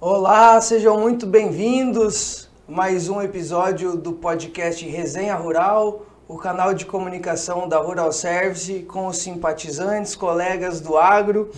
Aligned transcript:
Olá, 0.00 0.60
sejam 0.60 1.00
muito 1.00 1.26
bem-vindos 1.26 2.48
a 2.68 2.70
mais 2.70 3.08
um 3.08 3.20
episódio 3.20 3.96
do 3.96 4.12
podcast 4.12 4.86
Resenha 4.86 5.34
Rural, 5.34 6.06
o 6.28 6.36
canal 6.36 6.72
de 6.72 6.86
comunicação 6.86 7.68
da 7.68 7.78
Rural 7.78 8.12
Service 8.12 8.84
com 8.84 9.08
os 9.08 9.18
simpatizantes, 9.18 10.14
colegas 10.14 10.80
do 10.80 10.96
agro. 10.96 11.50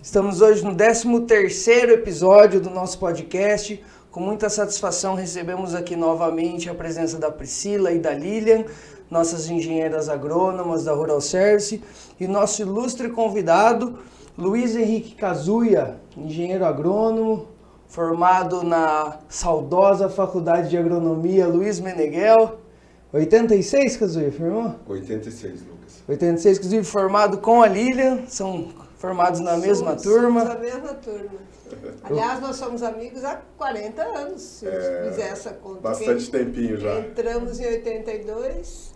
Estamos 0.00 0.40
hoje 0.40 0.64
no 0.64 0.76
13º 0.76 1.88
episódio 1.88 2.60
do 2.60 2.70
nosso 2.70 2.96
podcast. 3.00 3.82
Com 4.14 4.20
muita 4.20 4.48
satisfação 4.48 5.16
recebemos 5.16 5.74
aqui 5.74 5.96
novamente 5.96 6.70
a 6.70 6.74
presença 6.76 7.18
da 7.18 7.32
Priscila 7.32 7.90
e 7.90 7.98
da 7.98 8.12
Lilian, 8.12 8.64
nossas 9.14 9.48
engenheiras 9.48 10.08
agrônomas 10.08 10.82
da 10.82 10.92
Rural 10.92 11.20
Service, 11.20 11.80
e 12.18 12.26
nosso 12.26 12.60
ilustre 12.60 13.08
convidado, 13.08 14.00
Luiz 14.36 14.74
Henrique 14.74 15.14
Cazuia, 15.14 16.00
engenheiro 16.16 16.64
agrônomo, 16.64 17.46
formado 17.86 18.64
na 18.64 19.20
saudosa 19.28 20.08
Faculdade 20.08 20.68
de 20.68 20.76
Agronomia 20.76 21.46
Luiz 21.46 21.78
Meneghel. 21.78 22.58
86, 23.12 23.96
Cazuia, 23.96 24.32
firmou? 24.32 24.74
86, 24.88 25.60
Lucas. 25.60 26.02
86, 26.08 26.58
inclusive 26.58 26.84
formado 26.84 27.38
com 27.38 27.62
a 27.62 27.68
Lilian, 27.68 28.24
são 28.26 28.70
formados 28.98 29.38
na 29.38 29.56
mesma 29.56 29.96
somos, 29.96 30.02
turma. 30.02 30.40
Somos 30.40 30.56
a 30.56 30.58
mesma 30.58 30.94
turma. 30.94 31.38
Aliás, 32.02 32.40
nós 32.40 32.56
somos 32.56 32.82
amigos 32.82 33.22
há 33.22 33.40
40 33.56 34.02
anos, 34.02 34.42
se 34.42 34.66
é, 34.66 35.06
fizer 35.08 35.28
essa 35.28 35.50
conta. 35.50 35.82
Bastante 35.82 36.28
tempinho 36.28 36.76
já. 36.80 36.98
Entramos 36.98 37.60
em 37.60 37.66
82. 37.66 38.93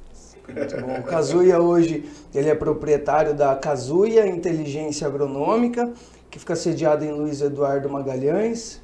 Muito 0.54 0.80
bom. 0.80 1.00
O 1.00 1.02
Kazuya 1.02 1.60
hoje 1.60 2.04
ele 2.34 2.48
é 2.48 2.54
proprietário 2.54 3.34
da 3.34 3.54
Kazuya 3.54 4.26
Inteligência 4.26 5.06
Agronômica, 5.06 5.92
que 6.30 6.38
fica 6.38 6.56
sediada 6.56 7.05
em 7.05 7.12
Luiz 7.12 7.40
Eduardo 7.40 7.88
Magalhães, 7.88 8.80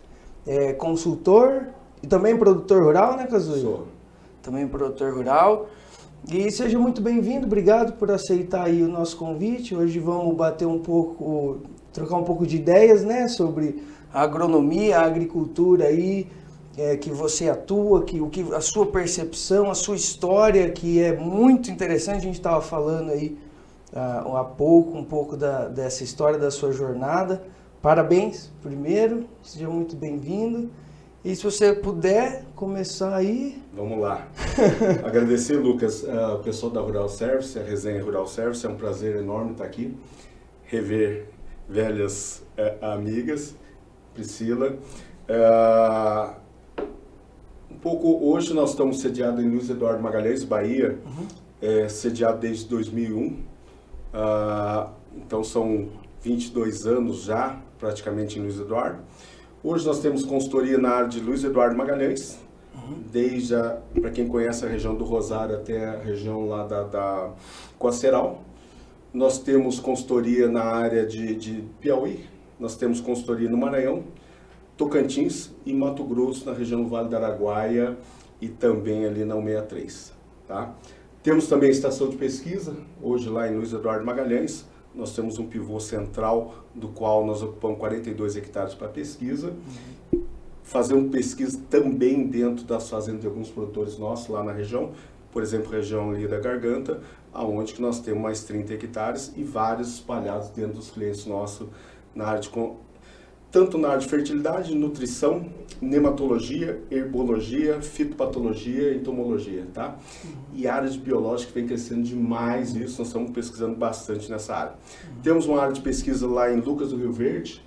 é 0.46 0.72
consultor 0.72 1.68
e 2.02 2.06
também 2.06 2.36
produtor 2.36 2.82
rural, 2.82 3.16
né, 3.16 3.26
Kazuya? 3.26 3.62
Sou. 3.62 3.86
Também 4.42 4.68
produtor 4.68 5.14
rural. 5.14 5.68
E 6.30 6.50
seja 6.50 6.78
muito 6.78 7.02
bem-vindo, 7.02 7.46
obrigado 7.46 7.94
por 7.94 8.10
aceitar 8.10 8.64
aí 8.64 8.82
o 8.82 8.88
nosso 8.88 9.16
convite. 9.16 9.74
Hoje 9.74 9.98
vamos 9.98 10.34
bater 10.34 10.66
um 10.66 10.78
pouco, 10.78 11.58
trocar 11.92 12.16
um 12.16 12.24
pouco 12.24 12.46
de 12.46 12.56
ideias, 12.56 13.04
né, 13.04 13.28
sobre 13.28 13.82
a 14.12 14.22
agronomia, 14.22 14.98
a 14.98 15.04
agricultura 15.04 15.86
aí, 15.86 16.26
é, 16.77 16.97
que 16.97 17.11
você 17.11 17.48
atua, 17.48 18.05
que 18.05 18.20
o 18.20 18.28
que 18.28 18.42
a 18.53 18.61
sua 18.61 18.86
percepção, 18.86 19.70
a 19.70 19.75
sua 19.75 19.97
história, 19.97 20.70
que 20.70 21.00
é 21.00 21.17
muito 21.17 21.70
interessante. 21.70 22.19
A 22.19 22.20
gente 22.20 22.34
estava 22.34 22.61
falando 22.61 23.11
aí 23.11 23.39
uh, 23.92 24.36
há 24.36 24.44
pouco 24.44 24.97
um 24.97 25.05
pouco 25.05 25.36
da, 25.36 25.69
dessa 25.69 26.02
história 26.02 26.39
da 26.39 26.50
sua 26.50 26.72
jornada. 26.72 27.42
Parabéns, 27.80 28.50
primeiro, 28.62 29.27
seja 29.42 29.69
muito 29.69 29.95
bem-vindo. 29.95 30.70
E 31.25 31.34
se 31.34 31.42
você 31.42 31.72
puder 31.72 32.45
começar 32.55 33.14
aí. 33.14 33.62
Vamos 33.72 33.98
lá. 33.98 34.28
Agradecer, 35.05 35.56
Lucas, 35.56 36.02
uh, 36.02 36.34
o 36.34 36.39
pessoal 36.41 36.72
da 36.72 36.80
Rural 36.80 37.08
Service, 37.08 37.58
a 37.58 37.62
resenha 37.62 38.02
Rural 38.02 38.27
Service. 38.27 38.67
É 38.67 38.69
um 38.69 38.77
prazer 38.77 39.17
enorme 39.17 39.52
estar 39.52 39.64
aqui, 39.64 39.97
rever 40.64 41.28
velhas 41.69 42.42
uh, 42.58 42.84
amigas, 42.84 43.55
Priscila. 44.12 44.77
Uh, 45.28 46.43
pouco 47.84 48.32
hoje 48.32 48.54
nós 48.54 48.70
estamos 48.70 49.00
sediados 49.00 49.44
em 49.44 49.46
Luiz 49.46 49.68
Eduardo 49.68 50.02
Magalhães, 50.02 50.42
Bahia, 50.42 50.98
uhum. 51.04 51.27
é, 51.60 51.86
sediado 51.86 52.38
desde 52.38 52.66
2001. 52.66 53.36
então 55.14 55.44
são 55.44 55.90
22 56.22 56.86
anos 56.86 57.24
já, 57.24 57.60
praticamente, 57.78 58.38
em 58.38 58.42
Luiz 58.42 58.58
Eduardo. 58.58 59.02
Hoje 59.62 59.86
nós 59.86 60.00
temos 60.00 60.24
consultoria 60.24 60.78
na 60.78 60.88
área 60.88 61.08
de 61.08 61.20
Luiz 61.20 61.44
Eduardo 61.44 61.77
Magalhães, 61.77 62.39
uhum. 62.74 63.02
desde, 63.12 63.55
para 64.01 64.11
quem 64.11 64.27
conhece 64.27 64.64
a 64.64 64.68
região 64.68 64.95
do 64.95 65.05
Rosário 65.05 65.55
até 65.55 65.84
a 65.84 65.98
região 65.98 66.48
lá 66.48 66.66
da, 66.66 66.84
da 66.84 67.33
Coaceral. 67.78 68.42
Nós 69.12 69.39
temos 69.39 69.78
consultoria 69.78 70.48
na 70.48 70.64
área 70.64 71.05
de, 71.05 71.34
de 71.34 71.64
Piauí, 71.83 72.24
nós 72.58 72.77
temos 72.77 72.98
consultoria 72.98 73.51
no 73.51 73.58
Maranhão, 73.58 74.05
Tocantins 74.77 75.52
e 75.64 75.73
Mato 75.73 76.02
Grosso, 76.05 76.46
na 76.46 76.52
região 76.52 76.83
do 76.83 76.89
Vale 76.89 77.08
do 77.08 77.17
Araguaia 77.17 77.96
e 78.40 78.48
também 78.48 79.05
ali 79.05 79.24
na 79.24 79.35
163. 79.35 80.12
Tá? 80.46 80.74
Temos 81.23 81.46
também 81.46 81.68
a 81.68 81.73
estação 81.73 82.08
de 82.08 82.17
pesquisa, 82.17 82.77
hoje 83.01 83.29
lá 83.29 83.48
em 83.48 83.57
Luiz 83.57 83.73
Eduardo 83.73 84.05
Magalhães, 84.05 84.67
nós 84.95 85.14
temos 85.14 85.39
um 85.39 85.46
pivô 85.46 85.80
central 85.80 86.55
do 86.74 86.89
qual 86.89 87.27
nós 87.27 87.42
ocupamos 87.42 87.79
42 87.79 88.36
hectares 88.36 88.74
para 88.74 88.89
pesquisa. 88.89 89.52
Fazemos 90.63 91.11
pesquisa 91.11 91.61
também 91.68 92.27
dentro 92.27 92.64
das 92.64 92.89
fazendas 92.89 93.23
de 93.23 93.27
alguns 93.27 93.51
produtores 93.51 93.98
nossos 93.98 94.29
lá 94.29 94.42
na 94.42 94.52
região, 94.52 94.92
por 95.33 95.42
exemplo, 95.42 95.70
região 95.70 96.11
ali 96.11 96.29
da 96.29 96.39
Garganta, 96.39 97.01
aonde 97.33 97.74
que 97.74 97.83
nós 97.83 98.01
temos 98.01 98.23
mais 98.23 98.45
30 98.45 98.74
hectares 98.74 99.33
e 99.36 99.42
vários 99.42 99.95
espalhados 99.95 100.51
dentro 100.51 100.74
dos 100.74 100.90
clientes 100.90 101.27
nossos 101.27 101.68
na 102.14 102.27
área 102.27 102.40
de 102.40 102.51
tanto 103.54 103.78
na 103.78 103.90
área 103.90 104.00
de 104.00 104.08
fertilidade, 104.08 104.74
nutrição, 104.74 105.46
nematologia, 105.80 106.82
herbologia, 106.90 107.80
fitopatologia 107.80 108.90
e 108.90 108.96
entomologia, 108.96 109.64
tá? 109.72 109.96
E 110.52 110.66
área 110.66 110.90
de 110.90 110.98
biológica 110.98 111.52
vem 111.54 111.64
crescendo 111.64 112.02
demais 112.02 112.74
isso, 112.74 112.98
nós 112.98 113.06
estamos 113.06 113.30
pesquisando 113.30 113.76
bastante 113.76 114.28
nessa 114.28 114.56
área. 114.56 114.74
Temos 115.22 115.46
uma 115.46 115.60
área 115.60 115.72
de 115.72 115.80
pesquisa 115.82 116.26
lá 116.26 116.52
em 116.52 116.56
Lucas 116.56 116.90
do 116.90 116.96
Rio 116.96 117.12
Verde, 117.12 117.62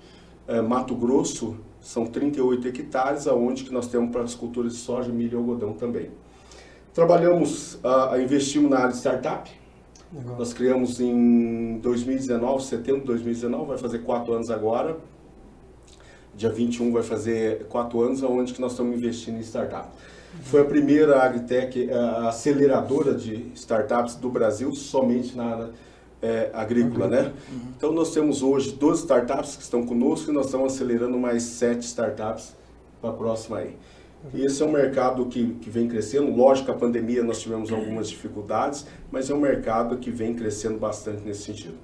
é, 0.46 0.60
Mato 0.60 0.94
Grosso, 0.94 1.56
são 1.80 2.04
38 2.04 2.68
hectares, 2.68 3.26
aonde 3.26 3.64
que 3.64 3.72
nós 3.72 3.88
temos 3.88 4.10
para 4.10 4.24
as 4.24 4.34
culturas 4.34 4.74
de 4.74 4.78
soja, 4.80 5.10
milho 5.10 5.32
e 5.32 5.36
algodão 5.36 5.72
também. 5.72 6.10
Trabalhamos, 6.92 7.76
uh, 7.76 8.20
investimos 8.20 8.70
na 8.70 8.76
área 8.76 8.90
de 8.90 8.98
startup, 8.98 9.50
Legal. 10.12 10.36
nós 10.36 10.52
criamos 10.52 11.00
em 11.00 11.78
2019, 11.78 12.62
setembro 12.62 13.00
de 13.00 13.06
2019, 13.06 13.68
vai 13.68 13.78
fazer 13.78 14.00
quatro 14.00 14.34
anos 14.34 14.50
agora, 14.50 14.98
dia 16.38 16.48
21 16.48 16.92
vai 16.92 17.02
fazer 17.02 17.66
quatro 17.68 18.00
anos, 18.00 18.22
onde 18.22 18.54
que 18.54 18.60
nós 18.60 18.70
estamos 18.70 18.96
investindo 18.96 19.36
em 19.36 19.40
startup. 19.40 19.88
Foi 20.44 20.60
a 20.60 20.64
primeira 20.64 21.20
agritech, 21.20 21.90
a 21.90 22.28
aceleradora 22.28 23.12
de 23.12 23.50
startups 23.54 24.14
do 24.14 24.30
Brasil, 24.30 24.72
somente 24.72 25.36
na 25.36 25.44
área 25.44 25.70
é, 26.22 26.50
agrícola, 26.52 27.08
né? 27.08 27.32
Uhum. 27.50 27.58
Então 27.76 27.92
nós 27.92 28.12
temos 28.12 28.42
hoje 28.42 28.72
12 28.72 29.02
startups 29.02 29.56
que 29.56 29.62
estão 29.62 29.84
conosco 29.84 30.30
e 30.30 30.34
nós 30.34 30.46
estamos 30.46 30.74
acelerando 30.74 31.18
mais 31.18 31.42
7 31.42 31.84
startups 31.84 32.54
para 33.00 33.10
a 33.10 33.12
próxima 33.12 33.58
aí. 33.58 33.76
E 34.34 34.44
esse 34.44 34.62
é 34.62 34.66
um 34.66 34.72
mercado 34.72 35.26
que, 35.26 35.54
que 35.54 35.70
vem 35.70 35.88
crescendo. 35.88 36.30
Lógico, 36.34 36.70
a 36.70 36.74
pandemia 36.74 37.22
nós 37.22 37.40
tivemos 37.40 37.72
algumas 37.72 38.08
dificuldades, 38.08 38.84
mas 39.10 39.30
é 39.30 39.34
um 39.34 39.40
mercado 39.40 39.96
que 39.96 40.10
vem 40.10 40.34
crescendo 40.34 40.78
bastante 40.78 41.22
nesse 41.24 41.42
sentido. 41.42 41.76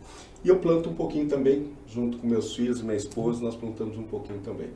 E 0.45 0.49
eu 0.49 0.59
planto 0.59 0.91
um 0.91 0.95
pouquinho 0.95 1.27
também, 1.27 1.69
junto 1.87 2.19
com 2.19 2.27
meus 2.27 2.55
filhos 2.55 2.81
e 2.81 2.85
minha 2.85 2.97
esposa, 2.97 3.43
nós 3.43 3.57
plantamos 3.57 3.97
um 3.97 4.03
pouquinho 4.03 4.41
também. 4.41 4.69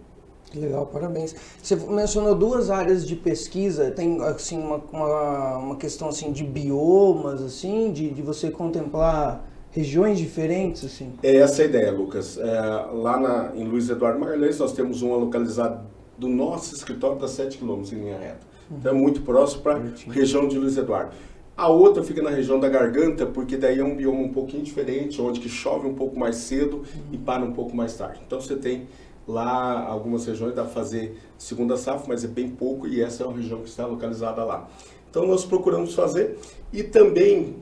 Legal, 0.54 0.86
parabéns. 0.86 1.34
Você 1.62 1.76
mencionou 1.76 2.34
duas 2.34 2.70
áreas 2.70 3.06
de 3.06 3.14
pesquisa, 3.14 3.90
tem 3.90 4.22
assim 4.22 4.58
uma, 4.58 4.82
uma, 4.90 5.58
uma 5.58 5.76
questão 5.76 6.08
assim 6.08 6.32
de 6.32 6.42
biomas, 6.42 7.42
assim, 7.42 7.92
de, 7.92 8.08
de 8.10 8.22
você 8.22 8.50
contemplar 8.50 9.46
regiões 9.70 10.18
diferentes, 10.18 10.84
assim? 10.84 11.12
É 11.22 11.36
essa 11.36 11.60
a 11.60 11.64
ideia, 11.66 11.92
Lucas. 11.92 12.38
É, 12.38 12.60
lá 12.92 13.20
na, 13.20 13.52
em 13.54 13.64
Luiz 13.64 13.90
Eduardo 13.90 14.18
Magalhães 14.18 14.58
nós 14.58 14.72
temos 14.72 15.02
uma 15.02 15.16
localizada 15.16 15.84
do 16.16 16.28
nosso 16.28 16.74
escritório 16.74 17.18
da 17.18 17.28
7 17.28 17.58
km 17.58 17.82
em 17.92 17.96
linha 17.96 18.18
reta. 18.18 18.46
Então 18.70 18.92
é 18.92 18.94
muito 18.94 19.22
próximo 19.22 19.62
para 19.62 19.76
a 19.76 19.82
região 20.10 20.48
de 20.48 20.58
Luiz 20.58 20.76
Eduardo. 20.76 21.12
A 21.58 21.66
outra 21.66 22.04
fica 22.04 22.22
na 22.22 22.30
região 22.30 22.60
da 22.60 22.68
garganta, 22.68 23.26
porque 23.26 23.56
daí 23.56 23.80
é 23.80 23.84
um 23.84 23.96
bioma 23.96 24.20
um 24.20 24.32
pouquinho 24.32 24.62
diferente, 24.62 25.20
onde 25.20 25.40
que 25.40 25.48
chove 25.48 25.88
um 25.88 25.94
pouco 25.94 26.16
mais 26.16 26.36
cedo 26.36 26.84
e 27.10 27.18
para 27.18 27.44
um 27.44 27.52
pouco 27.52 27.74
mais 27.74 27.96
tarde. 27.96 28.20
Então 28.24 28.40
você 28.40 28.54
tem 28.54 28.86
lá 29.26 29.84
algumas 29.84 30.24
regiões 30.24 30.54
dá 30.54 30.62
para 30.62 30.70
fazer 30.70 31.18
segunda 31.36 31.76
safra, 31.76 32.04
mas 32.06 32.22
é 32.22 32.28
bem 32.28 32.48
pouco 32.48 32.86
e 32.86 33.02
essa 33.02 33.24
é 33.24 33.26
uma 33.26 33.36
região 33.36 33.60
que 33.60 33.68
está 33.68 33.84
localizada 33.84 34.44
lá. 34.44 34.68
Então 35.10 35.26
nós 35.26 35.44
procuramos 35.44 35.96
fazer 35.96 36.38
e 36.72 36.84
também 36.84 37.56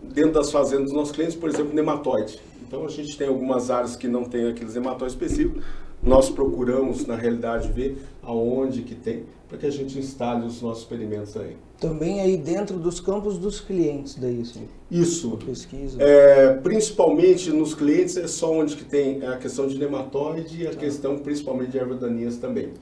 dentro 0.00 0.34
das 0.34 0.52
fazendas 0.52 0.84
dos 0.84 0.94
nossos 0.94 1.12
clientes, 1.12 1.34
por 1.34 1.48
exemplo, 1.48 1.74
nematóide. 1.74 2.40
Então 2.64 2.84
a 2.84 2.88
gente 2.88 3.18
tem 3.18 3.26
algumas 3.26 3.68
áreas 3.68 3.96
que 3.96 4.06
não 4.06 4.22
tem 4.22 4.48
aqueles 4.48 4.76
nematóides 4.76 5.16
específicos. 5.16 5.64
Nós 6.00 6.30
procuramos 6.30 7.04
na 7.04 7.16
realidade 7.16 7.72
ver 7.72 8.00
aonde 8.22 8.82
que 8.82 8.94
tem 8.94 9.24
para 9.50 9.58
que 9.58 9.66
a 9.66 9.70
gente 9.70 9.98
instale 9.98 10.46
os 10.46 10.62
nossos 10.62 10.84
experimentos 10.84 11.36
aí. 11.36 11.56
Também 11.80 12.20
aí 12.20 12.36
dentro 12.36 12.78
dos 12.78 13.00
campos 13.00 13.36
dos 13.36 13.58
clientes, 13.58 14.14
daí 14.14 14.44
sim. 14.44 14.68
Isso. 14.88 15.36
pesquisa. 15.44 16.00
É, 16.00 16.54
principalmente 16.54 17.50
nos 17.50 17.74
clientes 17.74 18.16
é 18.16 18.28
só 18.28 18.52
onde 18.52 18.76
que 18.76 18.84
tem 18.84 19.26
a 19.26 19.36
questão 19.36 19.66
de 19.66 19.76
nematóide 19.76 20.62
e 20.62 20.66
a 20.68 20.70
ah. 20.70 20.76
questão 20.76 21.18
principalmente 21.18 21.72
de 21.72 21.78
ervas 21.78 21.98
daninhas 21.98 22.36
também. 22.36 22.72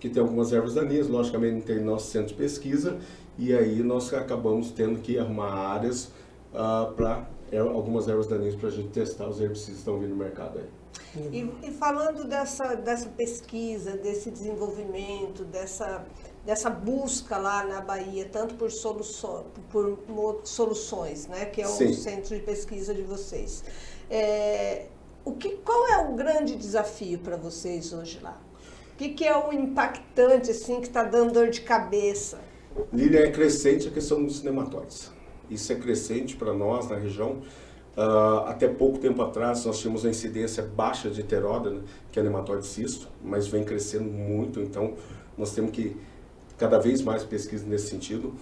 Que 0.00 0.08
tem 0.08 0.22
algumas 0.22 0.50
ervas 0.50 0.72
daninhas, 0.72 1.08
logicamente 1.08 1.66
tem 1.66 1.78
nosso 1.80 2.10
centro 2.10 2.28
de 2.28 2.34
pesquisa 2.34 2.96
e 3.38 3.52
aí 3.52 3.82
nós 3.82 4.12
acabamos 4.14 4.70
tendo 4.70 5.00
que 5.00 5.18
arrumar 5.18 5.52
áreas 5.52 6.10
uh, 6.54 6.90
para 6.94 7.28
algumas 7.70 8.08
ervas 8.08 8.26
daninhas 8.26 8.54
para 8.54 8.70
a 8.70 8.72
gente 8.72 8.88
testar 8.88 9.28
os 9.28 9.40
herbicidas 9.40 9.74
que 9.74 9.78
estão 9.80 9.98
vindo 9.98 10.10
no 10.10 10.16
mercado 10.16 10.58
aí. 10.58 10.83
E, 11.16 11.48
e, 11.62 11.70
falando 11.70 12.24
dessa, 12.24 12.74
dessa 12.74 13.08
pesquisa, 13.08 13.92
desse 13.96 14.30
desenvolvimento, 14.30 15.44
dessa, 15.44 16.04
dessa 16.44 16.68
busca 16.68 17.36
lá 17.36 17.64
na 17.64 17.80
Bahia, 17.80 18.28
tanto 18.30 18.54
por, 18.54 18.70
soluço, 18.70 19.44
por 19.70 20.40
soluções, 20.44 21.26
né, 21.26 21.44
que 21.46 21.62
é 21.62 21.66
o 21.66 21.70
Sim. 21.70 21.92
centro 21.92 22.36
de 22.36 22.42
pesquisa 22.42 22.92
de 22.92 23.02
vocês, 23.02 23.64
é, 24.10 24.86
o 25.24 25.32
que, 25.32 25.56
qual 25.58 25.88
é 25.88 25.98
o 25.98 26.14
grande 26.14 26.56
desafio 26.56 27.18
para 27.18 27.36
vocês 27.36 27.92
hoje 27.92 28.18
lá? 28.20 28.40
O 28.92 28.96
que, 28.96 29.08
que 29.10 29.24
é 29.24 29.36
o 29.36 29.52
impactante, 29.52 30.50
assim, 30.50 30.80
que 30.80 30.86
está 30.86 31.02
dando 31.02 31.32
dor 31.32 31.50
de 31.50 31.62
cabeça? 31.62 32.38
Lília, 32.92 33.26
é 33.26 33.30
crescente 33.30 33.88
a 33.88 33.90
questão 33.90 34.22
dos 34.22 34.42
nematóides. 34.42 35.10
Isso 35.50 35.72
é 35.72 35.76
crescente 35.76 36.36
para 36.36 36.52
nós 36.52 36.88
na 36.88 36.96
região. 36.96 37.42
Uh, 37.96 38.48
até 38.48 38.66
pouco 38.66 38.98
tempo 38.98 39.22
atrás 39.22 39.64
nós 39.64 39.78
tínhamos 39.78 40.04
a 40.04 40.10
incidência 40.10 40.64
baixa 40.64 41.08
de 41.08 41.20
heteróda, 41.20 41.70
né, 41.70 41.80
que 42.10 42.18
é 42.18 42.22
nematóide 42.24 42.66
cisto, 42.66 43.08
mas 43.22 43.46
vem 43.46 43.62
crescendo 43.62 44.10
muito, 44.10 44.60
então 44.60 44.94
nós 45.38 45.54
temos 45.54 45.70
que 45.70 45.96
cada 46.58 46.78
vez 46.78 47.02
mais 47.02 47.22
pesquisa 47.22 47.64
nesse 47.66 47.88
sentido. 47.88 48.34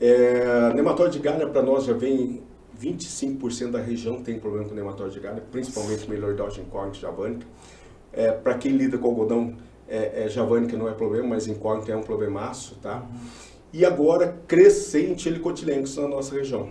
É, 0.00 0.72
nematóide 0.74 1.18
de 1.18 1.24
galha 1.24 1.46
para 1.48 1.60
nós 1.60 1.84
já 1.84 1.92
vem 1.92 2.42
25% 2.80 3.72
da 3.72 3.80
região 3.80 4.22
tem 4.22 4.38
problema 4.38 4.68
com 4.68 4.74
nematóide 4.74 5.14
de 5.14 5.20
galha, 5.20 5.42
principalmente 5.50 6.08
melhordose 6.08 6.60
em 6.60 6.64
corn 6.64 6.94
javânica. 6.94 7.46
É, 8.12 8.32
para 8.32 8.54
quem 8.54 8.72
lida 8.72 8.96
com 8.96 9.08
algodão, 9.08 9.54
é, 9.88 10.24
é, 10.24 10.28
javânica 10.28 10.76
não 10.76 10.88
é 10.88 10.92
problema, 10.92 11.28
mas 11.28 11.46
em 11.46 11.54
corn 11.54 11.82
é 11.90 11.96
um 11.96 12.02
problemaço, 12.02 12.76
tá? 12.76 13.06
E 13.72 13.84
agora 13.84 14.40
crescente 14.48 15.28
helicotilencos 15.28 15.96
na 15.96 16.08
nossa 16.08 16.34
região. 16.34 16.70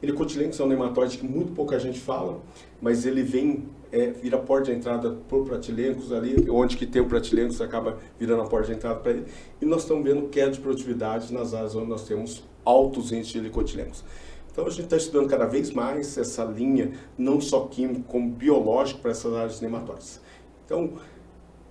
Helicotilencos 0.00 0.60
é 0.60 0.64
um 0.64 0.68
nematóide 0.68 1.18
que 1.18 1.26
muito 1.26 1.52
pouca 1.52 1.78
gente 1.78 1.98
fala, 1.98 2.40
mas 2.80 3.04
ele 3.04 3.22
vem, 3.22 3.68
é, 3.90 4.10
vira 4.10 4.38
porta 4.38 4.70
de 4.70 4.78
entrada 4.78 5.10
por 5.28 5.44
pratilencos 5.44 6.12
ali, 6.12 6.48
onde 6.48 6.76
que 6.76 6.86
tem 6.86 7.02
o 7.02 7.06
pratilencos 7.06 7.60
acaba 7.60 7.98
virando 8.18 8.42
a 8.42 8.46
porta 8.46 8.68
de 8.68 8.74
entrada 8.74 9.00
para 9.00 9.12
ele. 9.12 9.24
E 9.60 9.66
nós 9.66 9.82
estamos 9.82 10.04
vendo 10.04 10.28
queda 10.28 10.52
de 10.52 10.60
produtividade 10.60 11.32
nas 11.34 11.52
áreas 11.52 11.74
onde 11.74 11.88
nós 11.88 12.04
temos 12.04 12.44
altos 12.64 13.10
índices 13.10 13.32
de 13.32 13.38
helicotilencos. 13.38 14.04
Então 14.52 14.66
a 14.66 14.70
gente 14.70 14.84
está 14.84 14.96
estudando 14.96 15.28
cada 15.28 15.46
vez 15.46 15.72
mais 15.72 16.16
essa 16.16 16.44
linha, 16.44 16.92
não 17.16 17.40
só 17.40 17.66
químico, 17.66 18.02
como 18.02 18.30
biológico 18.30 19.00
para 19.00 19.10
essas 19.10 19.32
áreas 19.34 19.56
de 19.56 19.62
nematóides. 19.62 20.20
Então, 20.64 20.92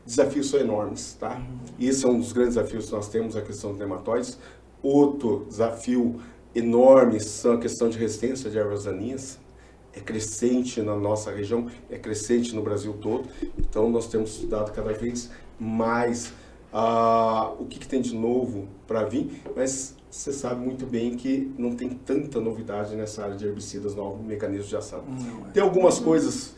desafios 0.06 0.50
são 0.50 0.60
enormes, 0.60 1.16
tá? 1.20 1.42
E 1.78 1.88
esse 1.88 2.06
é 2.06 2.10
um 2.10 2.18
dos 2.18 2.32
grandes 2.32 2.56
desafios 2.56 2.86
que 2.88 2.92
nós 2.94 3.10
temos, 3.10 3.36
a 3.36 3.42
questão 3.42 3.72
dos 3.72 3.80
nematóides. 3.80 4.38
Outro 4.82 5.46
desafio 5.50 6.20
enorme 6.58 7.20
são 7.20 7.54
a 7.54 7.58
questão 7.58 7.90
de 7.90 7.98
resistência 7.98 8.50
de 8.50 8.58
ervas 8.58 8.86
daninhas. 8.86 9.40
É 9.94 10.00
crescente 10.00 10.82
na 10.82 10.96
nossa 10.96 11.32
região, 11.32 11.68
é 11.90 11.98
crescente 11.98 12.56
no 12.56 12.62
Brasil 12.62 12.94
todo. 13.02 13.28
Então 13.58 13.90
nós 13.90 14.08
temos 14.08 14.36
estudado 14.36 14.72
cada 14.72 14.94
vez 14.94 15.32
mais 15.60 16.34
uh, 16.74 17.60
o 17.60 17.66
que, 17.66 17.80
que 17.80 17.88
tem 17.88 18.02
de 18.02 18.16
novo 18.16 18.68
para 18.86 19.04
vir, 19.04 19.42
mas 19.56 19.96
você 20.10 20.32
sabe 20.32 20.64
muito 20.64 20.86
bem 20.86 21.16
que 21.16 21.52
não 21.58 21.76
tem 21.76 21.90
tanta 21.90 22.40
novidade 22.40 22.96
nessa 22.96 23.24
área 23.24 23.36
de 23.36 23.46
herbicidas, 23.46 23.96
novos 23.96 24.26
mecanismos 24.26 24.70
de 24.70 24.76
ação. 24.76 25.04
É. 25.48 25.52
Tem 25.52 25.64
algumas 25.64 26.00
coisas, 26.00 26.56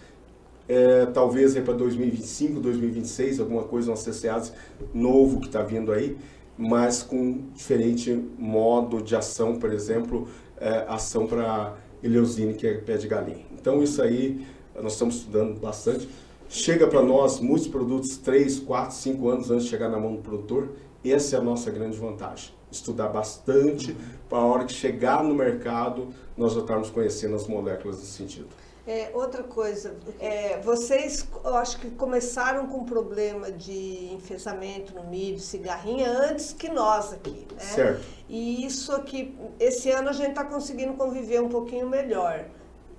é, 0.67 1.05
talvez 1.07 1.55
é 1.55 1.61
para 1.61 1.73
2025, 1.73 2.59
2026, 2.59 3.39
alguma 3.39 3.63
coisa, 3.63 3.91
um 3.91 3.95
CCAs 3.95 4.53
novo 4.93 5.39
que 5.39 5.47
está 5.47 5.63
vindo 5.63 5.91
aí, 5.91 6.17
mas 6.61 7.01
com 7.01 7.45
diferente 7.55 8.13
modo 8.37 9.01
de 9.01 9.15
ação, 9.15 9.57
por 9.57 9.71
exemplo, 9.71 10.27
é, 10.57 10.83
ação 10.89 11.25
para 11.25 11.77
eleusine, 12.03 12.53
que 12.53 12.67
é 12.67 12.73
pé 12.73 12.97
de 12.97 13.07
galinha. 13.07 13.45
Então 13.53 13.81
isso 13.81 14.01
aí 14.01 14.45
nós 14.75 14.91
estamos 14.91 15.15
estudando 15.15 15.57
bastante. 15.57 16.09
Chega 16.49 16.85
para 16.85 17.01
nós 17.01 17.39
muitos 17.39 17.69
produtos 17.69 18.17
3, 18.17 18.59
4, 18.59 18.93
5 18.93 19.29
anos 19.29 19.49
antes 19.49 19.63
de 19.63 19.69
chegar 19.69 19.87
na 19.87 19.97
mão 19.97 20.15
do 20.15 20.21
produtor. 20.21 20.73
Essa 21.05 21.37
é 21.37 21.39
a 21.39 21.41
nossa 21.41 21.71
grande 21.71 21.97
vantagem. 21.97 22.53
Estudar 22.69 23.07
bastante 23.07 23.95
para 24.27 24.39
a 24.39 24.45
hora 24.45 24.65
que 24.65 24.73
chegar 24.73 25.23
no 25.23 25.33
mercado 25.33 26.09
nós 26.35 26.53
já 26.53 26.59
estarmos 26.59 26.89
conhecendo 26.89 27.35
as 27.35 27.47
moléculas 27.47 27.99
nesse 27.99 28.11
sentido. 28.11 28.47
É, 28.89 29.11
outra 29.13 29.43
coisa, 29.43 29.95
é, 30.19 30.57
vocês 30.61 31.23
eu 31.45 31.55
acho 31.55 31.79
que 31.79 31.91
começaram 31.91 32.65
com 32.65 32.83
problema 32.85 33.51
de 33.51 34.11
enfesamento 34.15 34.95
no 34.95 35.03
milho, 35.03 35.39
cigarrinha, 35.39 36.09
antes 36.09 36.53
que 36.53 36.69
nós 36.69 37.13
aqui, 37.13 37.45
né? 37.53 37.59
Certo. 37.59 38.03
E 38.27 38.65
isso 38.65 38.91
aqui, 38.91 39.37
esse 39.59 39.91
ano 39.91 40.09
a 40.09 40.11
gente 40.11 40.31
está 40.31 40.43
conseguindo 40.43 40.93
conviver 40.93 41.39
um 41.39 41.49
pouquinho 41.49 41.87
melhor. 41.87 42.45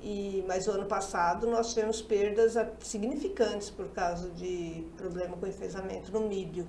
E, 0.01 0.45
mas 0.47 0.69
o 0.69 0.71
ano 0.71 0.87
passado 0.87 1.49
nós 1.49 1.75
tivemos 1.75 2.01
perdas 2.01 2.55
significantes 2.79 3.69
por 3.69 3.89
causa 3.89 4.31
de 4.31 4.87
problema 4.97 5.37
com 5.37 5.45
enfesamento 5.45 6.13
no 6.13 6.21
milho. 6.21 6.69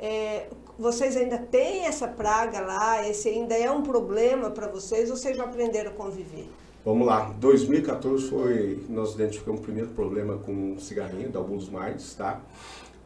É, 0.00 0.46
vocês 0.78 1.14
ainda 1.14 1.36
têm 1.36 1.84
essa 1.84 2.08
praga 2.08 2.60
lá? 2.60 3.06
Esse 3.06 3.28
ainda 3.28 3.54
é 3.54 3.70
um 3.70 3.82
problema 3.82 4.50
para 4.50 4.66
vocês 4.66 5.10
ou 5.10 5.16
vocês 5.18 5.36
já 5.36 5.44
aprenderam 5.44 5.90
a 5.90 5.94
conviver? 5.94 6.48
Vamos 6.84 7.06
lá, 7.06 7.32
2014 7.38 8.28
foi, 8.28 8.84
nós 8.88 9.14
identificamos 9.14 9.60
o 9.60 9.62
primeiro 9.62 9.90
problema 9.90 10.36
com 10.38 10.76
cigarrinho 10.80 11.30
da 11.30 11.40
Bulls 11.40 11.68
Mardes, 11.68 12.12
tá? 12.16 12.40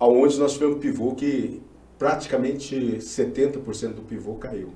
Onde 0.01 0.39
nós 0.39 0.55
tivemos 0.55 0.79
um 0.79 0.81
pivô 0.81 1.15
que 1.15 1.63
praticamente 1.99 2.75
70% 2.75 3.93
do 3.93 4.01
pivô 4.01 4.37
caiu. 4.37 4.71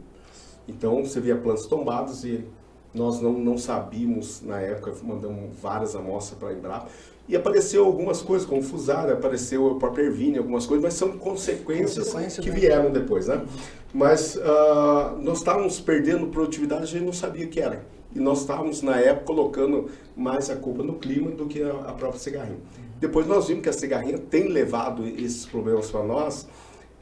Então 0.69 1.03
você 1.03 1.19
via 1.19 1.35
plantas 1.35 1.65
tombadas 1.65 2.25
e 2.25 2.45
nós 2.93 3.23
não, 3.23 3.33
não 3.33 3.57
sabíamos 3.57 4.43
na 4.43 4.61
época, 4.61 4.93
mandamos 5.03 5.59
várias 5.59 5.97
amostras 5.97 6.39
para 6.39 6.49
a 6.51 6.53
Embrapa 6.53 6.89
e 7.27 7.35
apareceu 7.35 7.87
algumas 7.87 8.21
coisas, 8.21 8.47
como 8.47 8.63
fusara, 8.63 9.15
apareceu 9.15 9.67
a 9.71 9.75
própria 9.77 10.03
Ervine, 10.03 10.37
algumas 10.37 10.67
coisas, 10.67 10.85
mas 10.85 10.93
são 10.93 11.17
consequências 11.17 12.05
Consequência 12.09 12.43
que 12.43 12.51
vieram 12.51 12.91
depois, 12.91 13.29
né? 13.29 13.47
Mas 13.95 14.37
uh, 14.37 15.17
nós 15.23 15.39
estávamos 15.39 15.81
perdendo 15.81 16.27
produtividade, 16.27 16.83
a 16.83 16.87
gente 16.87 17.05
não 17.05 17.15
sabia 17.15 17.47
o 17.47 17.49
que 17.49 17.61
era 17.61 17.83
e 18.15 18.19
nós 18.19 18.41
estávamos, 18.41 18.83
na 18.83 18.97
época, 18.97 19.27
colocando 19.27 19.91
mais 20.17 20.51
a 20.51 20.57
culpa 20.57 20.83
no 20.83 20.95
clima 20.95 21.31
do 21.31 21.47
que 21.47 21.63
a, 21.63 21.71
a 21.71 21.93
própria 21.93 22.19
cigarrinha. 22.19 22.59
Depois 22.99 23.27
nós 23.27 23.49
vimos 23.49 23.63
que 23.63 23.69
a 23.69 23.73
cigarrinha 23.73 24.19
tem 24.19 24.49
levado 24.49 25.07
esses 25.07 25.47
problemas 25.47 25.91
para 25.91 26.03
nós, 26.03 26.49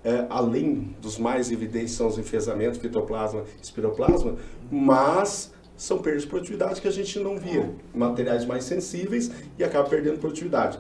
é, 0.04 0.26
além 0.30 0.94
dos 1.00 1.18
mais 1.18 1.50
evidentes 1.50 1.92
são 1.92 2.06
os 2.06 2.18
enfesamentos, 2.18 2.78
fitoplasma, 2.78 3.42
espiroplasma, 3.60 4.36
mas 4.70 5.52
são 5.76 5.98
perdas 5.98 6.22
de 6.22 6.28
produtividade 6.28 6.80
que 6.80 6.88
a 6.88 6.92
gente 6.92 7.18
não 7.18 7.36
via, 7.36 7.72
materiais 7.94 8.44
mais 8.44 8.64
sensíveis 8.64 9.30
e 9.58 9.64
acaba 9.64 9.88
perdendo 9.88 10.18
produtividade. 10.18 10.78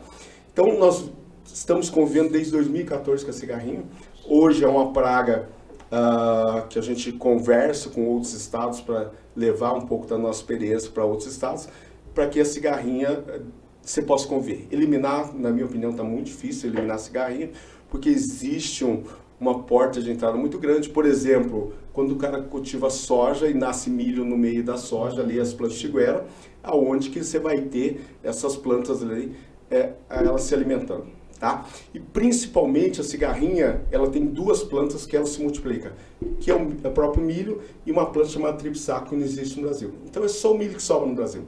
Então 0.52 0.78
nós 0.78 1.10
estamos 1.46 1.88
convivendo 1.88 2.30
desde 2.30 2.52
2014 2.52 3.24
com 3.24 3.30
a 3.30 3.34
cigarrinha, 3.34 3.84
hoje 4.26 4.64
é 4.64 4.68
uma 4.68 4.92
praga 4.92 5.48
uh, 5.90 6.66
que 6.68 6.78
a 6.78 6.82
gente 6.82 7.12
conversa 7.12 7.88
com 7.90 8.06
outros 8.06 8.32
estados 8.34 8.80
para 8.80 9.10
levar 9.34 9.74
um 9.74 9.82
pouco 9.82 10.06
da 10.06 10.18
nossa 10.18 10.40
experiência 10.40 10.90
para 10.90 11.04
outros 11.04 11.30
estados, 11.30 11.68
para 12.14 12.26
que 12.28 12.40
a 12.40 12.44
cigarrinha 12.44 13.24
eh, 13.28 13.40
você 13.80 14.02
possa 14.02 14.26
conviver. 14.26 14.66
Eliminar, 14.72 15.32
na 15.34 15.50
minha 15.50 15.66
opinião, 15.66 15.92
está 15.92 16.02
muito 16.02 16.26
difícil 16.26 16.70
eliminar 16.70 16.96
a 16.96 16.98
cigarrinha, 16.98 17.50
porque 17.88 18.08
existe 18.08 18.84
um, 18.84 19.04
uma 19.38 19.62
porta 19.62 20.02
de 20.02 20.10
entrada 20.10 20.36
muito 20.36 20.58
grande. 20.58 20.88
Por 20.88 21.06
exemplo, 21.06 21.72
quando 21.92 22.12
o 22.12 22.16
cara 22.16 22.42
cultiva 22.42 22.90
soja 22.90 23.48
e 23.48 23.54
nasce 23.54 23.88
milho 23.88 24.24
no 24.24 24.36
meio 24.36 24.64
da 24.64 24.76
soja, 24.76 25.22
ali 25.22 25.38
as 25.38 25.52
plantas 25.52 25.78
de 25.78 25.86
tiguera, 25.86 26.26
aonde 26.62 27.10
que 27.10 27.22
você 27.22 27.38
vai 27.38 27.60
ter 27.60 28.00
essas 28.22 28.56
plantas 28.56 29.00
ali, 29.00 29.36
é, 29.70 29.92
elas 30.10 30.42
se 30.42 30.54
alimentando 30.54 31.17
tá? 31.38 31.66
E 31.94 32.00
principalmente 32.00 33.00
a 33.00 33.04
cigarrinha, 33.04 33.82
ela 33.90 34.10
tem 34.10 34.24
duas 34.26 34.62
plantas 34.62 35.06
que 35.06 35.16
ela 35.16 35.26
se 35.26 35.40
multiplica, 35.40 35.92
que 36.40 36.50
é 36.50 36.54
o, 36.54 36.76
é 36.82 36.88
o 36.88 36.90
próprio 36.90 37.22
milho 37.22 37.62
e 37.86 37.92
uma 37.92 38.06
planta 38.06 38.28
chamada 38.28 38.56
tripsaco 38.56 39.10
que 39.10 39.16
não 39.16 39.22
existe 39.22 39.56
no 39.56 39.66
Brasil. 39.66 39.94
Então 40.06 40.24
é 40.24 40.28
só 40.28 40.52
o 40.52 40.58
milho 40.58 40.74
que 40.74 40.82
sobra 40.82 41.06
no 41.08 41.14
Brasil. 41.14 41.44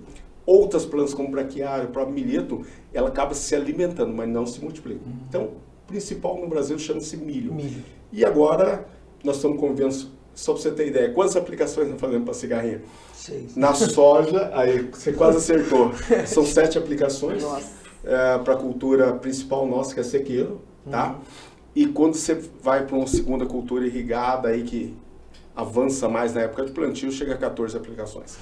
Outras 0.47 0.87
plantas 0.87 1.13
como 1.13 1.31
braquiário, 1.31 1.89
o 1.89 1.93
próprio 1.93 2.15
milheto, 2.15 2.65
ela 2.93 3.09
acaba 3.09 3.35
se 3.35 3.55
alimentando, 3.55 4.13
mas 4.13 4.29
não 4.29 4.47
se 4.47 4.61
multiplica. 4.61 5.01
Uhum. 5.05 5.13
Então, 5.29 5.43
o 5.45 5.87
principal 5.87 6.41
no 6.41 6.49
Brasil 6.49 6.79
chama-se 6.79 7.17
milho. 7.17 7.55
milho. 7.55 7.85
E 8.13 8.25
agora 8.25 8.87
nós 9.23 9.37
estamos 9.37 9.61
convivendo, 9.61 9.95
só 10.35 10.53
para 10.53 10.63
você 10.63 10.71
ter 10.71 10.89
ideia, 10.89 11.13
quantas 11.13 11.37
aplicações 11.37 11.89
nós 11.89 12.01
fazemos 12.01 12.25
para 12.25 12.35
cigarrinha? 12.35 12.83
Seis. 13.15 13.55
Na 13.55 13.75
soja, 13.75 14.51
aí 14.55 14.89
você 14.91 15.13
quase 15.13 15.39
acertou. 15.55 15.93
São 16.27 16.45
sete 16.45 16.79
aplicações. 16.79 17.43
Nossa 17.43 17.80
é, 18.05 18.39
para 18.39 18.55
a 18.55 18.57
cultura 18.57 19.13
principal 19.13 19.67
nossa, 19.67 19.95
que 19.95 20.01
é 20.01 20.03
sequeiro, 20.03 20.61
tá? 20.91 21.11
Uhum. 21.11 21.19
E 21.75 21.87
quando 21.87 22.15
você 22.15 22.35
vai 22.63 22.85
para 22.85 22.97
uma 22.97 23.07
segunda 23.07 23.47
cultura 23.47 23.87
irrigada 23.87 24.49
aí 24.49 24.63
que 24.63 24.97
avança 25.55 26.09
mais 26.09 26.35
na 26.35 26.43
época 26.43 26.65
de 26.65 26.73
plantio, 26.73 27.13
chega 27.13 27.35
a 27.35 27.39
14 27.39 27.77
aplicações. 27.77 28.37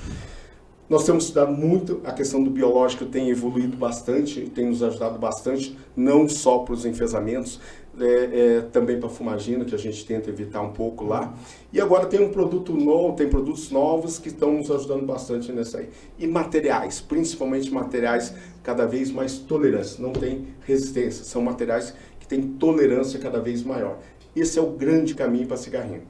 Nós 0.89 1.05
temos 1.05 1.25
estudado 1.25 1.53
muito, 1.53 2.01
a 2.05 2.13
questão 2.13 2.43
do 2.43 2.49
biológico 2.49 3.05
tem 3.05 3.29
evoluído 3.29 3.77
bastante, 3.77 4.49
tem 4.55 4.67
nos 4.67 4.83
ajudado 4.83 5.19
bastante, 5.19 5.77
não 5.95 6.27
só 6.27 6.61
para 6.61 6.73
os 6.73 6.87
enfesamentos, 6.87 7.61
é, 8.01 8.57
é, 8.59 8.61
também 8.61 8.99
para 8.99 9.09
fumagina, 9.09 9.65
que 9.65 9.75
a 9.75 9.79
gente 9.79 10.05
tenta 10.05 10.31
evitar 10.31 10.61
um 10.61 10.73
pouco 10.73 11.05
lá. 11.05 11.35
E 11.73 11.81
agora 11.81 12.07
tem 12.07 12.21
um 12.21 12.31
produto 12.31 12.73
novo, 12.73 13.17
tem 13.17 13.29
produtos 13.29 13.71
novos 13.71 14.19
que 14.19 14.29
estão 14.29 14.53
nos 14.53 14.71
ajudando 14.71 15.05
bastante 15.07 15.53
nessa 15.53 15.79
aí. 15.79 15.89
E 16.19 16.27
materiais, 16.27 17.01
principalmente 17.01 17.71
materiais 17.71 18.35
cada 18.63 18.87
vez 18.87 19.11
mais 19.11 19.39
tolerantes, 19.39 19.99
não 19.99 20.13
tem 20.13 20.49
resistência, 20.67 21.25
são 21.25 21.43
materiais 21.43 21.95
que 22.21 22.27
têm 22.27 22.43
tolerância 22.43 23.19
cada 23.19 23.41
vez 23.41 23.63
maior. 23.63 23.99
Esse 24.35 24.59
é 24.59 24.63
o 24.63 24.71
grande 24.71 25.15
caminho 25.15 25.47
para 25.47 25.57
cigarrinho. 25.57 26.03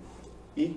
E 0.57 0.77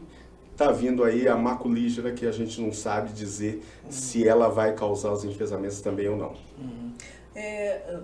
está 0.52 0.72
vindo 0.72 1.04
aí 1.04 1.28
a 1.28 1.36
maculígera 1.36 2.12
que 2.12 2.26
a 2.28 2.32
gente 2.32 2.62
não 2.62 2.72
sabe 2.72 3.12
dizer 3.14 3.64
uhum. 3.84 3.92
se 3.92 4.28
ela 4.28 4.48
vai 4.48 4.74
causar 4.76 5.12
os 5.12 5.26
enfesamentos 5.26 5.82
também 5.82 6.08
ou 6.08 6.18
não. 6.18 6.36
Uhum. 6.60 6.94
É, 7.36 8.00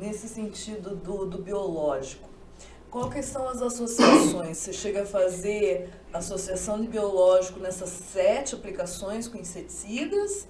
nesse 0.00 0.28
sentido 0.28 0.94
do, 0.96 1.24
do 1.24 1.38
biológico, 1.38 2.28
quais 2.94 3.26
são 3.26 3.48
as 3.48 3.60
associações? 3.60 4.56
Você 4.56 4.72
chega 4.72 5.02
a 5.02 5.06
fazer 5.06 5.90
associação 6.12 6.80
de 6.80 6.86
biológico 6.86 7.58
nessas 7.58 7.88
sete 7.88 8.54
aplicações 8.54 9.26
com 9.26 9.36
inseticidas? 9.36 10.46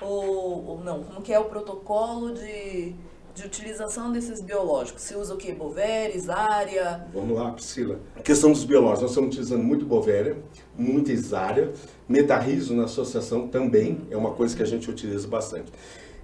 Ou, 0.00 0.66
ou 0.66 0.84
não? 0.84 1.02
Como 1.02 1.20
que 1.20 1.32
é 1.32 1.38
o 1.38 1.46
protocolo 1.46 2.32
de, 2.32 2.94
de 3.34 3.44
utilização 3.44 4.12
desses 4.12 4.40
biológicos? 4.40 5.02
Você 5.02 5.16
usa 5.16 5.34
o 5.34 5.36
que? 5.36 5.52
Bovéria, 5.52 6.14
área? 6.32 7.06
Vamos 7.12 7.36
lá, 7.36 7.50
Priscila. 7.50 7.98
A 8.16 8.22
questão 8.22 8.52
dos 8.52 8.62
biológicos, 8.62 9.02
nós 9.02 9.10
estamos 9.10 9.28
utilizando 9.30 9.64
muito 9.64 9.84
Bovéria, 9.84 10.38
muita 10.78 11.12
Isária, 11.12 11.72
metarrizo 12.08 12.72
na 12.72 12.84
associação 12.84 13.48
também, 13.48 14.06
é 14.10 14.16
uma 14.16 14.30
coisa 14.30 14.56
que 14.56 14.62
a 14.62 14.66
gente 14.66 14.88
utiliza 14.88 15.26
bastante. 15.26 15.72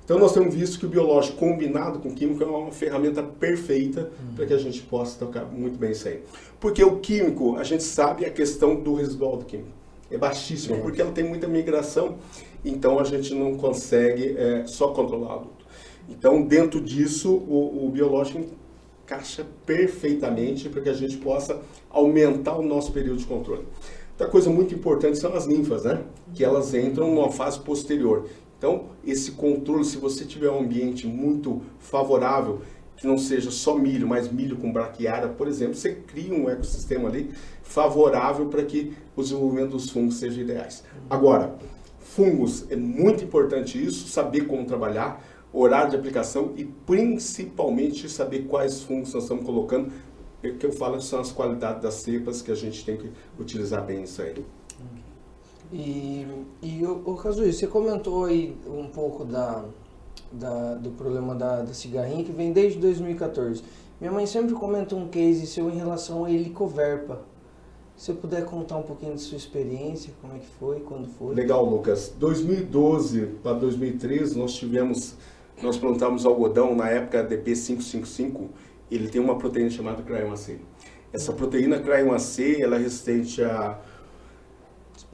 Então 0.07 0.21
nós 0.21 0.33
temos 0.33 0.55
visto 0.55 0.79
que 0.79 0.87
o 0.87 0.89
biológico 0.89 1.37
combinado 1.37 1.99
com 1.99 2.11
o 2.11 2.15
químico 2.15 2.41
é 2.41 2.47
uma 2.47 2.71
ferramenta 2.71 3.25
perfeita 3.25 4.03
uhum. 4.03 4.37
para 4.37 4.47
que 4.47 4.55
a 4.55 4.59
gente 4.59 4.81
possa 4.83 5.19
tocar 5.19 5.45
muito 5.47 5.77
bem 5.77 5.91
isso 5.91 6.07
aí. 6.07 6.23
Porque 6.61 6.83
o 6.85 7.01
químico, 7.01 7.57
a 7.57 7.65
gente 7.65 7.83
sabe 7.83 8.25
a 8.25 8.31
questão 8.31 8.77
do 8.77 8.95
residual 8.95 9.37
do 9.37 9.45
químico. 9.45 9.71
É 10.09 10.17
baixíssimo, 10.17 10.81
porque 10.81 11.03
ela 11.03 11.11
tem 11.11 11.25
muita 11.25 11.49
migração, 11.49 12.19
então 12.65 13.01
a 13.01 13.05
gente 13.05 13.35
não 13.35 13.57
consegue 13.57 14.37
é, 14.39 14.65
só 14.65 14.89
controlar 14.93 15.27
o 15.27 15.33
adulto. 15.41 15.67
Então, 16.09 16.41
dentro 16.41 16.81
disso, 16.81 17.35
o, 17.35 17.87
o 17.87 17.91
biológico 17.91 18.45
encaixa 19.03 19.45
perfeitamente 19.67 20.69
para 20.69 20.83
que 20.83 20.89
a 20.89 20.95
gente 20.95 21.17
possa 21.17 21.61
aumentar 21.91 22.57
o 22.57 22.63
nosso 22.63 22.93
período 22.93 23.19
de 23.19 23.27
controle. 23.27 23.65
Outra 24.13 24.29
coisa 24.29 24.49
muito 24.49 24.73
importante 24.73 25.19
são 25.19 25.35
as 25.35 25.47
ninfas, 25.47 25.83
né? 25.85 26.03
Que 26.33 26.45
elas 26.45 26.73
entram 26.73 27.13
numa 27.13 27.31
fase 27.31 27.61
posterior. 27.61 28.27
Então, 28.67 28.87
esse 29.07 29.31
controle, 29.31 29.85
se 29.85 29.97
você 29.97 30.25
tiver 30.25 30.51
um 30.51 30.59
ambiente 30.59 31.07
muito 31.07 31.63
favorável, 31.79 32.63
que 32.97 33.07
não 33.07 33.17
seja 33.17 33.49
só 33.53 33.79
milho, 33.79 34.09
mas 34.09 34.29
milho 34.29 34.57
com 34.57 34.73
braquiária, 34.73 35.29
por 35.29 35.47
exemplo, 35.47 35.77
você 35.77 35.95
cria 35.95 36.35
um 36.35 36.51
ecossistema 36.51 37.09
ali 37.09 37.31
favorável 37.63 38.47
para 38.47 38.65
que 38.65 38.93
o 39.15 39.23
desenvolvimento 39.23 39.71
dos 39.71 39.89
fungos 39.89 40.17
seja 40.17 40.41
ideais. 40.41 40.83
Agora, 41.09 41.55
fungos, 42.01 42.67
é 42.69 42.75
muito 42.75 43.23
importante 43.23 43.81
isso, 43.81 44.09
saber 44.09 44.49
como 44.49 44.65
trabalhar, 44.65 45.25
horário 45.53 45.91
de 45.91 45.97
aplicação 45.97 46.53
e 46.57 46.65
principalmente 46.65 48.09
saber 48.09 48.49
quais 48.49 48.83
fungos 48.83 49.15
nós 49.15 49.23
estamos 49.23 49.45
colocando. 49.45 49.93
O 50.43 50.55
que 50.55 50.67
eu 50.67 50.73
falo 50.73 51.01
são 51.01 51.21
as 51.21 51.31
qualidades 51.31 51.83
das 51.83 51.95
cepas 51.95 52.43
que 52.43 52.51
a 52.51 52.57
gente 52.57 52.85
tem 52.85 52.97
que 52.97 53.13
utilizar 53.39 53.87
bem 53.87 54.03
isso 54.03 54.21
aí. 54.21 54.45
E, 55.73 56.27
e 56.63 56.85
o, 56.85 57.03
o 57.05 57.15
você 57.15 57.67
comentou 57.67 58.25
aí 58.25 58.57
um 58.67 58.89
pouco 58.89 59.25
da, 59.25 59.65
da, 60.33 60.75
do 60.75 60.91
problema 60.91 61.35
da, 61.35 61.63
da 61.63 61.75
cigarrinha 61.75 62.25
que 62.25 62.33
vem 62.33 62.53
desde 62.53 62.79
2014. 62.79 63.63
Minha 64.01 64.13
mãe 64.13 64.27
sempre 64.27 64.55
comenta 64.55 64.95
um 64.95 65.09
case 65.09 65.47
seu 65.47 65.71
em 65.71 65.77
relação 65.77 66.25
a 66.25 66.31
helicoverpa. 66.31 67.21
Se 67.97 68.07
você 68.07 68.13
puder 68.13 68.45
contar 68.45 68.77
um 68.77 68.83
pouquinho 68.83 69.15
de 69.15 69.23
sua 69.23 69.39
experiência, 69.39 70.13
como 70.21 70.37
é 70.37 70.39
que 70.39 70.47
foi, 70.59 70.81
quando 70.81 71.09
foi? 71.09 71.35
Legal, 71.35 71.65
Lucas. 71.65 72.13
2012 72.19 73.39
para 73.43 73.55
2013 73.55 74.39
nós 74.39 74.53
tivemos, 74.53 75.15
nós 75.63 75.79
plantamos 75.79 76.27
algodão 76.27 76.75
na 76.75 76.91
época 76.91 77.27
DP555. 77.27 78.49
Ele 78.91 79.09
tem 79.09 79.21
uma 79.21 79.39
proteína 79.39 79.71
chamada 79.71 80.03
CRY1C. 80.03 80.59
Essa 81.11 81.33
proteína 81.33 81.81
CRY1C 81.81 82.61
ela 82.61 82.77
é 82.77 82.81
resistente 82.81 83.43
a 83.43 83.81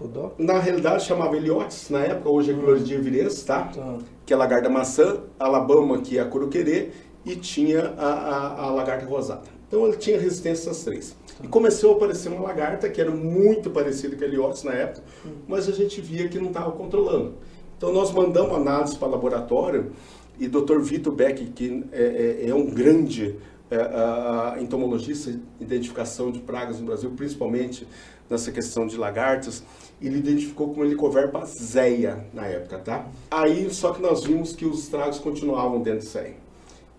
Spodó? 0.03 0.33
Na 0.37 0.59
realidade 0.59 1.05
chamava 1.05 1.37
Eliotes, 1.37 1.89
na 1.89 2.01
época, 2.01 2.29
hoje 2.29 2.51
é 2.51 2.55
Cloridia 2.55 3.01
virense, 3.01 3.45
tá? 3.45 3.65
tá? 3.65 3.99
Que 4.27 4.33
é 4.33 4.37
a 4.37 4.39
lagarta 4.39 4.69
maçã, 4.69 5.21
Alabama, 5.39 6.01
que 6.01 6.19
é 6.19 6.21
a 6.21 6.25
curuquerê, 6.25 6.91
e 7.25 7.37
tinha 7.37 7.95
a, 7.97 8.07
a, 8.07 8.63
a 8.65 8.71
lagarta 8.71 9.07
rosada. 9.07 9.43
Então 9.69 9.87
ele 9.87 9.97
tinha 9.97 10.19
resistência 10.19 10.71
às 10.71 10.83
três. 10.83 11.17
Tá. 11.39 11.45
E 11.45 11.49
começou 11.49 11.93
a 11.93 11.97
aparecer 11.97 12.29
uma 12.29 12.43
lagarta 12.43 12.89
que 12.91 13.01
era 13.01 13.11
muito 13.11 13.71
parecida 13.71 14.17
com 14.17 14.25
a 14.25 14.27
Eliotes 14.27 14.65
na 14.65 14.73
época, 14.73 15.03
hum. 15.25 15.31
mas 15.47 15.69
a 15.69 15.73
gente 15.73 16.01
via 16.01 16.29
que 16.29 16.39
não 16.39 16.49
estava 16.49 16.73
controlando. 16.73 17.35
Então 17.77 17.93
nós 17.93 18.13
mandamos 18.13 18.55
análise 18.55 18.97
para 18.97 19.09
o 19.09 19.11
laboratório 19.13 19.93
e 20.39 20.49
Dr. 20.49 20.79
Vitor 20.81 21.13
Beck, 21.13 21.47
que 21.53 21.85
é, 21.93 22.43
é, 22.45 22.49
é 22.49 22.55
um 22.55 22.67
grande 22.67 23.37
a, 23.75 24.55
a 24.55 24.63
entomologista, 24.63 25.39
identificação 25.61 26.31
de 26.31 26.41
pragas 26.41 26.81
no 26.81 26.87
Brasil, 26.87 27.11
principalmente 27.17 27.87
nessa 28.29 28.51
questão 28.51 28.87
de 28.87 28.97
lagartas, 28.97 29.63
ele 30.01 30.19
identificou 30.19 30.71
como 30.71 30.85
helicoverpa 30.85 31.45
zeia 31.45 32.27
na 32.33 32.47
época, 32.47 32.79
tá? 32.79 33.07
Aí, 33.31 33.69
só 33.71 33.93
que 33.93 34.01
nós 34.01 34.25
vimos 34.25 34.55
que 34.55 34.65
os 34.65 34.85
estragos 34.85 35.19
continuavam 35.19 35.81
dentro 35.81 36.01
disso 36.01 36.19
aí. 36.19 36.35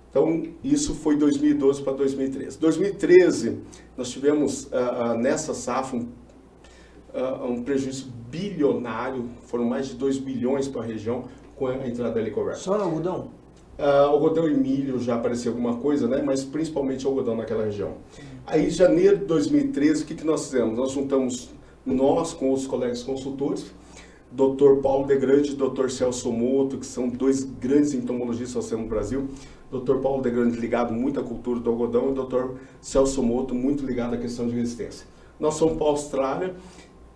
Então, 0.09 0.43
isso 0.63 0.93
foi 0.93 1.17
2012 1.17 1.81
para 1.81 1.93
2013. 1.93 2.59
2013, 2.59 3.59
nós 3.97 4.09
tivemos 4.11 4.65
uh, 4.65 4.69
uh, 4.69 5.17
nessa 5.17 5.55
safra 5.55 5.97
um, 5.97 6.07
uh, 7.13 7.45
um, 7.45 7.63
prejuízo 7.63 8.11
bilionário, 8.29 9.27
foram 9.47 9.65
mais 9.65 9.87
de 9.87 9.95
2 9.95 10.19
bilhões 10.19 10.67
para 10.67 10.81
a 10.81 10.85
região 10.85 11.25
com 11.55 11.65
a 11.67 11.87
entrada 11.87 12.13
da 12.13 12.21
helicoverpa. 12.21 12.59
Só 12.59 12.77
no 12.77 12.83
algodão? 12.83 13.31
Algodão 13.89 14.47
e 14.47 14.53
milho 14.53 14.99
já 14.99 15.15
apareceu 15.15 15.51
alguma 15.51 15.77
coisa, 15.77 16.07
né? 16.07 16.21
mas 16.23 16.43
principalmente 16.43 17.05
algodão 17.05 17.35
naquela 17.35 17.65
região. 17.65 17.95
Aí, 18.45 18.67
em 18.67 18.69
janeiro 18.69 19.17
de 19.17 19.25
2013, 19.25 20.03
o 20.03 20.05
que, 20.05 20.15
que 20.15 20.25
nós 20.25 20.45
fizemos? 20.45 20.77
Nós 20.77 20.91
juntamos 20.91 21.49
nós 21.85 22.33
com 22.33 22.51
os 22.51 22.65
colegas 22.65 23.03
consultores, 23.03 23.73
Dr. 24.31 24.81
Paulo 24.81 25.05
De 25.05 25.15
Grande 25.17 25.51
e 25.51 25.55
Dr. 25.55 25.89
Celso 25.89 26.31
Moto, 26.31 26.77
que 26.77 26.85
são 26.85 27.07
dois 27.09 27.43
grandes 27.43 27.93
entomologistas 27.93 28.71
no 28.71 28.87
Brasil. 28.87 29.27
Dr. 29.71 29.97
Paulo 29.97 30.21
De 30.21 30.31
Grande 30.31 30.57
ligado 30.57 30.93
muito 30.93 31.19
à 31.19 31.23
cultura 31.23 31.59
do 31.59 31.69
algodão 31.69 32.11
e 32.11 32.13
Dr. 32.13 32.57
Celso 32.81 33.21
Moto 33.21 33.53
muito 33.53 33.85
ligado 33.85 34.15
à 34.15 34.17
questão 34.17 34.47
de 34.47 34.55
resistência. 34.55 35.05
Nós 35.39 35.57
fomos 35.59 35.77
para 35.77 35.85
a 35.85 35.89
Austrália 35.89 36.55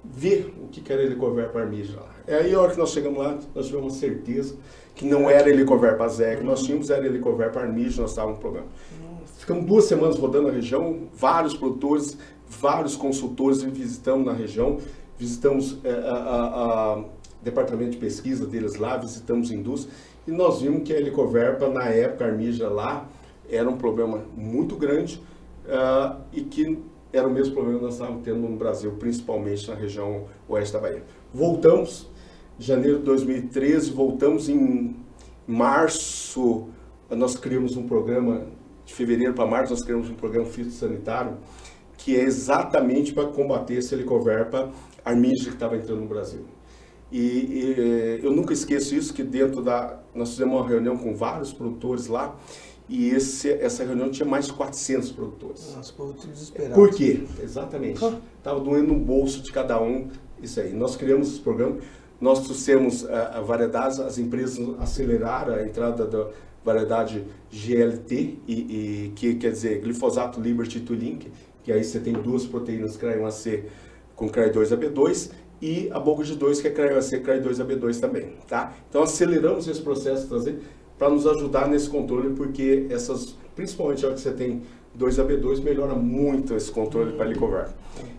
ver 0.03 0.53
o 0.61 0.67
que 0.67 0.91
era 0.91 1.03
Helicoverpa 1.03 1.59
armígera 1.59 2.01
lá. 2.01 2.15
É 2.27 2.35
aí 2.35 2.53
a 2.53 2.59
hora 2.59 2.71
que 2.71 2.77
nós 2.77 2.91
chegamos 2.91 3.19
lá, 3.19 3.37
nós 3.55 3.67
tivemos 3.67 3.95
certeza 3.95 4.55
que 4.97 5.05
não 5.05 5.29
era 5.29 5.47
Helicoverpa 5.47 6.09
que 6.09 6.43
nós 6.43 6.63
tínhamos 6.63 6.89
era 6.89 7.05
Helicoverpa 7.05 7.59
armígera, 7.59 8.01
nós 8.01 8.11
estávamos 8.11 8.37
no 8.37 8.41
programa. 8.41 8.67
Ficamos 9.37 9.65
duas 9.65 9.85
semanas 9.85 10.17
rodando 10.17 10.47
a 10.47 10.51
região, 10.51 11.03
vários 11.13 11.55
produtores, 11.55 12.17
vários 12.49 12.95
consultores 12.95 13.61
visitamos 13.61 14.25
na 14.25 14.33
região, 14.33 14.79
visitamos 15.17 15.77
é, 15.83 15.91
a, 15.91 15.93
a, 15.93 16.93
a, 16.93 17.03
departamento 17.43 17.91
de 17.91 17.97
pesquisa 17.97 18.47
deles 18.47 18.75
lá, 18.75 18.97
visitamos 18.97 19.51
indústria 19.51 19.93
e 20.27 20.31
nós 20.31 20.61
vimos 20.61 20.83
que 20.83 20.91
a 20.91 20.97
helicoverpa, 20.97 21.69
na 21.69 21.85
época, 21.85 22.25
a 22.25 22.27
armígera 22.29 22.67
lá, 22.67 23.07
era 23.49 23.69
um 23.69 23.77
problema 23.77 24.25
muito 24.35 24.75
grande 24.75 25.21
uh, 25.65 26.19
e 26.33 26.41
que 26.41 26.79
era 27.13 27.27
o 27.27 27.31
mesmo 27.31 27.53
problema 27.53 27.79
que 27.79 27.85
nós 27.85 27.93
estávamos 27.93 28.23
tendo 28.23 28.39
no 28.39 28.57
Brasil, 28.57 28.91
principalmente 28.99 29.69
na 29.69 29.75
região 29.75 30.25
oeste 30.49 30.73
da 30.73 30.79
Bahia. 30.79 31.03
Voltamos, 31.33 32.09
janeiro 32.59 32.99
de 32.99 33.05
2013, 33.05 33.91
voltamos 33.91 34.49
em 34.49 34.95
março, 35.47 36.67
nós 37.09 37.35
criamos 37.35 37.77
um 37.77 37.87
programa 37.87 38.47
de 38.85 38.93
fevereiro 38.93 39.33
para 39.33 39.45
março, 39.45 39.73
nós 39.73 39.83
criamos 39.83 40.09
um 40.09 40.15
programa 40.15 40.45
fitossanitário 40.45 41.37
que 41.97 42.15
é 42.15 42.23
exatamente 42.23 43.11
para 43.11 43.25
combater 43.27 43.73
esse 43.73 43.93
helicoverpa 43.93 44.71
armígera 45.03 45.49
que 45.49 45.55
estava 45.55 45.75
entrando 45.75 46.01
no 46.01 46.07
Brasil. 46.07 46.45
E, 47.11 47.19
e, 47.19 47.75
eh, 47.77 48.19
eu 48.23 48.31
nunca 48.31 48.53
esqueço 48.53 48.95
isso, 48.95 49.13
que 49.13 49.23
dentro 49.23 49.61
da... 49.61 49.99
Nós 50.13 50.29
fizemos 50.31 50.55
uma 50.55 50.67
reunião 50.67 50.97
com 50.97 51.15
vários 51.15 51.51
produtores 51.51 52.07
lá, 52.07 52.35
e 52.87 53.09
esse, 53.09 53.51
essa 53.51 53.83
reunião 53.83 54.09
tinha 54.09 54.27
mais 54.27 54.45
de 54.47 54.53
400 54.53 55.11
produtores. 55.11 55.75
Nossa, 55.75 55.91
povo 55.91 56.13
desesperado. 56.13 56.75
Por 56.75 56.91
quê? 56.91 57.23
Exatamente. 57.43 57.99
Estava 58.37 58.59
doendo 58.59 58.93
no 58.93 58.99
bolso 58.99 59.41
de 59.41 59.51
cada 59.51 59.81
um 59.81 60.07
isso 60.41 60.59
aí. 60.61 60.71
Nós 60.71 60.95
criamos 60.95 61.29
esse 61.29 61.39
programa, 61.41 61.77
nós 62.19 62.41
trouxemos 62.41 63.05
a, 63.09 63.37
a 63.37 63.41
variedades, 63.41 63.99
as 63.99 64.17
empresas 64.17 64.59
aceleraram 64.79 65.53
a 65.53 65.63
entrada 65.63 66.05
da, 66.05 66.27
variedade 66.67 67.23
GLT, 67.49 68.39
e, 68.45 68.53
e, 68.53 69.11
que 69.15 69.35
quer 69.35 69.51
dizer 69.51 69.79
glifosato 69.79 70.41
Liberty 70.41 70.81
to 70.81 70.93
Link, 70.93 71.31
que 71.63 71.71
aí 71.71 71.81
você 71.81 71.97
tem 71.97 72.13
duas 72.13 72.45
proteínas 72.45 72.97
CRY1C 72.97 73.63
com 74.15 74.29
CRY2AB2, 74.29 75.31
e 75.61 75.89
a 75.91 75.99
boca 75.99 76.23
de 76.23 76.35
2, 76.35 76.61
que 76.61 76.67
é 76.67 77.01
ser 77.01 77.23
CRAI2AB2 77.23 77.99
também, 77.99 78.33
tá? 78.47 78.73
Então 78.89 79.01
aceleramos 79.01 79.67
esse 79.67 79.81
processo 79.81 80.27
trazer 80.27 80.59
para 80.99 81.09
nos 81.09 81.25
ajudar 81.25 81.67
nesse 81.67 81.89
controle, 81.89 82.35
porque 82.35 82.85
essas, 82.89 83.35
principalmente 83.55 84.03
a 84.03 84.09
hora 84.09 84.15
que 84.15 84.21
você 84.21 84.31
tem 84.31 84.61
2AB2, 84.99 85.63
melhora 85.63 85.95
muito 85.95 86.53
esse 86.53 86.69
controle 86.69 87.13
para 87.13 87.25
Helicover. 87.25 87.69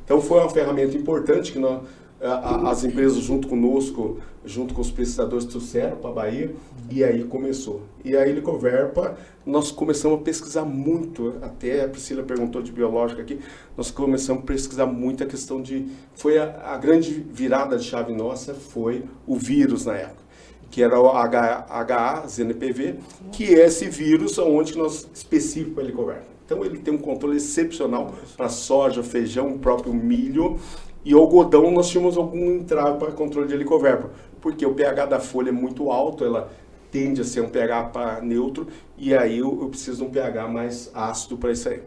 Então 0.05 0.21
foi 0.21 0.39
uma 0.41 0.51
ferramenta 0.51 0.97
importante 0.97 1.53
que 1.53 1.59
nós, 1.59 1.83
as 2.21 2.83
empresas 2.85 3.19
junto 3.19 3.47
conosco, 3.47 4.19
junto 4.45 4.75
com 4.75 4.81
os 4.81 4.91
pesquisadores 4.91 5.45
trouxeram 5.45 5.97
para 5.97 6.11
a 6.11 6.13
Bahia 6.13 6.55
e 6.91 7.05
aí 7.05 7.23
começou. 7.23 7.83
E 8.05 8.17
a 8.17 8.27
Helicoverpa, 8.27 9.17
nós 9.47 9.71
começamos 9.71 10.19
a 10.21 10.23
pesquisar 10.23 10.65
muito, 10.65 11.35
até 11.43 11.85
a 11.85 11.89
Priscila 11.89 12.23
perguntou 12.23 12.61
de 12.61 12.73
biológica 12.73 13.23
aqui, 13.23 13.39
nós 13.77 13.91
começamos 13.91 14.43
a 14.43 14.47
pesquisar 14.47 14.87
muito 14.87 15.23
a 15.23 15.27
questão 15.27 15.63
de, 15.63 15.87
foi 16.15 16.39
a, 16.39 16.73
a 16.73 16.77
grande 16.77 17.25
virada 17.31 17.77
de 17.77 17.85
chave 17.85 18.13
nossa, 18.13 18.53
foi 18.53 19.05
o 19.27 19.37
vírus 19.37 19.85
na 19.85 19.95
época 19.95 20.29
que 20.71 20.83
era 20.83 21.01
o 21.01 21.09
HA-ZNPV, 21.09 22.97
que 23.33 23.55
é 23.55 23.65
esse 23.65 23.89
vírus 23.89 24.37
onde 24.37 24.77
nós 24.77 25.09
específico 25.15 25.77
para 25.77 25.85
Helicoverpa. 25.85 26.27
Então 26.45 26.65
ele 26.65 26.79
tem 26.79 26.93
um 26.93 26.99
controle 26.99 27.37
excepcional 27.37 28.15
para 28.37 28.49
soja, 28.49 29.03
feijão, 29.03 29.55
o 29.55 29.59
próprio 29.59 29.93
milho 29.93 30.59
e 31.05 31.15
algodão 31.15 31.71
nós 31.71 31.89
tínhamos 31.89 32.17
algum 32.17 32.53
entrave 32.53 32.99
para 32.99 33.13
controle 33.13 33.49
de 33.49 33.55
helicoverpa, 33.55 34.11
porque 34.41 34.65
o 34.67 34.75
pH 34.75 35.07
da 35.07 35.21
folha 35.21 35.51
é 35.51 35.53
muito 35.53 35.91
alto, 35.91 36.25
ela 36.25 36.51
tende 36.91 37.21
a 37.21 37.25
ser 37.25 37.41
um 37.43 37.49
pH 37.49 37.85
para 37.85 38.21
neutro, 38.21 38.67
e 38.97 39.15
aí 39.15 39.39
eu, 39.39 39.59
eu 39.61 39.69
preciso 39.69 39.99
de 39.99 40.05
um 40.05 40.11
pH 40.11 40.49
mais 40.49 40.91
ácido 40.95 41.37
para 41.37 41.53
isso 41.53 41.69
aí. 41.69 41.83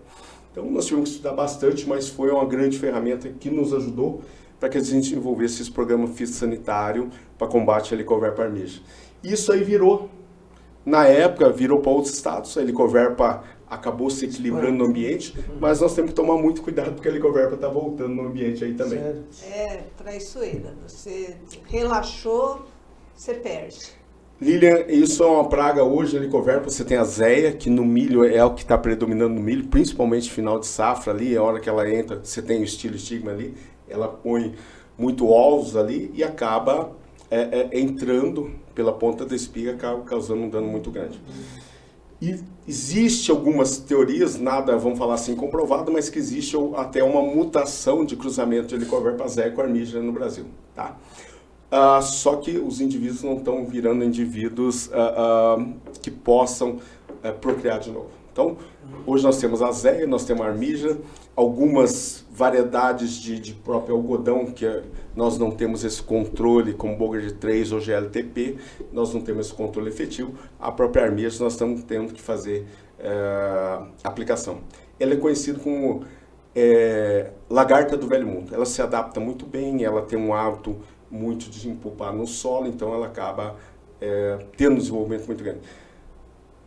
Então 0.51 0.69
nós 0.69 0.85
tivemos 0.85 1.09
que 1.09 1.15
estudar 1.15 1.33
bastante, 1.33 1.87
mas 1.87 2.09
foi 2.09 2.29
uma 2.29 2.45
grande 2.45 2.77
ferramenta 2.77 3.29
que 3.29 3.49
nos 3.49 3.73
ajudou 3.73 4.21
para 4.59 4.69
que 4.69 4.77
a 4.77 4.81
gente 4.81 5.09
desenvolvesse 5.09 5.61
esse 5.61 5.71
programa 5.71 6.07
fitossanitário 6.07 7.09
para 7.37 7.47
combate 7.47 7.93
à 7.93 7.97
helicoverpa 7.97 8.43
armija. 8.43 8.81
Isso 9.23 9.51
aí 9.51 9.63
virou, 9.63 10.09
na 10.85 11.07
época, 11.07 11.49
virou 11.49 11.79
para 11.79 11.91
outros 11.91 12.13
estados, 12.13 12.55
a 12.57 12.61
helicoverpa 12.61 13.43
acabou 13.71 14.09
se 14.09 14.25
equilibrando 14.25 14.79
no 14.79 14.85
ambiente, 14.85 15.33
mas 15.57 15.79
nós 15.79 15.95
temos 15.95 16.11
que 16.11 16.15
tomar 16.15 16.35
muito 16.35 16.61
cuidado 16.61 16.91
porque 16.91 17.07
a 17.07 17.11
helicoverpa 17.11 17.55
está 17.55 17.69
voltando 17.69 18.13
no 18.13 18.27
ambiente 18.27 18.65
aí 18.65 18.73
também. 18.73 18.99
Sério? 18.99 19.23
É 19.49 19.83
traiçoeira. 19.97 20.75
Você 20.85 21.37
relaxou, 21.69 22.65
você 23.15 23.33
perde. 23.33 24.01
Lilian, 24.41 24.85
isso 24.89 25.23
é 25.23 25.27
uma 25.27 25.47
praga 25.47 25.83
hoje, 25.83 26.17
a 26.17 26.19
helicoverpa, 26.19 26.69
você 26.69 26.83
tem 26.83 26.97
a 26.97 27.03
zéia, 27.05 27.53
que 27.53 27.69
no 27.69 27.85
milho 27.85 28.25
é 28.25 28.43
o 28.43 28.53
que 28.53 28.63
está 28.63 28.77
predominando 28.77 29.35
no 29.35 29.41
milho, 29.41 29.67
principalmente 29.67 30.29
final 30.29 30.59
de 30.59 30.67
safra 30.67 31.13
ali, 31.13 31.37
a 31.37 31.43
hora 31.43 31.59
que 31.59 31.69
ela 31.69 31.89
entra, 31.89 32.19
você 32.21 32.41
tem 32.41 32.59
o 32.59 32.63
estilo 32.63 32.95
estigma 32.95 33.31
ali, 33.31 33.53
ela 33.87 34.07
põe 34.07 34.55
muito 34.97 35.29
ovos 35.29 35.77
ali 35.77 36.11
e 36.13 36.23
acaba 36.23 36.91
é, 37.29 37.69
é, 37.71 37.79
entrando 37.79 38.51
pela 38.75 38.91
ponta 38.91 39.25
da 39.25 39.35
espiga, 39.35 39.77
causando 40.05 40.41
um 40.41 40.49
dano 40.49 40.67
muito 40.67 40.91
grande. 40.91 41.21
E 42.21 42.39
existe 42.67 43.31
algumas 43.31 43.77
teorias, 43.77 44.39
nada, 44.39 44.77
vamos 44.77 44.99
falar 44.99 45.15
assim, 45.15 45.35
comprovado, 45.35 45.91
mas 45.91 46.07
que 46.07 46.19
existe 46.19 46.55
até 46.75 47.03
uma 47.03 47.21
mutação 47.21 48.05
de 48.05 48.15
cruzamento 48.15 48.67
de 48.67 48.75
helicoverpa 48.75 49.27
zéico 49.27 49.59
armígena 49.59 50.03
no 50.03 50.11
Brasil, 50.11 50.45
tá? 50.75 50.95
Ah, 51.71 52.01
só 52.01 52.35
que 52.35 52.59
os 52.59 52.79
indivíduos 52.79 53.23
não 53.23 53.37
estão 53.37 53.65
virando 53.65 54.03
indivíduos 54.03 54.91
ah, 54.93 55.57
ah, 55.57 55.65
que 56.01 56.11
possam 56.11 56.79
eh, 57.23 57.31
procriar 57.31 57.79
de 57.79 57.89
novo. 57.89 58.20
Então, 58.31 58.57
hoje 59.05 59.23
nós 59.23 59.37
temos 59.39 59.61
a 59.61 59.71
nós 60.07 60.23
temos 60.23 60.41
a 60.41 60.47
armígena, 60.47 60.97
algumas 61.35 62.25
variedades 62.31 63.15
de, 63.15 63.39
de 63.39 63.53
próprio 63.53 63.95
algodão, 63.95 64.45
que 64.45 64.65
é, 64.65 64.83
nós 65.15 65.37
não 65.37 65.51
temos 65.51 65.83
esse 65.83 66.01
controle, 66.01 66.73
como 66.73 66.95
Bogard 66.95 67.33
3 67.33 67.73
ou 67.73 67.79
GLTP, 67.79 68.57
nós 68.91 69.13
não 69.13 69.21
temos 69.21 69.47
esse 69.47 69.55
controle 69.55 69.89
efetivo. 69.89 70.33
A 70.59 70.71
própria 70.71 71.03
armígena 71.03 71.43
nós 71.43 71.53
estamos 71.53 71.83
tendo 71.83 72.13
que 72.13 72.21
fazer 72.21 72.65
é, 72.97 73.79
aplicação. 74.03 74.59
Ela 74.99 75.13
é 75.13 75.17
conhecida 75.17 75.59
como 75.59 76.05
é, 76.55 77.31
lagarta 77.49 77.97
do 77.97 78.07
velho 78.07 78.27
mundo. 78.27 78.53
Ela 78.55 78.65
se 78.65 78.81
adapta 78.81 79.19
muito 79.19 79.45
bem, 79.45 79.83
ela 79.83 80.01
tem 80.03 80.17
um 80.17 80.33
hábito 80.33 80.77
muito 81.09 81.49
de 81.49 81.67
empupar 81.67 82.13
no 82.13 82.25
solo, 82.25 82.67
então 82.67 82.93
ela 82.93 83.07
acaba 83.07 83.55
é, 83.99 84.39
tendo 84.55 84.73
um 84.73 84.77
desenvolvimento 84.77 85.27
muito 85.27 85.43
grande. 85.43 85.59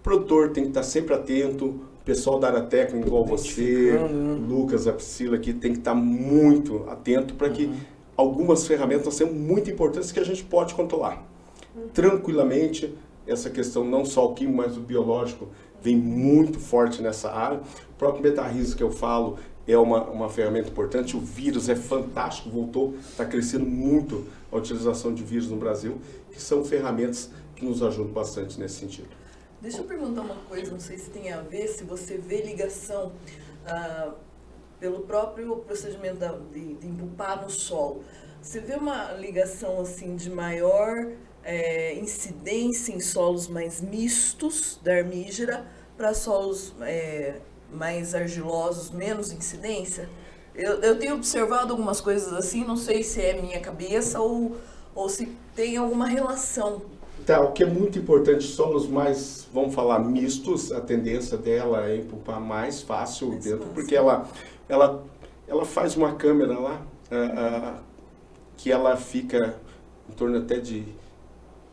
O 0.05 0.11
produtor 0.11 0.51
tem 0.51 0.65
que 0.65 0.69
estar 0.69 0.83
sempre 0.83 1.15
atento, 1.15 1.81
pessoal 2.05 2.39
da 2.39 2.49
área 2.49 2.61
técnica, 2.61 3.07
igual 3.07 3.25
você, 3.25 3.93
né? 3.93 4.39
Lucas, 4.47 4.87
a 4.87 4.93
Priscila 4.93 5.37
aqui, 5.37 5.55
tem 5.55 5.73
que 5.73 5.79
estar 5.79 5.95
muito 5.95 6.85
atento 6.91 7.33
para 7.33 7.49
que 7.49 7.65
uhum. 7.65 7.75
algumas 8.15 8.67
ferramentas 8.67 9.15
sejam 9.15 9.33
muito 9.33 9.71
importantes 9.71 10.13
que 10.13 10.21
a 10.21 10.23
gente 10.23 10.45
pode 10.45 10.75
controlar. 10.75 11.27
Uhum. 11.75 11.89
Tranquilamente, 11.89 12.95
essa 13.27 13.49
questão 13.49 13.83
não 13.83 14.05
só 14.05 14.27
o 14.27 14.35
químico, 14.35 14.59
mas 14.59 14.77
o 14.77 14.81
biológico 14.81 15.49
vem 15.81 15.97
muito 15.97 16.61
forte 16.61 17.01
nessa 17.01 17.33
área. 17.33 17.63
O 17.89 17.95
próprio 17.97 18.25
metarriso 18.25 18.77
que 18.77 18.83
eu 18.83 18.91
falo 18.91 19.39
é 19.67 19.79
uma, 19.79 20.05
uma 20.05 20.29
ferramenta 20.29 20.69
importante. 20.69 21.17
O 21.17 21.21
vírus 21.21 21.71
é 21.71 21.75
fantástico, 21.75 22.51
voltou, 22.51 22.95
está 23.09 23.25
crescendo 23.25 23.65
muito 23.65 24.27
a 24.53 24.57
utilização 24.59 25.15
de 25.15 25.25
vírus 25.25 25.49
no 25.49 25.57
Brasil, 25.57 25.97
que 26.31 26.43
são 26.43 26.63
ferramentas 26.63 27.31
que 27.57 27.65
nos 27.65 27.83
ajudam 27.83 28.13
bastante 28.13 28.61
nesse 28.61 28.75
sentido. 28.75 29.24
Deixa 29.65 29.79
eu 29.79 29.85
perguntar 29.85 30.21
uma 30.21 30.35
coisa, 30.47 30.71
não 30.71 30.79
sei 30.79 30.99
se 30.99 31.09
tem 31.09 31.33
a 31.33 31.41
ver, 31.41 31.69
se 31.69 31.85
você 31.85 32.19
vê 32.19 32.43
ligação 32.43 33.15
ah, 33.67 34.13
pelo 34.79 35.01
próprio 35.05 35.57
procedimento 35.57 36.17
da, 36.17 36.33
de, 36.53 36.75
de 36.75 36.87
empupar 36.87 37.43
no 37.43 37.49
solo. 37.49 38.05
Você 38.43 38.61
vê 38.61 38.75
uma 38.75 39.13
ligação 39.13 39.81
assim 39.81 40.17
de 40.17 40.29
maior 40.29 41.11
é, 41.43 41.95
incidência 41.95 42.93
em 42.93 43.01
solos 43.01 43.49
mais 43.49 43.81
mistos 43.81 44.79
da 44.85 44.97
armígera 44.97 45.67
para 45.97 46.13
solos 46.13 46.75
é, 46.83 47.41
mais 47.73 48.15
argilosos, 48.15 48.91
menos 48.91 49.33
incidência? 49.33 50.11
Eu, 50.55 50.83
eu 50.83 50.99
tenho 50.99 51.15
observado 51.15 51.73
algumas 51.73 52.03
coisas 52.03 52.35
assim, 52.35 52.67
não 52.67 52.77
sei 52.77 53.03
se 53.03 53.23
é 53.23 53.41
minha 53.41 53.61
cabeça 53.61 54.21
ou, 54.21 54.59
ou 54.95 55.09
se 55.09 55.25
tem 55.57 55.79
alguma 55.79 56.07
relação 56.07 56.83
Tá, 57.27 57.41
o 57.41 57.53
que 57.53 57.63
é 57.63 57.67
muito 57.67 57.99
importante, 57.99 58.45
somos 58.45 58.87
mais, 58.87 59.49
vamos 59.53 59.75
falar, 59.75 59.99
mistos, 59.99 60.71
a 60.71 60.81
tendência 60.81 61.39
dela 61.39 61.89
é 61.89 61.97
empupar 61.97 62.39
mais 62.39 62.83
fácil 62.83 63.29
mais 63.29 63.45
dentro, 63.45 63.61
fácil. 63.61 63.75
porque 63.75 63.97
ela, 63.97 64.29
ela, 64.69 65.03
ela 65.49 65.65
faz 65.65 65.97
uma 65.97 66.15
câmera 66.17 66.59
lá, 66.59 66.83
que 68.59 68.71
ela 68.71 68.95
fica 68.97 69.57
em 70.07 70.13
torno 70.13 70.37
até 70.37 70.59
de 70.59 70.85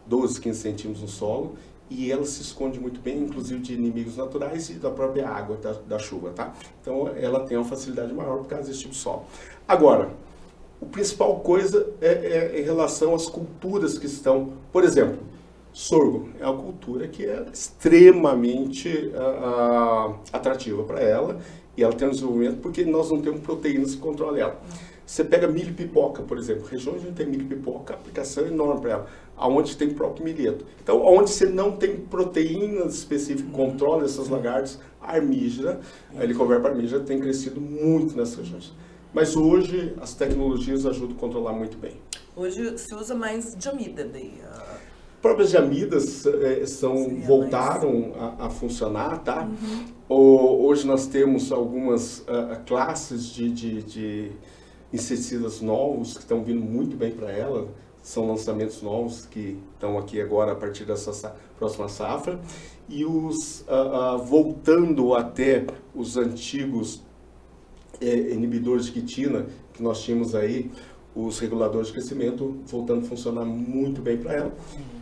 12, 0.06 0.40
15 0.40 0.60
centímetros 0.60 1.02
no 1.02 1.10
solo, 1.10 1.58
e 1.90 2.10
ela 2.10 2.24
se 2.24 2.42
esconde 2.42 2.80
muito 2.80 3.02
bem, 3.02 3.20
inclusive 3.20 3.60
de 3.60 3.74
inimigos 3.74 4.16
naturais 4.16 4.70
e 4.70 4.76
da 4.76 4.90
própria 4.90 5.28
água 5.28 5.58
da, 5.58 5.74
da 5.74 6.00
chuva, 6.00 6.30
tá? 6.30 6.54
Então 6.82 7.10
ela 7.18 7.42
tem 7.42 7.58
uma 7.58 7.66
facilidade 7.66 8.14
maior 8.14 8.38
por 8.38 8.48
causa 8.48 8.70
desse 8.70 8.80
tipo 8.80 8.94
de 8.94 9.00
solo. 9.00 9.26
Agora, 9.68 10.10
a 10.82 10.86
principal 10.86 11.42
coisa 11.42 11.92
é, 12.00 12.54
é 12.54 12.62
em 12.62 12.64
relação 12.64 13.14
às 13.14 13.28
culturas 13.28 13.98
que 13.98 14.06
estão, 14.06 14.54
por 14.72 14.86
exemplo, 14.86 15.31
sorgo 15.74 16.30
é 16.40 16.46
uma 16.46 16.62
cultura 16.62 17.08
que 17.08 17.26
é 17.26 17.46
extremamente 17.52 19.12
uh, 19.16 20.16
atrativa 20.32 20.84
para 20.84 21.00
ela 21.00 21.40
e 21.76 21.84
ela 21.84 21.94
tem 21.94 22.08
um 22.08 22.12
desenvolvimento 22.12 22.60
porque 22.62 22.84
nós 22.84 23.10
não 23.10 23.22
temos 23.22 23.42
proteínas 23.42 23.96
que 23.96 24.02
controlam 24.02 24.38
ela. 24.38 24.60
Você 25.06 25.26
pega 25.26 25.46
milho 25.46 25.72
e 25.72 25.74
pipoca, 25.74 26.24
por 26.24 26.38
exemplo, 26.38 26.66
regiões 26.66 27.02
onde 27.02 27.12
tem 27.12 27.26
milho 27.26 27.44
e 27.44 27.48
pipoca, 27.48 27.94
aplicação 27.94 28.46
é 28.46 28.48
enorme 28.48 28.80
para 28.80 28.92
ela, 28.92 29.08
aonde 29.36 29.76
tem 29.76 29.90
próprio 29.90 30.24
milheto. 30.24 30.66
Então, 30.82 31.04
onde 31.04 31.32
você 31.32 31.48
não 31.48 31.76
tem 31.76 31.98
proteínas 31.98 32.96
específicas 32.96 33.46
que 33.46 33.52
controlam 33.52 34.06
essas 34.06 34.30
lagartas, 34.30 34.80
a 35.02 35.16
armígera, 35.16 35.82
a 36.16 36.24
helicoverpa 36.24 36.70
armígera 36.70 37.04
tem 37.04 37.20
crescido 37.20 37.60
muito 37.60 38.16
nessas 38.16 38.38
regiões. 38.38 38.74
Mas 39.14 39.36
hoje 39.36 39.94
as 40.00 40.14
tecnologias 40.14 40.86
ajudam 40.86 41.18
a 41.18 41.20
controlar 41.20 41.52
muito 41.52 41.78
bem. 41.78 41.98
Hoje 42.34 42.78
se 42.78 42.96
usa 42.96 43.14
mais 43.14 43.54
diamida 43.58 44.06
daí, 44.06 44.42
próprias 45.22 45.54
amidas 45.56 46.26
é, 46.26 46.66
são, 46.66 46.98
Sim, 46.98 47.22
voltaram 47.22 48.12
a, 48.18 48.48
a, 48.48 48.50
funcionar, 48.50 49.20
tá? 49.20 49.44
Uhum. 49.44 49.86
O, 50.10 50.66
hoje 50.66 50.86
nós 50.86 51.08
temos 51.08 51.52
algumas 51.52 52.20
uh, 52.20 52.60
classes 52.66 53.26
de, 53.26 53.50
de, 53.52 53.84
de, 53.84 54.32
inseticidas 54.92 55.62
novos 55.62 56.16
que 56.16 56.22
estão 56.22 56.44
vindo 56.44 56.62
muito 56.62 56.98
bem 56.98 57.12
para 57.12 57.32
ela. 57.32 57.68
São 58.02 58.28
lançamentos 58.28 58.82
novos 58.82 59.26
que 59.28 59.60
estão 59.76 59.98
aqui 59.98 60.20
agora 60.20 60.54
a 60.54 60.56
partir 60.56 60.86
dessa 60.86 61.36
próxima 61.58 61.88
safra. 61.88 62.40
E 62.90 63.06
os 63.06 63.62
uh, 63.62 64.18
voltando 64.18 65.14
até 65.14 65.66
os 65.94 66.18
antigos 66.18 67.04
eh, 68.02 68.34
inibidores 68.34 68.86
de 68.86 68.94
quitina 68.94 69.46
que 69.74 69.84
nós 69.84 70.02
tínhamos 70.02 70.34
aí, 70.34 70.72
os 71.16 71.40
reguladores 71.40 71.88
de 71.88 71.94
crescimento 71.94 72.58
voltando 72.66 73.06
a 73.06 73.10
funcionar 73.10 73.44
muito 73.44 74.02
bem 74.02 74.18
para 74.18 74.34
ela. 74.34 74.54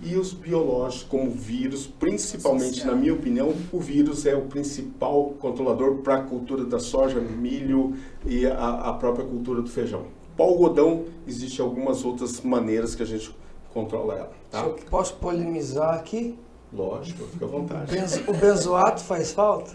E 0.03 0.15
os 0.15 0.33
biológicos, 0.33 1.03
como 1.03 1.29
vírus, 1.29 1.85
principalmente, 1.87 2.85
na 2.85 2.95
minha 2.95 3.13
opinião, 3.13 3.53
o 3.71 3.79
vírus 3.79 4.25
é 4.25 4.35
o 4.35 4.41
principal 4.41 5.35
controlador 5.39 5.97
para 5.97 6.15
a 6.15 6.21
cultura 6.21 6.65
da 6.65 6.79
soja, 6.79 7.19
milho 7.19 7.95
e 8.25 8.45
a, 8.45 8.89
a 8.89 8.93
própria 8.93 9.25
cultura 9.25 9.61
do 9.61 9.69
feijão. 9.69 10.05
Para 10.35 10.45
o 10.45 10.49
algodão, 10.49 11.05
existem 11.27 11.63
algumas 11.63 12.03
outras 12.03 12.41
maneiras 12.41 12.95
que 12.95 13.03
a 13.03 13.05
gente 13.05 13.35
controla 13.73 14.15
ela. 14.15 14.31
Tá? 14.49 14.63
Posso 14.89 15.15
polemizar 15.15 15.93
aqui? 15.95 16.37
Lógico, 16.71 17.25
fica 17.25 17.45
à 17.45 17.47
vontade. 17.47 17.95
O 18.27 18.33
benzoato 18.33 19.01
faz 19.01 19.31
falta? 19.31 19.71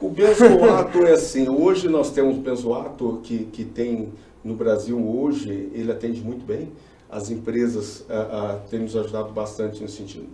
O 0.00 0.08
benzoato 0.08 1.04
é 1.04 1.12
assim, 1.12 1.48
hoje 1.48 1.88
nós 1.88 2.10
temos 2.10 2.36
benzoato 2.36 3.20
que, 3.22 3.44
que 3.46 3.64
tem 3.64 4.12
no 4.42 4.54
Brasil 4.54 4.98
hoje, 4.98 5.70
ele 5.72 5.90
atende 5.90 6.20
muito 6.20 6.44
bem. 6.44 6.70
As 7.10 7.30
empresas 7.30 8.04
ah, 8.08 8.14
ah, 8.14 8.68
têm 8.68 8.80
nos 8.80 8.96
ajudado 8.96 9.32
bastante 9.32 9.80
nesse 9.80 9.96
sentido. 9.96 10.26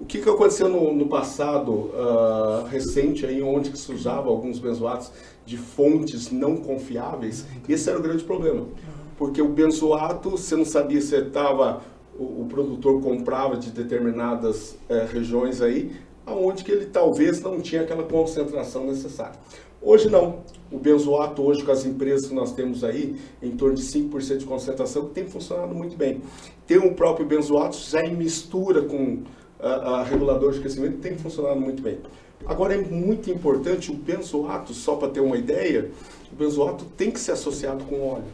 O 0.00 0.04
que, 0.04 0.20
que 0.20 0.28
aconteceu 0.28 0.68
no, 0.68 0.94
no 0.94 1.06
passado 1.06 1.90
ah, 1.94 2.66
recente, 2.70 3.26
aí, 3.26 3.42
onde 3.42 3.76
se 3.76 3.92
usava 3.92 4.28
alguns 4.28 4.58
benzoatos 4.58 5.10
de 5.44 5.56
fontes 5.56 6.30
não 6.30 6.56
confiáveis? 6.56 7.44
Esse 7.68 7.90
era 7.90 7.98
o 7.98 8.02
grande 8.02 8.24
problema. 8.24 8.66
Porque 9.18 9.42
o 9.42 9.48
benzoato, 9.48 10.30
você 10.30 10.56
não 10.56 10.64
sabia 10.64 11.00
se 11.00 11.14
estava 11.16 11.82
o, 12.18 12.42
o, 12.42 12.46
produtor 12.48 13.00
comprava 13.02 13.56
de 13.56 13.70
determinadas 13.70 14.76
eh, 14.88 15.08
regiões 15.10 15.62
aí, 15.62 15.90
aonde 16.30 16.64
que 16.64 16.70
ele 16.70 16.86
talvez 16.86 17.40
não 17.40 17.60
tinha 17.60 17.82
aquela 17.82 18.02
concentração 18.02 18.86
necessária. 18.86 19.38
Hoje 19.82 20.10
não. 20.10 20.40
O 20.70 20.78
benzoato 20.78 21.42
hoje 21.42 21.64
com 21.64 21.72
as 21.72 21.84
empresas 21.84 22.28
que 22.28 22.34
nós 22.34 22.52
temos 22.52 22.84
aí, 22.84 23.16
em 23.42 23.50
torno 23.52 23.74
de 23.74 23.82
5% 23.82 24.36
de 24.36 24.44
concentração, 24.44 25.06
tem 25.06 25.26
funcionado 25.26 25.74
muito 25.74 25.96
bem. 25.96 26.22
Tem 26.66 26.78
o 26.78 26.94
próprio 26.94 27.26
benzoato 27.26 27.76
já 27.76 28.04
em 28.04 28.14
mistura 28.14 28.82
com 28.82 29.22
a, 29.58 29.68
a 29.68 30.02
regulador 30.04 30.52
de 30.52 30.60
crescimento, 30.60 30.98
tem 30.98 31.16
funcionado 31.16 31.60
muito 31.60 31.82
bem. 31.82 31.98
Agora 32.46 32.74
é 32.74 32.78
muito 32.78 33.30
importante 33.30 33.90
o 33.90 33.94
benzoato, 33.94 34.72
só 34.72 34.96
para 34.96 35.08
ter 35.08 35.20
uma 35.20 35.36
ideia, 35.36 35.90
o 36.32 36.36
benzoato 36.36 36.84
tem 36.96 37.10
que 37.10 37.20
ser 37.20 37.32
associado 37.32 37.84
com 37.84 38.00
óleo. 38.00 38.24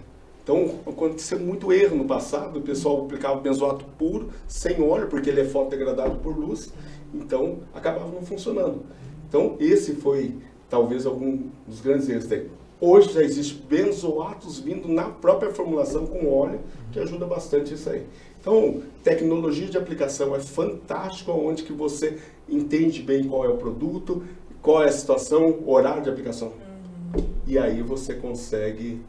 Então, 0.43 0.77
aconteceu 0.87 1.41
muito 1.41 1.73
erro 1.73 1.97
no 1.97 2.05
passado, 2.05 2.61
o 2.61 2.63
pessoal 2.63 3.05
aplicava 3.05 3.41
benzoato 3.41 3.85
puro, 3.99 4.29
sem 4.47 4.81
óleo, 4.81 5.09
porque 5.09 5.29
ele 5.29 5.41
é 5.41 5.45
fotodegradado 5.45 6.19
por 6.21 6.39
luz, 6.39 6.73
então 7.15 7.61
acabava 7.75 8.11
não 8.11 8.23
funcionando. 8.23 8.83
Então, 9.29 9.57
esse 9.59 9.95
foi 9.95 10.37
talvez 10.69 11.07
algum 11.07 11.49
dos 11.67 11.81
grandes 11.81 12.09
erros 12.09 12.27
tem. 12.27 12.49
Hoje 12.81 13.13
já 13.13 13.23
existe 13.23 13.55
benzoatos 13.55 14.59
vindo 14.59 14.87
na 14.89 15.05
própria 15.05 15.53
formulação 15.53 16.07
com 16.07 16.31
óleo, 16.31 16.61
que 16.93 16.99
ajuda 16.99 17.25
bastante 17.25 17.73
isso 17.75 17.89
aí. 17.89 18.07
Então, 18.39 18.83
tecnologia 19.03 19.67
de 19.67 19.79
aplicação 19.79 20.37
é 20.37 20.41
fantástico, 20.41 21.33
onde 21.33 21.63
que 21.63 21.73
você 21.73 22.19
entende 22.49 23.03
bem 23.03 23.27
qual 23.27 23.45
é 23.45 23.49
o 23.49 23.57
produto, 23.57 24.25
qual 24.63 24.83
é 24.83 24.89
a 24.89 24.93
situação, 24.93 25.63
horário 25.67 26.03
de 26.03 26.11
aplicação. 26.11 26.49
Uhum. 26.49 27.25
E 27.47 27.59
aí 27.59 27.83
você 27.83 28.15
consegue 28.15 29.01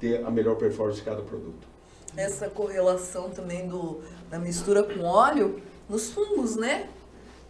ter 0.00 0.24
a 0.26 0.30
melhor 0.30 0.56
performance 0.56 0.98
de 0.98 1.04
cada 1.04 1.22
produto. 1.22 1.68
Essa 2.16 2.50
correlação 2.50 3.30
também 3.30 3.66
do, 3.68 4.00
da 4.28 4.38
mistura 4.38 4.82
com 4.82 5.00
óleo 5.00 5.60
nos 5.88 6.10
fungos, 6.10 6.56
né? 6.56 6.88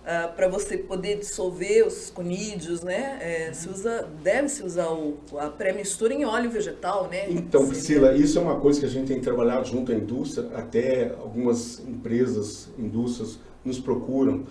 Uh, 0.03 0.05
ah, 0.05 0.29
para 0.35 0.49
você 0.49 0.77
poder 0.77 1.19
dissolver 1.19 1.87
os 1.87 2.11
conídeos, 2.11 2.83
né? 2.83 3.19
É, 3.21 3.53
se 3.53 3.69
usa, 3.69 4.09
deve 4.21 4.49
se 4.49 4.65
usar 4.65 4.91
o, 4.91 5.17
a 5.39 5.49
pré-mistura 5.49 6.13
em 6.13 6.25
óleo 6.25 6.51
vegetal, 6.51 7.09
né? 7.09 7.31
Então, 7.31 7.69
Priscila, 7.69 8.13
isso 8.17 8.37
é 8.37 8.43
uma 8.43 8.59
coisa 8.59 8.81
que 8.81 8.87
a 8.87 8.89
gente 8.89 9.07
tem 9.07 9.21
trabalhado 9.21 9.65
junto 9.69 9.93
à 9.93 9.95
indústria, 9.95 10.49
até 10.55 11.15
algumas 11.21 11.79
empresas, 11.87 12.69
indústrias 12.77 13.39
nos 13.65 13.79
procuram 13.79 14.43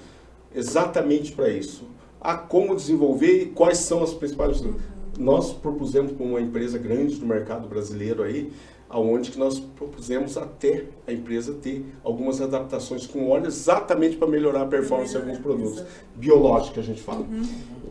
exatamente 0.56 1.34
para 1.34 1.50
isso. 1.50 1.84
A 2.20 2.38
como 2.38 2.74
desenvolver 2.76 3.42
e 3.42 3.46
quais 3.48 3.80
são 3.80 4.02
as 4.02 4.14
principais. 4.14 4.62
Uhum. 4.62 4.76
Nós 5.20 5.52
propusemos 5.52 6.14
para 6.14 6.26
uma 6.26 6.40
empresa 6.40 6.78
grande 6.78 7.16
do 7.16 7.26
mercado 7.26 7.68
brasileiro 7.68 8.24
aí 8.24 8.52
aonde 8.92 9.32
que 9.32 9.40
nós 9.40 9.60
propusemos 9.60 10.38
até 10.38 10.86
a 11.08 11.14
empresa 11.14 11.54
ter 11.54 11.86
algumas 12.04 12.42
adaptações 12.42 13.08
com 13.08 13.30
óleo 13.30 13.48
exatamente 13.48 14.18
para 14.18 14.28
melhorar 14.28 14.64
a 14.64 14.66
performance 14.66 15.12
de 15.12 15.18
alguns 15.18 15.40
produtos 15.40 15.84
biológicos 16.16 16.74
que 16.74 16.80
a 16.80 16.84
gente 16.84 17.02
fala. 17.02 17.22
Uhum. 17.22 17.44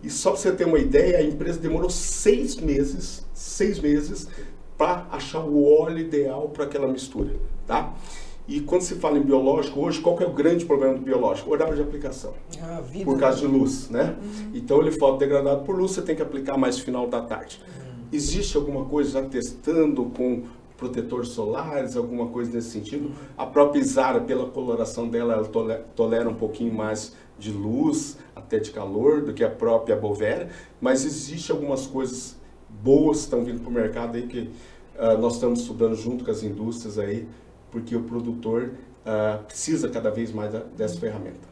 E 0.02 0.10
só 0.10 0.30
para 0.30 0.40
você 0.40 0.52
ter 0.52 0.66
uma 0.66 0.78
ideia, 0.78 1.18
a 1.18 1.22
empresa 1.22 1.58
demorou 1.58 1.90
seis 1.90 2.56
meses, 2.56 3.26
seis 3.32 3.80
meses 3.80 4.28
para 4.76 5.06
achar 5.10 5.44
o 5.44 5.64
óleo 5.80 5.98
ideal 5.98 6.48
para 6.48 6.64
aquela 6.64 6.88
mistura, 6.88 7.34
tá? 7.66 7.94
E 8.48 8.60
quando 8.60 8.82
se 8.82 8.96
fala 8.96 9.16
em 9.16 9.22
biológico, 9.22 9.78
hoje, 9.78 10.00
qual 10.00 10.18
é 10.18 10.26
o 10.26 10.32
grande 10.32 10.64
problema 10.64 10.94
do 10.94 11.00
biológico? 11.00 11.50
O 11.50 11.52
horário 11.52 11.76
de 11.76 11.82
aplicação. 11.82 12.34
Ah, 12.60 12.82
por 13.04 13.16
causa 13.16 13.38
de 13.38 13.46
luz, 13.46 13.88
né? 13.88 14.16
Uhum. 14.20 14.50
Então, 14.54 14.80
ele 14.80 14.90
foi 14.90 15.18
degradado 15.18 15.62
por 15.64 15.78
luz, 15.78 15.92
você 15.92 16.02
tem 16.02 16.16
que 16.16 16.22
aplicar 16.22 16.58
mais 16.58 16.78
final 16.78 17.06
da 17.06 17.20
tarde. 17.20 17.60
Uhum. 17.64 18.06
Existe 18.12 18.56
alguma 18.56 18.86
coisa 18.86 19.20
já 19.20 19.22
testando 19.22 20.06
com 20.06 20.42
protetores 20.80 21.28
solares, 21.28 21.96
alguma 21.96 22.28
coisa 22.28 22.50
nesse 22.50 22.70
sentido. 22.70 23.12
A 23.36 23.44
própria 23.44 23.80
Isara, 23.80 24.20
pela 24.20 24.48
coloração 24.48 25.06
dela, 25.06 25.34
ela 25.34 25.46
tolera, 25.46 25.86
tolera 25.94 26.28
um 26.28 26.34
pouquinho 26.34 26.74
mais 26.74 27.12
de 27.38 27.52
luz, 27.52 28.16
até 28.34 28.58
de 28.58 28.70
calor, 28.70 29.22
do 29.22 29.32
que 29.32 29.44
a 29.44 29.50
própria 29.50 29.94
Bovera, 29.94 30.48
mas 30.80 31.04
existe 31.04 31.52
algumas 31.52 31.86
coisas 31.86 32.36
boas 32.82 33.18
que 33.18 33.24
estão 33.24 33.44
vindo 33.44 33.60
para 33.60 33.70
o 33.70 33.72
mercado 33.72 34.16
aí 34.16 34.26
que 34.26 34.50
uh, 34.98 35.18
nós 35.18 35.34
estamos 35.34 35.60
estudando 35.60 35.94
junto 35.94 36.24
com 36.24 36.30
as 36.30 36.42
indústrias 36.42 36.98
aí, 36.98 37.28
porque 37.70 37.94
o 37.94 38.02
produtor 38.02 38.72
uh, 39.04 39.42
precisa 39.44 39.88
cada 39.88 40.10
vez 40.10 40.32
mais 40.32 40.52
dessa 40.76 40.98
ferramenta. 40.98 41.48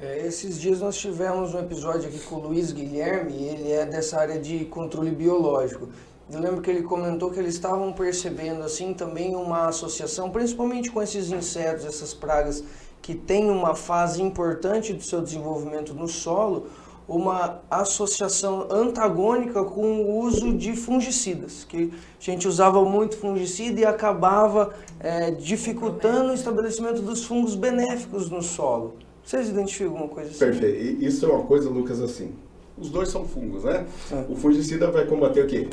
É, 0.00 0.26
esses 0.26 0.60
dias 0.60 0.80
nós 0.80 0.96
tivemos 0.96 1.54
um 1.54 1.58
episódio 1.58 2.08
aqui 2.08 2.18
com 2.20 2.36
o 2.36 2.48
Luiz 2.48 2.70
Guilherme, 2.70 3.32
ele 3.32 3.72
é 3.72 3.86
dessa 3.86 4.20
área 4.20 4.38
de 4.38 4.66
controle 4.66 5.10
biológico. 5.10 5.88
Eu 6.28 6.40
lembro 6.40 6.60
que 6.60 6.68
ele 6.68 6.82
comentou 6.82 7.30
que 7.30 7.38
eles 7.38 7.54
estavam 7.54 7.92
percebendo 7.92 8.64
assim 8.64 8.92
também 8.92 9.36
uma 9.36 9.68
associação, 9.68 10.28
principalmente 10.28 10.90
com 10.90 11.00
esses 11.00 11.30
insetos, 11.30 11.84
essas 11.84 12.12
pragas 12.12 12.64
que 13.00 13.14
têm 13.14 13.48
uma 13.48 13.76
fase 13.76 14.20
importante 14.20 14.92
do 14.92 15.02
seu 15.04 15.22
desenvolvimento 15.22 15.94
no 15.94 16.08
solo, 16.08 16.66
uma 17.06 17.60
associação 17.70 18.66
antagônica 18.68 19.62
com 19.62 20.00
o 20.02 20.18
uso 20.18 20.52
de 20.52 20.74
fungicidas, 20.74 21.62
que 21.62 21.92
a 22.20 22.24
gente 22.24 22.48
usava 22.48 22.84
muito 22.84 23.16
fungicida 23.16 23.82
e 23.82 23.84
acabava 23.84 24.74
é, 24.98 25.30
dificultando 25.30 26.32
o 26.32 26.34
estabelecimento 26.34 27.00
dos 27.02 27.24
fungos 27.24 27.54
benéficos 27.54 28.28
no 28.28 28.42
solo. 28.42 28.94
Vocês 29.22 29.48
identificam 29.48 29.92
alguma 29.92 30.08
coisa 30.08 30.30
assim? 30.30 30.38
Perfeito. 30.40 31.04
Isso 31.04 31.24
é 31.24 31.28
uma 31.28 31.44
coisa, 31.44 31.70
Lucas, 31.70 32.00
assim 32.00 32.34
os 32.78 32.90
dois 32.90 33.08
são 33.08 33.24
fungos, 33.24 33.64
né? 33.64 33.86
É. 34.12 34.26
O 34.28 34.36
fungicida 34.36 34.90
vai 34.90 35.06
combater 35.06 35.44
o 35.44 35.46
quê? 35.46 35.68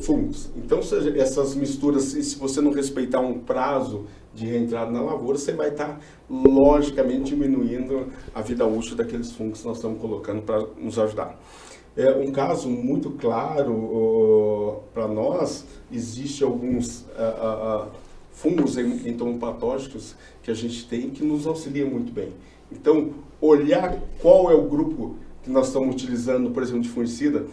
Fungos. 0.00 0.50
Então, 0.56 0.82
seja, 0.82 1.16
essas 1.16 1.54
misturas, 1.54 2.04
se 2.04 2.36
você 2.36 2.60
não 2.60 2.72
respeitar 2.72 3.20
um 3.20 3.38
prazo 3.38 4.06
de 4.34 4.46
reentrada 4.46 4.90
na 4.90 5.00
lavoura, 5.00 5.38
você 5.38 5.52
vai 5.52 5.68
estar, 5.68 6.00
logicamente, 6.28 7.34
diminuindo 7.34 8.08
a 8.34 8.40
vida 8.40 8.66
útil 8.66 8.96
daqueles 8.96 9.32
fungos 9.32 9.60
que 9.60 9.66
nós 9.66 9.76
estamos 9.76 10.00
colocando 10.00 10.42
para 10.42 10.66
nos 10.76 10.98
ajudar. 10.98 11.38
É 11.96 12.10
um 12.16 12.32
caso 12.32 12.68
muito 12.68 13.10
claro 13.10 13.72
uh, 13.72 14.82
para 14.94 15.06
nós, 15.06 15.66
existe 15.92 16.42
alguns 16.42 17.02
uh, 17.02 17.86
uh, 17.86 17.90
fungos 18.30 18.78
entomopatógicos 18.78 20.16
que 20.42 20.50
a 20.50 20.54
gente 20.54 20.88
tem 20.88 21.10
que 21.10 21.22
nos 21.22 21.46
auxiliam 21.46 21.88
muito 21.90 22.10
bem. 22.10 22.32
Então, 22.72 23.10
olhar 23.40 24.00
qual 24.20 24.50
é 24.50 24.54
o 24.54 24.66
grupo 24.66 25.16
que 25.42 25.50
nós 25.50 25.68
estamos 25.68 25.94
utilizando, 25.94 26.50
por 26.50 26.62
exemplo, 26.62 26.82
de 26.82 26.88
fungicida, 26.88 27.46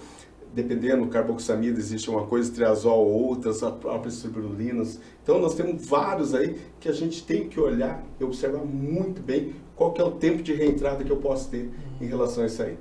dependendo, 0.54 1.08
carboxamida, 1.08 1.80
existe 1.80 2.10
uma 2.10 2.26
coisa, 2.26 2.52
triazol, 2.52 3.08
outras, 3.08 3.62
as 3.64 3.74
próprias 3.76 4.16
cirulinas. 4.16 5.00
Então, 5.24 5.40
nós 5.40 5.56
temos 5.56 5.86
vários 5.86 6.34
aí 6.34 6.56
que 6.80 6.90
a 6.90 6.92
gente 6.92 7.24
tem 7.24 7.48
que 7.48 7.60
olhar 7.60 8.04
e 8.20 8.24
observar 8.24 8.64
muito 8.66 9.22
bem 9.22 9.54
qual 9.76 9.94
que 9.94 10.02
é 10.02 10.04
o 10.04 10.12
tempo 10.12 10.42
de 10.42 10.54
reentrada 10.54 11.04
que 11.04 11.12
eu 11.12 11.18
posso 11.18 11.50
ter 11.50 11.70
em 12.02 12.06
relação 12.06 12.44
a 12.44 12.48
isso 12.48 12.62
aí. 12.62 12.78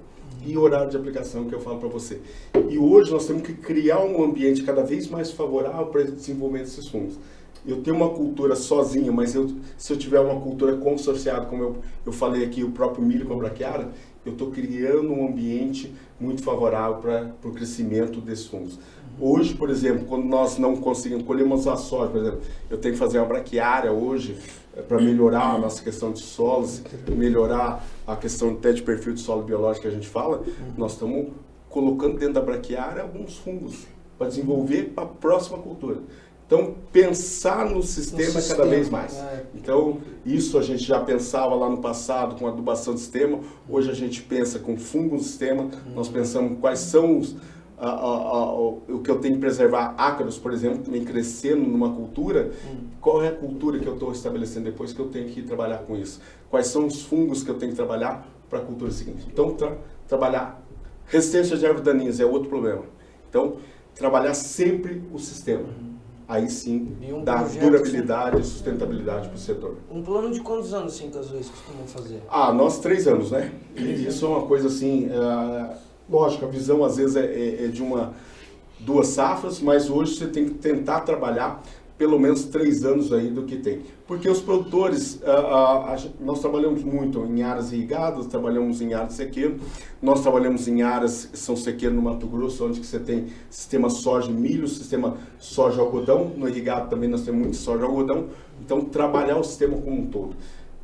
E 0.47 0.57
horário 0.57 0.91
de 0.91 0.97
aplicação 0.97 1.47
que 1.47 1.55
eu 1.55 1.61
falo 1.61 1.79
para 1.79 1.89
você. 1.89 2.21
E 2.69 2.79
hoje 2.79 3.11
nós 3.11 3.27
temos 3.27 3.43
que 3.43 3.55
criar 3.55 4.01
um 4.01 4.23
ambiente 4.23 4.63
cada 4.63 4.83
vez 4.83 5.09
mais 5.09 5.31
favorável 5.31 5.87
para 5.87 6.03
o 6.03 6.05
desenvolvimento 6.05 6.65
desses 6.65 6.89
fungos. 6.89 7.19
Eu 7.67 7.83
tenho 7.83 7.97
uma 7.97 8.11
cultura 8.11 8.55
sozinha, 8.55 9.11
mas 9.13 9.35
eu, 9.35 9.51
se 9.77 9.93
eu 9.93 9.97
tiver 9.99 10.21
uma 10.21 10.41
cultura 10.41 10.77
consorciada, 10.77 11.47
como 11.47 11.63
eu, 11.63 11.77
eu 12.07 12.13
falei 12.13 12.45
aqui, 12.45 12.63
o 12.63 12.71
próprio 12.71 13.05
milho 13.05 13.27
com 13.27 13.35
a 13.35 13.37
braquiara, 13.37 13.91
eu 14.25 14.33
estou 14.33 14.51
criando 14.51 15.13
um 15.13 15.29
ambiente 15.29 15.95
muito 16.21 16.43
favorável 16.43 16.97
para 16.97 17.49
o 17.49 17.53
crescimento 17.53 18.21
desses 18.21 18.47
fungos. 18.47 18.79
Hoje, 19.21 19.55
por 19.55 19.69
exemplo, 19.69 20.05
quando 20.05 20.25
nós 20.27 20.59
não 20.59 20.77
conseguimos 20.77 21.25
colher 21.25 21.45
uma 21.45 21.57
soja, 21.57 22.11
por 22.11 22.21
exemplo, 22.21 22.41
eu 22.71 22.79
tenho 22.79 22.95
que 22.95 23.01
fazer 23.01 23.19
uma 23.19 23.27
braquiária 23.27 23.91
hoje 23.91 24.37
é, 24.77 24.83
para 24.83 25.01
melhorar 25.01 25.55
a 25.55 25.59
nossa 25.59 25.83
questão 25.83 26.13
de 26.13 26.21
solos, 26.21 26.83
melhorar 27.09 27.85
a 28.07 28.15
questão 28.15 28.51
até 28.51 28.73
de 28.73 28.83
perfil 28.83 29.15
de 29.15 29.21
solo 29.21 29.43
biológico 29.43 29.83
que 29.83 29.89
a 29.89 29.95
gente 29.95 30.09
fala, 30.09 30.45
nós 30.77 30.93
estamos 30.93 31.33
colocando 31.69 32.19
dentro 32.19 32.35
da 32.35 32.41
braquiária 32.41 33.03
alguns 33.03 33.37
fungos 33.37 33.87
para 34.17 34.29
desenvolver 34.29 34.93
para 34.95 35.05
a 35.05 35.09
próxima 35.09 35.59
cultura. 35.59 35.99
Então, 36.49 36.77
pensar 36.91 37.69
no 37.69 37.83
sistema, 37.83 38.23
no 38.23 38.41
sistema 38.41 38.57
cada 38.57 38.71
vez 38.71 38.89
mais. 38.89 39.15
É. 39.15 39.45
Então, 39.55 39.99
isso 40.25 40.57
a 40.57 40.63
gente 40.63 40.83
já 40.83 40.99
pensava 40.99 41.55
lá 41.55 41.69
no 41.69 41.77
passado 41.77 42.37
com 42.37 42.47
adubação 42.47 42.95
de 42.95 43.01
sistema, 43.01 43.41
hoje 43.69 43.91
a 43.91 43.95
gente 43.95 44.23
pensa 44.23 44.59
com 44.59 44.75
fungo 44.79 45.17
no 45.17 45.23
sistema, 45.23 45.69
nós 45.95 46.09
pensamos 46.09 46.59
quais 46.59 46.79
são 46.79 47.19
os, 47.19 47.37
a, 47.77 47.91
a, 47.91 48.55
o 48.55 49.03
que 49.05 49.11
eu 49.11 49.19
tenho 49.19 49.35
que 49.35 49.41
preservar 49.41 49.95
ácaros, 49.99 50.39
por 50.39 50.51
exemplo, 50.55 50.79
também 50.79 51.05
crescendo 51.05 51.69
numa 51.69 51.93
cultura, 51.93 52.51
hum. 52.67 52.87
qual 52.99 53.23
é 53.23 53.29
a 53.29 53.33
cultura 53.33 53.79
que 53.79 53.87
eu 53.87 53.93
estou 53.93 54.11
estabelecendo 54.11 54.65
depois 54.65 54.95
que 54.95 55.01
eu 55.01 55.09
tenho 55.09 55.29
que 55.29 55.43
trabalhar 55.43 55.81
com 55.81 55.99
isso? 55.99 56.19
Quais 56.49 56.69
são 56.69 56.87
os 56.87 57.03
fungos 57.03 57.43
que 57.43 57.51
eu 57.51 57.57
tenho 57.57 57.73
que 57.73 57.77
trabalhar 57.77 58.27
para 58.49 58.61
a 58.61 58.63
cultura 58.63 58.91
seguinte? 58.91 59.29
Então, 59.31 59.53
tra 59.53 59.77
trabalhar 60.09 60.67
resistência 61.05 61.59
de 61.59 61.67
ervas 61.67 61.83
daninhas 61.83 62.21
é 62.21 62.25
outro 62.25 62.49
problema. 62.49 62.85
Então, 63.29 63.57
trabalhar 63.95 64.33
sempre 64.33 65.03
o 65.13 65.19
sistema. 65.19 65.65
Uhum. 65.65 65.98
Aí 66.29 66.49
sim, 66.51 66.95
um 67.11 67.25
dá 67.25 67.43
durabilidade 67.43 68.41
e 68.41 68.45
sustentabilidade 68.45 69.29
para 69.29 69.37
o 69.37 69.41
setor. 69.41 69.77
Um 69.91 70.03
plano 70.03 70.31
de 70.31 70.41
quantos 70.41 70.75
anos, 70.75 70.95
sim, 70.95 71.09
que 71.11 71.17
as 71.17 71.31
vezes 71.31 71.49
costumam 71.49 71.87
fazer? 71.87 72.23
Ah, 72.31 72.53
nós 72.53 72.79
três 72.81 73.09
anos, 73.09 73.31
né? 73.31 73.51
E 73.75 74.07
isso 74.07 74.27
é 74.27 74.29
uma 74.29 74.47
coisa 74.47 74.69
assim... 74.69 75.07
Uh, 75.07 75.89
Lógico, 76.11 76.47
a 76.47 76.49
visão 76.49 76.83
às 76.85 76.97
vezes 76.97 77.17
é, 77.17 77.27
é, 77.27 77.65
é 77.67 77.69
de 77.69 77.83
uma 77.83 78.15
duas 78.81 79.09
safras, 79.09 79.61
mas 79.61 79.91
hoje 79.91 80.15
você 80.15 80.27
tem 80.27 80.47
que 80.47 80.55
tentar 80.55 81.01
trabalhar 81.01 81.63
pelo 81.99 82.19
menos 82.19 82.45
três 82.45 82.85
anos 82.85 83.13
aí 83.13 83.29
do 83.29 83.43
que 83.43 83.57
tem. 83.57 83.81
Porque 84.07 84.31
os 84.31 84.41
produtores, 84.41 85.21
nós 86.21 86.41
trabalhamos 86.41 86.85
muito 86.85 87.25
em 87.27 87.43
áreas 87.43 87.73
irrigadas, 87.73 88.27
trabalhamos 88.29 88.81
em 88.81 88.95
áreas 88.95 89.15
sequeiras, 89.15 89.61
nós 90.01 90.23
trabalhamos 90.23 90.69
em 90.69 90.81
áreas 90.83 91.27
que 91.27 91.37
são 91.37 91.57
sequeiras 91.57 91.97
no 91.97 92.03
Mato 92.03 92.27
Grosso, 92.29 92.65
onde 92.65 92.83
você 92.83 93.01
tem 93.01 93.27
sistema 93.51 93.91
soja 93.91 94.31
e 94.31 94.35
milho, 94.35 94.69
sistema 94.69 95.17
soja 95.39 95.79
e 95.79 95.81
algodão, 95.81 96.33
no 96.37 96.49
irrigado 96.49 96.89
também 96.89 97.11
nós 97.11 97.23
temos 97.23 97.41
muito 97.41 97.57
soja 97.57 97.83
e 97.83 97.87
algodão, 97.87 98.29
então 98.65 98.81
trabalhar 98.81 99.37
o 99.37 99.45
sistema 99.45 99.77
como 99.77 100.01
um 100.01 100.07
todo 100.07 100.37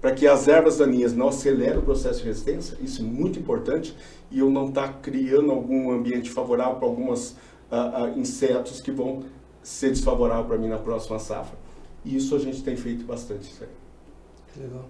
para 0.05 0.13
que 0.13 0.27
as 0.27 0.47
ervas 0.49 0.77
daninhas 0.77 1.15
não 1.15 1.29
acelerem 1.29 1.79
o 1.79 1.83
processo 1.83 2.21
de 2.21 2.27
resistência, 2.27 2.77
isso 2.79 3.01
é 3.01 3.05
muito 3.07 3.39
importante, 3.39 3.97
e 4.31 4.41
eu 4.41 4.51
não 4.51 4.69
estar 4.69 4.89
tá 4.89 4.99
criando 5.01 5.51
algum 5.51 5.91
ambiente 5.91 6.31
favorável 6.31 6.75
para 6.75 6.87
alguns 6.87 7.31
uh, 7.31 8.15
uh, 8.15 8.19
insetos 8.19 8.83
que 8.83 8.91
vão 8.91 9.23
ser 9.65 9.89
desfavoráveis 9.89 10.47
para 10.47 10.59
mim 10.59 10.69
na 10.69 10.79
próxima 10.79 11.19
safra. 11.19 11.59
E 12.05 12.17
isso 12.17 12.37
a 12.37 12.39
gente 12.39 12.63
tem 12.63 12.77
feito 12.77 13.05
bastante. 13.05 13.51
Isso 13.51 13.65
aí. 13.65 14.63
Legal. 14.63 14.85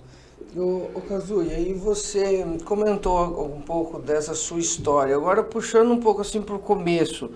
O, 0.57 0.91
o 0.95 1.43
e 1.43 1.55
aí 1.55 1.73
você 1.73 2.45
comentou 2.65 3.47
um 3.47 3.61
pouco 3.61 4.01
dessa 4.01 4.35
sua 4.35 4.59
história. 4.59 5.15
Agora 5.15 5.43
puxando 5.43 5.93
um 5.93 6.01
pouco 6.01 6.21
assim 6.21 6.43
para 6.43 6.57
o 6.57 6.59
começo, 6.59 7.31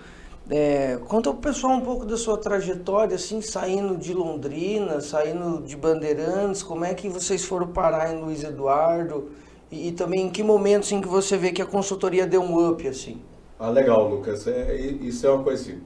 é, 0.49 0.97
conta 1.07 1.29
o 1.29 1.35
pessoal 1.35 1.73
um 1.73 1.81
pouco 1.81 2.05
da 2.05 2.17
sua 2.17 2.37
trajetória, 2.37 3.15
assim, 3.15 3.41
saindo 3.41 3.95
de 3.95 4.13
Londrina, 4.13 4.99
saindo 4.99 5.61
de 5.61 5.77
Bandeirantes, 5.77 6.61
como 6.61 6.83
é 6.83 6.93
que 6.93 7.07
vocês 7.07 7.45
foram 7.45 7.67
parar 7.67 8.13
em 8.13 8.19
Luiz 8.21 8.43
Eduardo 8.43 9.29
e, 9.71 9.89
e 9.89 9.91
também 9.91 10.25
em 10.25 10.29
que 10.29 10.43
momento 10.43 10.83
assim, 10.83 11.01
que 11.01 11.07
você 11.07 11.37
vê 11.37 11.51
que 11.51 11.61
a 11.61 11.65
consultoria 11.65 12.27
deu 12.27 12.41
um 12.41 12.69
up, 12.69 12.85
assim? 12.87 13.21
Ah, 13.59 13.69
legal, 13.69 14.09
Lucas. 14.09 14.47
É, 14.47 14.75
isso 14.75 15.25
é 15.27 15.29
uma 15.29 15.43
coisa 15.43 15.61
assim. 15.61 15.79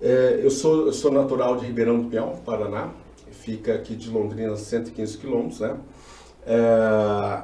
É, 0.00 0.40
eu, 0.42 0.50
sou, 0.50 0.86
eu 0.86 0.92
sou 0.92 1.10
natural 1.10 1.56
de 1.56 1.66
Ribeirão 1.66 2.00
do 2.00 2.08
Pinhal, 2.08 2.40
Paraná. 2.44 2.90
Fica 3.30 3.74
aqui 3.74 3.96
de 3.96 4.08
Londrina 4.10 4.56
115 4.56 5.18
quilômetros, 5.18 5.60
né? 5.60 5.76
É, 6.46 7.42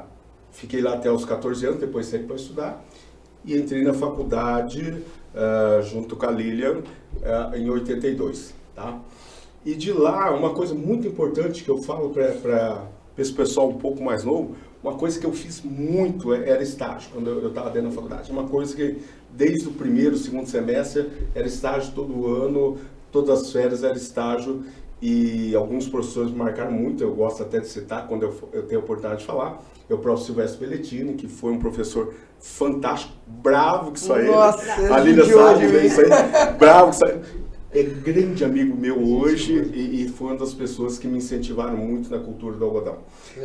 fiquei 0.53 0.81
lá 0.81 0.95
até 0.95 1.11
os 1.11 1.25
14 1.25 1.67
anos, 1.67 1.81
depois 1.81 2.07
saí 2.07 2.23
para 2.23 2.37
estudar. 2.37 2.85
E 3.45 3.57
entrei 3.57 3.83
na 3.83 3.93
faculdade 3.93 5.03
uh, 5.35 5.83
junto 5.83 6.17
com 6.17 6.27
a 6.27 6.31
Lilian 6.31 6.79
uh, 6.79 7.57
em 7.57 7.69
82, 7.69 8.55
tá? 8.75 9.01
E 9.65 9.75
de 9.75 9.93
lá, 9.93 10.31
uma 10.35 10.55
coisa 10.55 10.75
muito 10.75 11.07
importante 11.07 11.65
que 11.65 11.71
eu 11.71 11.79
falo 11.79 12.11
para 12.11 12.87
esse 13.19 13.33
pessoal 13.33 13.69
um 13.69 13.79
pouco 13.79 14.03
mais 14.03 14.25
novo, 14.25 14.57
uma 14.83 14.95
coisa 14.95 15.19
que 15.19 15.27
eu 15.27 15.33
fiz 15.33 15.63
muito 15.63 16.35
é, 16.35 16.49
era 16.49 16.63
estágio, 16.63 17.11
quando 17.13 17.29
eu 17.29 17.49
estava 17.49 17.71
dentro 17.71 17.89
da 17.89 17.95
faculdade. 17.95 18.31
Uma 18.31 18.45
coisa 18.45 18.77
que 18.77 18.99
desde 19.37 19.69
o 19.69 19.73
primeiro, 19.73 20.17
segundo 20.17 20.49
semestre, 20.49 21.11
era 21.35 21.47
estágio 21.47 21.93
todo 21.95 22.27
ano, 22.27 22.79
todas 23.11 23.43
as 23.43 23.53
férias 23.53 23.83
era 23.83 23.97
estágio 23.97 24.65
e 25.03 25.55
alguns 25.55 25.89
professores 25.89 26.31
me 26.31 26.39
marcaram 26.39 26.73
muito, 26.73 27.03
eu 27.03 27.15
gosto 27.15 27.43
até 27.43 27.61
de 27.61 27.69
citar 27.69 28.07
quando 28.07 28.23
eu, 28.23 28.35
eu 28.53 28.63
tenho 28.63 28.81
a 28.81 28.85
oportunidade 28.85 29.21
de 29.21 29.27
falar, 29.27 29.63
é 29.89 29.93
o 29.95 29.99
professor 29.99 30.27
Silvestre 30.27 30.67
Belletini, 30.67 31.15
que 31.15 31.29
foi 31.29 31.53
um 31.53 31.59
professor 31.59 32.15
fantástico, 32.41 33.13
bravo 33.27 33.93
que 33.93 34.01
saiu. 34.01 34.33
Nossa, 34.33 34.95
a 34.95 34.99
Lília 35.01 35.25
sabe 35.25 35.67
né, 35.67 35.87
isso 35.87 36.01
aí, 36.01 36.09
bravo 36.59 36.91
que 36.91 36.97
saiu. 36.97 37.21
É 37.71 37.83
grande 37.83 38.45
amigo 38.45 38.77
meu 38.77 39.03
hoje 39.03 39.53
e, 39.75 40.05
e, 40.05 40.09
foi 40.09 40.29
uma 40.29 40.37
das 40.37 40.55
pessoas 40.55 40.97
que 40.97 41.09
me 41.09 41.19
incentivaram 41.19 41.77
muito 41.77 42.09
na 42.09 42.21
cultura 42.21 42.57
do 42.57 42.65
algodão. 42.65 42.99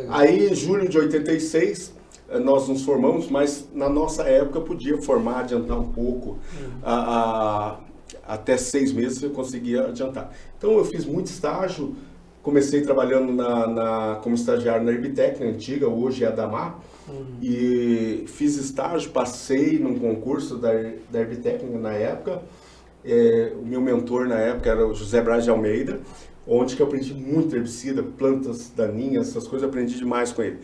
Aí, 0.08 0.48
em 0.48 0.54
julho 0.54 0.88
de 0.88 0.96
86, 0.96 1.92
eh, 1.96 1.99
nós 2.38 2.68
nos 2.68 2.82
formamos, 2.82 3.28
mas 3.28 3.68
na 3.74 3.88
nossa 3.88 4.22
época 4.22 4.60
podia 4.60 5.00
formar, 5.02 5.40
adiantar 5.40 5.78
um 5.78 5.90
pouco. 5.90 6.30
Uhum. 6.30 6.70
A, 6.82 7.78
a, 8.26 8.34
até 8.34 8.56
seis 8.56 8.92
meses 8.92 9.22
eu 9.22 9.30
conseguia 9.30 9.86
adiantar. 9.86 10.32
Então 10.56 10.72
eu 10.72 10.84
fiz 10.84 11.04
muito 11.04 11.26
estágio, 11.26 11.96
comecei 12.42 12.82
trabalhando 12.82 13.32
na, 13.32 13.66
na 13.66 14.20
como 14.22 14.34
estagiário 14.34 14.84
na 14.84 14.92
Herbitec, 14.92 15.40
na 15.42 15.50
antiga, 15.50 15.88
hoje 15.88 16.24
é 16.24 16.28
a 16.28 16.30
Damar, 16.30 16.78
uhum. 17.08 17.38
e 17.42 18.24
fiz 18.28 18.56
estágio, 18.56 19.10
passei 19.10 19.78
num 19.78 19.98
concurso 19.98 20.56
da, 20.56 20.70
da 21.10 21.20
Herbitec 21.20 21.64
na 21.64 21.92
época, 21.92 22.42
é, 23.04 23.52
o 23.60 23.64
meu 23.64 23.80
mentor 23.80 24.26
na 24.28 24.38
época 24.38 24.70
era 24.70 24.86
o 24.86 24.94
José 24.94 25.20
Braz 25.20 25.44
de 25.44 25.50
Almeida, 25.50 26.00
onde 26.46 26.76
que 26.76 26.82
eu 26.82 26.86
aprendi 26.86 27.14
muito 27.14 27.54
herbicida, 27.54 28.02
plantas 28.02 28.70
daninhas, 28.74 29.28
essas 29.28 29.46
coisas, 29.46 29.68
aprendi 29.68 29.96
demais 29.96 30.32
com 30.32 30.42
ele. 30.42 30.58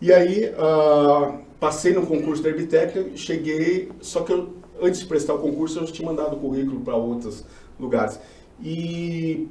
E 0.00 0.12
aí, 0.12 0.50
uh, 0.50 1.38
passei 1.58 1.92
no 1.92 2.06
concurso 2.06 2.42
da 2.42 2.50
Herbitec, 2.50 3.16
cheguei, 3.16 3.90
só 4.00 4.22
que 4.22 4.32
eu, 4.32 4.54
antes 4.80 5.00
de 5.00 5.06
prestar 5.06 5.34
o 5.34 5.38
concurso, 5.38 5.78
eu 5.78 5.86
já 5.86 5.92
tinha 5.92 6.08
mandado 6.08 6.36
o 6.36 6.38
currículo 6.38 6.80
para 6.80 6.94
outros 6.94 7.44
lugares. 7.78 8.20
E 8.62 9.48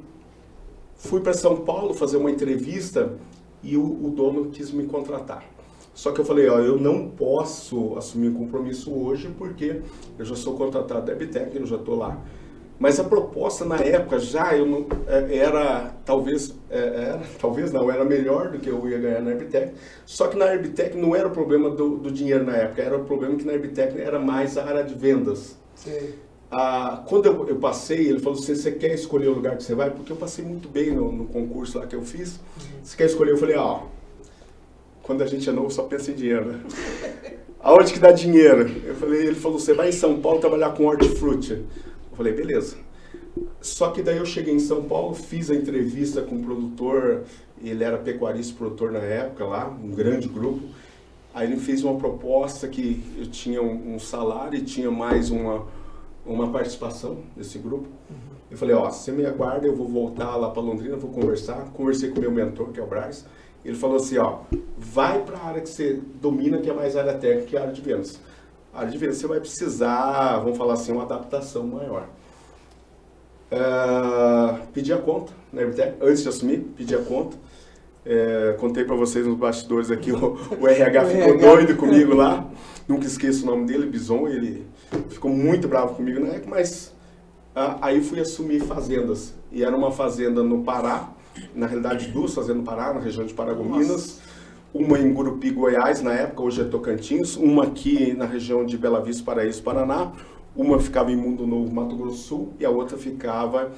Fui 1.05 1.21
para 1.21 1.33
São 1.33 1.57
Paulo 1.57 1.93
fazer 1.93 2.17
uma 2.17 2.31
entrevista 2.31 3.13
e 3.61 3.77
o, 3.77 3.83
o, 3.83 4.09
dono 4.09 4.49
quis 4.49 4.71
me 4.71 4.87
contratar. 4.87 5.45
Só 5.93 6.11
que 6.11 6.19
eu 6.19 6.25
falei, 6.25 6.49
ó, 6.49 6.59
eu 6.59 6.79
não 6.79 7.09
posso 7.09 7.95
assumir 7.95 8.29
um 8.29 8.33
compromisso 8.33 8.91
hoje 8.91 9.29
porque 9.37 9.81
eu 10.17 10.25
já 10.25 10.35
sou 10.35 10.55
contratado 10.55 11.05
da 11.05 11.11
Ebitec, 11.11 11.55
eu 11.55 11.65
já 11.65 11.75
estou 11.75 11.95
lá. 11.95 12.19
Mas 12.77 12.99
a 12.99 13.03
proposta 13.05 13.63
na 13.63 13.77
época 13.77 14.19
já 14.19 14.55
eu 14.55 14.65
não, 14.65 14.85
é, 15.07 15.37
era 15.37 15.93
talvez 16.05 16.53
é, 16.69 16.77
era, 16.77 17.21
talvez 17.39 17.71
não 17.71 17.89
era 17.89 18.03
melhor 18.03 18.51
do 18.51 18.59
que 18.59 18.69
eu 18.69 18.87
ia 18.89 18.97
ganhar 18.97 19.21
na 19.21 19.31
Herbitec. 19.31 19.73
Só 20.05 20.27
que 20.27 20.37
na 20.37 20.53
Herbitec 20.53 20.97
não 20.97 21.15
era 21.15 21.27
o 21.27 21.31
problema 21.31 21.69
do, 21.69 21.97
do 21.97 22.11
dinheiro 22.11 22.43
na 22.43 22.55
época, 22.55 22.81
era 22.81 22.97
o 22.97 23.05
problema 23.05 23.35
que 23.35 23.45
na 23.45 23.53
Herbitec 23.53 23.99
era 23.99 24.19
mais 24.19 24.57
a 24.57 24.65
área 24.65 24.83
de 24.83 24.93
vendas. 24.93 25.57
Ah, 26.51 27.03
quando 27.07 27.25
eu, 27.25 27.47
eu, 27.47 27.55
passei, 27.57 28.07
ele 28.07 28.19
falou 28.19 28.37
assim, 28.37 28.55
você 28.55 28.71
quer 28.71 28.93
escolher 28.93 29.27
o 29.27 29.33
lugar 29.33 29.57
que 29.57 29.63
você 29.63 29.73
vai? 29.73 29.89
Porque 29.89 30.11
eu 30.11 30.15
passei 30.15 30.45
muito 30.45 30.69
bem 30.69 30.91
no, 30.91 31.11
no 31.11 31.25
concurso 31.25 31.79
lá 31.79 31.87
que 31.87 31.95
eu 31.95 32.03
fiz. 32.03 32.35
Uhum. 32.35 32.83
Você 32.83 32.95
quer 32.95 33.05
escolher? 33.05 33.31
Eu 33.31 33.37
falei, 33.37 33.55
ó, 33.55 33.81
quando 35.01 35.21
a 35.21 35.25
gente 35.25 35.49
é 35.49 35.51
novo 35.51 35.69
só 35.71 35.83
pensa 35.83 36.11
em 36.11 36.13
dinheiro, 36.13 36.45
né? 36.45 36.59
Aonde 37.59 37.93
que 37.93 37.99
dá 37.99 38.11
dinheiro? 38.11 38.69
Eu 38.85 38.95
falei, 38.95 39.25
ele 39.25 39.35
falou, 39.35 39.59
você 39.59 39.73
vai 39.73 39.89
em 39.89 39.91
São 39.91 40.21
Paulo 40.21 40.39
trabalhar 40.39 40.69
com 40.71 40.85
hortifruti. 40.85 41.63
Eu 42.15 42.17
falei, 42.17 42.33
beleza. 42.33 42.77
Só 43.59 43.89
que 43.91 44.01
daí 44.01 44.17
eu 44.17 44.25
cheguei 44.25 44.53
em 44.53 44.59
São 44.59 44.83
Paulo, 44.83 45.13
fiz 45.13 45.51
a 45.51 45.55
entrevista 45.55 46.21
com 46.21 46.37
o 46.37 46.43
produtor, 46.43 47.23
ele 47.61 47.83
era 47.83 47.97
pecuarista 47.97 48.55
produtor 48.55 48.91
na 48.91 48.99
época 48.99 49.43
lá, 49.45 49.67
um 49.67 49.91
grande 49.91 50.29
grupo. 50.29 50.61
Aí 51.33 51.51
ele 51.51 51.59
fez 51.59 51.83
uma 51.83 51.97
proposta 51.99 52.67
que 52.69 53.03
eu 53.17 53.27
tinha 53.27 53.61
um, 53.61 53.95
um 53.95 53.99
salário 53.99 54.57
e 54.57 54.61
tinha 54.61 54.89
mais 54.89 55.29
uma 55.29 55.67
uma 56.25 56.49
participação 56.49 57.19
desse 57.35 57.59
grupo. 57.59 57.87
Uhum. 58.09 58.15
Eu 58.49 58.57
falei, 58.57 58.75
ó, 58.75 58.89
você 58.89 59.11
me 59.11 59.25
aguarda, 59.25 59.67
eu 59.67 59.75
vou 59.75 59.87
voltar 59.87 60.35
lá 60.35 60.49
para 60.49 60.61
Londrina, 60.61 60.95
vou 60.95 61.11
conversar. 61.11 61.71
Conversei 61.73 62.09
com 62.09 62.17
o 62.17 62.21
meu 62.21 62.31
mentor, 62.31 62.69
que 62.69 62.79
é 62.79 62.83
o 62.83 62.87
Braz. 62.87 63.25
Ele 63.63 63.75
falou 63.75 63.97
assim, 63.97 64.17
ó, 64.17 64.39
vai 64.77 65.23
para 65.23 65.37
a 65.37 65.45
área 65.45 65.61
que 65.61 65.69
você 65.69 65.99
domina, 66.19 66.59
que 66.59 66.69
é 66.69 66.73
mais 66.73 66.95
área 66.95 67.13
técnica, 67.13 67.47
que 67.47 67.55
é 67.55 67.59
a 67.59 67.61
área 67.63 67.73
de 67.73 67.81
vendas. 67.81 68.19
De 68.83 68.97
vendas 68.97 69.17
você 69.17 69.27
vai 69.27 69.39
precisar, 69.39 70.39
vamos 70.39 70.57
falar 70.57 70.73
assim, 70.73 70.91
uma 70.91 71.03
adaptação 71.03 71.65
maior. 71.65 72.07
Uh, 73.51 74.59
pedi 74.73 74.91
a 74.91 74.97
conta 74.97 75.31
na 75.53 75.61
Herbitec, 75.61 75.95
antes 76.01 76.23
de 76.23 76.29
assumir, 76.29 76.59
pedi 76.75 76.93
a 76.93 76.99
conta. 76.99 77.37
É, 78.05 78.55
contei 78.59 78.83
para 78.83 78.95
vocês 78.95 79.25
nos 79.25 79.35
bastidores 79.35 79.89
aqui, 79.89 80.11
o, 80.11 80.37
o 80.59 80.67
RH 80.69 81.05
ficou 81.05 81.37
doido 81.37 81.75
comigo 81.75 82.13
lá. 82.13 82.45
Nunca 82.87 83.07
esqueço 83.07 83.43
o 83.43 83.45
nome 83.47 83.65
dele, 83.65 83.87
Bison, 83.87 84.27
ele 84.27 84.67
ficou 85.09 85.31
muito 85.31 85.67
bravo 85.67 85.95
comigo 85.95 86.19
na 86.19 86.33
época, 86.33 86.47
mas 86.47 86.93
ah, 87.55 87.77
aí 87.81 88.01
fui 88.01 88.19
assumir 88.19 88.59
fazendas. 88.61 89.33
E 89.51 89.63
era 89.63 89.75
uma 89.75 89.91
fazenda 89.91 90.43
no 90.43 90.63
Pará, 90.63 91.09
na 91.55 91.65
realidade 91.65 92.09
duas 92.09 92.33
fazendas 92.33 92.57
no 92.57 92.63
Pará, 92.63 92.93
na 92.93 92.99
região 92.99 93.25
de 93.25 93.33
Paragominas. 93.33 94.19
Uma 94.75 94.99
em 94.99 95.13
Gurupi, 95.13 95.51
Goiás, 95.51 96.01
na 96.01 96.11
época, 96.11 96.43
hoje 96.43 96.59
é 96.59 96.65
Tocantins. 96.65 97.37
Uma 97.37 97.63
aqui 97.63 98.13
na 98.13 98.25
região 98.25 98.65
de 98.65 98.77
Bela 98.77 99.01
Vista, 99.01 99.23
Paraíso, 99.23 99.63
Paraná. 99.63 100.11
Uma 100.53 100.81
ficava 100.81 101.09
em 101.09 101.15
Mundo 101.15 101.47
Novo, 101.47 101.73
Mato 101.73 101.95
Grosso 101.95 102.17
do 102.17 102.21
Sul. 102.21 102.53
E 102.59 102.65
a 102.65 102.69
outra 102.69 102.97
ficava 102.97 103.71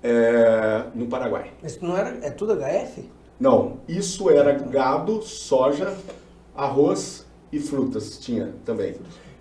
é, 0.00 0.84
no 0.94 1.08
Paraguai. 1.08 1.50
Mas 1.60 1.80
não 1.80 1.96
era, 1.96 2.24
é 2.24 2.30
tudo 2.30 2.54
HF? 2.54 3.10
Não, 3.40 3.80
isso 3.88 4.30
era 4.30 4.52
gado, 4.52 5.22
soja, 5.22 5.92
arroz 6.54 7.26
e 7.50 7.58
frutas 7.58 8.16
tinha 8.20 8.54
também. 8.64 8.94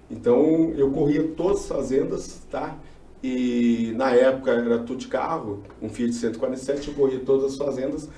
Então 0.09 0.73
eu 0.75 0.89
corria 0.89 1.27
todas 1.37 1.59
as 1.59 1.67
fazendas, 1.67 2.41
tá? 2.49 2.75
E 3.21 3.93
na 3.95 4.09
época 4.15 4.49
era 4.49 4.79
tudo 4.79 4.97
de 4.97 5.07
carro, 5.07 5.61
um 5.79 5.89
Fiat 5.89 6.11
147, 6.11 6.87
eu 6.87 6.95
corria 6.95 7.19
todas 7.19 7.51
as 7.51 7.55
fazendas 7.55 8.09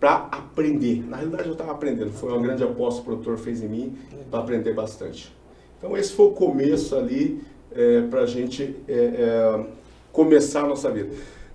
para 0.00 0.28
aprender. 0.32 1.04
Na 1.06 1.18
realidade 1.18 1.46
eu 1.46 1.52
estava 1.52 1.72
aprendendo, 1.72 2.10
foi 2.10 2.32
uma 2.32 2.40
grande 2.40 2.64
aposta 2.64 3.02
que 3.02 3.08
o 3.08 3.10
produtor 3.10 3.36
fez 3.36 3.62
em 3.62 3.68
mim 3.68 3.98
para 4.30 4.40
aprender 4.40 4.72
bastante. 4.72 5.30
Então 5.78 5.96
esse 5.96 6.12
foi 6.12 6.26
o 6.26 6.30
começo 6.30 6.96
ali 6.96 7.42
é, 7.70 8.02
para 8.02 8.22
a 8.22 8.26
gente 8.26 8.74
é, 8.88 8.92
é, 8.94 9.66
começar 10.10 10.62
a 10.62 10.66
nossa 10.66 10.90
vida. 10.90 11.10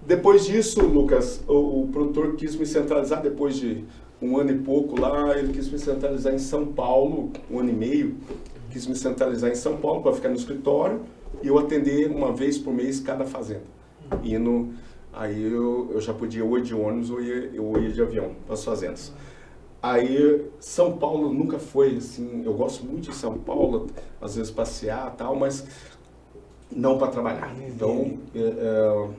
Depois 0.06 0.46
disso, 0.46 0.82
Lucas, 0.86 1.44
o, 1.48 1.82
o, 1.82 1.90
produtor 1.92 2.36
quis 2.36 2.56
me 2.56 2.66
centralizar 2.66 3.24
depois 3.24 3.56
de 3.56 3.84
um 4.22 4.38
ano 4.38 4.52
e 4.52 4.60
pouco 4.60 5.00
lá, 5.00 5.38
ele 5.38 5.52
quis 5.52 5.68
me 5.68 5.80
centralizar 5.80 6.34
em 6.34 6.40
São 6.40 6.68
Paulo, 6.68 7.32
um 7.50 7.60
ano 7.60 7.70
e 7.70 7.74
meio, 7.74 8.16
quis 8.70 8.86
me 8.86 8.96
centralizar 8.96 9.50
em 9.50 9.56
São 9.56 9.78
Paulo 9.78 10.04
para 10.04 10.14
ficar 10.14 10.30
no 10.30 10.36
escritório 10.36 11.02
e 11.42 11.48
eu 11.48 11.58
atender 11.58 12.12
uma 12.12 12.32
vez 12.32 12.58
por 12.58 12.72
mês 12.72 13.00
cada 13.00 13.26
fazenda. 13.26 13.64
Aí 15.16 15.44
eu, 15.44 15.90
eu 15.92 16.02
já 16.02 16.14
podia 16.14 16.44
ou 16.44 16.58
ir 16.58 16.62
de 16.62 16.76
ônibus 16.76 17.10
ou 17.10 17.22
ir, 17.22 17.60
ou 17.60 17.78
ir 17.78 17.92
de 17.94 18.02
avião 18.02 18.36
para 18.46 18.54
as 18.54 18.64
fazendas. 18.64 19.14
Aí 19.82 20.50
São 20.60 20.98
Paulo 20.98 21.34
nunca 21.34 21.60
foi 21.60 21.98
assim, 21.98 22.44
eu 22.44 22.54
gosto 22.54 22.84
muito 22.86 23.10
de 23.12 23.16
São 23.16 23.38
Paulo, 23.38 23.88
às 24.20 24.36
vezes 24.36 24.52
passear 24.52 25.16
tal, 25.16 25.36
mas 25.36 25.66
não 26.72 26.98
para 26.98 27.08
trabalhar. 27.08 27.56
Então, 27.68 28.18
é, 28.34 28.40
é, 28.40 29.10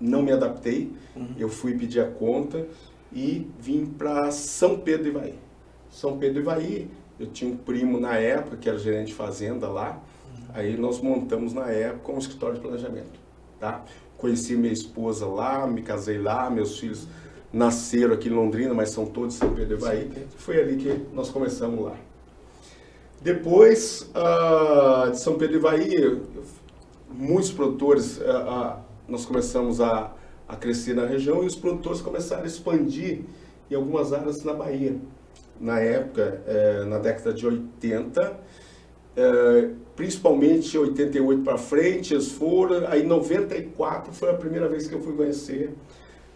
não 0.00 0.22
me 0.22 0.32
adaptei, 0.32 0.92
uhum. 1.14 1.34
eu 1.36 1.48
fui 1.48 1.76
pedir 1.76 2.00
a 2.00 2.08
conta 2.08 2.66
e 3.12 3.50
vim 3.58 3.84
para 3.84 4.30
São 4.30 4.78
Pedro 4.78 5.08
Ivaí. 5.08 5.34
São 5.90 6.16
Pedro 6.18 6.40
Ivaí, 6.40 6.88
eu 7.18 7.26
tinha 7.26 7.52
um 7.52 7.56
primo 7.56 8.00
na 8.00 8.16
época 8.16 8.56
que 8.56 8.68
era 8.68 8.78
gerente 8.78 9.08
de 9.08 9.14
fazenda 9.14 9.68
lá, 9.68 10.00
uhum. 10.38 10.44
aí 10.54 10.76
nós 10.76 11.00
montamos 11.00 11.52
na 11.52 11.68
época 11.68 12.12
um 12.12 12.18
escritório 12.18 12.54
de 12.54 12.60
planejamento, 12.60 13.20
tá? 13.58 13.84
Conheci 14.22 14.54
minha 14.54 14.72
esposa 14.72 15.26
lá, 15.26 15.66
me 15.66 15.82
casei 15.82 16.16
lá, 16.16 16.48
meus 16.48 16.78
filhos 16.78 17.08
nasceram 17.52 18.14
aqui 18.14 18.28
em 18.28 18.32
Londrina, 18.32 18.72
mas 18.72 18.90
são 18.90 19.04
todos 19.04 19.34
de 19.34 19.40
São 19.40 19.52
Pedro 19.52 19.76
Ivaí. 19.76 20.08
Foi 20.36 20.60
ali 20.60 20.76
que 20.76 21.06
nós 21.12 21.28
começamos 21.28 21.84
lá. 21.84 21.96
Depois 23.20 24.08
uh, 24.14 25.10
de 25.10 25.18
São 25.18 25.36
Pedro 25.36 25.56
Ivaí, 25.56 26.22
muitos 27.10 27.50
produtores, 27.50 28.18
uh, 28.18 28.22
uh, 28.22 28.76
nós 29.08 29.26
começamos 29.26 29.80
a, 29.80 30.14
a 30.46 30.54
crescer 30.54 30.94
na 30.94 31.04
região 31.04 31.42
e 31.42 31.46
os 31.46 31.56
produtores 31.56 32.00
começaram 32.00 32.44
a 32.44 32.46
expandir 32.46 33.22
em 33.68 33.74
algumas 33.74 34.12
áreas 34.12 34.44
na 34.44 34.52
Bahia. 34.52 34.94
Na 35.60 35.80
época, 35.80 36.42
eh, 36.46 36.84
na 36.86 36.98
década 36.98 37.32
de 37.32 37.44
80, 37.44 38.36
eh, 39.16 39.70
principalmente 40.02 40.76
88 40.76 41.44
para 41.44 41.56
frente, 41.56 42.12
eles 42.12 42.32
foram, 42.32 42.88
aí 42.88 43.06
94 43.06 44.12
foi 44.12 44.30
a 44.30 44.34
primeira 44.34 44.68
vez 44.68 44.88
que 44.88 44.94
eu 44.94 45.00
fui 45.00 45.14
conhecer 45.14 45.72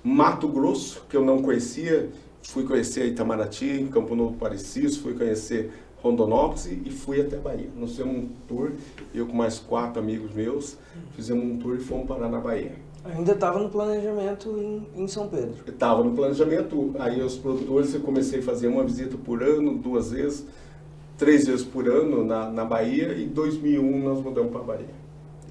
Mato 0.05 0.47
Grosso, 0.47 1.05
que 1.11 1.17
eu 1.17 1.25
não 1.25 1.43
conhecia, 1.43 2.09
fui 2.45 2.63
conhecer 2.63 3.07
Itamaraty, 3.07 3.89
Campo 3.91 4.15
Novo 4.15 4.37
Parecis, 4.37 4.97
fui 4.97 5.15
conhecer 5.15 5.73
Rondonópolis 6.01 6.67
e 6.67 6.91
fui 6.93 7.21
até 7.21 7.39
Bahia. 7.39 7.69
Nós 7.77 7.91
fizemos 7.91 8.17
um 8.17 8.29
tour, 8.47 8.71
eu 9.13 9.27
com 9.27 9.37
mais 9.37 9.59
quatro 9.59 10.01
amigos 10.01 10.33
meus, 10.33 10.79
fizemos 11.17 11.45
um 11.45 11.59
tour 11.59 11.75
e 11.75 11.81
fomos 11.81 12.07
parar 12.07 12.29
na 12.29 12.39
Bahia. 12.39 12.77
Ainda 13.05 13.33
estava 13.33 13.59
no 13.59 13.69
planejamento 13.69 14.49
em, 14.57 15.03
em 15.03 15.09
São 15.09 15.27
Pedro? 15.27 15.57
Estava 15.67 16.05
no 16.05 16.13
planejamento, 16.13 16.95
aí 17.01 17.21
os 17.21 17.37
produtores 17.37 17.93
eu 17.93 18.01
comecei 18.01 18.39
a 18.39 18.43
fazer 18.43 18.69
uma 18.69 18.85
visita 18.85 19.17
por 19.17 19.43
ano, 19.43 19.77
duas 19.77 20.13
vezes, 20.13 20.47
três 21.17 21.47
vezes 21.47 21.65
por 21.65 21.89
ano 21.89 22.25
na, 22.25 22.51
na 22.51 22.65
Bahia 22.65 23.13
e 23.13 23.25
em 23.25 23.29
2001 23.29 24.03
nós 24.03 24.21
mudamos 24.21 24.53
para 24.53 24.63
Bahia. 24.63 24.95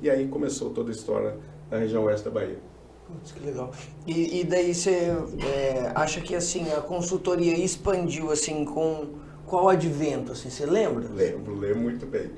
E 0.01 0.09
aí 0.09 0.27
começou 0.27 0.69
toda 0.69 0.91
a 0.91 0.93
história 0.93 1.37
da 1.69 1.77
região 1.77 2.03
oeste 2.03 2.25
da 2.25 2.31
Bahia. 2.31 2.59
Putz, 3.07 3.31
que 3.31 3.45
legal. 3.45 3.71
E, 4.07 4.41
e 4.41 4.43
daí 4.43 4.73
você 4.73 5.11
é, 5.43 5.91
acha 5.95 6.21
que 6.21 6.35
assim 6.35 6.71
a 6.71 6.81
consultoria 6.81 7.57
expandiu 7.57 8.31
assim 8.31 8.65
com 8.65 9.07
qual 9.45 9.69
advento? 9.69 10.31
Assim, 10.31 10.49
você 10.49 10.65
lembra? 10.65 11.07
Lembro, 11.07 11.55
lembro 11.55 11.79
muito 11.79 12.05
bem. 12.05 12.31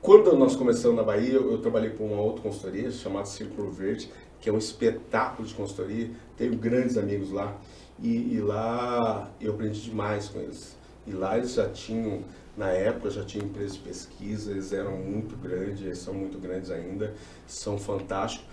Quando 0.00 0.36
nós 0.36 0.56
começamos 0.56 0.96
na 0.96 1.02
Bahia, 1.02 1.34
eu, 1.34 1.52
eu 1.52 1.58
trabalhei 1.58 1.90
com 1.90 2.06
uma 2.06 2.20
outra 2.20 2.42
consultoria 2.42 2.90
chamada 2.90 3.26
Círculo 3.26 3.70
Verde, 3.70 4.10
que 4.40 4.48
é 4.48 4.52
um 4.52 4.58
espetáculo 4.58 5.46
de 5.46 5.54
consultoria. 5.54 6.10
Tenho 6.36 6.56
grandes 6.56 6.96
amigos 6.96 7.30
lá 7.30 7.56
e, 8.00 8.34
e 8.34 8.40
lá 8.40 9.30
eu 9.40 9.52
aprendi 9.52 9.80
demais 9.80 10.28
com 10.28 10.40
eles. 10.40 10.76
E 11.06 11.12
lá 11.12 11.36
eles 11.36 11.54
já 11.54 11.68
tinham 11.68 12.22
na 12.56 12.68
época 12.68 13.10
já 13.10 13.24
tinha 13.24 13.44
empresas 13.44 13.74
de 13.74 13.80
pesquisa, 13.80 14.50
eles 14.50 14.72
eram 14.72 14.96
muito 14.96 15.36
grandes, 15.36 15.82
eles 15.82 15.98
são 15.98 16.12
muito 16.12 16.38
grandes 16.38 16.70
ainda, 16.70 17.14
são 17.46 17.78
fantásticos. 17.78 18.46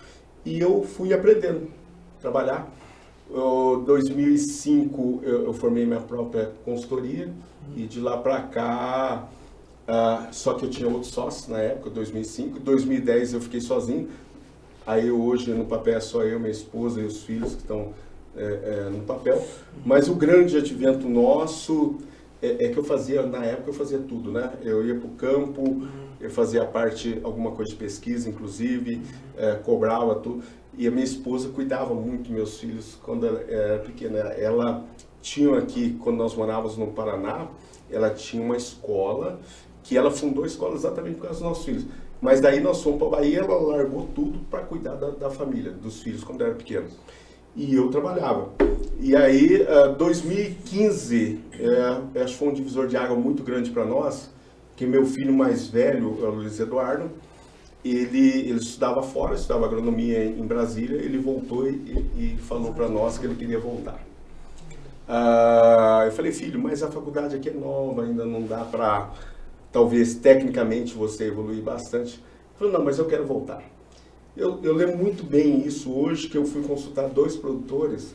E 0.44 0.58
eu 0.58 0.82
fui 0.84 1.12
aprendendo 1.12 1.68
a 2.18 2.20
trabalhar. 2.20 2.72
Em 3.30 3.84
2005 3.84 5.20
eu, 5.22 5.44
eu, 5.44 5.52
formei 5.52 5.86
minha 5.86 6.00
própria 6.00 6.50
consultoria 6.64 7.32
e 7.76 7.82
de 7.82 8.00
lá 8.00 8.16
para 8.16 8.40
cá, 8.42 9.28
uh, 9.86 10.34
só 10.34 10.54
que 10.54 10.64
eu 10.64 10.70
tinha 10.70 10.88
outros 10.88 11.12
sócios 11.12 11.46
na 11.46 11.58
época, 11.58 11.90
2005. 11.90 12.58
Em 12.58 12.60
2010 12.62 13.34
eu 13.34 13.40
fiquei 13.40 13.60
sozinho. 13.60 14.08
Aí 14.86 15.10
hoje 15.10 15.52
no 15.52 15.66
papel 15.66 15.98
é 15.98 16.00
só 16.00 16.22
eu, 16.22 16.40
minha 16.40 16.50
esposa 16.50 17.00
e 17.00 17.04
os 17.04 17.22
filhos 17.22 17.54
que 17.54 17.60
estão 17.60 17.92
é, 18.34 18.86
é, 18.86 18.90
no 18.90 19.02
papel. 19.04 19.46
Mas 19.84 20.08
o 20.08 20.14
grande 20.14 20.56
advento 20.56 21.08
nosso 21.08 21.98
é, 22.42 22.66
é, 22.66 22.68
que 22.70 22.78
eu 22.78 22.84
fazia, 22.84 23.22
na 23.22 23.44
época 23.44 23.70
eu 23.70 23.74
fazia 23.74 23.98
tudo, 23.98 24.32
né? 24.32 24.52
Eu 24.62 24.86
ia 24.86 24.94
para 24.94 25.06
o 25.06 25.10
campo, 25.10 25.86
eu 26.20 26.30
fazia 26.30 26.64
parte, 26.64 27.20
alguma 27.22 27.52
coisa 27.52 27.70
de 27.70 27.76
pesquisa, 27.76 28.28
inclusive, 28.28 29.02
é, 29.36 29.54
cobrava 29.56 30.14
tudo. 30.16 30.42
E 30.76 30.86
a 30.86 30.90
minha 30.90 31.04
esposa 31.04 31.50
cuidava 31.50 31.94
muito 31.94 32.22
dos 32.22 32.30
meus 32.30 32.58
filhos 32.58 32.98
quando 33.02 33.26
ela 33.26 33.40
era 33.42 33.78
pequena. 33.80 34.18
Ela 34.18 34.84
tinha 35.20 35.58
aqui, 35.58 35.98
quando 36.02 36.16
nós 36.16 36.34
morávamos 36.34 36.76
no 36.76 36.88
Paraná, 36.88 37.48
ela 37.90 38.10
tinha 38.10 38.42
uma 38.42 38.56
escola, 38.56 39.38
que 39.82 39.96
ela 39.96 40.10
fundou 40.10 40.44
a 40.44 40.46
escola 40.46 40.74
exatamente 40.74 41.16
por 41.16 41.24
causa 41.24 41.40
dos 41.40 41.48
nossos 41.48 41.64
filhos. 41.64 41.84
Mas 42.22 42.40
daí 42.40 42.60
nós 42.60 42.82
fomos 42.82 42.98
para 42.98 43.08
a 43.08 43.10
Bahia, 43.10 43.40
ela 43.40 43.60
largou 43.60 44.08
tudo 44.14 44.38
para 44.50 44.60
cuidar 44.60 44.94
da, 44.94 45.10
da 45.10 45.30
família, 45.30 45.72
dos 45.72 46.02
filhos, 46.02 46.22
quando 46.22 46.42
era 46.42 46.54
pequeno 46.54 46.86
e 47.54 47.74
eu 47.74 47.88
trabalhava. 47.90 48.50
E 48.98 49.16
aí, 49.16 49.62
uh, 49.62 49.94
2015, 49.96 51.40
é, 51.58 52.20
acho 52.22 52.32
que 52.32 52.38
foi 52.38 52.48
um 52.48 52.52
divisor 52.52 52.86
de 52.86 52.96
água 52.96 53.16
muito 53.16 53.42
grande 53.42 53.70
para 53.70 53.84
nós, 53.84 54.30
que 54.76 54.86
meu 54.86 55.04
filho 55.04 55.32
mais 55.32 55.66
velho, 55.66 56.08
o 56.08 56.30
Luiz 56.30 56.60
Eduardo, 56.60 57.10
ele, 57.84 58.40
ele 58.40 58.58
estudava 58.58 59.02
fora, 59.02 59.34
estudava 59.34 59.66
agronomia 59.66 60.24
em, 60.24 60.46
Brasília, 60.46 60.96
ele 60.96 61.18
voltou 61.18 61.66
e, 61.66 61.74
e 62.16 62.38
falou 62.46 62.74
para 62.74 62.88
nós 62.88 63.16
que 63.18 63.26
ele 63.26 63.34
queria 63.34 63.58
voltar. 63.58 63.98
Uh, 65.08 66.04
eu 66.06 66.12
falei, 66.12 66.30
filho, 66.30 66.60
mas 66.60 66.82
a 66.82 66.90
faculdade 66.90 67.34
aqui 67.34 67.48
é 67.48 67.52
nova, 67.52 68.04
ainda 68.04 68.24
não 68.24 68.42
dá 68.42 68.64
para, 68.64 69.10
talvez, 69.72 70.14
tecnicamente 70.14 70.94
você 70.94 71.24
evoluir 71.24 71.62
bastante. 71.62 72.14
Ele 72.14 72.58
falou, 72.58 72.72
não, 72.72 72.84
mas 72.84 72.98
eu 72.98 73.06
quero 73.06 73.26
voltar. 73.26 73.62
Eu, 74.40 74.58
eu 74.62 74.72
lembro 74.72 74.96
muito 74.96 75.22
bem 75.22 75.66
isso 75.66 75.92
hoje, 75.92 76.26
que 76.26 76.38
eu 76.38 76.46
fui 76.46 76.62
consultar 76.62 77.10
dois 77.10 77.36
produtores 77.36 78.14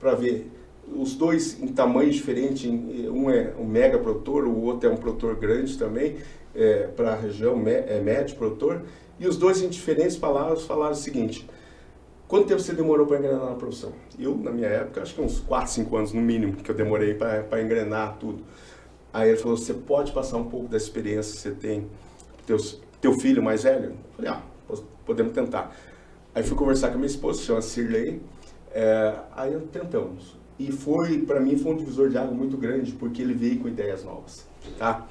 para 0.00 0.16
ver 0.16 0.50
os 0.92 1.14
dois 1.14 1.62
em 1.62 1.68
tamanho 1.68 2.10
diferente, 2.10 2.68
um 2.68 3.30
é 3.30 3.54
um 3.56 3.64
mega 3.64 3.96
produtor, 3.96 4.48
o 4.48 4.62
outro 4.62 4.90
é 4.90 4.92
um 4.92 4.96
produtor 4.96 5.36
grande 5.36 5.78
também, 5.78 6.16
é, 6.56 6.88
para 6.88 7.12
a 7.12 7.14
região 7.14 7.62
é 7.68 8.00
médio 8.00 8.34
produtor, 8.34 8.82
e 9.16 9.28
os 9.28 9.36
dois 9.36 9.62
em 9.62 9.68
diferentes 9.68 10.16
palavras 10.16 10.64
falaram 10.64 10.90
o 10.90 10.96
seguinte, 10.96 11.48
quanto 12.26 12.48
tempo 12.48 12.60
você 12.60 12.72
demorou 12.72 13.06
para 13.06 13.18
engrenar 13.18 13.50
na 13.50 13.54
produção? 13.54 13.92
Eu, 14.18 14.36
na 14.36 14.50
minha 14.50 14.66
época, 14.66 15.02
acho 15.02 15.14
que 15.14 15.20
uns 15.20 15.38
4, 15.38 15.70
5 15.70 15.96
anos 15.96 16.12
no 16.12 16.20
mínimo 16.20 16.56
que 16.56 16.68
eu 16.68 16.74
demorei 16.74 17.14
para 17.14 17.62
engrenar 17.62 18.16
tudo. 18.18 18.42
Aí 19.12 19.28
ele 19.28 19.38
falou, 19.38 19.56
você 19.56 19.72
pode 19.72 20.10
passar 20.10 20.36
um 20.36 20.50
pouco 20.50 20.66
da 20.66 20.76
experiência 20.76 21.32
que 21.32 21.38
você 21.38 21.50
tem, 21.52 21.86
teu, 22.44 22.56
teu 23.00 23.12
filho 23.20 23.40
mais 23.40 23.62
velho? 23.62 23.90
Eu 23.90 23.94
falei, 24.16 24.30
ah, 24.32 24.49
podemos 25.10 25.32
tentar. 25.32 25.76
Aí 26.32 26.44
fui 26.44 26.56
conversar 26.56 26.88
com 26.88 26.94
a 26.94 26.98
minha 26.98 27.08
esposa, 27.08 27.42
chama 27.42 27.60
Sirley, 27.60 28.20
é, 28.72 29.14
aí 29.36 29.58
tentamos. 29.72 30.38
E 30.56 30.70
foi, 30.70 31.18
para 31.18 31.40
mim, 31.40 31.58
foi 31.58 31.72
um 31.72 31.76
divisor 31.76 32.08
de 32.10 32.16
água 32.16 32.32
muito 32.32 32.56
grande, 32.56 32.92
porque 32.92 33.20
ele 33.20 33.34
veio 33.34 33.58
com 33.58 33.66
ideias 33.66 34.04
novas, 34.04 34.46
tá? 34.78 35.08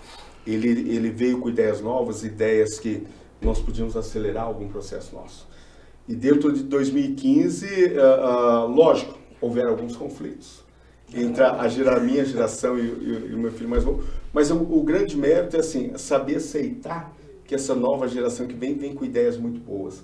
Ele, 0.48 0.70
ele 0.90 1.10
veio 1.10 1.40
com 1.40 1.50
ideias 1.50 1.82
novas, 1.82 2.24
ideias 2.24 2.80
que 2.80 3.06
nós 3.42 3.60
podíamos 3.60 3.98
acelerar 3.98 4.46
algum 4.46 4.70
processo 4.70 5.14
nosso. 5.14 5.48
E 6.08 6.16
dentro 6.16 6.54
de 6.54 6.64
2015, 6.64 7.66
uh, 7.66 8.68
uh, 8.68 8.68
lógico, 8.68 9.18
houveram 9.42 9.72
alguns 9.72 9.96
conflitos 9.96 10.64
entre 11.14 11.44
a, 11.44 11.62
a 11.62 12.00
minha 12.00 12.24
geração 12.24 12.78
e, 12.78 12.84
e, 12.84 13.28
e, 13.32 13.34
o 13.34 13.38
meu 13.38 13.52
filho 13.52 13.70
mais 13.70 13.84
novo, 13.84 14.04
mas 14.32 14.52
o, 14.52 14.56
o 14.58 14.84
grande 14.84 15.18
mérito 15.18 15.56
é 15.56 15.60
assim, 15.60 15.98
saber 15.98 16.36
aceitar 16.36 17.12
que 17.50 17.56
essa 17.56 17.74
nova 17.74 18.08
geração 18.08 18.46
que 18.46 18.54
vem 18.54 18.76
vem 18.76 18.94
com 18.94 19.04
ideias 19.04 19.36
muito 19.36 19.60
boas. 19.60 20.04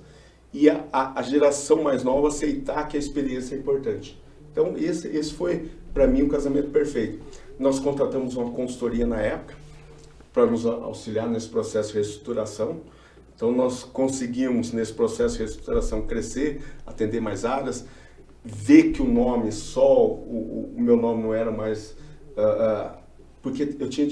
E 0.51 0.67
a, 0.67 0.83
a, 0.91 1.19
a 1.19 1.21
geração 1.21 1.83
mais 1.83 2.03
nova 2.03 2.29
aceitar 2.29 2.87
que 2.87 2.97
a 2.97 2.99
experiência 2.99 3.53
é 3.53 3.59
importante. 3.59 4.19
Então, 4.51 4.73
esse, 4.75 5.07
esse 5.09 5.31
foi, 5.31 5.69
para 5.93 6.07
mim, 6.07 6.23
um 6.23 6.27
casamento 6.27 6.71
perfeito. 6.71 7.19
Nós 7.59 7.77
contratamos 7.77 8.35
uma 8.35 8.49
consultoria 8.49 9.05
na 9.05 9.21
época 9.21 9.53
para 10.33 10.47
nos 10.47 10.65
auxiliar 10.65 11.29
nesse 11.29 11.47
processo 11.47 11.89
de 11.89 11.99
reestruturação. 11.99 12.81
Então, 13.35 13.51
nós 13.51 13.83
conseguimos, 13.83 14.71
nesse 14.71 14.93
processo 14.93 15.35
de 15.35 15.43
reestruturação, 15.43 16.01
crescer, 16.07 16.63
atender 16.83 17.21
mais 17.21 17.45
áreas, 17.45 17.85
ver 18.43 18.91
que 18.91 19.03
o 19.03 19.05
nome 19.07 19.51
só, 19.51 20.03
o, 20.03 20.73
o 20.75 20.81
meu 20.81 20.97
nome 20.97 21.21
não 21.21 21.31
era 21.31 21.51
mais. 21.51 21.91
Uh, 22.35 22.95
uh, 22.95 22.97
porque 23.39 23.75
eu 23.79 23.87
tinha 23.87 24.07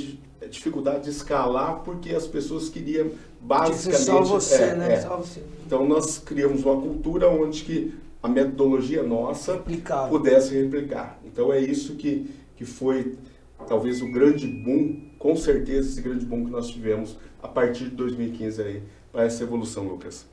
dificuldade 0.53 1.03
de 1.03 1.09
escalar, 1.09 1.81
porque 1.83 2.11
as 2.11 2.27
pessoas 2.27 2.69
queriam 2.69 3.11
basicamente. 3.41 4.03
Só 4.03 4.21
você, 4.21 4.55
é, 4.55 4.75
né? 4.75 4.93
É. 4.93 5.01
Só 5.01 5.17
você. 5.17 5.41
Então, 5.65 5.85
nós 5.85 6.19
criamos 6.19 6.63
uma 6.63 6.79
cultura 6.79 7.29
onde 7.29 7.63
que 7.63 7.93
a 8.21 8.27
metodologia 8.27 9.03
nossa 9.03 9.61
pudesse 10.09 10.55
replicar. 10.55 11.19
Então, 11.25 11.51
é 11.51 11.59
isso 11.59 11.95
que, 11.95 12.29
que 12.55 12.63
foi 12.63 13.17
talvez 13.67 14.01
o 14.01 14.11
grande 14.11 14.47
boom, 14.47 15.01
com 15.17 15.35
certeza, 15.35 15.89
esse 15.89 16.01
grande 16.01 16.25
boom 16.25 16.45
que 16.45 16.51
nós 16.51 16.69
tivemos 16.69 17.17
a 17.41 17.47
partir 17.47 17.85
de 17.85 17.95
2015 17.95 18.61
aí 18.61 18.83
para 19.11 19.25
essa 19.25 19.43
evolução, 19.43 19.83
Lucas. 19.85 20.25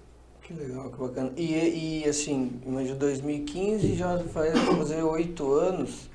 Que 0.42 0.54
legal, 0.54 0.90
que 0.90 0.98
bacana. 0.98 1.32
E, 1.36 2.02
e 2.02 2.08
assim, 2.08 2.52
imagina 2.66 2.96
2015 2.96 3.94
já 3.94 4.16
vai 4.16 4.50
fazer 4.76 5.02
oito 5.02 5.52
anos 5.52 6.10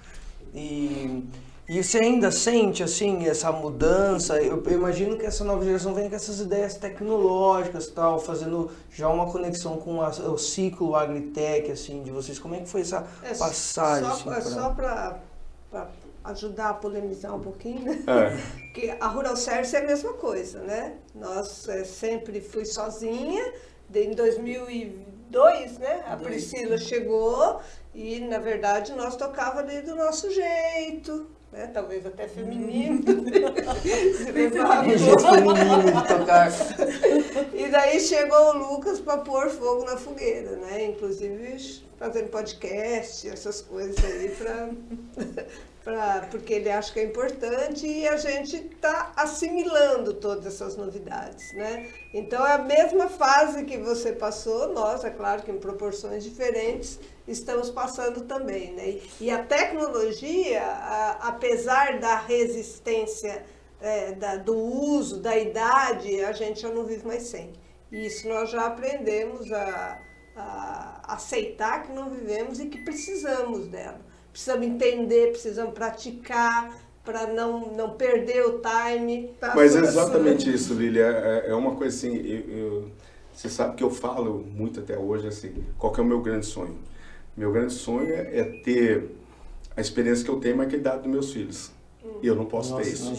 e, 0.53 1.24
e 1.68 1.84
você 1.84 1.97
ainda 1.97 2.32
sente 2.32 2.84
assim 2.84 3.26
essa 3.28 3.51
mudança? 3.51 4.41
Eu, 4.41 4.63
eu, 4.63 4.72
imagino 4.72 5.18
que 5.18 5.26
essa 5.26 5.43
nova 5.43 5.63
geração 5.63 5.93
vem 5.93 6.09
com 6.09 6.16
essas 6.16 6.39
ideias 6.39 6.76
tecnológicas 6.76 7.88
tal, 7.88 8.20
fazendo 8.20 8.70
já 8.91 9.09
uma 9.09 9.32
conexão 9.32 9.78
com 9.78 10.01
a, 10.01 10.09
o 10.09 10.38
ciclo 10.38 10.95
agritech 10.95 11.72
assim 11.72 12.03
de 12.03 12.11
vocês. 12.11 12.38
Como 12.38 12.53
é 12.53 12.59
que 12.59 12.70
foi 12.70 12.82
essa 12.82 13.07
é, 13.24 13.34
passagem? 13.34 14.09
Só, 14.16 14.30
assim, 14.30 14.53
só 14.53 14.70
para 14.70 15.20
ajudar 16.24 16.70
a 16.70 16.74
polemizar 16.74 17.36
um 17.36 17.39
pouquinho, 17.39 17.84
né? 17.84 18.03
É. 18.07 18.74
que 18.74 18.91
a 18.99 19.07
Rural 19.07 19.36
Service 19.36 19.76
é 19.76 19.80
a 19.80 19.86
mesma 19.86 20.13
coisa, 20.13 20.59
né? 20.61 20.95
Nós 21.13 21.68
é, 21.70 21.84
sempre 21.84 22.41
fui 22.41 22.66
sozinha, 22.66 23.53
em 23.93 24.13
2002, 24.13 25.78
né? 25.78 26.03
A 26.07 26.16
Priscila 26.18 26.78
chegou 26.78 27.59
e, 27.93 28.20
na 28.20 28.39
verdade, 28.39 28.93
nós 28.93 29.16
tocava 29.16 29.59
ali 29.59 29.82
do 29.82 29.95
nosso 29.95 30.30
jeito, 30.32 31.28
né? 31.56 31.68
Talvez 31.74 32.06
até 32.06 32.28
feminino. 32.28 33.01
Levava 34.34 34.97
jeito 34.97 35.20
feminino 35.20 35.84
de 35.84 36.08
tocar. 36.08 36.51
e 37.53 37.68
daí 37.70 37.99
chegou 37.99 38.56
o 38.56 38.58
Lucas 38.58 38.99
para 38.99 39.20
pôr 39.20 39.49
fogo 39.49 39.86
na 39.86 39.97
fogueira, 39.97 40.58
né? 40.58 40.86
Inclusive 40.86 41.84
fazendo 41.97 42.30
podcast, 42.30 43.28
essas 43.30 43.62
coisas 43.62 44.03
aí 44.03 44.30
para 44.30 44.70
pra, 45.86 46.28
porque 46.32 46.56
ele 46.56 46.70
acha 46.70 46.91
que 46.91 46.99
é 46.99 47.03
importante 47.03 47.86
e 47.88 48.08
a 48.08 48.18
gente 48.18 48.56
está 48.58 49.14
assimilando 49.16 50.16
todas 50.16 50.45
essas 50.47 50.76
novidades, 50.76 51.53
né? 51.53 51.88
Então 52.14 52.45
é 52.45 52.53
a 52.53 52.58
mesma 52.58 53.08
fase 53.08 53.64
que 53.64 53.78
você 53.78 54.12
passou, 54.12 54.74
nós, 54.74 55.06
é 55.06 55.12
claro 55.12 55.43
que 55.43 55.51
em 55.51 55.60
proporções 55.60 56.24
diferentes, 56.24 56.99
estamos 57.28 57.70
passando 57.70 58.22
também, 58.22 58.74
né? 58.74 59.00
E 59.20 59.30
a 59.30 59.44
tecnologia, 59.44 60.62
a, 60.62 61.30
apesar 61.30 62.00
da 62.00 62.18
resistência 62.18 63.44
é, 63.82 64.14
da, 64.14 64.36
do 64.38 64.56
uso, 64.56 65.20
da 65.20 65.38
idade, 65.38 66.24
a 66.24 66.32
gente 66.32 66.62
já 66.62 66.70
não 66.70 66.86
vive 66.86 67.06
mais 67.06 67.24
sem. 67.24 67.54
Isso 67.92 68.28
nós 68.28 68.50
já 68.50 68.66
aprendemos 68.66 69.52
a, 69.52 70.00
a 70.36 71.14
aceitar 71.14 71.84
que 71.84 71.92
não 71.92 72.10
vivemos 72.10 72.60
e 72.60 72.68
que 72.68 72.80
precisamos 72.84 73.68
dela 73.68 74.06
precisamos 74.36 74.68
entender, 74.68 75.32
precisamos 75.32 75.74
praticar 75.74 76.78
para 77.06 77.26
não, 77.28 77.74
não 77.74 77.92
perder 77.92 78.46
o 78.46 78.60
time. 78.60 79.32
Tá 79.40 79.54
Mas 79.56 79.78
é 79.78 79.80
exatamente 79.80 80.54
isso, 80.54 80.74
Lilia. 80.74 81.06
É, 81.06 81.52
é 81.52 81.56
uma 81.56 81.74
coisa 81.76 81.96
assim, 81.96 82.18
eu, 82.18 82.50
eu, 82.50 82.92
você 83.32 83.48
sabe 83.48 83.78
que 83.78 83.84
eu 83.84 83.90
falo 83.90 84.46
muito 84.46 84.82
até 84.82 84.98
hoje 84.98 85.26
assim, 85.26 85.64
qual 85.78 85.94
que 85.94 86.02
é 86.02 86.04
o 86.04 86.06
meu 86.06 86.22
grande 86.22 86.46
sonho? 86.46 86.78
Meu 87.36 87.52
grande 87.52 87.74
sonho 87.74 88.14
é, 88.14 88.40
é 88.40 88.44
ter 88.64 89.12
a 89.76 89.82
experiência 89.82 90.24
que 90.24 90.32
eu 90.32 90.40
tenho, 90.40 90.58
mas 90.58 90.68
que 90.68 90.76
a 90.76 90.80
idade 90.80 91.04
dos 91.04 91.12
meus 91.12 91.34
filhos. 91.34 91.72
E 92.22 92.28
eu 92.28 92.36
não 92.36 92.46
posso 92.46 92.72
Nossa, 92.72 92.84
ter 92.84 92.94
isso. 92.94 93.14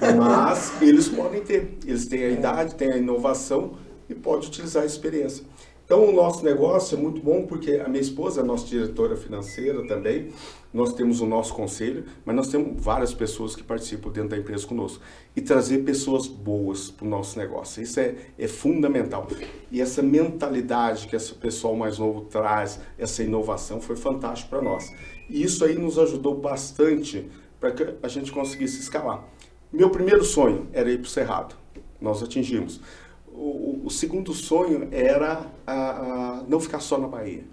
Não. 0.00 0.16
Mas 0.16 0.80
eles 0.80 1.08
podem 1.08 1.42
ter. 1.42 1.76
Eles 1.84 2.06
têm 2.06 2.24
a 2.24 2.28
é. 2.28 2.32
idade, 2.32 2.74
têm 2.76 2.92
a 2.92 2.96
inovação 2.96 3.76
e 4.08 4.14
podem 4.14 4.48
utilizar 4.48 4.84
a 4.84 4.86
experiência. 4.86 5.44
Então, 5.84 6.08
o 6.08 6.12
nosso 6.12 6.44
negócio 6.44 6.96
é 6.96 7.00
muito 7.00 7.20
bom 7.20 7.44
porque 7.44 7.72
a 7.72 7.88
minha 7.88 8.00
esposa 8.00 8.40
é 8.40 8.44
nossa 8.44 8.66
diretora 8.66 9.16
financeira 9.16 9.86
também. 9.86 10.30
Nós 10.72 10.94
temos 10.94 11.20
o 11.20 11.26
nosso 11.26 11.52
conselho, 11.52 12.04
mas 12.24 12.34
nós 12.34 12.48
temos 12.48 12.82
várias 12.82 13.12
pessoas 13.12 13.54
que 13.54 13.62
participam 13.62 14.10
dentro 14.10 14.30
da 14.30 14.38
empresa 14.38 14.66
conosco. 14.66 15.02
E 15.36 15.40
trazer 15.40 15.78
pessoas 15.78 16.26
boas 16.26 16.90
para 16.90 17.06
o 17.06 17.08
nosso 17.10 17.38
negócio. 17.38 17.82
Isso 17.82 18.00
é, 18.00 18.14
é 18.38 18.48
fundamental. 18.48 19.26
E 19.70 19.80
essa 19.80 20.02
mentalidade 20.02 21.08
que 21.08 21.16
esse 21.16 21.34
pessoal 21.34 21.76
mais 21.76 21.98
novo 21.98 22.22
traz, 22.22 22.80
essa 22.96 23.22
inovação, 23.22 23.80
foi 23.80 23.96
fantástico 23.96 24.50
para 24.50 24.62
nós. 24.62 24.90
E 25.28 25.42
isso 25.42 25.64
aí 25.64 25.76
nos 25.76 25.98
ajudou 25.98 26.36
bastante 26.38 27.28
para 27.60 27.70
que 27.70 27.94
a 28.02 28.08
gente 28.08 28.32
conseguisse 28.32 28.80
escalar. 28.80 29.24
Meu 29.72 29.90
primeiro 29.90 30.24
sonho 30.24 30.68
era 30.72 30.90
ir 30.90 30.98
para 30.98 31.06
o 31.06 31.10
Cerrado. 31.10 31.54
Nós 32.00 32.22
atingimos 32.22 32.80
o, 33.34 33.82
o 33.84 33.90
segundo 33.90 34.32
sonho 34.32 34.88
era 34.90 35.50
a, 35.66 35.72
a 35.74 36.42
não 36.48 36.60
ficar 36.60 36.80
só 36.80 36.98
na 36.98 37.08
Bahia. 37.08 37.44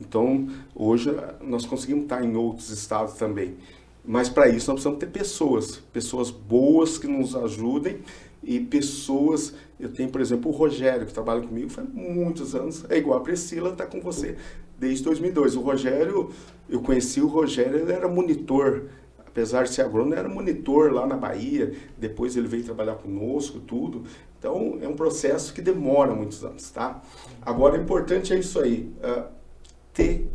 Então, 0.00 0.48
hoje 0.74 1.10
nós 1.40 1.64
conseguimos 1.66 2.04
estar 2.04 2.24
em 2.24 2.36
outros 2.36 2.70
estados 2.70 3.14
também. 3.14 3.56
Mas 4.04 4.28
para 4.28 4.48
isso 4.48 4.70
nós 4.70 4.74
precisamos 4.74 4.98
ter 4.98 5.06
pessoas, 5.06 5.76
pessoas 5.92 6.30
boas 6.30 6.98
que 6.98 7.06
nos 7.06 7.34
ajudem 7.34 8.00
e 8.42 8.60
pessoas. 8.60 9.54
Eu 9.80 9.90
tenho, 9.92 10.10
por 10.10 10.20
exemplo, 10.20 10.50
o 10.50 10.54
Rogério, 10.54 11.06
que 11.06 11.12
trabalha 11.12 11.40
comigo 11.40 11.70
faz 11.70 11.88
muitos 11.88 12.54
anos, 12.54 12.84
é 12.90 12.98
igual 12.98 13.18
a 13.18 13.22
Priscila, 13.22 13.70
está 13.70 13.86
com 13.86 14.00
você 14.00 14.36
desde 14.78 15.04
2002. 15.04 15.56
O 15.56 15.60
Rogério, 15.60 16.30
eu 16.68 16.80
conheci 16.80 17.20
o 17.20 17.26
Rogério, 17.26 17.78
ele 17.78 17.92
era 17.92 18.08
monitor, 18.08 18.84
apesar 19.34 19.64
de 19.64 19.70
ser 19.70 19.82
agrônomo, 19.82 20.14
era 20.14 20.28
monitor 20.28 20.92
lá 20.92 21.04
na 21.04 21.16
Bahia. 21.16 21.74
Depois 21.98 22.36
ele 22.36 22.46
veio 22.46 22.62
trabalhar 22.62 22.94
conosco, 22.94 23.58
tudo. 23.58 24.04
Então, 24.38 24.78
é 24.80 24.86
um 24.86 24.94
processo 24.94 25.52
que 25.52 25.60
demora 25.60 26.14
muitos 26.14 26.44
anos, 26.44 26.70
tá? 26.70 27.02
Agora, 27.42 27.76
o 27.76 27.82
importante 27.82 28.32
é 28.32 28.38
isso 28.38 28.60
aí, 28.60 28.92
uh, 29.02 29.24
ter 29.92 30.30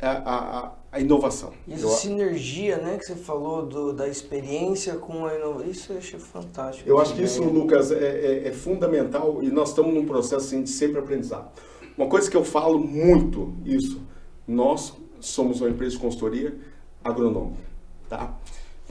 a, 0.00 0.10
a, 0.10 0.72
a 0.92 1.00
inovação. 1.00 1.52
E 1.66 1.72
essa 1.72 1.84
eu, 1.84 1.88
sinergia, 1.88 2.76
né, 2.76 2.96
que 2.96 3.06
você 3.06 3.16
falou 3.16 3.66
do, 3.66 3.92
da 3.92 4.06
experiência 4.06 4.94
com 4.94 5.26
a 5.26 5.34
inovação, 5.34 5.68
isso 5.68 5.92
eu 5.92 5.98
achei 5.98 6.20
fantástico. 6.20 6.88
Eu 6.88 7.00
acho 7.00 7.14
que 7.14 7.22
isso, 7.22 7.42
Lucas, 7.42 7.90
é, 7.90 7.96
é, 7.96 8.48
é, 8.48 8.52
fundamental 8.52 9.42
e 9.42 9.50
nós 9.50 9.70
estamos 9.70 9.92
num 9.92 10.04
processo 10.04 10.46
assim, 10.46 10.62
de 10.62 10.70
sempre 10.70 11.00
aprendizado. 11.00 11.50
Uma 11.96 12.06
coisa 12.06 12.30
que 12.30 12.36
eu 12.36 12.44
falo 12.44 12.78
muito, 12.78 13.54
isso, 13.64 14.00
nós 14.46 14.92
somos 15.18 15.60
uma 15.60 15.70
empresa 15.70 15.96
de 15.96 16.02
consultoria 16.02 16.56
agronômica, 17.02 17.71
tá? 18.12 18.38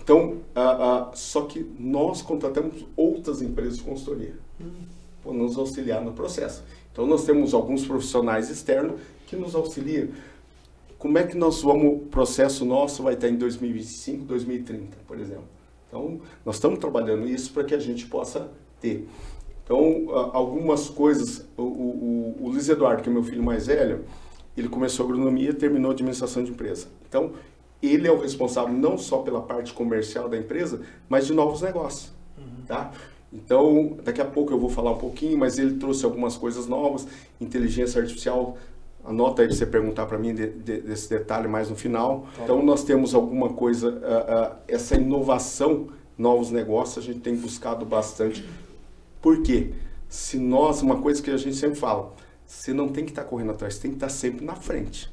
Então, 0.04 0.38
só 1.14 1.42
que 1.46 1.64
nós 1.78 2.24
contratamos 2.24 2.86
outras 2.96 3.42
empresas 3.42 3.78
de 3.78 3.84
consultoria 3.84 4.34
para 5.22 5.32
nos 5.32 5.58
auxiliar 5.58 6.02
no 6.02 6.12
processo. 6.12 6.64
Então, 6.92 7.06
nós 7.06 7.24
temos 7.24 7.54
alguns 7.54 7.86
profissionais 7.86 8.50
externos 8.50 9.00
que 9.28 9.36
nos 9.36 9.54
auxiliam. 9.54 10.10
Como 10.98 11.18
é 11.20 11.24
que 11.24 11.38
nós 11.38 11.62
vamos, 11.62 12.02
o 12.02 12.06
processo 12.08 12.66
nosso 12.66 13.04
vai 13.04 13.14
estar 13.14 13.30
em 13.30 13.36
2025, 13.36 14.26
2030, 14.26 14.98
por 15.08 15.20
exemplo. 15.20 15.46
Então, 15.88 16.20
nós 16.44 16.56
estamos 16.56 16.80
trabalhando 16.80 17.28
isso 17.28 17.54
para 17.54 17.64
que 17.64 17.76
a 17.76 17.80
gente 17.80 18.08
possa 18.08 18.50
ter. 18.80 19.08
Então, 19.64 20.08
algumas 20.34 20.90
coisas, 20.90 21.48
o, 21.56 21.62
o, 21.62 22.38
o 22.42 22.50
Luiz 22.50 22.68
Eduardo, 22.68 23.04
que 23.04 23.10
é 23.10 23.12
meu 23.12 23.24
filho 23.24 23.44
mais 23.44 23.68
velho, 23.68 24.04
ele 24.58 24.68
começou 24.68 25.06
agronomia 25.06 25.54
terminou 25.54 25.92
administração 25.92 26.44
de 26.44 26.52
empresa. 26.52 26.88
Então, 27.08 27.34
ele 27.82 28.08
é 28.08 28.12
o 28.12 28.20
responsável 28.20 28.74
não 28.74 28.98
só 28.98 29.20
pela 29.20 29.42
parte 29.42 29.74
comercial 29.74 30.30
da 30.30 30.38
empresa, 30.38 30.82
mas 31.10 31.26
de 31.28 31.34
novos 31.34 31.62
negócios, 31.62 32.12
uhum. 32.38 32.66
tá? 32.68 32.92
Então, 33.34 33.98
daqui 34.04 34.22
a 34.22 34.26
pouco 34.26 34.52
eu 34.52 34.60
vou 34.60 34.70
falar 34.70 34.92
um 34.92 34.98
pouquinho, 34.98 35.38
mas 35.38 35.58
ele 35.58 35.78
trouxe 35.78 36.04
algumas 36.04 36.36
coisas 36.36 36.68
novas, 36.68 37.08
inteligência 37.40 38.02
artificial, 38.02 38.58
anota 39.06 39.42
aí 39.42 39.48
para 39.48 39.58
você 39.58 39.66
perguntar 39.66 40.06
para 40.06 40.18
mim 40.18 40.34
de, 40.34 40.48
de, 40.48 40.82
desse 40.82 41.10
detalhe 41.10 41.48
mais 41.48 41.70
no 41.70 41.76
final. 41.76 42.28
Tá 42.36 42.44
então, 42.44 42.62
nós 42.62 42.84
temos 42.84 43.16
alguma 43.16 43.50
coisa, 43.50 43.90
uh, 43.90 44.54
uh, 44.54 44.58
essa 44.68 44.96
inovação, 44.96 45.88
novos 46.18 46.52
negócios, 46.52 47.04
a 47.04 47.08
gente 47.08 47.22
tem 47.22 47.36
buscado 47.36 47.86
bastante. 47.86 48.46
Por 49.22 49.42
quê? 49.42 49.72
Se 50.10 50.38
nós, 50.38 50.82
uma 50.82 51.02
coisa 51.02 51.22
que 51.22 51.32
a 51.32 51.38
gente 51.38 51.56
sempre 51.56 51.80
fala, 51.80 52.14
você 52.46 52.74
não 52.74 52.90
tem 52.90 53.06
que 53.06 53.12
estar 53.12 53.24
tá 53.24 53.30
correndo 53.30 53.52
atrás, 53.52 53.76
você 53.76 53.82
tem 53.84 53.92
que 53.92 53.98
estar 53.98 54.08
tá 54.08 54.14
sempre 54.14 54.46
na 54.46 54.56
frente. 54.56 55.10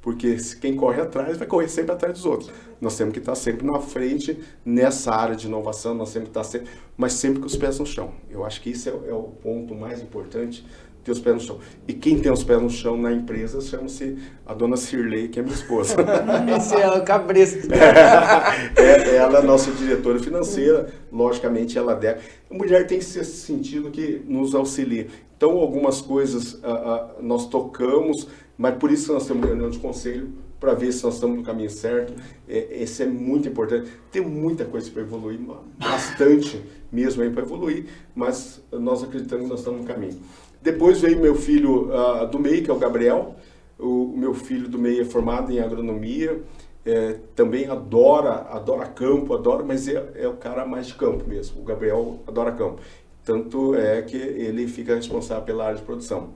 Porque 0.00 0.36
quem 0.60 0.76
corre 0.76 1.00
atrás 1.00 1.36
vai 1.36 1.46
correr 1.46 1.68
sempre 1.68 1.92
atrás 1.92 2.14
dos 2.14 2.24
outros. 2.24 2.50
Nós 2.80 2.96
temos 2.96 3.12
que 3.12 3.18
estar 3.18 3.34
sempre 3.34 3.66
na 3.66 3.80
frente 3.80 4.38
nessa 4.64 5.12
área 5.12 5.34
de 5.34 5.46
inovação, 5.46 5.94
nós 5.94 6.12
temos 6.12 6.28
que 6.28 6.30
estar 6.30 6.44
sempre, 6.44 6.68
mas 6.96 7.12
sempre 7.14 7.40
com 7.40 7.46
os 7.46 7.56
pés 7.56 7.78
no 7.78 7.86
chão. 7.86 8.12
Eu 8.30 8.44
acho 8.44 8.60
que 8.60 8.70
isso 8.70 8.88
é, 8.88 8.92
é 9.10 9.14
o 9.14 9.24
ponto 9.24 9.74
mais 9.74 10.00
importante 10.00 10.64
ter 11.08 11.12
os 11.12 11.20
pés 11.20 11.34
no 11.34 11.40
chão. 11.40 11.58
E 11.86 11.92
quem 11.92 12.20
tem 12.20 12.30
os 12.30 12.44
pés 12.44 12.60
no 12.60 12.70
chão 12.70 12.96
na 12.96 13.12
empresa 13.12 13.60
chama-se 13.60 14.18
a 14.46 14.52
dona 14.54 14.76
Cirlei, 14.76 15.28
que 15.28 15.40
é 15.40 15.42
minha 15.42 15.54
esposa. 15.54 15.96
Esse 16.56 16.74
é 16.74 16.88
o 16.90 17.02
cabresto. 17.02 17.68
é, 17.72 19.16
ela 19.16 19.38
é 19.38 19.40
a 19.40 19.42
nossa 19.42 19.70
diretora 19.72 20.18
financeira, 20.18 20.88
logicamente 21.10 21.78
ela 21.78 21.94
deve. 21.94 22.20
A 22.50 22.54
mulher 22.54 22.86
tem 22.86 22.98
esse 22.98 23.24
sentido 23.24 23.90
que 23.90 24.22
nos 24.26 24.54
auxilia. 24.54 25.06
Então, 25.38 25.52
algumas 25.52 26.00
coisas 26.00 26.54
uh, 26.54 26.56
uh, 26.56 27.22
nós 27.22 27.48
tocamos, 27.48 28.26
mas 28.56 28.74
por 28.74 28.90
isso 28.90 29.12
nós 29.12 29.24
temos 29.24 29.46
reunião 29.46 29.70
de 29.70 29.78
conselho 29.78 30.32
para 30.58 30.74
ver 30.74 30.90
se 30.90 31.04
nós 31.04 31.14
estamos 31.14 31.36
no 31.36 31.44
caminho 31.44 31.70
certo. 31.70 32.12
É, 32.48 32.82
esse 32.82 33.04
é 33.04 33.06
muito 33.06 33.48
importante. 33.48 33.88
Tem 34.10 34.20
muita 34.20 34.64
coisa 34.64 34.90
para 34.90 35.00
evoluir, 35.00 35.38
bastante 35.78 36.60
mesmo 36.90 37.30
para 37.30 37.42
evoluir, 37.44 37.86
mas 38.16 38.60
nós 38.72 39.04
acreditamos 39.04 39.44
que 39.44 39.50
nós 39.50 39.60
estamos 39.60 39.82
no 39.82 39.86
caminho. 39.86 40.20
Depois 40.60 41.00
veio 41.00 41.20
meu 41.20 41.36
filho 41.36 41.88
uh, 41.88 42.26
do 42.26 42.40
meio, 42.40 42.64
que 42.64 42.70
é 42.70 42.74
o 42.74 42.78
Gabriel. 42.78 43.36
O 43.78 44.12
meu 44.16 44.34
filho 44.34 44.68
do 44.68 44.76
meio 44.76 45.02
é 45.02 45.04
formado 45.04 45.52
em 45.52 45.60
agronomia, 45.60 46.42
é, 46.84 47.16
também 47.36 47.66
adora, 47.66 48.48
adora 48.50 48.86
campo, 48.86 49.34
adora, 49.34 49.62
mas 49.62 49.86
é, 49.86 50.14
é 50.16 50.26
o 50.26 50.34
cara 50.34 50.66
mais 50.66 50.88
de 50.88 50.94
campo 50.94 51.28
mesmo. 51.28 51.60
O 51.60 51.64
Gabriel 51.64 52.18
adora 52.26 52.50
campo. 52.50 52.80
Tanto 53.28 53.74
é 53.74 54.00
que 54.00 54.16
ele 54.16 54.66
fica 54.66 54.94
responsável 54.94 55.44
pela 55.44 55.66
área 55.66 55.76
de 55.76 55.82
produção. 55.82 56.30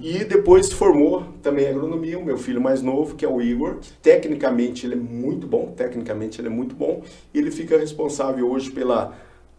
E 0.00 0.24
depois 0.24 0.72
formou 0.72 1.24
também 1.42 1.66
agronomia, 1.66 2.16
o 2.16 2.24
meu 2.24 2.38
filho 2.38 2.60
mais 2.60 2.82
novo, 2.82 3.16
que 3.16 3.24
é 3.24 3.28
o 3.28 3.42
Igor. 3.42 3.78
Tecnicamente 4.00 4.86
ele 4.86 4.94
é 4.94 4.96
muito 4.96 5.44
bom, 5.48 5.72
tecnicamente 5.76 6.40
ele 6.40 6.46
é 6.46 6.50
muito 6.50 6.76
bom. 6.76 7.02
Ele 7.34 7.50
fica 7.50 7.76
responsável 7.76 8.48
hoje 8.48 8.70
pela... 8.70 9.12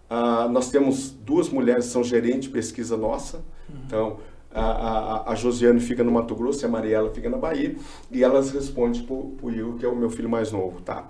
Uh, 0.10 0.48
nós 0.50 0.72
temos 0.72 1.12
duas 1.12 1.50
mulheres 1.50 1.88
que 1.88 1.92
são 1.92 2.06
gerentes 2.06 2.44
de 2.44 2.50
pesquisa 2.52 2.96
nossa. 2.96 3.40
Uhum. 3.68 3.76
Então, 3.86 4.18
a, 4.50 4.62
a, 4.62 5.32
a, 5.34 5.36
Josiane 5.36 5.82
fica 5.82 6.06
no 6.06 6.12
Mato 6.12 6.34
Grosso 6.36 6.64
e 6.64 6.66
a 6.66 6.70
Mariela 6.70 7.10
fica 7.10 7.30
na 7.30 7.38
Bahia. 7.38 7.76
E 8.10 8.24
elas 8.24 8.50
respondem 8.52 9.04
para 9.04 9.14
o 9.14 9.52
Igor, 9.52 9.74
que 9.76 9.86
é 9.86 9.90
o 9.90 9.96
meu 9.96 10.10
filho 10.10 10.30
mais 10.30 10.54
novo, 10.54 10.80
tá? 10.80 11.10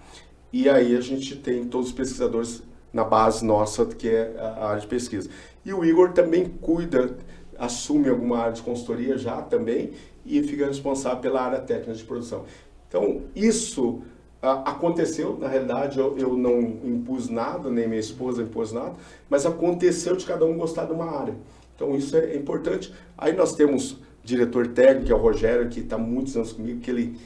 E 0.51 0.67
aí 0.67 0.97
a 0.97 1.01
gente 1.01 1.35
tem 1.35 1.65
todos 1.65 1.89
os 1.89 1.93
pesquisadores 1.93 2.63
na 2.93 3.03
base 3.03 3.45
nossa, 3.45 3.85
que 3.85 4.09
é 4.09 4.35
a 4.37 4.69
área 4.69 4.81
de 4.81 4.87
pesquisa. 4.87 5.29
E 5.65 5.73
o 5.73 5.85
Igor 5.85 6.11
também 6.13 6.45
cuida 6.61 7.15
assume 7.57 8.09
alguma 8.09 8.39
área 8.39 8.53
de 8.53 8.61
consultoria 8.63 9.17
já 9.17 9.41
também 9.41 9.91
e 10.25 10.41
fica 10.41 10.65
responsável 10.65 11.19
pela 11.19 11.41
área 11.41 11.59
técnica 11.59 11.93
de 11.93 12.03
produção. 12.03 12.45
Então, 12.87 13.21
isso 13.35 14.01
aconteceu, 14.41 15.37
na 15.37 15.47
realidade 15.47 15.99
eu, 15.99 16.17
eu, 16.17 16.35
não 16.35 16.59
impus 16.59 17.29
nada, 17.29 17.69
nem 17.69 17.87
minha 17.87 17.99
esposa 17.99 18.41
impôs 18.41 18.71
nada, 18.71 18.95
mas 19.29 19.45
aconteceu 19.45 20.15
de 20.15 20.25
cada 20.25 20.45
um 20.45 20.57
gostar 20.57 20.85
de 20.85 20.93
uma 20.93 21.05
área. 21.05 21.35
Então, 21.75 21.95
isso 21.95 22.17
é 22.17 22.35
importante. 22.35 22.91
Aí 23.15 23.33
nós 23.33 23.53
temos 23.53 23.97
diretor 24.23 24.67
técnico, 24.67 25.05
que 25.05 25.11
é 25.11 25.15
o 25.15 25.19
Rogério, 25.19 25.69
que 25.69 25.81
está 25.81 25.97
muitos 25.97 26.35
anos 26.35 26.53
comigo, 26.53 26.79
que 26.79 26.89
ele 26.89 27.17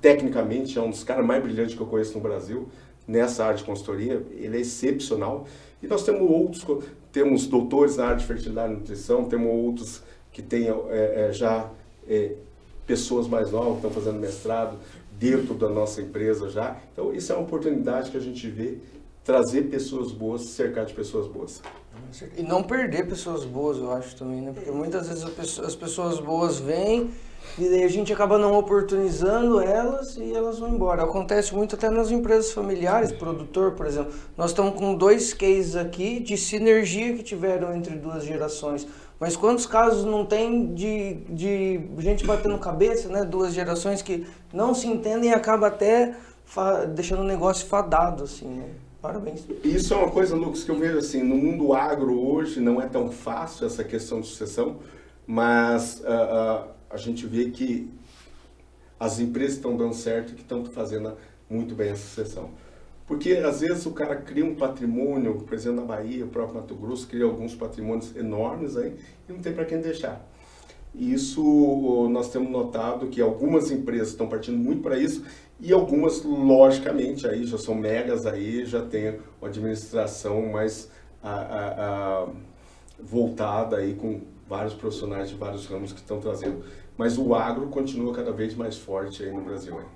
tecnicamente 0.00 0.78
é 0.78 0.82
um 0.82 0.90
dos 0.90 1.02
caras 1.02 1.24
mais 1.24 1.42
brilhantes 1.42 1.74
que 1.74 1.80
eu 1.80 1.86
conheço 1.86 2.14
no 2.14 2.20
Brasil, 2.20 2.68
nessa 3.06 3.44
área 3.44 3.56
de 3.56 3.64
consultoria, 3.64 4.22
ele 4.32 4.58
é 4.58 4.60
excepcional. 4.60 5.46
E 5.82 5.86
nós 5.86 6.04
temos 6.04 6.22
outros, 6.30 6.64
temos 7.18 7.48
doutores 7.48 7.96
na 7.96 8.04
área 8.04 8.16
de 8.16 8.24
fertilidade 8.24 8.72
e 8.72 8.76
nutrição, 8.76 9.24
temos 9.24 9.52
outros 9.52 10.02
que 10.30 10.40
têm 10.40 10.68
é, 10.68 11.28
é, 11.28 11.32
já 11.32 11.68
é, 12.08 12.34
pessoas 12.86 13.26
mais 13.26 13.50
novas 13.50 13.80
que 13.80 13.86
estão 13.86 13.90
fazendo 13.90 14.20
mestrado 14.20 14.78
dentro 15.18 15.54
da 15.54 15.68
nossa 15.68 16.00
empresa 16.00 16.48
já. 16.48 16.76
Então, 16.92 17.12
isso 17.12 17.32
é 17.32 17.34
uma 17.34 17.42
oportunidade 17.42 18.12
que 18.12 18.16
a 18.16 18.20
gente 18.20 18.48
vê, 18.48 18.78
trazer 19.24 19.62
pessoas 19.62 20.12
boas, 20.12 20.42
cercar 20.42 20.86
de 20.86 20.94
pessoas 20.94 21.26
boas. 21.26 21.60
E 22.36 22.42
não 22.44 22.62
perder 22.62 23.08
pessoas 23.08 23.44
boas, 23.44 23.78
eu 23.78 23.90
acho 23.90 24.14
também, 24.14 24.40
né? 24.40 24.52
Porque 24.54 24.70
muitas 24.70 25.08
vezes 25.08 25.24
as 25.58 25.74
pessoas 25.74 26.20
boas 26.20 26.60
vêm 26.60 27.10
e 27.58 27.68
daí 27.68 27.82
a 27.82 27.88
gente 27.88 28.12
acaba 28.12 28.38
não 28.38 28.54
oportunizando 28.54 29.60
elas 29.60 30.16
e 30.16 30.32
elas 30.32 30.58
vão 30.58 30.70
embora. 30.70 31.02
Acontece 31.02 31.54
muito 31.54 31.74
até 31.74 31.90
nas 31.90 32.10
empresas 32.10 32.52
familiares, 32.52 33.10
produtor, 33.12 33.72
por 33.72 33.86
exemplo. 33.86 34.12
Nós 34.36 34.50
estamos 34.50 34.74
com 34.74 34.94
dois 34.94 35.34
cases 35.34 35.74
aqui 35.74 36.20
de 36.20 36.36
sinergia 36.36 37.14
que 37.14 37.22
tiveram 37.22 37.74
entre 37.74 37.96
duas 37.96 38.24
gerações. 38.24 38.86
Mas 39.18 39.36
quantos 39.36 39.66
casos 39.66 40.04
não 40.04 40.24
tem 40.24 40.72
de, 40.74 41.14
de 41.28 41.80
gente 41.98 42.24
batendo 42.24 42.56
cabeça, 42.58 43.08
né? 43.08 43.24
Duas 43.24 43.52
gerações 43.52 44.00
que 44.00 44.26
não 44.52 44.74
se 44.74 44.86
entendem 44.86 45.30
e 45.30 45.34
acaba 45.34 45.66
até 45.66 46.14
deixando 46.94 47.22
o 47.22 47.24
negócio 47.24 47.66
fadado, 47.66 48.24
assim, 48.24 48.46
né? 48.46 48.68
Parabéns. 49.02 49.46
Isso 49.62 49.94
é 49.94 49.96
uma 49.96 50.10
coisa, 50.10 50.34
Lucas, 50.34 50.64
que 50.64 50.70
eu 50.70 50.76
vejo 50.76 50.98
assim, 50.98 51.22
no 51.22 51.36
mundo 51.36 51.72
agro 51.72 52.18
hoje 52.20 52.60
não 52.60 52.80
é 52.80 52.86
tão 52.86 53.10
fácil 53.10 53.66
essa 53.66 53.84
questão 53.84 54.20
de 54.20 54.26
sucessão, 54.26 54.76
mas 55.24 56.00
uh, 56.00 56.64
uh, 56.64 56.77
a 56.90 56.96
gente 56.96 57.26
vê 57.26 57.50
que 57.50 57.90
as 58.98 59.20
empresas 59.20 59.56
estão 59.56 59.76
dando 59.76 59.94
certo 59.94 60.32
e 60.32 60.34
que 60.34 60.42
estão 60.42 60.64
fazendo 60.64 61.16
muito 61.48 61.74
bem 61.74 61.90
essa 61.90 62.02
sucessão. 62.02 62.50
Porque 63.06 63.32
às 63.32 63.60
vezes 63.60 63.86
o 63.86 63.92
cara 63.92 64.16
cria 64.16 64.44
um 64.44 64.54
patrimônio, 64.54 65.34
por 65.36 65.54
exemplo, 65.54 65.80
na 65.80 65.86
Bahia, 65.86 66.24
o 66.24 66.28
próprio 66.28 66.60
Mato 66.60 66.74
Grosso 66.74 67.06
cria 67.06 67.24
alguns 67.24 67.54
patrimônios 67.54 68.14
enormes 68.14 68.76
aí 68.76 68.96
e 69.28 69.32
não 69.32 69.40
tem 69.40 69.52
para 69.52 69.64
quem 69.64 69.80
deixar. 69.80 70.28
Isso 70.94 72.08
nós 72.10 72.30
temos 72.30 72.50
notado 72.50 73.06
que 73.06 73.20
algumas 73.20 73.70
empresas 73.70 74.08
estão 74.08 74.28
partindo 74.28 74.58
muito 74.58 74.82
para 74.82 74.98
isso 74.98 75.24
e 75.60 75.72
algumas, 75.72 76.22
logicamente, 76.22 77.26
aí 77.26 77.44
já 77.44 77.58
são 77.58 77.74
megas 77.74 78.26
aí, 78.26 78.64
já 78.64 78.82
tem 78.82 79.18
uma 79.40 79.48
administração 79.48 80.46
mais 80.46 80.90
a, 81.22 81.30
a, 81.30 82.22
a, 82.22 82.28
voltada 82.98 83.76
aí 83.76 83.94
com 83.94 84.20
vários 84.48 84.74
profissionais 84.74 85.28
de 85.28 85.36
vários 85.36 85.66
ramos 85.66 85.92
que 85.92 86.00
estão 86.00 86.18
trazendo. 86.18 86.64
Mas 86.96 87.18
o 87.18 87.34
agro 87.34 87.68
continua 87.68 88.14
cada 88.14 88.32
vez 88.32 88.54
mais 88.54 88.76
forte 88.76 89.22
aí 89.22 89.30
no 89.30 89.42
Brasil. 89.42 89.78
Hein? 89.78 89.86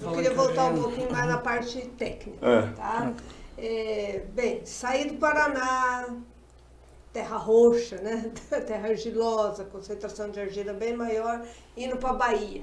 Eu 0.00 0.12
queria 0.12 0.34
voltar 0.34 0.72
um 0.72 0.82
pouquinho 0.82 1.10
mais 1.10 1.26
na 1.26 1.38
parte 1.38 1.80
técnica. 1.98 2.46
É. 2.46 2.72
Tá? 2.72 3.14
É, 3.58 4.22
bem, 4.32 4.64
sair 4.64 5.08
do 5.08 5.14
Paraná, 5.14 6.08
terra 7.12 7.36
roxa, 7.36 7.96
né? 7.96 8.32
terra 8.66 8.88
argilosa, 8.88 9.64
concentração 9.64 10.30
de 10.30 10.40
argila 10.40 10.72
bem 10.72 10.96
maior, 10.96 11.44
indo 11.76 11.96
para 11.96 12.10
a 12.10 12.14
Bahia. 12.14 12.62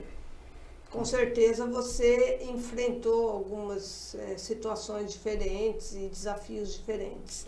Com 0.89 1.05
certeza 1.05 1.67
você 1.67 2.39
enfrentou 2.49 3.29
algumas 3.29 4.15
é, 4.15 4.37
situações 4.37 5.13
diferentes 5.13 5.93
e 5.93 6.07
desafios 6.07 6.73
diferentes 6.73 7.45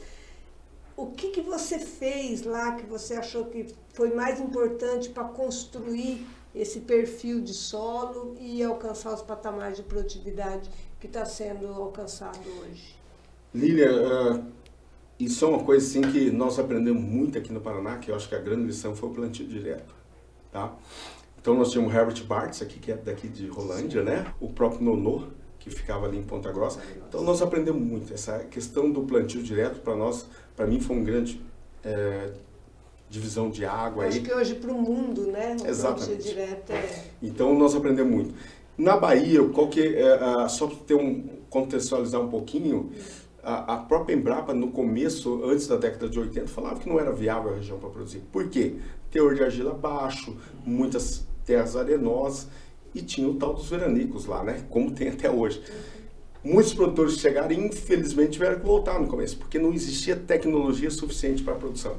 o 0.96 1.08
que, 1.08 1.30
que 1.30 1.42
você 1.42 1.80
fez 1.80 2.44
lá 2.44 2.76
que 2.76 2.86
você 2.86 3.16
achou 3.16 3.46
que 3.46 3.68
foi 3.94 4.14
mais 4.14 4.40
importante 4.40 5.10
para 5.10 5.24
construir 5.26 6.26
esse 6.54 6.82
perfil 6.82 7.42
de 7.42 7.54
solo 7.54 8.36
e 8.40 8.62
alcançar 8.62 9.14
os 9.14 9.22
patamares 9.22 9.78
de 9.78 9.84
produtividade 9.84 10.70
que 11.00 11.08
está 11.08 11.26
sendo 11.26 11.68
alcançado 11.68 12.40
hoje? 12.60 12.96
Lília, 13.54 13.92
uh, 13.92 14.46
isso 15.20 15.46
é 15.46 15.48
uma 15.48 15.64
coisa 15.64 15.86
assim 15.86 16.02
que 16.02 16.32
nós 16.32 16.60
aprendemos 16.60 17.02
muito 17.02 17.38
aqui 17.38 17.52
no 17.52 17.62
Paraná, 17.62 17.98
que 17.98 18.12
eu 18.12 18.16
acho 18.16 18.28
que 18.28 18.36
a 18.36 18.40
grande 18.40 18.64
lição 18.64 18.96
foi 18.96 19.10
o 19.10 19.14
plantio 19.14 19.48
direto. 19.48 19.94
Tá? 20.52 20.74
Então 21.42 21.56
nós 21.56 21.72
tínhamos 21.72 21.94
Herbert 21.94 22.24
Bartz 22.26 22.62
aqui, 22.62 22.80
que 22.80 22.92
é 22.92 22.98
daqui 22.98 23.28
de 23.28 23.48
Rolândia, 23.48 24.04
né? 24.04 24.32
O 24.40 24.50
próprio 24.50 24.84
Nonô, 24.84 25.28
que 25.62 25.70
ficava 25.70 26.08
ali 26.08 26.18
em 26.18 26.24
Ponta 26.24 26.52
Grossa. 26.52 26.80
Então 27.08 27.24
nós 27.24 27.42
aprendemos 27.42 27.82
muito. 27.82 28.14
Essa 28.14 28.40
questão 28.40 28.92
do 28.92 29.04
plantio 29.04 29.42
direto 29.42 29.80
para 29.82 29.96
nós 29.96 30.26
para 30.56 30.66
mim 30.66 30.80
foi 30.80 30.96
um 30.96 31.04
grande 31.04 31.42
é, 31.84 32.32
divisão 33.10 33.50
de 33.50 33.64
água. 33.64 34.06
Acho 34.06 34.18
aí. 34.18 34.24
que 34.24 34.34
hoje 34.34 34.56
para 34.56 34.72
o 34.72 34.82
mundo, 34.82 35.28
né? 35.28 35.56
O 35.62 35.68
Exatamente. 35.68 36.24
Direto 36.24 36.72
é... 36.72 37.04
Então 37.22 37.58
nós 37.58 37.76
aprendemos 37.76 38.12
muito. 38.12 38.34
Na 38.78 38.98
Bahia, 38.98 39.48
qual 39.50 39.68
que, 39.70 39.82
é, 39.82 40.48
só 40.50 40.66
para 40.66 40.78
ter 40.78 40.96
um 40.96 41.42
contextualizar 41.50 42.20
um 42.20 42.30
pouquinho, 42.30 42.90
a, 43.44 43.76
a, 43.76 43.78
própria 43.78 44.16
Embrapa 44.16 44.54
no 44.54 44.72
começo, 44.72 45.44
antes 45.44 45.68
da 45.68 45.76
década 45.76 46.08
de 46.08 46.18
80, 46.18 46.48
falava 46.48 46.80
que 46.80 46.90
não 46.90 47.00
era 47.00 47.12
viável 47.12 47.52
a 47.52 47.56
região 47.56 47.78
para 47.78 47.90
produzir. 47.90 48.24
Por 48.32 48.50
quê? 48.50 48.78
Teor 49.12 49.36
de 49.36 49.44
argila 49.44 49.74
baixo, 49.74 50.36
muitas 50.66 51.28
terras 51.46 51.76
arenosas 51.76 52.48
e 52.94 53.02
tinha 53.02 53.28
o 53.28 53.36
tal 53.36 53.54
dos 53.54 53.70
veranicos 53.70 54.26
lá, 54.26 54.44
né? 54.44 54.64
Como 54.70 54.92
tem 54.92 55.10
até 55.10 55.30
hoje. 55.30 55.62
Muitos 56.44 56.74
produtores 56.74 57.20
chegaram 57.20 57.52
e 57.52 57.60
infelizmente 57.68 58.32
tiveram 58.32 58.60
que 58.60 58.66
voltar 58.66 59.00
no 59.00 59.08
começo, 59.08 59.38
porque 59.38 59.60
não 59.60 59.74
existia 59.74 60.16
tecnologia 60.16 60.90
suficiente 60.90 61.44
para 61.44 61.54
a 61.54 61.58
produção. 61.58 61.98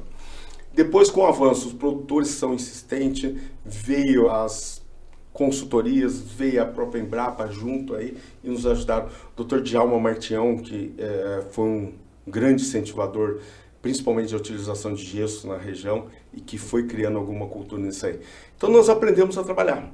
Depois, 0.73 1.09
com 1.09 1.21
o 1.21 1.25
avanço, 1.25 1.67
os 1.67 1.73
produtores 1.73 2.29
são 2.29 2.53
insistentes, 2.53 3.39
veio 3.63 4.29
as 4.29 4.83
consultorias, 5.31 6.19
veio 6.19 6.61
a 6.61 6.65
própria 6.65 6.99
Embrapa 6.99 7.47
junto 7.47 7.95
aí 7.95 8.17
e 8.43 8.49
nos 8.49 8.65
ajudaram. 8.65 9.09
O 9.37 9.43
Dr. 9.43 9.61
Djalma 9.61 9.99
Martião, 9.99 10.57
que 10.57 10.93
é, 10.97 11.43
foi 11.51 11.65
um 11.65 11.93
grande 12.27 12.63
incentivador, 12.63 13.39
principalmente 13.81 14.29
de 14.29 14.35
utilização 14.35 14.93
de 14.93 15.03
gesso 15.03 15.47
na 15.47 15.57
região 15.57 16.07
e 16.33 16.41
que 16.41 16.57
foi 16.57 16.87
criando 16.87 17.17
alguma 17.17 17.47
cultura 17.47 17.81
nisso 17.81 18.05
aí. 18.05 18.19
Então 18.57 18.69
nós 18.69 18.89
aprendemos 18.89 19.37
a 19.37 19.43
trabalhar. 19.43 19.91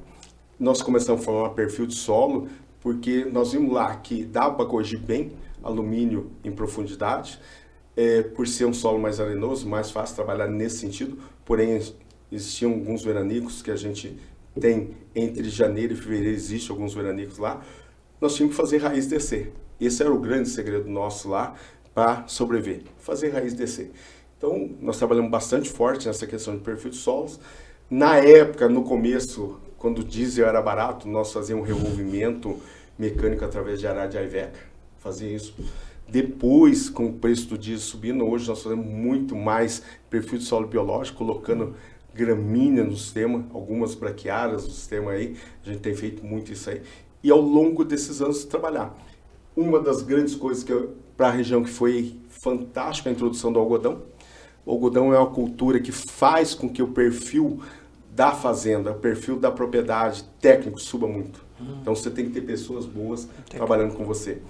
Nós 0.60 0.82
começamos 0.82 1.22
a 1.22 1.24
formar 1.24 1.51
perfil 1.51 1.86
de 1.86 1.95
solo, 1.95 2.49
porque 2.82 3.24
nós 3.24 3.53
vimos 3.53 3.72
lá 3.72 3.95
que 3.95 4.26
dá 4.26 4.51
para 4.51 4.66
corrigir 4.66 4.99
bem 4.99 5.32
alumínio 5.64 6.32
em 6.43 6.51
profundidade, 6.51 7.39
é, 7.95 8.24
por 8.24 8.45
ser 8.45 8.66
um 8.66 8.74
solo 8.74 8.99
mais 8.99 9.22
arenoso, 9.22 9.68
mais 9.68 9.89
fácil 9.89 10.16
trabalhar 10.16 10.47
nesse 10.47 10.80
sentido, 10.80 11.18
porém 11.45 11.82
existiam 12.30 12.74
alguns 12.74 13.03
veranicos 13.03 13.62
que 13.62 13.72
a 13.72 13.76
gente 13.78 14.18
tem 14.60 14.91
entre 15.16 15.49
janeiro 15.49 15.93
e 15.93 15.95
fevereiro, 15.95 16.36
existe 16.36 16.70
alguns 16.70 16.93
veranicos 16.93 17.38
lá, 17.38 17.62
nós 18.20 18.36
tínhamos 18.36 18.55
que 18.55 18.62
fazer 18.62 18.80
raiz 18.80 19.07
descer. 19.07 19.53
Esse 19.80 20.03
era 20.03 20.12
o 20.12 20.20
grande 20.20 20.49
segredo 20.49 20.89
nosso 20.89 21.30
lá 21.30 21.55
para 21.93 22.28
sobreviver, 22.28 22.84
fazer 22.97 23.30
raiz 23.30 23.53
descer. 23.53 23.91
Então, 24.38 24.70
nós 24.82 24.97
trabalhamos 24.97 25.32
bastante 25.32 25.70
forte 25.70 26.05
nessa 26.05 26.28
questão 26.28 26.55
de 26.55 26.64
perfil 26.64 26.91
de 26.91 26.97
solos. 26.97 27.39
Na 27.89 28.18
época, 28.18 28.68
no 28.68 28.84
começo, 28.84 29.57
quando 29.80 29.99
o 29.99 30.03
diesel 30.03 30.47
era 30.47 30.61
barato, 30.61 31.07
nós 31.07 31.32
fazíamos 31.32 31.63
um 31.63 31.67
revolvimento 31.67 32.57
mecânico 32.97 33.45
através 33.45 33.80
de 33.80 33.88
arara 33.88 34.09
de 34.09 34.17
Aiveca. 34.17 34.59
Fazia 34.99 35.34
isso. 35.34 35.55
Depois, 36.07 36.89
com 36.89 37.07
o 37.07 37.13
preço 37.13 37.47
do 37.47 37.57
diesel 37.57 37.88
subindo, 37.88 38.25
hoje 38.27 38.47
nós 38.47 38.61
fazemos 38.61 38.86
muito 38.86 39.36
mais 39.36 39.82
perfil 40.09 40.38
de 40.38 40.43
solo 40.43 40.67
biológico, 40.67 41.19
colocando 41.19 41.75
gramínea 42.13 42.84
no 42.84 42.97
sistema, 42.97 43.45
algumas 43.53 43.95
braquiárias 43.95 44.65
no 44.65 44.71
sistema 44.71 45.11
aí. 45.11 45.38
A 45.65 45.69
gente 45.69 45.80
tem 45.80 45.95
feito 45.95 46.25
muito 46.25 46.51
isso 46.51 46.69
aí. 46.69 46.82
E 47.23 47.32
ao 47.32 47.39
longo 47.39 47.86
desses 47.86 48.21
anos 48.21 48.43
trabalhar. 48.43 48.93
Uma 49.55 49.80
das 49.80 50.01
grandes 50.01 50.36
coisas 50.36 50.63
que 50.63 50.73
para 51.15 51.27
a 51.27 51.32
região 51.32 51.63
que 51.63 51.69
foi 51.69 52.17
fantástica 52.41 53.09
a 53.09 53.13
introdução 53.13 53.51
do 53.51 53.59
algodão. 53.59 54.03
O 54.65 54.71
algodão 54.71 55.13
é 55.13 55.17
uma 55.17 55.30
cultura 55.30 55.80
que 55.80 55.91
faz 55.91 56.53
com 56.53 56.69
que 56.69 56.82
o 56.82 56.89
perfil 56.89 57.61
da 58.20 58.34
fazenda, 58.34 58.91
o 58.91 58.95
perfil 58.95 59.39
da 59.39 59.49
propriedade 59.49 60.26
técnico 60.41 60.78
suba 60.78 61.07
muito. 61.07 61.41
Uhum. 61.57 61.78
Então 61.82 61.95
você 61.95 62.09
tem 62.09 62.26
que 62.26 62.32
ter 62.32 62.41
pessoas 62.41 62.86
boas 62.86 63.24
técnico. 63.24 63.55
trabalhando 63.55 63.95
com 63.95 64.03
você. 64.03 64.41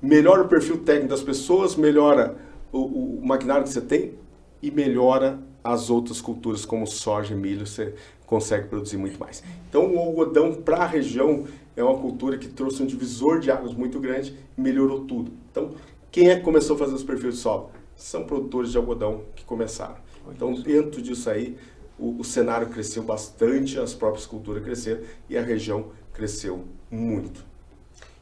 Melhora 0.00 0.40
o 0.40 0.48
perfil 0.48 0.78
técnico 0.78 1.10
das 1.10 1.22
pessoas, 1.22 1.76
melhora 1.76 2.38
o, 2.72 2.78
o 2.78 3.20
maquinário 3.22 3.64
que 3.64 3.68
você 3.68 3.82
tem 3.82 4.14
e 4.62 4.70
melhora 4.70 5.38
as 5.62 5.90
outras 5.90 6.22
culturas 6.22 6.64
como 6.64 6.86
soja 6.86 7.34
e 7.34 7.36
milho, 7.36 7.66
você 7.66 7.94
consegue 8.24 8.68
produzir 8.68 8.96
muito 8.96 9.20
mais. 9.20 9.44
Então 9.68 9.94
o 9.94 9.98
algodão 9.98 10.54
para 10.54 10.78
a 10.78 10.86
região 10.86 11.44
é 11.76 11.84
uma 11.84 11.98
cultura 11.98 12.38
que 12.38 12.48
trouxe 12.48 12.82
um 12.82 12.86
divisor 12.86 13.40
de 13.40 13.50
águas 13.50 13.74
muito 13.74 14.00
grande 14.00 14.34
e 14.56 14.60
melhorou 14.60 15.04
tudo. 15.04 15.30
Então, 15.50 15.72
quem 16.10 16.30
é 16.30 16.36
que 16.36 16.42
começou 16.42 16.76
a 16.76 16.78
fazer 16.78 16.94
os 16.94 17.04
perfis 17.04 17.34
de 17.34 17.40
solo? 17.40 17.72
São 17.94 18.24
produtores 18.24 18.70
de 18.70 18.78
algodão 18.78 19.24
que 19.36 19.44
começaram. 19.44 19.96
Então, 20.30 20.54
dentro 20.54 21.02
disso 21.02 21.28
aí, 21.28 21.58
o, 22.02 22.18
o 22.18 22.24
cenário 22.24 22.68
cresceu 22.68 23.04
bastante, 23.04 23.78
as 23.78 23.94
próprias 23.94 24.26
culturas 24.26 24.64
cresceram 24.64 25.02
e 25.28 25.38
a 25.38 25.42
região 25.42 25.92
cresceu 26.12 26.64
muito. 26.90 27.46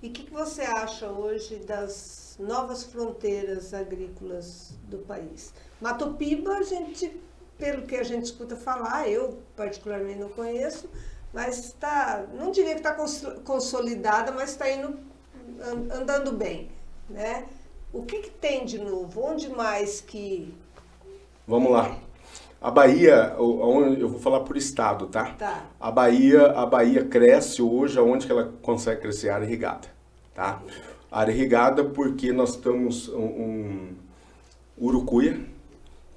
E 0.02 0.08
o 0.08 0.12
que, 0.12 0.24
que, 0.24 0.30
você 0.30 0.60
acha 0.62 1.08
hoje 1.08 1.56
das 1.56 2.36
novas 2.38 2.84
fronteiras 2.84 3.72
agrícolas 3.72 4.74
do 4.84 4.98
país? 4.98 5.54
Mato 5.80 6.12
Piba, 6.14 6.58
a 6.58 6.62
gente, 6.62 7.10
pelo 7.56 7.86
que 7.86 7.96
a 7.96 8.02
gente 8.02 8.24
escuta 8.24 8.54
falar, 8.54 9.08
eu 9.08 9.38
particularmente 9.56 10.18
não 10.18 10.28
conheço, 10.28 10.88
mas 11.32 11.58
está, 11.58 12.26
não 12.34 12.50
diria 12.50 12.74
que 12.74 12.86
está 12.86 12.94
consolidada, 13.44 14.30
mas 14.30 14.50
está 14.50 14.70
indo 14.70 14.98
andando 15.90 16.32
bem, 16.32 16.70
né? 17.08 17.46
O 17.92 18.02
que, 18.02 18.20
que 18.20 18.30
tem 18.30 18.64
de 18.64 18.78
novo? 18.78 19.22
Onde 19.22 19.48
mais 19.48 20.00
que... 20.00 20.54
Vamos 21.46 21.72
lá. 21.72 22.09
A 22.60 22.70
Bahia, 22.70 23.34
eu 23.38 24.06
vou 24.06 24.20
falar 24.20 24.40
por 24.40 24.54
estado, 24.54 25.06
tá? 25.06 25.32
Tá. 25.32 25.64
A 25.80 25.90
Bahia, 25.90 26.48
a 26.48 26.66
Bahia 26.66 27.02
cresce 27.02 27.62
hoje 27.62 27.98
aonde 27.98 28.26
que 28.26 28.32
ela 28.32 28.52
consegue 28.60 29.00
crescer? 29.00 29.30
A 29.30 29.36
área 29.36 29.46
irrigada, 29.46 29.88
tá? 30.34 30.60
A 31.10 31.20
área 31.20 31.32
irrigada 31.32 31.82
porque 31.82 32.32
nós 32.32 32.56
temos 32.56 33.08
um, 33.08 33.24
um 33.24 33.88
urucuia, 34.78 35.40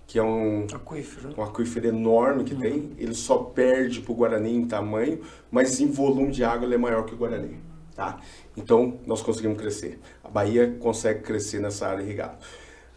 que 0.05 0.19
é 0.19 0.23
um 0.23 0.67
aquífero, 0.73 1.33
um 1.37 1.43
aquífero 1.43 1.87
enorme 1.87 2.43
que 2.43 2.53
uhum. 2.55 2.59
tem. 2.59 2.91
Ele 2.97 3.13
só 3.13 3.37
perde 3.37 4.01
para 4.01 4.11
o 4.11 4.15
Guarani 4.15 4.53
em 4.53 4.67
tamanho, 4.67 5.21
mas 5.49 5.79
em 5.79 5.87
volume 5.87 6.31
de 6.33 6.43
água 6.43 6.65
ele 6.65 6.75
é 6.75 6.77
maior 6.77 7.05
que 7.05 7.13
o 7.13 7.17
Guarani, 7.17 7.57
tá? 7.95 8.19
Então 8.57 8.99
nós 9.07 9.21
conseguimos 9.21 9.57
crescer. 9.57 9.97
A 10.21 10.27
Bahia 10.27 10.75
consegue 10.77 11.21
crescer 11.21 11.61
nessa 11.61 11.87
área 11.87 12.03
irrigada. 12.03 12.37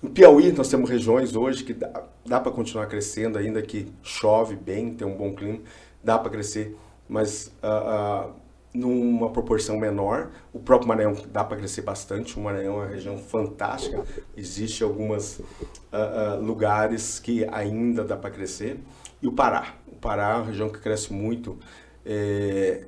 No 0.07 0.13
Piauí, 0.13 0.53
nós 0.53 0.69
temos 0.69 0.89
regiões 0.89 1.35
hoje 1.35 1.65
que 1.65 1.75
dá, 1.75 2.05
dá 2.25 2.39
para 2.39 2.53
continuar 2.53 2.87
crescendo, 2.87 3.39
ainda 3.39 3.61
que 3.61 3.93
chove 4.05 4.55
bem, 4.55 4.95
tem 4.95 5.05
um 5.05 5.17
bom 5.17 5.35
clima, 5.35 5.59
dá 6.01 6.17
para 6.17 6.31
crescer, 6.31 6.77
mas 7.09 7.51
uh, 7.61 8.29
uh, 8.29 8.33
numa 8.73 9.31
proporção 9.31 9.77
menor. 9.77 10.31
O 10.53 10.61
próprio 10.61 10.87
Maranhão 10.87 11.17
dá 11.33 11.43
para 11.43 11.57
crescer 11.57 11.83
bastante, 11.83 12.39
o 12.39 12.41
Maranhão 12.41 12.75
é 12.75 12.85
uma 12.85 12.87
região 12.87 13.19
fantástica, 13.19 14.05
existe 14.37 14.85
alguns 14.85 15.41
uh, 15.41 16.41
lugares 16.41 17.19
que 17.19 17.45
ainda 17.51 18.05
dá 18.05 18.17
para 18.17 18.31
crescer. 18.31 18.79
E 19.21 19.27
o 19.27 19.33
Pará, 19.33 19.75
o 19.89 19.97
Pará 19.97 20.35
é 20.35 20.37
uma 20.37 20.45
região 20.45 20.69
que 20.69 20.79
cresce 20.79 21.13
muito, 21.13 21.59
é, 22.05 22.85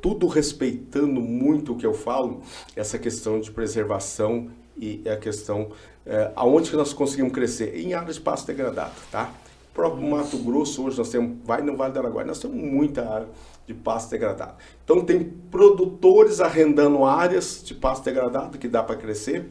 tudo 0.00 0.26
respeitando 0.26 1.20
muito 1.20 1.74
o 1.74 1.76
que 1.76 1.84
eu 1.84 1.92
falo, 1.92 2.40
essa 2.74 2.98
questão 2.98 3.38
de 3.38 3.50
preservação 3.50 4.48
e 4.74 5.06
a 5.06 5.16
questão 5.16 5.70
é, 6.06 6.30
aonde 6.36 6.70
que 6.70 6.76
nós 6.76 6.92
conseguimos 6.92 7.32
crescer? 7.32 7.76
Em 7.76 7.94
áreas 7.94 8.14
de 8.14 8.20
pasto 8.20 8.46
degradado, 8.46 8.94
tá? 9.10 9.32
O 9.70 9.74
próprio 9.74 10.08
Mato 10.08 10.38
Grosso, 10.38 10.84
hoje 10.84 10.96
nós 10.96 11.10
temos, 11.10 11.36
vai 11.44 11.60
no 11.60 11.76
Vale 11.76 11.92
do 11.92 11.98
Araguaia, 11.98 12.26
nós 12.26 12.38
temos 12.38 12.56
muita 12.56 13.06
área 13.08 13.28
de 13.66 13.74
pasto 13.74 14.10
degradado. 14.10 14.54
Então 14.84 15.04
tem 15.04 15.24
produtores 15.50 16.40
arrendando 16.40 17.04
áreas 17.04 17.60
de 17.62 17.74
pasto 17.74 18.04
degradado 18.04 18.56
que 18.56 18.68
dá 18.68 18.82
para 18.82 18.96
crescer 18.96 19.50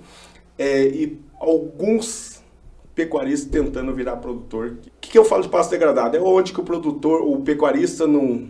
é, 0.57 0.83
e 0.87 1.21
alguns 1.39 2.41
pecuaristas 2.95 3.51
tentando 3.51 3.93
virar 3.93 4.15
produtor. 4.15 4.77
O 4.87 4.99
que, 5.01 5.11
que, 5.11 5.17
eu 5.17 5.25
falo 5.25 5.43
de 5.43 5.49
pasto 5.49 5.71
degradado? 5.71 6.15
É 6.15 6.21
onde 6.21 6.53
que 6.53 6.59
o 6.59 6.63
produtor, 6.63 7.21
o 7.21 7.41
pecuarista 7.41 8.07
não 8.07 8.47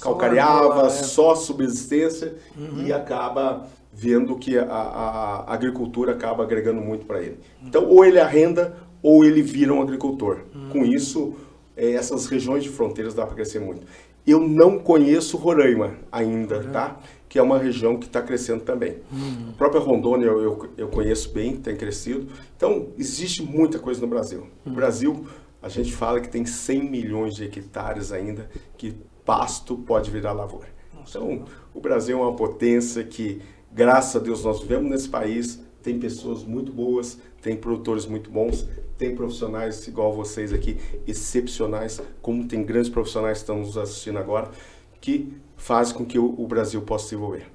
calcareava, 0.00 0.88
só, 0.88 1.00
é. 1.00 1.04
só 1.04 1.34
subsistência 1.34 2.36
uhum. 2.56 2.86
e 2.86 2.92
acaba 2.92 3.66
vendo 3.98 4.36
que 4.36 4.58
a, 4.58 4.64
a, 4.66 5.54
agricultura 5.54 6.12
acaba 6.12 6.42
agregando 6.42 6.82
muito 6.82 7.06
para 7.06 7.22
ele. 7.22 7.38
Então, 7.62 7.88
ou 7.88 8.04
ele 8.04 8.20
arrenda 8.20 8.76
ou 9.02 9.24
ele 9.24 9.40
vira 9.40 9.72
um 9.72 9.80
agricultor. 9.80 10.40
Com 10.70 10.84
isso, 10.84 11.34
é, 11.74 11.92
essas 11.92 12.26
regiões 12.26 12.62
de 12.62 12.68
fronteiras 12.68 13.14
dá 13.14 13.24
para 13.24 13.34
crescer 13.34 13.58
muito. 13.58 13.86
Eu 14.26 14.46
não 14.46 14.78
conheço 14.78 15.38
Roraima 15.38 15.94
ainda, 16.12 16.62
tá? 16.64 17.00
Que 17.26 17.38
é 17.38 17.42
uma 17.42 17.56
região 17.56 17.96
que 17.96 18.04
está 18.04 18.20
crescendo 18.20 18.64
também. 18.64 18.98
Uhum. 19.10 19.50
A 19.50 19.52
própria 19.56 19.80
Rondônia 19.80 20.26
eu, 20.26 20.42
eu, 20.42 20.68
eu, 20.76 20.88
conheço 20.88 21.32
bem, 21.32 21.56
tem 21.56 21.74
crescido. 21.74 22.26
Então, 22.54 22.88
existe 22.98 23.42
muita 23.42 23.78
coisa 23.78 24.00
no 24.02 24.06
Brasil. 24.06 24.46
O 24.66 24.70
Brasil, 24.70 25.26
a 25.62 25.70
gente 25.70 25.94
fala 25.94 26.20
que 26.20 26.28
tem 26.28 26.44
100 26.44 26.90
milhões 26.90 27.34
de 27.34 27.44
hectares 27.44 28.12
ainda 28.12 28.50
que 28.76 28.94
pasto 29.24 29.78
pode 29.78 30.10
virar 30.10 30.32
lavoura. 30.32 30.68
Então, 31.08 31.44
o 31.72 31.80
Brasil 31.80 32.18
é 32.18 32.20
uma 32.20 32.34
potência 32.36 33.02
que 33.04 33.40
Graças 33.76 34.16
a 34.16 34.24
Deus 34.24 34.42
nós 34.42 34.60
vivemos 34.60 34.88
nesse 34.88 35.06
país, 35.06 35.60
tem 35.82 35.98
pessoas 35.98 36.42
muito 36.42 36.72
boas, 36.72 37.18
tem 37.42 37.54
produtores 37.54 38.06
muito 38.06 38.30
bons, 38.30 38.66
tem 38.96 39.14
profissionais 39.14 39.86
igual 39.86 40.14
vocês 40.14 40.50
aqui, 40.50 40.78
excepcionais, 41.06 42.00
como 42.22 42.48
tem 42.48 42.64
grandes 42.64 42.88
profissionais 42.88 43.36
que 43.36 43.42
estão 43.42 43.58
nos 43.58 43.76
assistindo 43.76 44.18
agora, 44.18 44.50
que 44.98 45.30
fazem 45.58 45.94
com 45.94 46.06
que 46.06 46.18
o, 46.18 46.46
Brasil 46.46 46.80
possa 46.80 47.04
se 47.04 47.10
desenvolver. 47.10 47.48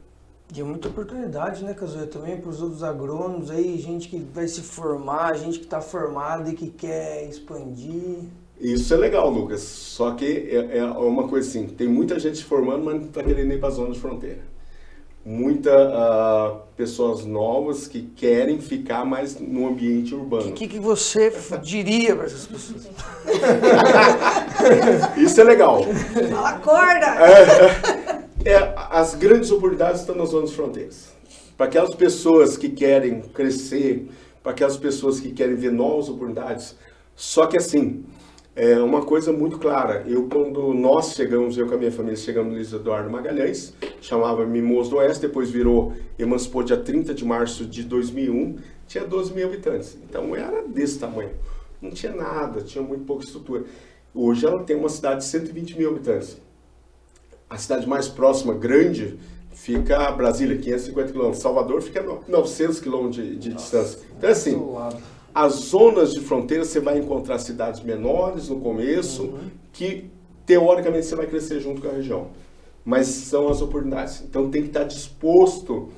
E 0.55 0.61
é 0.61 0.63
muita 0.63 0.89
oportunidade, 0.89 1.63
né, 1.63 1.73
Cazuê? 1.73 2.05
Também 2.05 2.39
para 2.39 2.51
os 2.51 2.61
outros 2.61 2.83
agrônomos 2.83 3.49
aí, 3.49 3.79
gente 3.79 4.07
que 4.07 4.19
vai 4.19 4.47
se 4.47 4.61
formar, 4.61 5.35
gente 5.35 5.57
que 5.57 5.65
está 5.65 5.81
formada 5.81 6.51
e 6.51 6.53
que 6.53 6.67
quer 6.67 7.27
expandir. 7.27 8.25
Isso 8.59 8.93
é 8.93 8.97
legal, 8.97 9.27
Lucas. 9.27 9.61
Só 9.61 10.11
que 10.11 10.25
é, 10.51 10.77
é 10.77 10.85
uma 10.85 11.27
coisa 11.27 11.49
assim, 11.49 11.65
tem 11.65 11.87
muita 11.87 12.19
gente 12.19 12.37
se 12.37 12.43
formando, 12.43 12.85
mas 12.85 12.93
não 12.93 13.07
está 13.07 13.23
querendo 13.23 13.51
ir 13.53 13.59
para 13.59 13.69
a 13.69 13.71
zona 13.71 13.91
de 13.91 13.99
fronteira 13.99 14.50
muita 15.23 15.71
uh, 15.71 16.61
pessoas 16.75 17.25
novas 17.25 17.87
que 17.87 18.01
querem 18.01 18.59
ficar 18.59 19.05
mais 19.05 19.39
no 19.39 19.67
ambiente 19.67 20.15
urbano. 20.15 20.49
O 20.49 20.53
que, 20.53 20.67
que, 20.67 20.79
você 20.79 21.31
diria 21.61 22.15
para 22.15 22.25
essas 22.25 22.47
pessoas? 22.47 22.89
Isso 25.17 25.39
é 25.39 25.43
legal. 25.43 25.83
Fala, 25.83 26.49
acorda! 26.49 27.05
É, 28.45 28.49
é, 28.49 28.53
é, 28.53 28.75
as 28.89 29.13
grandes 29.13 29.51
oportunidades 29.51 30.01
estão 30.01 30.15
nas 30.15 30.29
zonas 30.29 30.51
fronteiras. 30.53 31.09
Para 31.55 31.67
aquelas 31.67 31.93
pessoas 31.93 32.57
que 32.57 32.69
querem 32.69 33.21
crescer, 33.21 34.09
para 34.41 34.51
aquelas 34.53 34.77
pessoas 34.77 35.19
que 35.19 35.31
querem 35.31 35.55
ver 35.55 35.71
novas 35.71 36.09
oportunidades. 36.09 36.75
Só 37.15 37.45
que 37.45 37.57
assim, 37.57 38.03
é 38.55 38.79
uma 38.79 39.05
coisa 39.05 39.31
muito 39.31 39.57
clara. 39.57 40.03
Eu, 40.07 40.27
quando 40.27 40.73
nós 40.73 41.13
chegamos, 41.13 41.57
eu 41.57 41.67
com 41.67 41.75
a 41.75 41.77
minha 41.77 41.91
família, 41.91 42.17
chegamos 42.17 42.51
no 42.51 42.57
Luiz 42.57 42.73
Eduardo 42.73 43.09
Magalhães, 43.09 43.73
chamava 44.01 44.45
Mimoso 44.45 44.91
do 44.91 44.95
Oeste, 44.97 45.21
depois 45.21 45.49
virou, 45.49 45.93
emancipou 46.19 46.63
dia 46.63 46.77
30 46.77 47.13
de 47.13 47.23
março 47.23 47.65
de 47.65 47.83
2001, 47.83 48.57
tinha 48.87 49.05
12 49.05 49.33
mil 49.33 49.47
habitantes. 49.47 49.97
Então 50.03 50.35
era 50.35 50.67
desse 50.67 50.99
tamanho. 50.99 51.31
Não 51.81 51.91
tinha 51.91 52.13
nada, 52.13 52.61
tinha 52.61 52.83
muito 52.83 53.05
pouca 53.05 53.23
estrutura. 53.23 53.63
Hoje 54.13 54.45
ela 54.45 54.61
tem 54.63 54.75
uma 54.75 54.89
cidade 54.89 55.21
de 55.21 55.25
120 55.27 55.77
mil 55.77 55.89
habitantes. 55.89 56.37
A 57.49 57.57
cidade 57.57 57.87
mais 57.87 58.07
próxima, 58.07 58.53
grande, 58.53 59.17
fica 59.53 60.11
Brasília, 60.11 60.57
550 60.57 61.11
quilômetros. 61.11 61.41
Salvador 61.41 61.81
fica 61.81 62.01
a 62.01 62.29
900 62.29 62.79
quilômetros 62.79 63.15
de, 63.15 63.35
de 63.37 63.53
distância. 63.53 63.99
Então, 64.17 64.29
assim, 64.29 64.55
As 65.33 65.53
zonas 65.53 66.13
de 66.13 66.19
fronteira 66.19 66.65
você 66.65 66.79
vai 66.79 66.97
encontrar 66.97 67.39
cidades 67.39 67.81
menores 67.81 68.49
no 68.49 68.59
começo, 68.59 69.23
uhum. 69.23 69.49
que 69.71 70.09
teoricamente 70.45 71.05
você 71.05 71.15
vai 71.15 71.27
crescer 71.27 71.59
junto 71.59 71.81
com 71.81 71.87
a 71.87 71.91
região. 71.91 72.27
Mas 72.83 73.07
são 73.07 73.47
as 73.47 73.61
oportunidades. 73.61 74.21
Então 74.21 74.49
tem 74.49 74.63
que 74.63 74.67
estar 74.69 74.83
disposto 74.83 75.89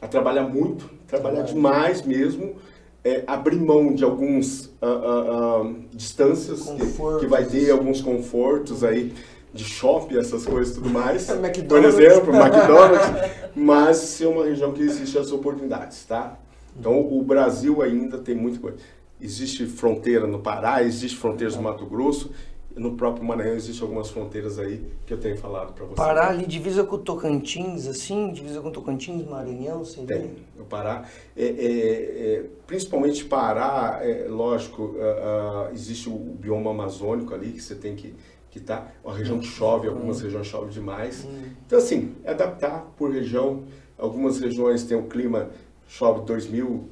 a 0.00 0.08
trabalhar 0.08 0.44
muito, 0.44 0.90
trabalhar 1.06 1.42
demais 1.42 2.02
mesmo, 2.02 2.56
é, 3.04 3.22
abrir 3.26 3.56
mão 3.56 3.94
de 3.94 4.04
alguns 4.04 4.66
uh, 4.66 4.86
uh, 4.86 5.62
uh, 5.62 5.76
distâncias 5.92 6.62
que, 6.62 7.20
que, 7.20 7.26
vai 7.26 7.44
ter 7.44 7.70
alguns 7.70 8.00
confortos 8.02 8.84
aí 8.84 9.12
de 9.52 9.64
shopping, 9.64 10.18
essas 10.18 10.44
coisas 10.44 10.76
e 10.76 10.80
tudo 10.80 10.90
mais. 10.90 11.26
Por 11.68 11.84
exemplo, 11.84 12.34
McDonald's, 12.34 13.30
mas 13.54 13.96
ser 13.96 14.26
uma 14.26 14.44
região 14.44 14.72
que 14.72 14.82
existe 14.82 15.18
as 15.18 15.32
oportunidades, 15.32 16.04
tá? 16.04 16.38
Então 16.78 17.00
o 17.00 17.22
Brasil 17.22 17.82
ainda 17.82 18.18
tem 18.18 18.34
muita 18.34 18.58
coisa. 18.58 18.78
Existe 19.20 19.66
fronteira 19.66 20.26
no 20.26 20.40
Pará, 20.40 20.82
existe 20.82 21.16
fronteiras 21.16 21.54
no 21.56 21.62
Mato 21.62 21.84
Grosso, 21.84 22.30
no 22.76 22.96
próprio 22.96 23.24
Maranhão 23.24 23.56
existem 23.56 23.82
algumas 23.82 24.10
fronteiras 24.10 24.58
aí 24.58 24.84
que 25.04 25.12
eu 25.12 25.18
tenho 25.18 25.36
falado 25.36 25.72
para 25.72 25.84
você. 25.84 25.94
Pará 25.96 26.28
ali 26.28 26.46
divisa 26.46 26.84
com 26.84 26.98
Tocantins, 26.98 27.86
assim, 27.86 28.32
divisa 28.32 28.60
com 28.60 28.70
Tocantins, 28.70 29.26
Maranhão, 29.26 29.84
sei 29.84 30.06
Tem, 30.06 30.36
o 30.58 30.64
Pará, 30.64 31.04
é, 31.36 31.44
é, 31.44 31.46
é, 31.46 32.44
principalmente 32.66 33.24
Pará, 33.24 34.00
é, 34.02 34.26
lógico, 34.28 34.82
uh, 34.82 35.68
uh, 35.68 35.74
existe 35.74 36.08
o 36.08 36.14
bioma 36.16 36.70
amazônico 36.70 37.34
ali 37.34 37.52
que 37.52 37.62
você 37.62 37.74
tem 37.74 37.94
que 37.94 38.14
que 38.50 38.58
tá, 38.58 38.88
uma 39.04 39.16
região 39.16 39.38
que 39.38 39.46
chove, 39.46 39.86
algumas 39.86 40.18
hum. 40.18 40.24
regiões 40.24 40.46
chove 40.48 40.72
demais. 40.72 41.24
Hum. 41.24 41.50
Então 41.64 41.78
assim, 41.78 42.16
adaptar 42.26 42.92
por 42.96 43.12
região. 43.12 43.62
Algumas 43.96 44.40
regiões 44.40 44.82
têm 44.82 44.96
o 44.96 45.04
clima 45.04 45.50
chove 45.90 46.20
2.000, 46.20 46.84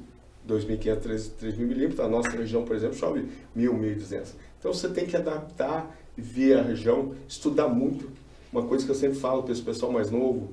2.500, 0.47 1.31
3.000 1.41 1.57
milímetros. 1.57 1.99
A 2.01 2.07
nossa 2.07 2.29
região, 2.31 2.63
por 2.63 2.75
exemplo, 2.75 2.95
chove 2.95 3.29
1.000, 3.57 3.97
1.200. 3.97 4.33
Então 4.59 4.73
você 4.73 4.89
tem 4.89 5.05
que 5.05 5.15
adaptar, 5.15 5.97
ver 6.17 6.59
a 6.59 6.61
região, 6.61 7.15
estudar 7.27 7.69
muito. 7.69 8.11
Uma 8.51 8.63
coisa 8.63 8.83
que 8.83 8.91
eu 8.91 8.95
sempre 8.95 9.17
falo 9.17 9.43
para 9.43 9.53
esse 9.53 9.61
pessoal 9.61 9.91
mais 9.91 10.11
novo, 10.11 10.51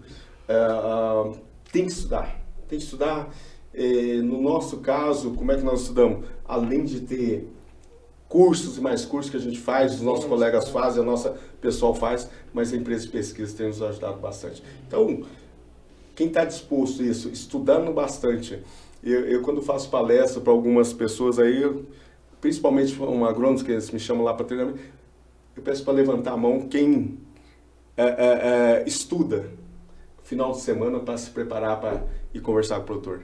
uh, 0.49 1.37
tem 1.73 1.87
que 1.87 1.93
estudar. 1.93 2.41
Tem 2.69 2.79
que 2.79 2.85
estudar. 2.85 3.35
Eh, 3.75 4.23
no 4.23 4.41
nosso 4.41 4.79
caso, 4.79 5.33
como 5.33 5.53
é 5.53 5.57
que 5.57 5.63
nós 5.63 5.83
estudamos? 5.83 6.25
Além 6.45 6.85
de 6.85 7.01
ter 7.01 7.47
cursos 8.29 8.79
e 8.79 8.81
mais 8.81 9.05
cursos 9.05 9.31
que 9.31 9.37
a 9.37 9.41
gente 9.41 9.59
faz, 9.59 9.95
os 9.95 10.01
nossos 10.01 10.25
colegas 10.25 10.69
fazem, 10.69 11.03
a 11.03 11.07
nossa 11.07 11.37
pessoal 11.61 11.95
faz, 11.95 12.29
mas 12.55 12.73
a 12.73 12.77
empresa 12.77 13.05
de 13.05 13.13
pesquisa 13.13 13.57
tem 13.57 13.67
nos 13.67 13.83
ajudado 13.83 14.19
bastante. 14.19 14.63
Então, 14.87 15.25
quem 16.17 16.29
está 16.29 16.45
disposto 16.45 17.03
a 17.03 17.05
isso, 17.05 17.29
estudando 17.29 17.93
bastante, 17.93 18.59
eu, 19.05 19.21
eu 19.27 19.43
quando 19.43 19.63
faço 19.63 19.91
palestra 19.91 20.41
para 20.41 20.53
algumas 20.53 20.93
pessoas 20.93 21.39
aí, 21.39 21.63
eu, 21.63 21.85
principalmente 22.41 23.01
um 23.01 23.25
agrônomo 23.25 23.63
que 23.63 23.71
eles 23.71 23.91
me 23.91 24.01
chamam 24.01 24.25
lá 24.25 24.33
para 24.33 24.47
treinamento, 24.47 24.81
eu 25.55 25.63
peço 25.63 25.85
para 25.85 25.93
levantar 25.93 26.33
a 26.33 26.37
mão 26.37 26.63
quem 26.69 27.19
é, 27.97 28.05
é, 28.05 28.09
é, 28.09 28.85
estuda 28.87 29.47
final 30.23 30.53
de 30.53 30.61
semana 30.61 30.99
para 30.99 31.17
se 31.17 31.31
preparar 31.31 31.81
para 31.81 32.05
ir 32.35 32.41
conversar 32.41 32.77
com 32.77 32.83
o 32.83 32.87
produtor. 32.87 33.23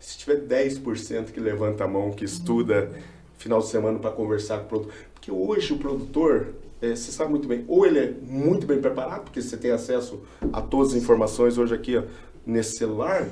Se 0.00 0.18
tiver 0.18 0.40
10% 0.40 1.30
que 1.30 1.40
levanta 1.40 1.84
a 1.84 1.88
mão, 1.88 2.10
que 2.10 2.24
estuda 2.24 2.90
final 3.38 3.60
de 3.60 3.66
semana 3.66 3.98
para 3.98 4.10
conversar 4.10 4.58
com 4.58 4.64
o 4.64 4.68
produtor. 4.68 4.94
Porque 5.14 5.30
hoje 5.30 5.72
o 5.72 5.78
produtor, 5.78 6.54
é, 6.84 6.96
você 6.96 7.12
sabe 7.12 7.30
muito 7.30 7.48
bem, 7.48 7.64
ou 7.68 7.86
ele 7.86 7.98
é 7.98 8.14
muito 8.22 8.66
bem 8.66 8.80
preparado, 8.80 9.24
porque 9.24 9.40
você 9.40 9.56
tem 9.56 9.70
acesso 9.70 10.22
a 10.52 10.60
todas 10.60 10.92
as 10.92 11.02
informações 11.02 11.58
hoje 11.58 11.74
aqui 11.74 11.96
ó, 11.96 12.02
nesse 12.46 12.76
celular, 12.78 13.28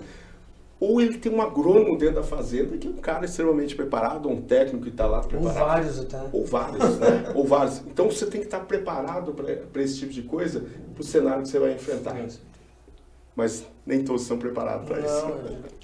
ou 0.81 1.01
ele 1.01 1.17
tem 1.17 1.33
um 1.33 1.41
agrônomo 1.41 1.97
dentro 1.97 2.17
da 2.17 2.23
fazenda 2.25 2.77
que 2.77 2.89
é 2.89 2.91
um 2.91 2.95
cara 2.95 3.25
extremamente 3.25 3.77
preparado, 3.77 4.29
um 4.29 4.43
técnico 4.43 4.83
que 4.83 4.91
está 4.91 5.07
lá 5.07 5.21
preparado. 5.21 5.61
Ou 5.61 5.67
vários 5.67 6.01
até. 6.01 6.21
Ou 6.33 6.45
vários, 6.45 6.99
né? 6.99 7.25
ou 7.37 7.47
vários. 7.47 7.79
Então 7.87 8.11
você 8.11 8.27
tem 8.27 8.41
que 8.41 8.49
estar 8.49 8.61
preparado 8.61 9.33
para 9.33 9.83
esse 9.83 10.01
tipo 10.01 10.13
de 10.13 10.23
coisa, 10.23 10.65
para 10.93 11.01
o 11.01 11.05
cenário 11.05 11.43
que 11.43 11.49
você 11.49 11.61
vai 11.61 11.75
enfrentar. 11.75 12.17
Mas 13.37 13.65
nem 13.87 14.03
todos 14.03 14.23
estão 14.23 14.39
preparados 14.39 14.87
para 14.89 15.01
isso. 15.01 15.27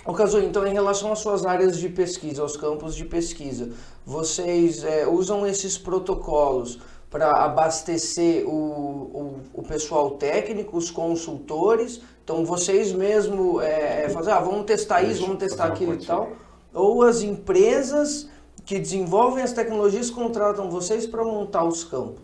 O 0.05 0.13
caso, 0.13 0.41
então, 0.41 0.67
em 0.67 0.73
relação 0.73 1.13
às 1.13 1.21
suas 1.21 1.47
áreas 1.47 1.79
de 1.79 1.89
pesquisa, 1.89 2.43
aos 2.43 2.57
campos 2.57 2.95
de 2.95 3.05
pesquisa, 3.05 3.71
vocês 4.05 4.83
é, 4.83 5.07
usam 5.07 5.47
esses 5.47 5.79
protocolos 5.79 6.81
para 7.11 7.45
abastecer 7.45 8.47
o, 8.47 8.51
o, 8.51 9.41
o, 9.55 9.63
pessoal 9.63 10.13
técnico, 10.13 10.77
os 10.77 10.91
consultores. 10.91 12.03
Então 12.23 12.45
vocês 12.45 12.93
mesmo 12.93 13.61
é, 13.61 14.05
é 14.05 14.09
fazer, 14.11 14.33
ah, 14.33 14.41
vamos 14.41 14.67
testar 14.67 15.03
isso, 15.03 15.23
vamos 15.23 15.39
testar 15.39 15.67
aquilo 15.67 15.95
e 15.95 16.05
tal. 16.05 16.33
Ou 16.73 17.03
as 17.03 17.23
empresas 17.23 18.29
que 18.65 18.79
desenvolvem 18.79 19.43
as 19.43 19.53
tecnologias 19.53 20.11
contratam 20.11 20.71
vocês 20.71 21.07
para 21.07 21.25
montar 21.25 21.65
os 21.65 21.83
campos. 21.85 22.21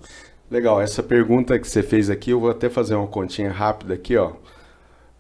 Legal, 0.51 0.81
essa 0.81 1.03
pergunta 1.03 1.59
que 1.59 1.67
você 1.67 1.83
fez 1.83 2.11
aqui, 2.11 2.31
eu 2.31 2.39
vou 2.39 2.51
até 2.51 2.69
fazer 2.69 2.95
uma 2.95 3.07
continha 3.07 3.51
rápida 3.51 3.95
aqui, 3.95 4.17
ó. 4.17 4.33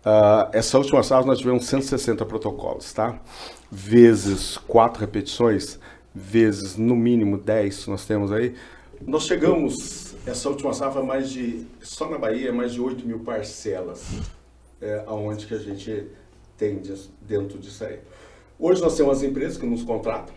Uh, 0.04 0.52
essa 0.52 0.76
última 0.76 1.02
sala 1.02 1.24
nós 1.24 1.38
tivemos 1.38 1.64
160 1.66 2.26
protocolos, 2.26 2.92
tá? 2.92 3.18
Vezes 3.72 4.58
quatro 4.58 5.00
repetições, 5.00 5.78
vezes 6.14 6.76
no 6.76 6.94
mínimo 6.94 7.38
10 7.38 7.86
nós 7.86 8.04
temos 8.04 8.30
aí, 8.30 8.54
nós 9.06 9.24
chegamos, 9.24 10.14
essa 10.26 10.48
última 10.48 10.72
safra, 10.72 11.02
mais 11.02 11.30
de, 11.30 11.66
só 11.80 12.08
na 12.08 12.18
Bahia, 12.18 12.52
mais 12.52 12.72
de 12.72 12.80
8 12.80 13.06
mil 13.06 13.20
parcelas, 13.20 14.04
é, 14.80 15.02
aonde 15.06 15.46
que 15.46 15.54
a 15.54 15.58
gente 15.58 16.08
tem 16.56 16.80
dentro 17.22 17.58
disso 17.58 17.84
aí. 17.84 18.00
Hoje 18.58 18.80
nós 18.80 18.96
temos 18.96 19.18
as 19.18 19.22
empresas 19.22 19.58
que 19.58 19.66
nos 19.66 19.82
contratam, 19.82 20.34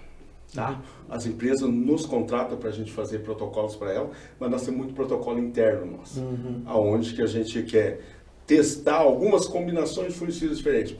tá? 0.53 0.82
As 1.10 1.26
empresas 1.26 1.70
nos 1.70 2.05
contratam 2.05 2.58
para 2.58 2.70
a 2.70 2.74
gente 2.74 2.91
fazer 2.91 3.20
protocolos 3.20 3.76
para 3.76 3.93
elas, 3.93 4.10
mas 4.39 4.49
nós 4.49 4.64
temos 4.64 4.80
muito 4.80 4.93
protocolo 4.93 5.39
interno 5.39 5.97
nosso, 5.97 6.20
uhum. 6.20 6.64
aonde 6.66 7.14
que 7.14 7.22
a 7.22 7.28
gente 7.28 7.64
quer 7.64 8.01
testar 8.45 8.95
algumas 8.95 9.45
combinações 9.45 10.14
de 10.14 10.20
fungicidas 10.20 10.58
diferentes. 10.58 10.95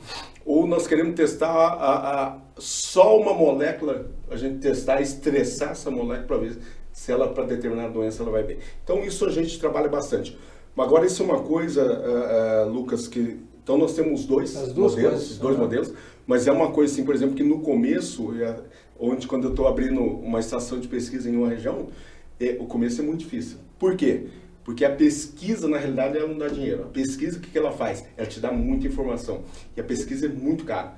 Ou 0.46 0.68
nós 0.68 0.86
queremos 0.86 1.16
testar 1.16 1.50
a, 1.50 2.26
a, 2.26 2.38
só 2.58 3.20
uma 3.20 3.34
molécula, 3.34 4.12
a 4.30 4.36
gente 4.36 4.60
testar, 4.60 5.02
estressar 5.02 5.72
essa 5.72 5.90
molécula 5.90 6.28
para 6.28 6.38
ver 6.38 6.58
se 6.98 7.12
ela 7.12 7.28
para 7.28 7.44
determinada 7.44 7.94
doença 7.94 8.24
ela 8.24 8.32
vai 8.32 8.44
bem. 8.44 8.58
Então 8.84 9.04
isso 9.04 9.24
a 9.24 9.30
gente 9.30 9.60
trabalha 9.60 9.88
bastante. 9.88 10.36
Agora 10.76 11.06
isso 11.06 11.22
é 11.22 11.26
uma 11.26 11.44
coisa, 11.44 11.84
uh, 11.84 12.68
uh, 12.68 12.74
Lucas, 12.74 13.08
que 13.08 13.40
então 13.64 13.78
nós 13.78 13.94
temos 13.94 14.26
dois 14.26 14.56
modelos, 14.56 14.96
coisas, 14.96 15.38
dois 15.38 15.58
modelos, 15.58 15.94
mas 16.26 16.48
é 16.48 16.52
uma 16.52 16.72
coisa 16.72 16.92
assim, 16.92 17.06
por 17.06 17.14
exemplo, 17.14 17.36
que 17.36 17.44
no 17.44 17.60
começo, 17.60 18.34
onde 19.00 19.28
quando 19.28 19.44
eu 19.44 19.50
estou 19.52 19.68
abrindo 19.68 20.02
uma 20.02 20.40
estação 20.40 20.80
de 20.80 20.88
pesquisa 20.88 21.30
em 21.30 21.36
uma 21.36 21.50
região, 21.50 21.88
é, 22.40 22.58
o 22.60 22.66
começo 22.66 23.00
é 23.00 23.04
muito 23.04 23.20
difícil. 23.20 23.58
Por 23.78 23.96
quê? 23.96 24.26
Porque 24.64 24.84
a 24.84 24.90
pesquisa, 24.90 25.68
na 25.68 25.78
realidade, 25.78 26.18
ela 26.18 26.28
não 26.28 26.38
dá 26.38 26.48
dinheiro. 26.48 26.84
A 26.84 26.88
pesquisa, 26.88 27.38
o 27.38 27.42
que, 27.42 27.52
que 27.52 27.58
ela 27.58 27.72
faz? 27.72 28.04
Ela 28.18 28.28
te 28.28 28.40
dá 28.40 28.52
muita 28.52 28.88
informação. 28.88 29.44
E 29.76 29.82
a 29.82 29.84
pesquisa 29.84 30.26
é 30.26 30.30
muito 30.30 30.66
cara. 30.66 30.96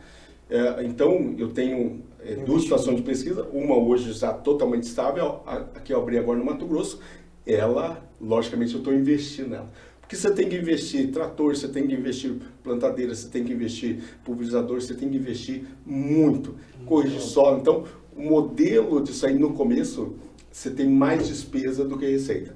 É, 0.50 0.86
então, 0.86 1.36
eu 1.38 1.50
tenho 1.50 2.02
é, 2.24 2.36
duas 2.36 2.64
situações 2.64 2.98
de 2.98 3.02
pesquisa. 3.04 3.48
Uma 3.52 3.78
hoje 3.78 4.12
está 4.12 4.34
totalmente 4.34 4.84
estável, 4.84 5.42
a, 5.46 5.58
a 5.58 5.80
que 5.80 5.94
eu 5.94 6.00
abri 6.00 6.18
agora 6.18 6.38
no 6.38 6.46
Mato 6.46 6.66
Grosso. 6.66 7.00
Ela, 7.46 8.04
logicamente, 8.20 8.74
eu 8.74 8.80
estou 8.80 8.94
investindo 8.94 9.50
nela. 9.50 9.70
Porque 10.02 10.16
você 10.16 10.32
tem 10.32 10.50
que 10.50 10.56
investir 10.56 11.12
trator, 11.12 11.56
você 11.56 11.68
tem 11.68 11.86
que 11.86 11.94
investir 11.94 12.34
plantadeira, 12.64 13.14
você 13.14 13.28
tem 13.28 13.44
que 13.44 13.54
investir 13.54 14.00
pulverizador, 14.24 14.82
você 14.82 14.96
tem 14.96 15.08
que 15.08 15.18
investir 15.18 15.66
muito. 15.86 16.56
Corrigir 16.86 17.22
solo. 17.22 17.60
Então, 17.60 17.86
o 18.16 18.22
modelo 18.24 19.02
disso 19.02 19.26
aí 19.26 19.38
no 19.38 19.54
começo, 19.54 20.16
você 20.52 20.72
tem 20.72 20.90
mais 20.90 21.28
despesa 21.28 21.86
do 21.86 21.98
que 21.98 22.10
receita. 22.10 22.56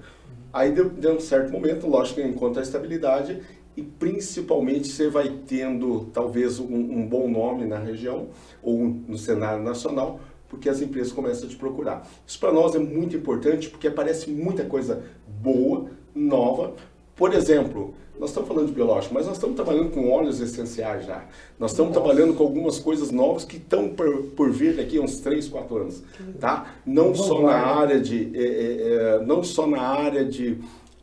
Aí, 0.51 0.72
de, 0.72 0.84
de 0.84 1.07
um 1.07 1.20
certo 1.20 1.51
momento, 1.51 1.88
lógico 1.88 2.22
que 2.22 2.28
encontra 2.28 2.61
a 2.61 2.64
estabilidade 2.64 3.39
e 3.76 3.82
principalmente 3.82 4.88
você 4.88 5.09
vai 5.09 5.30
tendo 5.47 6.09
talvez 6.13 6.59
um, 6.59 6.76
um, 6.76 7.07
bom 7.07 7.28
nome 7.28 7.65
na 7.65 7.80
região 7.80 8.28
ou 8.61 8.80
no 8.86 9.17
cenário 9.17 9.63
nacional, 9.63 10.19
porque 10.47 10.69
as 10.69 10.82
empresas 10.82 11.11
começam 11.11 11.47
a 11.47 11.49
te 11.49 11.55
procurar. 11.55 12.07
Isso 12.26 12.39
para 12.39 12.51
nós 12.51 12.76
é 12.76 12.80
muito 12.80 13.15
importante 13.15 13.69
porque 13.69 13.88
aparece 13.88 14.30
muita 14.30 14.63
coisa 14.63 15.03
boa, 15.28 15.88
nova. 16.13 16.74
Por 17.15 17.34
exemplo, 17.34 17.95
nós 18.19 18.30
estamos 18.30 18.47
falando 18.47 18.67
de 18.67 18.74
biológico, 18.74 19.13
mas 19.13 19.26
nós 19.26 19.36
estamos 19.36 19.55
trabalhando 19.55 19.89
com 19.89 20.11
óleos 20.11 20.39
essenciais 20.39 21.05
já. 21.05 21.26
Nós 21.57 21.71
estamos 21.71 21.95
Nossa. 21.95 22.05
trabalhando 22.05 22.36
com 22.36 22.43
algumas 22.43 22.78
coisas 22.78 23.09
novas 23.09 23.43
que 23.43 23.57
estão 23.57 23.89
por, 23.89 24.24
por 24.36 24.51
vir 24.51 24.76
daqui 24.76 24.97
a 24.97 25.01
uns 25.01 25.19
3, 25.19 25.47
4 25.49 25.78
anos, 25.78 26.03
tá? 26.39 26.76
Não 26.86 27.15
só 27.15 27.41
na 27.41 27.55
área 27.55 27.99
de, 27.99 28.32
é, 28.36 28.43
é, 28.43 28.93
é, 28.93 29.26
não 29.26 29.43
só 29.43 29.65
na 29.65 29.82
área 29.82 30.24
de, 30.24 30.59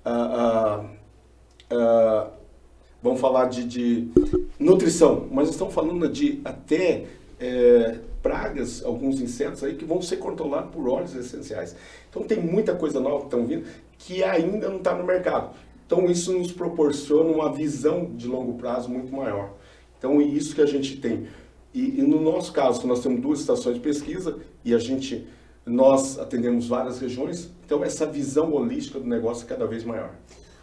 uh, 0.07 0.85
uh, 0.85 0.87
uh, 1.75 2.40
vamos 3.03 3.21
falar 3.21 3.47
de, 3.47 3.65
de, 3.65 4.09
nutrição, 4.59 5.27
mas 5.31 5.51
estamos 5.51 5.73
falando 5.73 6.09
de 6.09 6.41
até 6.45 7.07
é, 7.39 7.99
pragas, 8.23 8.85
alguns 8.85 9.21
insetos 9.21 9.65
aí 9.65 9.75
que 9.75 9.85
vão 9.85 10.03
ser 10.03 10.19
controlados 10.19 10.71
por 10.71 10.89
óleos 10.89 11.15
essenciais. 11.15 11.75
Então 12.09 12.23
tem 12.23 12.39
muita 12.39 12.75
coisa 12.75 13.01
nova 13.01 13.21
que 13.21 13.25
estão 13.25 13.47
vindo 13.47 13.65
que 13.99 14.23
ainda 14.23 14.69
não 14.69 14.79
está 14.79 14.95
no 14.95 15.05
mercado. 15.05 15.55
Então 15.87 16.07
isso 16.07 16.33
nos 16.33 16.53
proporciona 16.53 17.31
uma 17.31 17.53
visão 17.53 18.11
de 18.15 18.27
longo 18.27 18.55
prazo 18.55 18.89
muito 18.89 19.15
maior. 19.15 19.55
Então 19.99 20.21
é 20.21 20.25
isso 20.25 20.55
que 20.55 20.63
a 20.63 20.67
gente 20.67 20.97
tem. 20.97 21.27
E, 21.73 22.01
e, 22.01 22.03
no 22.03 22.21
nosso 22.21 22.53
caso, 22.53 22.85
nós 22.87 23.01
temos 23.01 23.21
duas 23.21 23.41
estações 23.41 23.77
de 23.77 23.81
pesquisa 23.81 24.39
e 24.65 24.75
a 24.75 24.79
gente, 24.79 25.27
nós 25.65 26.19
atendemos 26.19 26.67
várias 26.67 26.99
regiões, 26.99 27.51
então 27.65 27.85
essa 27.85 28.05
visão 28.07 28.53
holística 28.53 28.99
do 28.99 29.07
negócio 29.07 29.45
é 29.45 29.49
cada 29.49 29.67
vez 29.67 29.85
maior. 29.85 30.11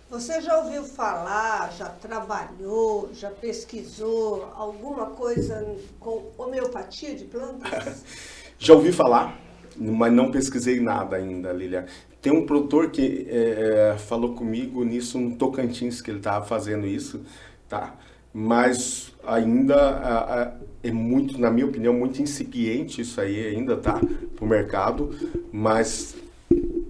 Você 0.09 0.39
já 0.39 0.57
ouviu 0.59 0.83
falar, 0.83 1.69
já 1.73 1.89
trabalhou, 1.89 3.09
já 3.13 3.29
pesquisou 3.29 4.49
alguma 4.55 5.07
coisa 5.07 5.75
com 5.99 6.31
homeopatia 6.37 7.13
de 7.13 7.25
plantas? 7.25 8.05
já 8.57 8.73
ouvi 8.73 8.93
falar, 8.93 9.37
mas 9.75 10.13
não 10.13 10.31
pesquisei 10.31 10.79
nada 10.79 11.17
ainda, 11.17 11.51
Lilia. 11.51 11.87
Tem 12.21 12.31
um 12.31 12.45
produtor 12.45 12.89
que 12.89 13.27
é, 13.29 13.97
falou 13.97 14.33
comigo 14.33 14.81
nisso 14.85 15.19
no 15.19 15.35
Tocantins, 15.35 16.01
que 16.01 16.09
ele 16.09 16.19
estava 16.19 16.45
fazendo 16.45 16.87
isso, 16.87 17.21
tá? 17.67 17.93
Mas 18.33 19.11
ainda 19.25 19.75
a, 19.75 20.43
a, 20.43 20.53
é 20.83 20.91
muito, 20.91 21.37
na 21.37 21.51
minha 21.51 21.65
opinião, 21.65 21.93
muito 21.93 22.21
incipiente 22.21 23.01
isso 23.01 23.19
aí 23.19 23.45
ainda, 23.47 23.75
tá? 23.75 23.99
Para 24.35 24.45
o 24.45 24.47
mercado, 24.47 25.13
mas 25.51 26.15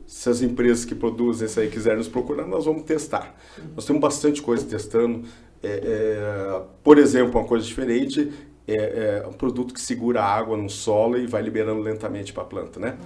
se 0.05 0.30
as 0.30 0.41
empresas 0.41 0.86
que 0.86 0.95
produzem 0.95 1.47
isso 1.47 1.60
aí 1.60 1.70
quiserem 1.70 1.97
nos 1.97 2.08
procurar, 2.08 2.45
nós 2.45 2.66
vamos 2.66 2.84
testar. 2.84 3.36
Nós 3.76 3.86
temos 3.86 4.01
bastante 4.01 4.41
coisa 4.41 4.66
testando. 4.66 5.28
É, 5.62 5.68
é, 5.68 6.62
por 6.84 6.97
exemplo, 6.97 7.39
uma 7.39 7.47
coisa 7.47 7.66
diferente 7.66 8.32
é, 8.68 9.24
é, 9.24 9.28
um 9.28 9.32
produto 9.32 9.74
que 9.74 9.80
segura 9.80 10.22
a 10.22 10.26
água 10.26 10.58
no 10.58 10.70
solo 10.70 11.18
e 11.18 11.26
vai 11.26 11.41
liberando 11.41 11.82
lentamente 11.82 12.34
para 12.34 12.43
a 12.43 12.45
planta, 12.45 12.80
né? 12.80 12.97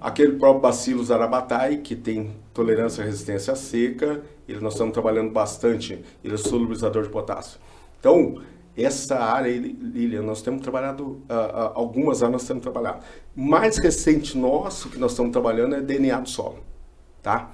Aquele 0.00 0.34
próprio 0.34 0.60
Bacillus 0.60 1.10
arabatai, 1.10 1.78
que 1.78 1.96
tem 1.96 2.30
tolerância 2.54 3.02
à 3.02 3.06
resistência 3.06 3.52
à 3.52 3.56
seca, 3.56 4.22
ele 4.48 4.60
nós 4.60 4.74
estamos 4.74 4.92
trabalhando 4.92 5.32
bastante, 5.32 6.00
ele 6.22 6.34
é 6.34 6.36
solubilizador 6.36 7.02
de 7.02 7.08
potássio. 7.08 7.58
Então, 7.98 8.40
essa 8.76 9.18
área, 9.18 9.50
Lilian, 9.50 10.22
nós 10.22 10.40
temos 10.40 10.62
trabalhado, 10.62 11.04
uh, 11.04 11.14
uh, 11.14 11.72
algumas 11.74 12.22
áreas 12.22 12.40
nós 12.40 12.48
temos 12.48 12.62
trabalhado. 12.62 13.04
Mais 13.36 13.76
recente 13.78 14.36
nosso 14.36 14.88
que 14.88 14.98
nós 14.98 15.12
estamos 15.12 15.32
trabalhando 15.32 15.74
é 15.74 15.80
DNA 15.80 16.20
do 16.20 16.28
solo, 16.28 16.60
tá? 17.22 17.50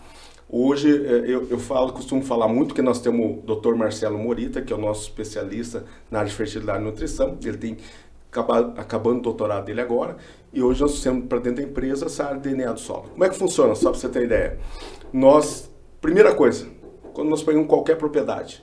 Hoje 0.51 0.89
eh, 0.89 1.25
eu, 1.27 1.47
eu 1.51 1.59
falo, 1.59 1.93
costumo 1.93 2.23
falar 2.23 2.49
muito 2.49 2.75
que 2.75 2.81
nós 2.81 3.03
temos 3.03 3.39
o 3.45 3.55
Dr. 3.55 3.75
Marcelo 3.75 4.19
Morita, 4.19 4.63
que 4.63 4.73
é 4.73 4.77
o 4.77 4.81
nosso 4.81 5.03
especialista 5.03 5.85
na 6.11 6.21
área 6.21 6.31
de 6.31 6.35
fertilidade 6.35 6.81
e 6.81 6.85
nutrição. 6.85 7.37
Ele 7.45 7.59
tem 7.59 7.77
acabando 8.77 9.19
o 9.19 9.23
doutorado 9.23 9.67
dele 9.67 9.81
agora, 9.83 10.17
e 10.53 10.63
hoje 10.63 10.81
nós 10.81 11.03
temos 11.03 11.27
para 11.27 11.39
dentro 11.39 11.63
da 11.63 11.69
empresa 11.69 12.07
essa 12.07 12.25
área 12.25 12.41
de 12.41 12.49
DNA 12.49 12.73
do 12.73 12.81
solo. 12.81 13.11
Como 13.11 13.25
é 13.25 13.29
que 13.29 13.37
funciona, 13.37 13.75
só 13.75 13.91
para 13.91 13.99
você 13.99 14.09
ter 14.09 14.25
ideia? 14.25 14.59
Nós, 15.13 15.71
primeira 16.01 16.35
coisa, 16.35 16.67
quando 17.13 17.29
nós 17.29 17.43
pegamos 17.43 17.69
qualquer 17.69 17.97
propriedade, 17.97 18.63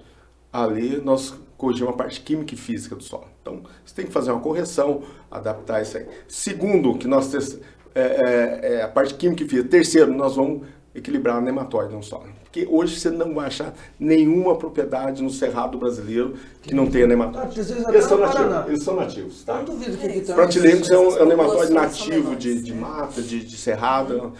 ali 0.51 1.01
nós 1.03 1.35
corrigir 1.65 1.83
uma 1.83 1.93
parte 1.93 2.21
química 2.21 2.53
e 2.53 2.57
física 2.57 2.95
do 2.95 3.03
solo. 3.03 3.25
Então, 3.41 3.63
você 3.83 3.95
tem 3.95 4.05
que 4.05 4.11
fazer 4.11 4.31
uma 4.31 4.39
correção, 4.39 5.01
adaptar 5.31 5.81
isso 5.81 5.97
aí. 5.97 6.05
Segundo, 6.27 6.95
que 6.95 7.07
nós 7.07 7.33
é, 7.33 7.99
é, 7.99 8.59
é, 8.61 8.81
a 8.83 8.87
parte 8.87 9.15
química 9.15 9.43
e 9.43 9.47
física. 9.47 9.67
Terceiro, 9.67 10.13
nós 10.13 10.35
vamos 10.35 10.67
equilibrar 10.93 11.37
a 11.37 11.41
nematóide 11.41 11.93
no 11.93 12.03
solo. 12.03 12.27
Porque 12.43 12.67
hoje 12.69 12.99
você 12.99 13.09
não 13.09 13.33
vai 13.33 13.47
achar 13.47 13.73
nenhuma 13.99 14.55
propriedade 14.55 15.23
no 15.23 15.29
cerrado 15.29 15.77
brasileiro 15.77 16.35
que 16.61 16.73
não 16.73 16.87
tenha 16.87 17.07
nematóide. 17.07 17.59
Eles 17.59 18.05
são, 18.05 18.19
nativos, 18.19 18.67
eles 18.67 18.83
são 18.83 18.95
nativos, 18.95 19.43
tá? 19.43 19.57
Não 19.57 19.65
duvido 19.65 19.97
que 19.97 20.05
aqui 20.05 20.21
Pratilengos 20.21 20.89
é 20.89 20.97
um, 20.97 21.17
é 21.17 21.23
um 21.23 21.25
nematóide 21.25 21.73
nativo 21.73 22.35
de, 22.35 22.61
de 22.61 22.73
mata, 22.73 23.21
de, 23.21 23.43
de 23.43 23.57
cerrado. 23.57 24.33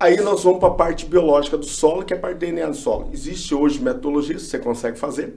Aí 0.00 0.16
nós 0.20 0.42
vamos 0.42 0.58
para 0.58 0.68
a 0.68 0.74
parte 0.74 1.06
biológica 1.06 1.56
do 1.56 1.66
solo, 1.66 2.04
que 2.04 2.12
é 2.12 2.16
a 2.16 2.20
parte 2.20 2.38
DNA 2.38 2.66
do 2.66 2.76
solo. 2.76 3.10
Existe 3.12 3.54
hoje 3.54 3.80
metodologia, 3.80 4.38
você 4.38 4.58
consegue 4.58 4.98
fazer 4.98 5.34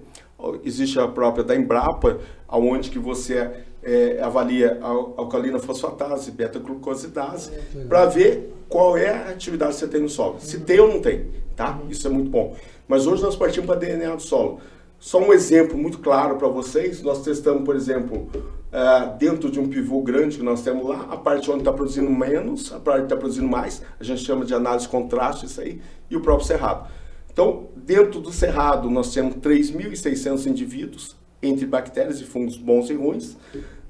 existe 0.63 0.99
a 0.99 1.07
própria 1.07 1.43
da 1.43 1.55
Embrapa, 1.55 2.19
aonde 2.47 2.89
que 2.89 2.99
você 2.99 3.49
é, 3.83 4.19
avalia 4.21 4.77
a 4.81 4.87
alcalina 4.87 5.59
fosfatase, 5.59 6.31
beta-glucosidase, 6.31 7.51
para 7.87 8.05
ver 8.05 8.53
qual 8.69 8.97
é 8.97 9.09
a 9.09 9.29
atividade 9.29 9.73
que 9.73 9.79
você 9.79 9.87
tem 9.87 10.01
no 10.01 10.09
solo. 10.09 10.39
Se 10.39 10.59
tem 10.59 10.79
ou 10.79 10.87
não 10.87 11.01
tem, 11.01 11.27
tá? 11.55 11.79
Isso 11.89 12.07
é 12.07 12.09
muito 12.09 12.29
bom. 12.29 12.55
Mas 12.87 13.07
hoje 13.07 13.23
nós 13.23 13.35
partimos 13.35 13.67
para 13.67 13.79
DNA 13.79 14.15
do 14.15 14.21
solo. 14.21 14.59
Só 14.99 15.19
um 15.19 15.31
exemplo 15.31 15.77
muito 15.77 15.99
claro 15.99 16.37
para 16.37 16.47
vocês, 16.47 17.01
nós 17.03 17.23
testamos, 17.23 17.63
por 17.63 17.75
exemplo, 17.75 18.29
uh, 18.33 19.17
dentro 19.17 19.49
de 19.51 19.59
um 19.59 19.67
pivô 19.67 20.01
grande 20.01 20.37
que 20.37 20.43
nós 20.43 20.63
temos 20.63 20.87
lá, 20.87 21.07
a 21.11 21.17
parte 21.17 21.49
onde 21.51 21.59
está 21.59 21.71
produzindo 21.71 22.09
menos, 22.09 22.73
a 22.73 22.79
parte 22.79 22.99
que 22.99 23.05
está 23.05 23.15
produzindo 23.15 23.47
mais, 23.47 23.83
a 23.99 24.03
gente 24.03 24.23
chama 24.23 24.43
de 24.43 24.55
análise 24.55 24.87
contraste 24.87 25.45
isso 25.45 25.61
aí, 25.61 25.79
e 26.09 26.15
o 26.15 26.21
próprio 26.21 26.47
cerrado. 26.47 26.89
Então, 27.37 27.67
dentro 27.75 28.19
do 28.19 28.31
cerrado, 28.31 28.89
nós 28.89 29.13
temos 29.13 29.35
3.600 29.35 30.47
indivíduos, 30.47 31.15
entre 31.39 31.67
bactérias 31.67 32.19
e 32.19 32.23
fungos 32.23 32.57
bons 32.57 32.89
e 32.89 32.95
ruins. 32.95 33.37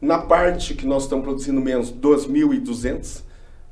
Na 0.02 0.18
parte 0.18 0.74
que 0.74 0.86
nós 0.86 1.04
estamos 1.04 1.24
produzindo 1.24 1.62
menos, 1.62 1.89
2.200, 1.89 3.22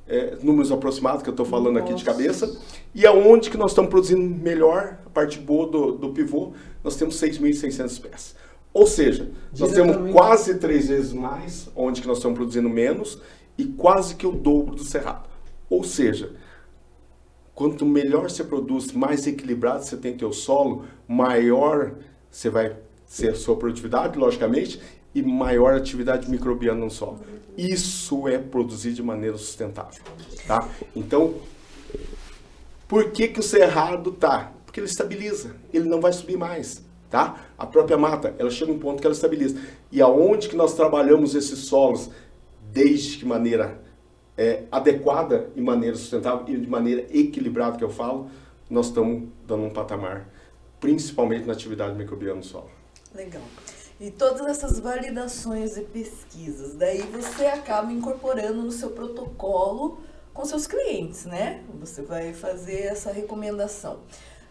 é, 0.08 0.38
números 0.42 0.72
aproximados 0.72 1.24
que 1.24 1.28
eu 1.28 1.34
estou 1.34 1.46
falando 1.46 1.74
Nossa. 1.74 1.88
aqui 1.88 1.94
de 1.94 2.06
cabeça. 2.06 2.58
E 2.94 3.06
aonde 3.06 3.50
que 3.50 3.58
nós 3.58 3.72
estamos 3.72 3.90
produzindo 3.90 4.22
melhor, 4.22 4.98
a 5.06 5.10
parte 5.10 5.40
boa 5.40 5.70
do, 5.70 5.92
do 5.92 6.10
pivô, 6.14 6.54
nós 6.82 6.96
temos 6.96 7.20
6.600 7.20 7.86
espécies. 7.88 8.36
Ou 8.74 8.88
seja, 8.88 9.30
nós 9.60 9.74
temos 9.74 10.10
quase 10.14 10.56
três 10.56 10.88
vezes 10.88 11.12
mais, 11.12 11.70
onde 11.76 12.00
que 12.00 12.08
nós 12.08 12.20
estamos 12.20 12.38
produzindo 12.38 12.70
menos, 12.70 13.20
e 13.58 13.66
quase 13.66 14.16
que 14.16 14.26
o 14.26 14.32
dobro 14.32 14.74
do 14.74 14.86
cerrado. 14.86 15.28
Ou 15.70 15.84
seja, 15.84 16.32
Quanto 17.56 17.86
melhor 17.86 18.30
você 18.30 18.44
produz, 18.44 18.92
mais 18.92 19.26
equilibrado 19.26 19.86
você 19.86 19.96
tem 19.96 20.16
teu 20.16 20.34
solo, 20.34 20.84
maior 21.08 21.96
você 22.30 22.50
vai 22.50 22.76
ser 23.08 23.30
a 23.30 23.36
sua 23.36 23.56
produtividade, 23.56 24.20
logicamente, 24.20 24.82
e 25.14 25.24
maior 25.24 25.74
atividade 25.74 26.30
microbiana 26.30 26.82
no 26.82 26.92
solo. 26.92 27.22
Isso 27.58 28.28
é 28.28 28.38
produzir 28.38 28.92
de 28.92 29.02
maneira 29.02 29.38
sustentável, 29.38 30.04
tá? 30.46 30.68
Então, 30.94 31.36
por 32.90 33.12
que 33.12 33.30
que 33.30 33.40
o 33.40 33.44
cerrado 33.44 34.12
tá? 34.12 34.52
Porque 34.66 34.82
ele 34.82 34.88
estabiliza, 34.88 35.56
ele 35.74 35.88
não 35.88 36.02
vai 36.02 36.12
subir 36.12 36.38
mais, 36.38 36.84
tá? 37.10 37.46
A 37.58 37.66
própria 37.66 37.98
mata, 37.98 38.36
ela 38.38 38.50
chega 38.50 38.70
um 38.70 38.80
ponto 38.80 39.00
que 39.00 39.08
ela 39.08 39.16
estabiliza. 39.16 39.58
E 39.90 40.02
aonde 40.02 40.50
que 40.50 40.58
nós 40.58 40.74
trabalhamos 40.74 41.34
esses 41.34 41.60
solos? 41.60 42.10
Desde 42.74 43.18
que 43.20 43.26
maneira 43.26 43.82
é, 44.38 44.64
adequada 44.72 45.50
e 45.56 45.62
maneira 45.62 45.96
sustentável 45.96 46.46
e 46.48 46.58
de 46.58 46.68
maneira 46.68 47.06
equilibrada 47.12 47.78
que 47.78 47.84
eu 47.84 47.90
falo, 47.90 48.30
nós 48.70 48.88
estamos 48.88 49.30
dando 49.48 49.64
um 49.64 49.70
patamar, 49.70 50.30
principalmente 50.80 51.46
na 51.46 51.54
atividade 51.54 51.96
microbiana 51.96 52.36
no 52.36 52.44
solo. 52.44 52.70
Legal. 53.14 53.44
E 54.00 54.12
todas 54.12 54.46
essas 54.48 54.80
validações 54.80 55.78
e 55.78 55.82
pesquisas, 55.82 56.76
daí 56.76 57.02
você 57.04 57.46
acaba 57.46 57.92
incorporando 57.94 58.62
no 58.62 58.72
seu 58.72 58.90
protocolo 58.90 60.00
com 60.34 60.44
seus 60.44 60.68
clientes, 60.68 61.26
né? 61.26 61.64
Você 61.80 62.02
vai 62.02 62.34
fazer 62.34 62.82
essa 62.88 63.10
recomendação. 63.10 64.02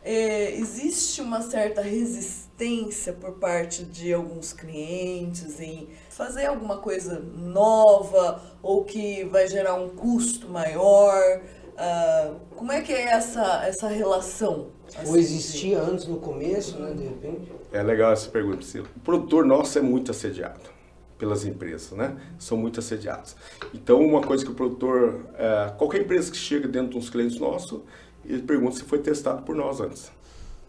É, 0.02 0.54
existe 0.54 1.20
uma 1.20 1.42
certa 1.42 1.82
resistência 1.82 3.12
por 3.12 3.32
parte 3.32 3.84
de 3.84 4.12
alguns 4.12 4.52
clientes 4.54 5.60
em 5.60 5.88
fazer 6.16 6.46
alguma 6.46 6.78
coisa 6.78 7.20
nova 7.36 8.40
ou 8.62 8.84
que 8.84 9.24
vai 9.24 9.48
gerar 9.48 9.74
um 9.74 9.88
custo 9.88 10.48
maior? 10.48 11.40
Uh, 11.74 12.36
como 12.54 12.70
é 12.70 12.80
que 12.82 12.92
é 12.92 13.06
essa, 13.06 13.64
essa 13.64 13.88
relação? 13.88 14.68
Assim, 14.96 15.10
ou 15.10 15.16
existia 15.16 15.80
de... 15.80 15.90
antes 15.90 16.06
no 16.06 16.18
começo, 16.18 16.78
né, 16.78 16.94
de 16.94 17.02
repente? 17.02 17.52
É 17.72 17.82
legal 17.82 18.12
essa 18.12 18.30
pergunta, 18.30 18.58
Priscila. 18.58 18.86
O 18.96 19.00
produtor 19.00 19.44
nosso 19.44 19.76
é 19.76 19.82
muito 19.82 20.12
assediado 20.12 20.72
pelas 21.18 21.44
empresas, 21.44 21.90
né? 21.92 22.16
São 22.38 22.56
muito 22.56 22.78
assediados. 22.78 23.34
Então, 23.72 24.00
uma 24.00 24.20
coisa 24.20 24.44
que 24.44 24.50
o 24.50 24.54
produtor, 24.54 25.26
é, 25.36 25.72
qualquer 25.76 26.02
empresa 26.02 26.30
que 26.30 26.36
chega 26.36 26.68
dentro 26.68 26.90
de 26.90 26.98
uns 26.98 27.10
clientes 27.10 27.38
nossos, 27.40 27.80
ele 28.24 28.42
pergunta 28.42 28.76
se 28.76 28.84
foi 28.84 28.98
testado 28.98 29.42
por 29.42 29.56
nós 29.56 29.80
antes. 29.80 30.12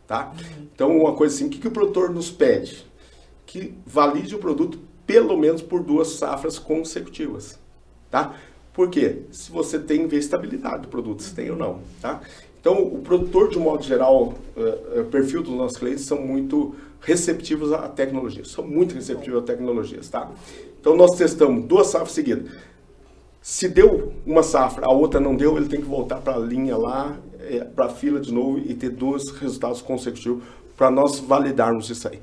Tá? 0.07 0.33
Então, 0.73 0.97
uma 0.97 1.13
coisa 1.13 1.35
assim, 1.35 1.47
o 1.47 1.49
que, 1.49 1.59
que 1.59 1.67
o 1.67 1.71
produtor 1.71 2.09
nos 2.09 2.31
pede? 2.31 2.85
Que 3.45 3.75
valide 3.85 4.35
o 4.35 4.39
produto 4.39 4.79
pelo 5.05 5.37
menos 5.37 5.61
por 5.61 5.83
duas 5.83 6.09
safras 6.09 6.57
consecutivas. 6.59 7.59
Tá? 8.09 8.35
Por 8.73 8.89
quê? 8.89 9.21
Se 9.31 9.51
você 9.51 9.79
tem 9.79 10.07
ver 10.07 10.17
estabilidade 10.17 10.83
do 10.83 10.87
produto, 10.87 11.23
se 11.23 11.33
tem 11.33 11.49
ou 11.49 11.57
não. 11.57 11.79
Tá? 12.01 12.21
Então, 12.59 12.81
o 12.81 12.99
produtor, 12.99 13.49
de 13.49 13.59
modo 13.59 13.83
geral, 13.83 14.33
o 14.55 15.03
perfil 15.05 15.43
dos 15.43 15.53
nossos 15.53 15.77
clientes 15.77 16.05
são 16.05 16.19
muito 16.19 16.75
receptivos 16.99 17.71
à 17.71 17.87
tecnologia. 17.87 18.43
São 18.43 18.65
muito 18.65 18.95
receptivos 18.95 19.43
a 19.43 19.43
tecnologias, 19.43 20.09
tá? 20.09 20.31
Então, 20.81 20.95
nós 20.95 21.15
testamos 21.15 21.65
duas 21.65 21.87
safras 21.87 22.13
seguidas. 22.13 22.49
Se 23.39 23.69
deu 23.69 24.13
uma 24.25 24.41
safra, 24.41 24.87
a 24.87 24.91
outra 24.91 25.19
não 25.19 25.35
deu, 25.35 25.55
ele 25.55 25.67
tem 25.67 25.79
que 25.79 25.85
voltar 25.85 26.19
para 26.21 26.33
a 26.33 26.39
linha 26.39 26.75
lá, 26.75 27.15
é, 27.39 27.63
para 27.63 27.85
a 27.85 27.89
fila 27.89 28.19
de 28.19 28.33
novo 28.33 28.57
e 28.57 28.73
ter 28.73 28.89
dois 28.89 29.29
resultados 29.29 29.83
consecutivos 29.83 30.43
para 30.75 30.89
nós 30.89 31.19
validarmos 31.19 31.89
isso 31.89 32.07
aí. 32.07 32.19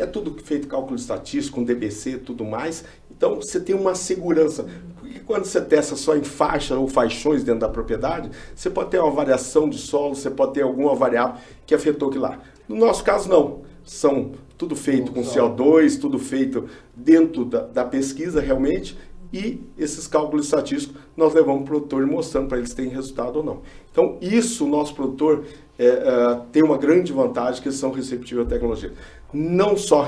É 0.00 0.06
tudo 0.06 0.34
feito 0.42 0.66
cálculo 0.66 0.96
estatístico, 0.96 1.58
com 1.58 1.64
DBC 1.64 2.18
tudo 2.18 2.44
mais. 2.44 2.84
Então 3.10 3.36
você 3.36 3.60
tem 3.60 3.74
uma 3.74 3.94
segurança. 3.94 4.66
Porque 4.98 5.20
quando 5.20 5.44
você 5.44 5.60
testa 5.60 5.94
só 5.96 6.16
em 6.16 6.24
faixa 6.24 6.76
ou 6.78 6.88
faixões 6.88 7.44
dentro 7.44 7.60
da 7.60 7.68
propriedade, 7.68 8.30
você 8.54 8.70
pode 8.70 8.90
ter 8.90 8.98
uma 8.98 9.10
variação 9.10 9.68
de 9.68 9.78
solo, 9.78 10.14
você 10.14 10.30
pode 10.30 10.54
ter 10.54 10.62
alguma 10.62 10.94
variável 10.94 11.36
que 11.66 11.74
afetou 11.74 12.08
aquilo 12.08 12.24
lá. 12.24 12.40
No 12.68 12.76
nosso 12.76 13.04
caso, 13.04 13.28
não. 13.28 13.60
São 13.84 14.32
tudo 14.56 14.76
feito 14.76 15.10
com 15.10 15.22
CO2, 15.22 15.98
tudo 16.00 16.18
feito 16.18 16.66
dentro 16.94 17.44
da, 17.44 17.62
da 17.62 17.84
pesquisa 17.84 18.40
realmente, 18.40 18.96
e 19.32 19.60
esses 19.78 20.06
cálculos 20.06 20.46
estatísticos 20.46 21.00
nós 21.16 21.32
levamos 21.32 21.64
para 21.64 21.76
o 21.76 21.80
produtor 21.80 22.06
mostrando 22.06 22.48
para 22.48 22.58
eles 22.58 22.70
se 22.70 22.76
tem 22.76 22.88
resultado 22.88 23.36
ou 23.36 23.44
não. 23.44 23.62
Então, 23.90 24.18
isso 24.20 24.66
o 24.66 24.68
nosso 24.68 24.94
produtor 24.94 25.44
é, 25.78 25.86
é, 25.86 26.40
tem 26.50 26.62
uma 26.62 26.76
grande 26.76 27.12
vantagem 27.12 27.62
que 27.62 27.68
eles 27.68 27.78
são 27.78 27.90
receptivos 27.90 28.44
à 28.44 28.48
tecnologia. 28.48 28.92
Não 29.32 29.76
só 29.76 30.06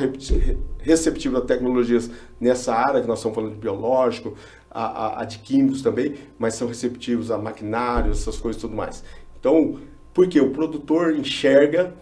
receptivos 0.80 1.40
a 1.40 1.44
tecnologias 1.44 2.10
nessa 2.40 2.74
área 2.74 3.00
que 3.00 3.06
nós 3.06 3.18
estamos 3.18 3.34
falando 3.34 3.52
de 3.52 3.58
biológico, 3.58 4.34
a, 4.70 4.84
a, 4.84 5.22
a 5.22 5.24
de 5.24 5.38
químicos 5.38 5.82
também, 5.82 6.14
mas 6.38 6.54
são 6.54 6.66
receptivos 6.66 7.30
a 7.30 7.38
maquinários, 7.38 8.22
essas 8.22 8.38
coisas 8.38 8.60
e 8.60 8.66
tudo 8.66 8.76
mais. 8.76 9.04
Então, 9.38 9.78
porque 10.14 10.40
o 10.40 10.50
produtor 10.50 11.14
enxerga 11.14 11.94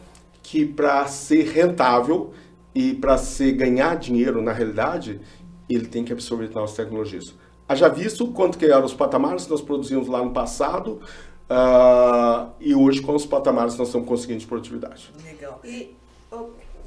que 0.43 0.65
para 0.65 1.07
ser 1.07 1.45
rentável 1.49 2.33
e 2.75 2.95
para 2.95 3.19
se 3.19 3.53
ganhar 3.53 3.97
dinheiro 3.97 4.41
na 4.41 4.53
realidade, 4.53 5.21
ele 5.69 5.87
tem 5.87 6.05
que 6.05 6.13
absorver 6.13 6.51
novas 6.51 6.75
tecnologias. 6.75 7.35
Haja 7.69 7.89
visto 7.89 8.27
quanto 8.29 8.59
que 8.59 8.67
eram 8.67 8.85
os 8.85 8.95
patamares 8.95 9.45
que 9.45 9.51
nós 9.51 9.61
produzimos 9.61 10.09
lá 10.09 10.25
no 10.25 10.33
passado 10.33 11.01
uh, 11.49 12.51
e 12.61 12.75
hoje 12.75 13.01
com 13.01 13.15
os 13.15 13.25
patamares 13.25 13.77
nós 13.77 13.89
estamos 13.89 14.09
conseguindo 14.09 14.41
de 14.41 14.47
produtividade. 14.47 15.13
Legal. 15.25 15.61
E, 15.65 15.95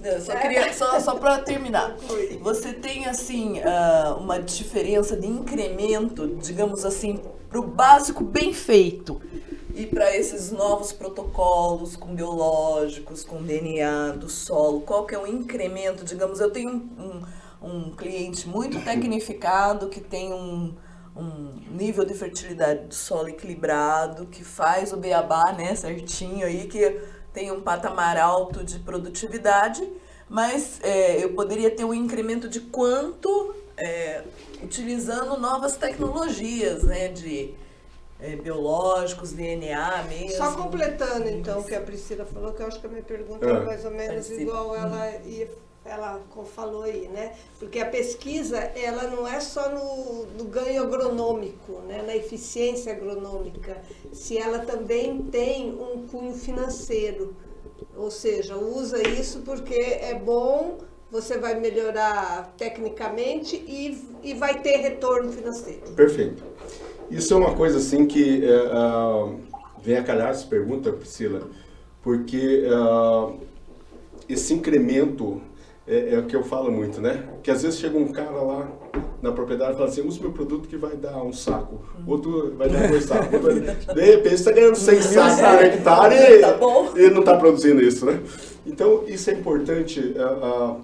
eu 0.02 0.22
só 0.22 0.36
queria, 0.36 0.74
só, 0.74 1.00
só 1.00 1.16
para 1.16 1.39
terminar, 1.39 1.96
você 2.41 2.74
tem 2.74 3.06
assim 3.06 3.60
uh, 3.60 4.16
uma 4.18 4.39
diferença 4.39 5.16
de 5.16 5.28
incremento, 5.28 6.28
digamos 6.41 6.86
assim, 6.86 7.20
para 7.50 7.60
o 7.60 7.64
básico 7.64 8.24
bem 8.24 8.54
feito 8.54 9.22
e 9.76 9.86
para 9.86 10.16
esses 10.16 10.52
novos 10.52 10.91
protocolos 10.91 11.96
com 11.96 12.14
biológicos, 12.14 13.24
com 13.24 13.41
DNA 13.41 14.14
do 14.14 14.30
solo, 14.30 14.82
qual 14.82 15.06
que 15.06 15.16
é 15.16 15.20
o 15.20 15.26
incremento? 15.26 16.04
Digamos, 16.04 16.39
eu 16.39 16.52
tenho 16.52 16.70
um, 16.70 17.24
um, 17.62 17.68
um 17.68 17.91
cliente 17.96 18.48
muito 18.48 18.80
tecnificado 18.84 19.89
que 19.89 20.00
tem 20.00 20.32
um, 20.32 20.76
um 21.16 21.54
nível 21.72 22.06
de 22.06 22.14
fertilidade 22.14 22.88
do 22.88 22.94
solo 22.94 23.30
equilibrado, 23.30 24.28
que 24.28 24.44
faz 24.44 24.94
o 24.94 24.98
beabá, 24.98 25.54
né, 25.54 25.76
certinho 25.76 26.46
aí, 26.46 26.68
que 26.68 27.02
tem 27.34 27.52
um 27.52 27.62
patamar 27.62 28.18
alto 28.18 28.64
de 28.64 28.80
produtividade, 28.80 29.88
mas 30.30 30.80
é, 30.84 31.24
eu 31.24 31.34
poderia 31.34 31.72
ter 31.72 31.84
um 31.84 31.94
incremento 31.94 32.48
de 32.48 32.60
quanto 32.60 33.56
é, 33.76 34.24
utilizando 34.62 35.38
novas 35.38 35.76
tecnologias, 35.76 36.84
né, 36.84 37.10
de 37.10 37.54
é, 38.20 38.36
biológicos, 38.36 39.34
DNA 39.34 40.04
mesmo. 40.04 40.38
Só 40.38 40.54
completando 40.54 41.28
então 41.28 41.60
o 41.60 41.64
que 41.64 41.76
a 41.76 41.82
Priscila 41.82 42.26
falou, 42.26 42.54
que 42.54 42.62
eu 42.62 42.68
acho 42.68 42.80
que 42.80 42.88
a 42.88 42.90
minha 42.90 43.04
pergunta 43.04 43.46
é 43.46 43.66
mais 43.66 43.84
ou 43.84 43.92
menos 43.92 44.30
igual 44.30 44.76
ela 44.76 45.10
ia, 45.26 45.50
ela 45.86 46.22
falou 46.56 46.84
aí, 46.84 47.10
né? 47.10 47.34
Porque 47.60 47.80
a 47.80 47.86
pesquisa, 47.86 48.58
ela 48.58 49.04
não 49.04 49.28
é 49.28 49.40
só 49.40 49.70
no, 49.70 50.26
no 50.38 50.46
ganho 50.46 50.84
agronômico, 50.84 51.82
né? 51.88 52.02
na 52.06 52.16
eficiência 52.16 52.94
agronômica, 52.94 53.82
se 54.12 54.38
ela 54.38 54.60
também 54.60 55.24
tem 55.24 55.72
um 55.72 56.08
cunho 56.08 56.34
financeiro. 56.34 57.36
Ou 57.96 58.10
seja, 58.10 58.56
usa 58.56 59.06
isso 59.08 59.42
porque 59.42 59.74
é 59.74 60.16
bom, 60.16 60.78
você 61.12 61.38
vai 61.38 61.60
melhorar 61.60 62.54
tecnicamente 62.58 63.56
e, 63.56 64.02
e 64.24 64.34
vai 64.34 64.62
ter 64.62 64.78
retorno 64.78 65.32
financeiro. 65.32 65.92
Perfeito. 65.96 66.44
Isso 67.12 67.34
é 67.34 67.38
uma 67.38 67.54
coisa 67.56 67.78
assim 67.78 68.08
que 68.08 68.42
uh, 68.46 69.38
vem 69.82 69.98
a 69.98 70.04
calhar 70.04 70.30
essa 70.30 70.48
pergunta, 70.48 70.92
Priscila, 70.92 71.48
porque 72.02 72.64
uh, 72.66 73.38
esse 74.28 74.54
incremento 74.54 75.42
é, 75.86 76.16
é, 76.16 76.20
o 76.20 76.26
que 76.26 76.36
eu 76.36 76.44
falo 76.44 76.72
muito, 76.72 77.02
né? 77.02 77.28
Que 77.44 77.52
às 77.52 77.62
vezes 77.62 77.80
chega 77.80 77.98
um 77.98 78.08
cara 78.08 78.32
lá 78.32 78.72
na 79.22 79.32
propriedade 79.34 79.74
e 79.74 79.76
fala 79.76 79.90
assim, 79.90 80.08
usa 80.08 80.22
meu 80.22 80.32
produto 80.32 80.68
que 80.68 80.78
vai 80.78 80.96
dar 80.96 81.22
um 81.22 81.34
saco, 81.34 81.82
outro 82.08 82.56
vai 82.56 82.70
dar 82.70 82.88
dois 82.88 83.04
sacos. 83.04 83.30
de 83.32 84.02
repente 84.02 84.30
você 84.30 84.34
está 84.36 84.52
ganhando 84.52 84.76
100 84.76 85.02
sacos 85.02 85.42
por 85.42 85.66
hectare 85.66 86.16
e, 86.16 86.40
tá 86.42 86.58
e 86.96 87.10
não 87.10 87.20
está 87.20 87.38
produzindo 87.38 87.82
isso, 87.82 88.06
né? 88.06 88.22
Então 88.66 89.04
isso 89.08 89.30
é 89.30 89.34
importante. 89.34 90.00
Uh, 90.00 90.80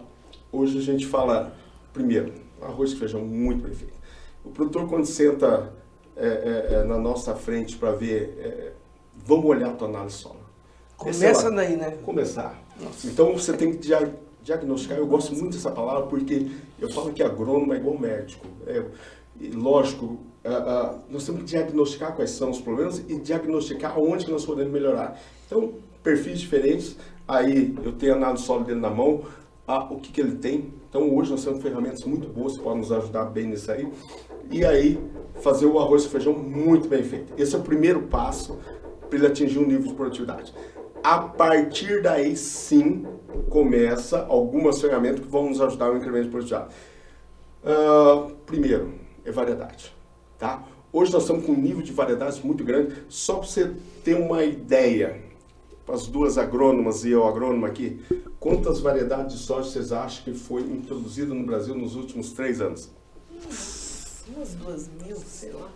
hoje 0.51 0.77
a 0.77 0.81
gente 0.81 1.07
fala, 1.07 1.53
primeiro, 1.93 2.33
arroz 2.61 2.91
e 2.91 2.97
feijão 2.97 3.21
muito 3.21 3.63
bem 3.63 3.73
feito. 3.73 3.97
O 4.43 4.49
produtor 4.49 4.87
quando 4.89 5.05
senta 5.05 5.71
é, 6.17 6.27
é, 6.27 6.73
é, 6.75 6.83
na 6.83 6.97
nossa 6.97 7.35
frente 7.35 7.77
para 7.77 7.91
ver, 7.93 8.75
vamos 9.15 9.45
olhar 9.45 9.69
a 9.69 9.73
tua 9.73 9.87
análise 9.87 10.17
solo. 10.17 10.39
Começa 10.97 11.49
daí, 11.49 11.77
né? 11.77 11.97
Começar. 12.03 12.61
Nossa. 12.81 13.07
Então 13.07 13.33
você 13.33 13.53
tem 13.53 13.71
que 13.71 13.77
diagnosticar. 14.43 14.97
Eu 14.97 15.07
gosto 15.07 15.33
muito 15.35 15.55
dessa 15.55 15.71
palavra 15.71 16.07
porque 16.07 16.47
eu 16.79 16.89
falo 16.89 17.13
que 17.13 17.21
agrônomo 17.23 17.73
é 17.73 17.77
igual 17.77 17.97
médico. 17.97 18.45
É, 18.65 18.83
lógico, 19.53 20.19
nós 21.09 21.25
temos 21.25 21.41
que 21.41 21.47
diagnosticar 21.47 22.15
quais 22.15 22.31
são 22.31 22.49
os 22.49 22.59
problemas 22.59 22.99
e 23.07 23.19
diagnosticar 23.19 23.99
onde 23.99 24.29
nós 24.29 24.45
podemos 24.45 24.71
melhorar. 24.71 25.19
Então, 25.45 25.73
perfis 26.01 26.39
diferentes, 26.39 26.97
aí 27.27 27.75
eu 27.83 27.91
tenho 27.93 28.13
a 28.13 28.15
análise 28.15 28.43
solo 28.43 28.63
dele 28.63 28.79
na 28.79 28.89
mão, 28.89 29.23
o 29.89 29.97
que, 29.97 30.11
que 30.11 30.21
ele 30.21 30.37
tem. 30.37 30.73
Então, 30.89 31.15
hoje 31.15 31.31
nós 31.31 31.43
temos 31.43 31.61
ferramentas 31.61 32.03
muito 32.03 32.27
boas 32.27 32.57
que 32.57 32.63
podem 32.63 32.79
nos 32.79 32.91
ajudar 32.91 33.25
bem 33.25 33.47
nisso 33.47 33.71
aí. 33.71 33.87
E 34.49 34.65
aí, 34.65 34.99
fazer 35.41 35.67
o 35.67 35.77
arroz 35.79 36.05
e 36.05 36.09
feijão 36.09 36.33
muito 36.33 36.87
bem 36.87 37.03
feito. 37.03 37.33
Esse 37.37 37.55
é 37.55 37.59
o 37.59 37.61
primeiro 37.61 38.03
passo 38.03 38.57
para 39.07 39.17
ele 39.17 39.27
atingir 39.27 39.59
um 39.59 39.67
nível 39.67 39.87
de 39.87 39.93
produtividade. 39.93 40.53
A 41.03 41.19
partir 41.19 42.01
daí, 42.01 42.35
sim, 42.35 43.05
começa 43.49 44.25
algumas 44.27 44.81
ferramentas 44.81 45.21
que 45.21 45.27
vão 45.27 45.49
nos 45.49 45.61
ajudar 45.61 45.91
no 45.91 45.97
incremento 45.97 46.25
de 46.25 46.29
produtividade. 46.29 46.73
Uh, 47.63 48.35
primeiro, 48.45 48.93
é 49.23 49.31
variedade. 49.31 49.93
Tá? 50.37 50.63
Hoje 50.91 51.11
nós 51.13 51.23
estamos 51.23 51.45
com 51.45 51.53
um 51.53 51.57
nível 51.57 51.81
de 51.81 51.91
variedade 51.91 52.45
muito 52.45 52.63
grande. 52.63 52.95
Só 53.07 53.35
para 53.35 53.47
você 53.47 53.71
ter 54.03 54.15
uma 54.15 54.43
ideia, 54.43 55.21
para 55.85 55.95
as 55.95 56.07
duas 56.07 56.37
agrônomas 56.37 57.05
e 57.05 57.11
eu 57.11 57.25
agrônomo 57.25 57.65
aqui, 57.65 58.01
quantas 58.39 58.79
variedades 58.79 59.37
de 59.37 59.43
soja 59.43 59.69
vocês 59.69 59.91
acham 59.91 60.23
que 60.23 60.33
foi 60.33 60.61
introduzido 60.61 61.33
no 61.33 61.45
Brasil 61.45 61.75
nos 61.75 61.95
últimos 61.95 62.33
três 62.33 62.59
anos? 62.59 62.89
Umas 64.35 64.53
duas 64.55 64.89
mil, 65.03 65.15
sei 65.15 65.51
lá. 65.51 65.69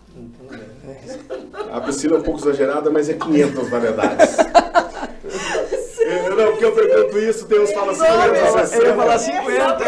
A 1.72 1.80
Priscila 1.80 2.16
é 2.16 2.20
um 2.20 2.22
pouco 2.22 2.40
exagerada, 2.40 2.90
mas 2.90 3.08
é 3.08 3.14
500 3.14 3.68
variedades. 3.68 4.36
eu, 6.04 6.36
não, 6.36 6.50
porque 6.50 6.64
eu 6.64 6.72
pergunto 6.72 7.18
isso, 7.18 7.46
que 7.46 7.66
falam 7.66 7.90
assim, 7.90 8.76
eu 8.76 8.86
ia 8.86 8.94
falar 8.94 9.18
50. 9.18 9.84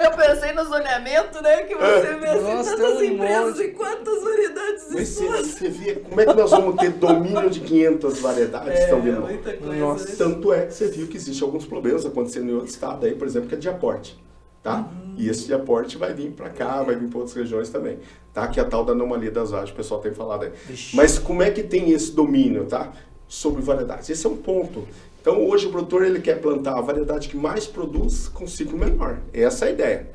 Eu 0.00 0.12
pensei 0.12 0.52
no 0.52 0.64
zoneamento, 0.64 1.42
né? 1.42 1.62
Que 1.64 1.74
você 1.74 2.06
é. 2.06 2.18
vê 2.18 2.26
assim, 2.28 2.42
Nossa, 2.42 2.76
tantas 2.76 3.02
empresas 3.02 3.58
um 3.58 3.62
e 3.62 3.68
quantas 3.68 4.22
variedades 4.24 4.86
Mas 4.90 5.08
você, 5.08 5.28
você 5.28 5.68
vê 5.68 5.94
como 5.96 6.20
é 6.20 6.24
que 6.24 6.32
nós 6.32 6.50
vamos 6.50 6.76
ter 6.76 6.90
domínio 6.92 7.50
de 7.50 7.60
500 7.60 8.18
variedades? 8.20 8.80
É, 8.80 8.84
estão 8.84 9.02
vendo? 9.02 9.20
Muita 9.20 9.52
coisa. 9.52 9.74
Nossa. 9.76 10.16
Tanto 10.16 10.54
é 10.54 10.64
que 10.64 10.72
você 10.72 10.88
viu 10.88 11.06
que 11.06 11.18
existem 11.18 11.46
alguns 11.46 11.66
problemas 11.66 12.06
acontecendo 12.06 12.48
em 12.48 12.54
outro 12.54 12.70
estado 12.70 13.04
aí, 13.04 13.14
por 13.14 13.26
exemplo, 13.28 13.50
que 13.50 13.56
é 13.56 13.58
de 13.58 13.68
aporte 13.68 14.18
tá? 14.62 14.78
Uhum. 14.78 15.14
E 15.16 15.28
esse 15.28 15.52
aporte 15.52 15.96
vai 15.96 16.12
vir 16.12 16.32
para 16.32 16.50
cá, 16.50 16.82
vai 16.82 16.94
vir 16.96 17.08
para 17.08 17.18
outras 17.18 17.36
regiões 17.36 17.68
também, 17.68 17.98
tá? 18.32 18.46
Que 18.48 18.60
é 18.60 18.62
a 18.62 18.66
tal 18.66 18.84
da 18.84 18.92
anomalia 18.92 19.30
das 19.30 19.52
áreas, 19.52 19.70
o 19.70 19.74
pessoal 19.74 20.00
tem 20.00 20.12
falado 20.12 20.44
aí. 20.44 20.52
Ixi. 20.68 20.96
Mas 20.96 21.18
como 21.18 21.42
é 21.42 21.50
que 21.50 21.62
tem 21.62 21.90
esse 21.90 22.12
domínio, 22.12 22.66
tá? 22.66 22.92
Sobre 23.30 23.62
variedades. 23.62 24.10
Esse 24.10 24.26
é 24.26 24.28
um 24.28 24.36
ponto. 24.36 24.88
Então, 25.20 25.46
hoje 25.46 25.68
o 25.68 25.70
produtor 25.70 26.04
ele 26.04 26.20
quer 26.20 26.40
plantar 26.40 26.76
a 26.76 26.80
variedade 26.80 27.28
que 27.28 27.36
mais 27.36 27.64
produz 27.64 28.26
com 28.26 28.44
ciclo 28.44 28.76
menor. 28.76 29.20
Essa 29.32 29.66
é 29.66 29.68
a 29.68 29.70
ideia. 29.70 30.10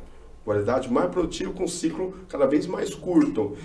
Variedade 0.45 0.91
mais 0.91 1.09
produtiva 1.09 1.53
com 1.53 1.65
ciclo 1.65 2.13
cada 2.27 2.45
vez 2.45 2.67
mais 2.67 2.93
curto. 2.93 3.55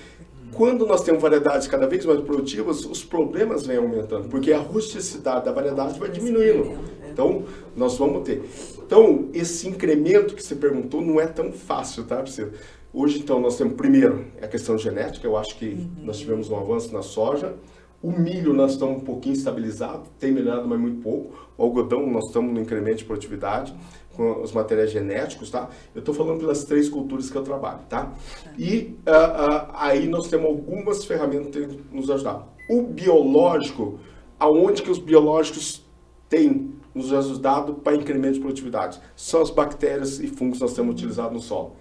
Quando 0.52 0.86
nós 0.86 1.02
temos 1.02 1.20
variedades 1.20 1.66
cada 1.66 1.88
vez 1.88 2.06
mais 2.06 2.20
produtivas, 2.20 2.84
os 2.84 3.02
problemas 3.02 3.66
vêm 3.66 3.78
aumentando, 3.78 4.28
porque 4.28 4.52
a 4.52 4.58
rusticidade 4.58 5.46
da 5.46 5.52
variedade 5.52 5.98
vai 5.98 6.10
diminuindo. 6.10 6.78
Então, 7.10 7.42
nós 7.76 7.98
vamos 7.98 8.22
ter. 8.22 8.48
Então, 8.86 9.30
esse 9.34 9.66
incremento 9.66 10.36
que 10.36 10.42
você 10.44 10.54
perguntou 10.54 11.02
não 11.02 11.20
é 11.20 11.26
tão 11.26 11.50
fácil, 11.50 12.04
tá, 12.04 12.22
Priscila? 12.22 12.52
Hoje, 12.92 13.18
então, 13.18 13.40
nós 13.40 13.56
temos, 13.56 13.74
primeiro, 13.74 14.26
a 14.40 14.46
questão 14.46 14.78
genética, 14.78 15.26
eu 15.26 15.36
acho 15.36 15.58
que 15.58 15.88
nós 16.04 16.18
tivemos 16.18 16.48
um 16.50 16.56
avanço 16.56 16.92
na 16.92 17.02
soja. 17.02 17.56
O 18.02 18.10
milho, 18.10 18.54
nós 18.54 18.72
estamos 18.72 18.96
um 18.96 19.04
pouquinho 19.04 19.34
estabilizado, 19.34 20.04
tem 20.18 20.32
melhorado, 20.32 20.66
mas 20.66 20.80
muito 20.80 21.02
pouco. 21.02 21.34
O 21.56 21.62
algodão, 21.62 22.06
nós 22.06 22.24
estamos 22.26 22.52
no 22.52 22.60
incremento 22.60 22.98
de 22.98 23.04
produtividade 23.04 23.74
com 24.16 24.40
os 24.42 24.52
materiais 24.52 24.90
genéticos, 24.90 25.50
tá? 25.50 25.68
Eu 25.94 26.00
estou 26.00 26.14
falando 26.14 26.40
pelas 26.40 26.64
três 26.64 26.88
culturas 26.88 27.28
que 27.28 27.36
eu 27.36 27.42
trabalho, 27.42 27.80
tá? 27.88 28.12
E 28.58 28.96
uh, 29.06 29.10
uh, 29.10 29.70
aí 29.74 30.08
nós 30.08 30.28
temos 30.28 30.46
algumas 30.46 31.04
ferramentas 31.04 31.50
que 31.50 31.80
nos 31.92 32.10
ajudar. 32.10 32.48
O 32.70 32.82
biológico, 32.82 34.00
aonde 34.38 34.82
que 34.82 34.90
os 34.90 34.98
biológicos 34.98 35.84
têm 36.28 36.72
nos 36.94 37.12
ajudado 37.12 37.74
para 37.74 37.96
incremento 37.96 38.34
de 38.34 38.40
produtividade. 38.40 39.00
São 39.14 39.42
as 39.42 39.50
bactérias 39.50 40.20
e 40.20 40.26
fungos 40.26 40.58
que 40.58 40.64
nós 40.64 40.72
temos 40.72 40.94
utilizado 40.94 41.34
no 41.34 41.40
solo. 41.40 41.76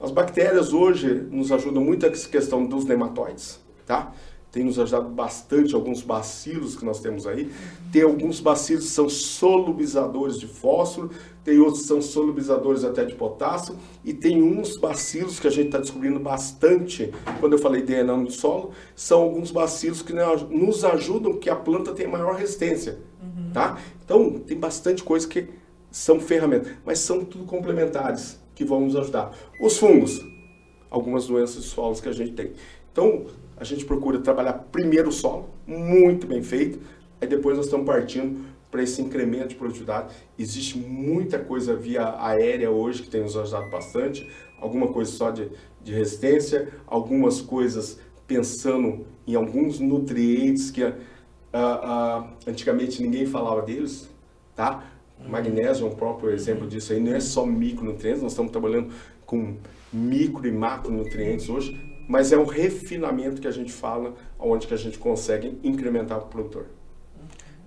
As 0.00 0.10
bactérias 0.10 0.72
hoje 0.72 1.26
nos 1.30 1.50
ajudam 1.50 1.82
muito 1.84 2.06
a 2.06 2.10
questão 2.10 2.64
dos 2.64 2.84
nematóides, 2.84 3.60
tá? 3.84 4.12
Tem 4.50 4.64
nos 4.64 4.78
ajudado 4.78 5.08
bastante 5.10 5.74
alguns 5.74 6.02
bacilos 6.02 6.74
que 6.74 6.84
nós 6.84 7.00
temos 7.00 7.26
aí. 7.26 7.52
Tem 7.92 8.02
alguns 8.02 8.40
bacilos 8.40 8.86
que 8.86 8.90
são 8.90 9.08
solubilizadores 9.08 10.38
de 10.38 10.46
fósforo, 10.46 11.10
tem 11.44 11.58
outros 11.58 11.82
que 11.82 11.88
são 11.88 12.00
solubilizadores 12.00 12.84
até 12.84 13.04
de 13.04 13.14
potássio, 13.14 13.76
e 14.04 14.12
tem 14.12 14.42
uns 14.42 14.76
bacilos 14.76 15.38
que 15.38 15.46
a 15.46 15.50
gente 15.50 15.66
está 15.66 15.78
descobrindo 15.78 16.18
bastante, 16.18 17.12
quando 17.40 17.54
eu 17.54 17.58
falei 17.58 17.82
DNA 17.82 18.16
no 18.16 18.30
solo, 18.30 18.72
são 18.96 19.22
alguns 19.22 19.50
bacilos 19.50 20.02
que 20.02 20.12
nos 20.12 20.84
ajudam 20.84 21.38
que 21.38 21.50
a 21.50 21.56
planta 21.56 21.92
tenha 21.92 22.08
maior 22.08 22.34
resistência. 22.34 22.98
Uhum. 23.22 23.50
Tá? 23.52 23.78
Então, 24.04 24.38
tem 24.40 24.58
bastante 24.58 25.02
coisa 25.02 25.26
que 25.28 25.48
são 25.90 26.20
ferramentas, 26.20 26.72
mas 26.84 26.98
são 26.98 27.24
tudo 27.24 27.44
complementares 27.44 28.38
que 28.54 28.64
vão 28.64 28.80
nos 28.80 28.96
ajudar. 28.96 29.32
Os 29.60 29.78
fungos, 29.78 30.20
algumas 30.90 31.26
doenças 31.26 31.62
de 31.62 31.68
solos 31.68 32.00
que 32.00 32.08
a 32.08 32.12
gente 32.12 32.32
tem. 32.32 32.52
Então, 32.92 33.26
a 33.58 33.64
gente 33.64 33.84
procura 33.84 34.18
trabalhar 34.20 34.52
primeiro 34.70 35.08
o 35.08 35.12
solo, 35.12 35.50
muito 35.66 36.26
bem 36.26 36.42
feito, 36.42 36.78
aí 37.20 37.26
depois 37.26 37.56
nós 37.56 37.66
estamos 37.66 37.86
partindo 37.86 38.44
para 38.70 38.82
esse 38.82 39.00
incremento 39.00 39.48
de 39.48 39.54
produtividade. 39.54 40.14
Existe 40.38 40.78
muita 40.78 41.38
coisa 41.38 41.74
via 41.74 42.14
aérea 42.20 42.70
hoje 42.70 43.02
que 43.02 43.10
tem 43.10 43.22
nos 43.22 43.36
ajudado 43.36 43.70
bastante, 43.70 44.28
alguma 44.60 44.88
coisa 44.88 45.10
só 45.10 45.30
de, 45.30 45.50
de 45.82 45.92
resistência, 45.92 46.68
algumas 46.86 47.40
coisas 47.40 47.98
pensando 48.26 49.06
em 49.26 49.34
alguns 49.34 49.80
nutrientes 49.80 50.70
que 50.70 50.84
uh, 50.84 50.90
uh, 50.90 52.28
antigamente 52.46 53.02
ninguém 53.02 53.26
falava 53.26 53.62
deles, 53.62 54.08
tá? 54.54 54.84
Magnésio 55.26 55.86
é 55.86 55.90
um 55.90 55.94
próprio 55.94 56.30
exemplo 56.30 56.66
disso 56.68 56.92
aí, 56.92 57.00
não 57.00 57.14
é 57.14 57.20
só 57.20 57.44
micronutrientes, 57.44 58.22
nós 58.22 58.32
estamos 58.32 58.52
trabalhando 58.52 58.92
com 59.26 59.56
micro 59.92 60.46
e 60.46 60.52
macronutrientes 60.52 61.48
hoje, 61.48 61.87
mas 62.08 62.32
é 62.32 62.38
um 62.38 62.46
refinamento 62.46 63.40
que 63.40 63.46
a 63.46 63.50
gente 63.50 63.70
fala, 63.70 64.14
onde 64.38 64.66
que 64.66 64.72
a 64.72 64.78
gente 64.78 64.98
consegue 64.98 65.60
incrementar 65.62 66.18
o 66.18 66.22
produtor. 66.22 66.66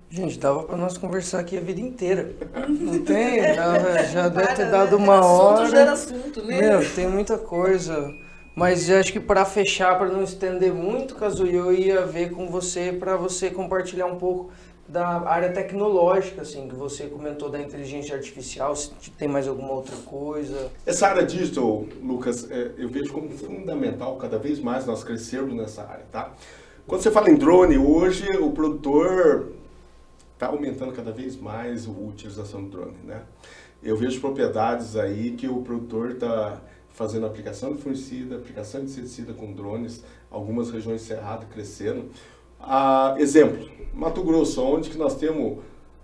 Gente, 0.09 0.37
dava 0.37 0.63
para 0.63 0.75
nós 0.75 0.97
conversar 0.97 1.39
aqui 1.39 1.57
a 1.57 1.61
vida 1.61 1.79
inteira. 1.79 2.35
Não 2.67 2.99
tem? 3.05 3.41
Já, 3.53 4.03
já 4.03 4.27
deve 4.27 4.55
ter 4.55 4.69
dado 4.69 4.97
uma 4.97 5.23
hora. 5.23 5.61
Assunto 5.61 5.71
gera 5.71 5.91
assunto, 5.93 6.43
né? 6.43 6.59
Meu, 6.59 6.93
tem 6.93 7.07
muita 7.07 7.37
coisa. 7.37 8.11
Mas 8.53 8.89
acho 8.89 9.13
que 9.13 9.19
para 9.19 9.45
fechar, 9.45 9.97
para 9.97 10.09
não 10.09 10.23
estender 10.23 10.73
muito, 10.73 11.15
Caso, 11.15 11.45
eu 11.45 11.73
ia 11.73 12.05
ver 12.05 12.31
com 12.31 12.47
você 12.47 12.91
para 12.91 13.15
você 13.15 13.49
compartilhar 13.49 14.07
um 14.07 14.17
pouco 14.17 14.51
da 14.91 15.21
área 15.21 15.53
tecnológica, 15.53 16.41
assim, 16.41 16.67
que 16.67 16.75
você 16.75 17.07
comentou 17.07 17.49
da 17.49 17.61
inteligência 17.61 18.13
artificial, 18.13 18.75
se 18.75 18.91
tem 19.17 19.25
mais 19.25 19.47
alguma 19.47 19.71
outra 19.71 19.95
coisa? 19.95 20.69
Essa 20.85 21.07
área 21.07 21.25
digital, 21.25 21.85
Lucas, 22.03 22.51
é, 22.51 22.71
eu 22.77 22.89
vejo 22.89 23.13
como 23.13 23.29
fundamental 23.29 24.17
cada 24.17 24.37
vez 24.37 24.59
mais 24.59 24.85
nós 24.85 25.01
crescermos 25.01 25.55
nessa 25.55 25.83
área, 25.83 26.03
tá? 26.11 26.33
Quando 26.85 27.01
você 27.01 27.09
fala 27.09 27.29
em 27.29 27.35
drone, 27.35 27.77
hoje 27.77 28.27
o 28.37 28.51
produtor 28.51 29.53
está 30.33 30.47
aumentando 30.47 30.91
cada 30.91 31.13
vez 31.13 31.37
mais 31.37 31.87
a 31.87 31.91
utilização 31.91 32.61
do 32.65 32.69
drone, 32.69 32.97
né? 33.05 33.21
Eu 33.81 33.95
vejo 33.95 34.19
propriedades 34.19 34.97
aí 34.97 35.31
que 35.31 35.47
o 35.47 35.61
produtor 35.61 36.11
está 36.11 36.61
fazendo 36.89 37.25
aplicação 37.25 37.73
de 37.73 37.81
fungicida, 37.81 38.35
aplicação 38.35 38.81
de 38.81 38.91
inseticida 38.91 39.31
com 39.31 39.53
drones, 39.53 40.03
algumas 40.29 40.69
regiões 40.69 41.01
cerradas 41.01 41.47
crescendo. 41.49 42.09
Ah, 42.63 43.15
exemplo, 43.17 43.69
Mato 43.93 44.23
Grosso, 44.23 44.61
onde 44.63 44.89
que 44.89 44.97
nós 44.97 45.15
temos, 45.15 45.59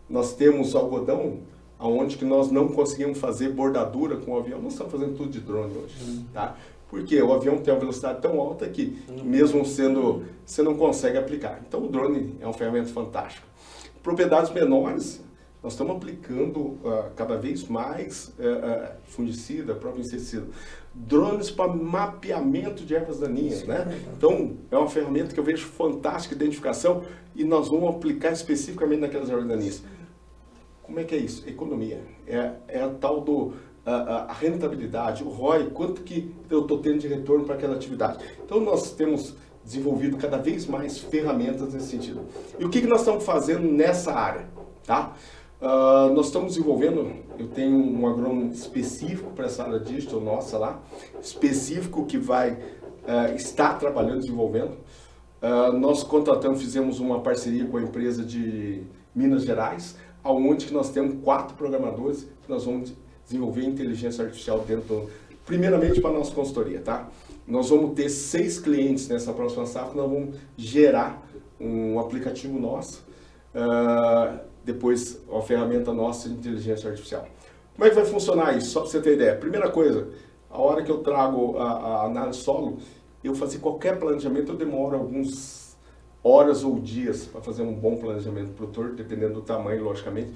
nós 0.09 0.33
temos 0.33 0.75
algodão, 0.75 1.39
aonde 1.79 2.17
que 2.17 2.25
nós 2.25 2.51
não 2.51 2.67
conseguimos 2.67 3.19
fazer 3.19 3.49
bordadura 3.49 4.17
com 4.17 4.31
o 4.31 4.37
avião, 4.37 4.61
nós 4.61 4.73
estamos 4.73 4.91
fazendo 4.91 5.15
tudo 5.15 5.29
de 5.29 5.39
drone 5.39 5.77
hoje, 5.77 5.95
uhum. 6.01 6.25
tá? 6.33 6.55
Porque 6.89 7.21
o 7.21 7.33
avião 7.33 7.57
tem 7.57 7.73
uma 7.73 7.79
velocidade 7.79 8.21
tão 8.21 8.39
alta 8.39 8.67
que, 8.67 8.97
uhum. 9.09 9.23
mesmo 9.23 9.65
sendo, 9.65 10.23
você 10.45 10.63
não 10.63 10.75
consegue 10.75 11.17
aplicar. 11.17 11.61
Então, 11.67 11.83
o 11.83 11.89
drone 11.89 12.35
é 12.39 12.45
uma 12.45 12.53
ferramenta 12.53 12.87
fantástica. 12.87 13.45
Propriedades 14.01 14.51
menores, 14.51 15.21
nós 15.61 15.73
estamos 15.73 15.97
aplicando 15.97 16.59
uh, 16.59 17.11
cada 17.15 17.35
vez 17.35 17.67
mais 17.67 18.33
uh, 18.39 18.41
uh, 18.41 18.87
fungicida, 19.05 19.75
próprio 19.75 20.01
inseticida 20.01 20.47
drones 21.05 21.51
para 21.51 21.71
mapeamento 21.71 22.83
de 22.83 22.95
ervas 22.95 23.19
daninhas, 23.19 23.63
né? 23.63 23.85
Então, 24.17 24.57
é 24.71 24.77
uma 24.77 24.89
ferramenta 24.89 25.33
que 25.33 25.39
eu 25.39 25.43
vejo 25.43 25.67
fantástica 25.67 26.35
de 26.35 26.43
identificação 26.43 27.03
e 27.35 27.43
nós 27.43 27.69
vamos 27.69 27.95
aplicar 27.95 28.31
especificamente 28.31 29.01
naquelas 29.01 29.29
ervas 29.29 29.47
daninhas. 29.47 29.83
Como 30.81 30.99
é 30.99 31.03
que 31.03 31.13
é 31.13 31.17
isso? 31.17 31.47
Economia. 31.47 32.01
É, 32.25 32.51
é 32.67 32.81
a 32.81 32.89
tal 32.89 33.21
do 33.21 33.53
a, 33.85 34.25
a 34.29 34.33
rentabilidade, 34.33 35.23
o 35.23 35.29
ROI, 35.29 35.69
quanto 35.69 36.01
que 36.01 36.33
eu 36.49 36.61
estou 36.61 36.79
tendo 36.79 36.99
de 36.99 37.07
retorno 37.07 37.45
para 37.45 37.55
aquela 37.55 37.75
atividade. 37.75 38.23
Então, 38.43 38.59
nós 38.59 38.91
temos 38.91 39.35
desenvolvido 39.63 40.17
cada 40.17 40.37
vez 40.37 40.65
mais 40.65 40.97
ferramentas 40.97 41.73
nesse 41.73 41.87
sentido. 41.87 42.21
E 42.57 42.65
o 42.65 42.69
que, 42.69 42.81
que 42.81 42.87
nós 42.87 42.99
estamos 42.99 43.23
fazendo 43.23 43.67
nessa 43.67 44.13
área? 44.13 44.45
Tá? 44.85 45.13
Uh, 45.59 46.13
nós 46.13 46.27
estamos 46.27 46.53
desenvolvendo, 46.53 47.11
eu 47.39 47.47
tenho 47.47 47.75
um 47.75 48.05
agrônomo 48.05 48.51
específico 48.51 49.31
para 49.31 49.47
essa 49.47 49.63
área 49.63 49.79
digital 49.79 50.21
nossa 50.21 50.55
lá, 50.55 50.79
específico 51.19 52.05
que 52.05 52.15
vai 52.15 52.51
uh, 52.51 53.35
estar 53.35 53.73
trabalhando, 53.79 54.19
desenvolvendo. 54.19 54.77
Uh, 55.41 55.73
nós 55.73 56.03
contratamos, 56.03 56.61
fizemos 56.61 56.99
uma 56.99 57.21
parceria 57.21 57.65
com 57.65 57.77
a 57.77 57.81
empresa 57.81 58.23
de 58.23 58.83
Minas 59.15 59.45
Gerais, 59.45 59.97
aonde 60.23 60.67
que 60.67 60.73
nós 60.73 60.91
temos 60.91 61.23
quatro 61.23 61.55
programadores 61.55 62.27
que 62.43 62.49
nós 62.49 62.65
vamos 62.65 62.93
desenvolver 63.25 63.65
inteligência 63.65 64.25
artificial 64.25 64.59
dentro, 64.59 65.09
primeiramente 65.43 65.99
para 65.99 66.11
a 66.11 66.13
nossa 66.13 66.35
consultoria, 66.35 66.81
tá? 66.81 67.09
Nós 67.47 67.71
vamos 67.71 67.95
ter 67.95 68.09
seis 68.09 68.59
clientes 68.59 69.07
nessa 69.07 69.33
próxima 69.33 69.65
safra, 69.65 69.95
nós 69.95 70.11
vamos 70.11 70.35
gerar 70.55 71.27
um 71.59 71.99
aplicativo 71.99 72.59
nosso, 72.59 73.03
depois 74.67 75.19
a 75.33 75.41
ferramenta 75.41 75.93
nossa 75.93 76.27
de 76.27 76.35
inteligência 76.35 76.89
artificial. 76.89 77.25
Como 77.73 77.85
é 77.85 77.89
que 77.89 77.95
vai 77.95 78.05
funcionar 78.05 78.57
isso? 78.57 78.71
Só 78.71 78.81
para 78.81 78.89
você 78.89 78.99
ter 78.99 79.13
ideia. 79.13 79.35
Primeira 79.35 79.69
coisa, 79.69 80.09
a 80.49 80.61
hora 80.61 80.83
que 80.83 80.91
eu 80.91 80.97
trago 80.97 81.57
a, 81.57 81.63
a 81.63 82.05
análise 82.05 82.39
solo, 82.39 82.77
eu 83.23 83.33
fazer 83.33 83.59
qualquer 83.59 83.97
planejamento, 83.97 84.51
eu 84.51 84.57
demoro 84.57 84.97
alguns 84.97 85.77
horas 86.21 86.65
ou 86.65 86.79
dias 86.79 87.25
para 87.25 87.39
fazer 87.39 87.61
um 87.61 87.73
bom 87.73 87.95
planejamento 87.95 88.51
produtor, 88.51 88.91
dependendo 88.91 89.35
do 89.35 89.41
tamanho, 89.41 89.85
logicamente. 89.85 90.33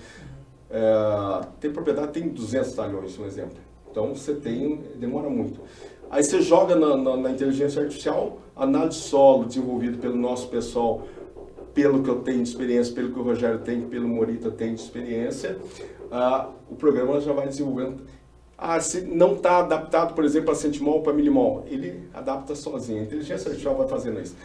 É, 0.69 1.47
tem 1.59 1.71
propriedade, 1.71 2.13
tem 2.13 2.29
200 2.29 2.71
talhões, 2.71 3.19
um 3.19 3.25
exemplo. 3.25 3.57
Então 3.91 4.15
você 4.15 4.33
tem, 4.33 4.77
demora 4.95 5.29
muito. 5.29 5.59
Aí 6.09 6.23
você 6.23 6.41
joga 6.41 6.75
na, 6.75 6.95
na, 6.95 7.17
na 7.17 7.31
inteligência 7.31 7.81
artificial, 7.81 8.37
análise 8.55 8.99
solo 8.99 9.43
desenvolvido 9.45 9.97
pelo 9.97 10.15
nosso 10.15 10.47
pessoal 10.47 11.03
pelo 11.73 12.03
que 12.03 12.09
eu 12.09 12.19
tenho 12.19 12.43
de 12.43 12.49
experiência, 12.49 12.93
pelo 12.93 13.11
que 13.13 13.19
o 13.19 13.23
Rogério 13.23 13.59
tem, 13.59 13.81
pelo 13.81 14.07
Morita 14.07 14.51
tem 14.51 14.75
de 14.75 14.81
experiência, 14.81 15.57
ah, 16.11 16.49
o 16.69 16.75
programa 16.75 17.19
já 17.21 17.33
vai 17.33 17.47
desenvolvendo. 17.47 18.03
Ah, 18.57 18.79
se 18.79 19.01
não 19.01 19.33
está 19.33 19.59
adaptado, 19.59 20.13
por 20.13 20.23
exemplo, 20.23 20.51
a 20.51 20.55
centimol 20.55 21.01
para 21.01 21.13
milimol, 21.13 21.65
ele 21.67 22.07
adapta 22.13 22.53
sozinho. 22.53 22.99
A 22.99 23.03
inteligência 23.03 23.47
artificial 23.47 23.75
vai 23.75 23.87
fazendo 23.87 24.21
isso. 24.21 24.35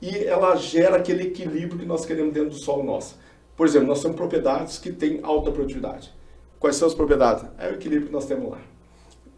E 0.00 0.18
ela 0.24 0.54
gera 0.54 0.96
aquele 0.96 1.24
equilíbrio 1.24 1.80
que 1.80 1.86
nós 1.86 2.04
queremos 2.04 2.32
dentro 2.32 2.50
do 2.50 2.56
solo 2.56 2.84
nosso. 2.84 3.18
Por 3.56 3.66
exemplo, 3.66 3.88
nós 3.88 4.00
temos 4.00 4.16
propriedades 4.16 4.78
que 4.78 4.92
têm 4.92 5.20
alta 5.22 5.50
produtividade. 5.50 6.12
Quais 6.60 6.76
são 6.76 6.86
as 6.86 6.94
propriedades? 6.94 7.44
É 7.58 7.68
o 7.68 7.74
equilíbrio 7.74 8.08
que 8.08 8.12
nós 8.12 8.26
temos 8.26 8.50
lá. 8.50 8.58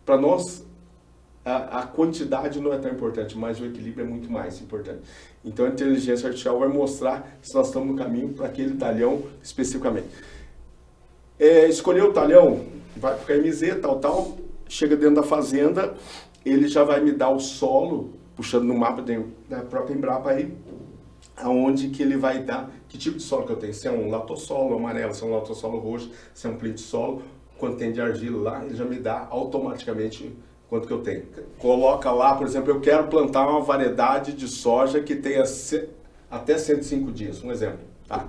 Para 0.05 0.18
nós, 0.18 0.66
a, 1.47 1.78
a, 1.78 1.86
quantidade 1.86 2.61
não 2.61 2.72
é 2.72 2.78
tão 2.78 2.90
importante, 2.90 3.38
mas 3.38 3.61
o 3.61 3.66
equilíbrio 3.66 4.05
é 4.05 4.09
muito 4.09 4.28
mais 4.30 4.61
importante. 4.61 4.99
Então 5.44 5.64
a 5.64 5.68
inteligência 5.68 6.26
artificial 6.26 6.59
vai 6.59 6.66
mostrar 6.66 7.38
se 7.40 7.55
nós 7.55 7.68
estamos 7.68 7.88
no 7.88 7.94
caminho 7.94 8.30
para 8.30 8.47
aquele 8.47 8.74
talhão 8.74 9.22
especificamente. 9.40 10.09
É, 11.38 11.68
escolher 11.68 12.03
o 12.03 12.12
talhão, 12.12 12.66
vai 12.97 13.14
para 13.14 13.22
o 13.22 13.40
KMZ, 13.40 13.80
tal, 13.80 14.01
tal, 14.01 14.36
chega 14.68 14.97
dentro 14.97 15.16
da 15.16 15.22
fazenda, 15.22 15.94
ele 16.44 16.66
já 16.66 16.82
vai 16.82 17.01
me 17.01 17.12
dar 17.12 17.30
o 17.30 17.38
solo, 17.38 18.14
puxando 18.34 18.64
no 18.64 18.74
mapa 18.76 19.05
da 19.49 19.61
própria 19.61 19.94
Embrapa 19.94 20.30
aí, 20.30 20.53
aonde 21.36 21.90
que 21.90 22.03
ele 22.03 22.16
vai 22.16 22.42
dar, 22.42 22.72
que 22.88 22.99
tipo 22.99 23.18
de 23.18 23.22
solo 23.22 23.47
que 23.47 23.53
eu 23.53 23.57
tenho, 23.57 23.72
se 23.72 23.86
é 23.86 23.92
um 23.92 24.11
latossolo 24.11 24.74
amarelo, 24.74 25.14
se 25.14 25.22
é 25.22 25.26
um 25.26 25.34
latossolo 25.34 25.79
roxo, 25.79 26.11
se 26.34 26.45
é 26.49 26.50
um 26.50 26.57
plintissolo, 26.57 27.22
quanto 27.57 27.76
tem 27.76 27.92
de 27.92 28.00
argila 28.00 28.50
lá, 28.50 28.64
ele 28.64 28.75
já 28.75 28.84
me 28.84 28.99
dá 28.99 29.29
automaticamente 29.30 30.34
quanto 30.68 30.87
que 30.87 30.93
eu 30.93 31.01
tenho. 31.01 31.25
Coloca 31.59 32.11
lá, 32.11 32.34
por 32.34 32.47
exemplo, 32.47 32.71
eu 32.71 32.80
quero 32.80 33.09
plantar 33.09 33.49
uma 33.49 33.61
variedade 33.61 34.33
de 34.33 34.49
soja 34.49 35.01
que 35.01 35.14
tenha 35.17 35.45
até 36.30 36.59
105 36.59 37.13
dias, 37.13 37.43
um 37.43 37.51
exemplo. 37.51 37.80
Tá? 38.09 38.29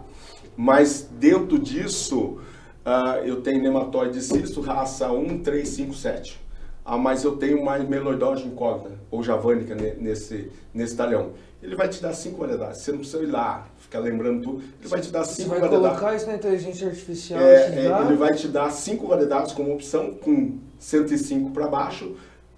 Mas 0.55 1.07
dentro 1.11 1.59
disso, 1.59 2.39
uh, 2.85 3.19
eu 3.23 3.41
tenho 3.41 3.61
nematóide 3.61 4.21
cisto, 4.21 4.61
raça 4.61 5.07
1357. 5.09 6.47
Ah, 6.83 6.97
mas 6.97 7.25
eu 7.25 7.35
tenho 7.35 7.63
mais 7.65 7.87
meloidose 7.87 8.45
incógnita, 8.45 8.97
ou 9.11 9.21
javânica, 9.21 9.75
nesse, 9.75 10.49
nesse 10.73 10.95
talhão. 10.95 11.31
Ele 11.61 11.75
vai 11.75 11.89
te 11.89 12.01
dar 12.01 12.13
cinco 12.13 12.37
variedades. 12.37 12.81
Você 12.81 12.91
não 12.91 12.99
precisa 12.99 13.21
ir 13.23 13.25
lá, 13.25 13.67
ficar 13.77 13.99
lembrando 13.99 14.41
tudo. 14.41 14.63
Ele 14.79 14.87
vai 14.87 15.01
te 15.01 15.11
dar 15.11 15.25
cinco 15.25 15.49
Você 15.49 15.49
vai 15.49 15.59
variedades. 15.59 15.97
colocar 15.97 16.15
isso 16.15 16.27
na 16.27 16.35
inteligência 16.35 16.87
artificial? 16.87 17.41
É, 17.41 17.87
é, 17.87 18.01
ele 18.05 18.15
vai 18.15 18.33
te 18.35 18.47
dar 18.47 18.71
cinco 18.71 19.05
variedades 19.05 19.51
como 19.51 19.73
opção, 19.73 20.13
com 20.13 20.59
105 20.79 21.51
para 21.51 21.67
baixo, 21.67 22.15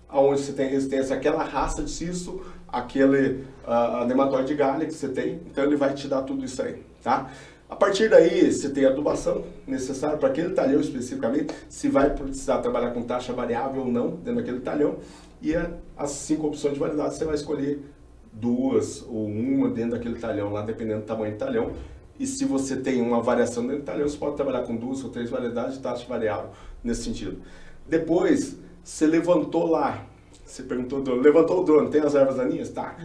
aonde 0.10 0.41
você 0.41 0.53
tem 0.53 0.68
resistência 0.68 1.15
àquela 1.15 1.44
raça 1.44 1.84
de 1.84 1.91
cisto 1.91 2.41
aquele 2.72 3.45
a, 3.65 4.02
a 4.02 4.06
nematóide 4.06 4.53
galha 4.56 4.86
que 4.86 4.94
você 4.94 5.10
tem, 5.10 5.41
então 5.45 5.64
ele 5.64 5.76
vai 5.76 5.94
te 5.94 6.07
dar 6.07 6.23
tudo 6.23 6.44
isso 6.45 6.61
aí, 6.61 6.84
tá? 7.03 7.30
A 7.69 7.76
partir 7.76 8.10
daí, 8.10 8.52
você 8.52 8.69
tem 8.69 8.86
a 8.86 8.90
adubação 8.90 9.44
necessária 9.68 10.18
para 10.18 10.30
aquele 10.30 10.56
talhão 10.56 10.81
especificamente, 10.81 11.53
se 11.69 11.88
vai 11.88 12.10
precisar 12.10 12.60
trabalhar 12.60 12.91
com 12.91 13.03
taxa 13.03 13.31
variável 13.31 13.84
ou 13.84 13.91
não 13.91 14.10
dentro 14.10 14.38
daquele 14.38 14.61
talhão, 14.61 14.98
e 15.40 15.53
as 15.95 16.10
cinco 16.10 16.48
opções 16.48 16.73
de 16.73 16.80
variedade 16.80 17.15
você 17.15 17.26
vai 17.26 17.36
escolher 17.36 17.80
duas 18.34 19.03
ou 19.03 19.27
uma 19.27 19.69
dentro 19.69 19.91
daquele 19.91 20.18
talhão 20.18 20.52
lá, 20.52 20.64
dependendo 20.64 21.02
do 21.02 21.06
tamanho 21.06 21.34
do 21.34 21.38
talhão. 21.38 21.72
E 22.19 22.26
se 22.26 22.44
você 22.44 22.76
tem 22.76 23.02
uma 23.02 23.22
variação 23.22 23.64
dentro 23.64 23.81
do 23.81 23.86
talhão, 23.86 24.07
você 24.07 24.18
pode 24.18 24.36
trabalhar 24.36 24.64
com 24.64 24.76
duas 24.76 25.03
ou 25.03 25.10
três 25.10 25.30
variedades 25.30 25.76
de 25.76 25.80
taxa 25.80 26.06
variável 26.07 26.49
nesse 26.84 27.03
sentido. 27.03 27.38
Depois, 27.88 28.57
você 28.89 29.05
levantou 29.05 29.69
lá, 29.69 30.03
você 30.43 30.63
perguntou, 30.63 31.15
levantou 31.15 31.61
o 31.61 31.63
drone, 31.63 31.91
tem 31.91 32.01
as 32.01 32.15
ervas 32.15 32.37
daninhas? 32.37 32.69
Tá. 32.69 32.97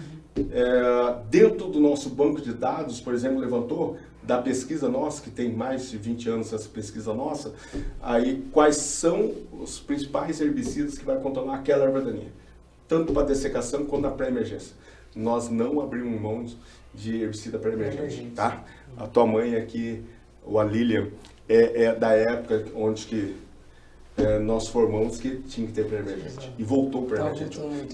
É, 0.50 1.16
dentro 1.28 1.68
do 1.68 1.78
nosso 1.78 2.08
banco 2.08 2.40
de 2.40 2.54
dados, 2.54 3.02
por 3.02 3.12
exemplo, 3.12 3.38
levantou, 3.38 3.98
da 4.22 4.40
pesquisa 4.40 4.88
nossa, 4.88 5.20
que 5.20 5.30
tem 5.30 5.52
mais 5.52 5.90
de 5.90 5.98
20 5.98 6.30
anos 6.30 6.52
essa 6.54 6.66
pesquisa 6.70 7.12
nossa, 7.12 7.52
aí 8.00 8.42
quais 8.50 8.76
são 8.76 9.32
os 9.52 9.78
principais 9.78 10.40
herbicidas 10.40 10.96
que 10.96 11.04
vai 11.04 11.20
controlar 11.20 11.56
aquela 11.56 11.84
erva 11.84 12.00
daninha, 12.00 12.32
tanto 12.88 13.12
para 13.12 13.26
dessecação 13.26 13.84
quanto 13.84 14.02
na 14.02 14.10
pré-emergência. 14.10 14.74
Nós 15.14 15.50
não 15.50 15.82
abrimos 15.82 16.18
mão 16.18 16.46
de 16.94 17.20
herbicida 17.22 17.58
pré-emergente, 17.58 18.32
tá? 18.34 18.64
A 18.96 19.06
tua 19.06 19.26
mãe 19.26 19.54
aqui, 19.56 20.02
o 20.46 20.58
a 20.58 20.64
Lilian, 20.64 21.08
é, 21.46 21.84
é 21.84 21.94
da 21.94 22.12
época 22.12 22.64
onde 22.74 23.04
que 23.04 23.43
é, 24.16 24.38
nós 24.38 24.68
formamos 24.68 25.18
que 25.18 25.38
tinha 25.42 25.66
que 25.66 25.72
ter 25.72 25.86
pré-emergente. 25.86 26.52
E 26.56 26.62
voltou. 26.62 27.06
Tá 27.06 27.32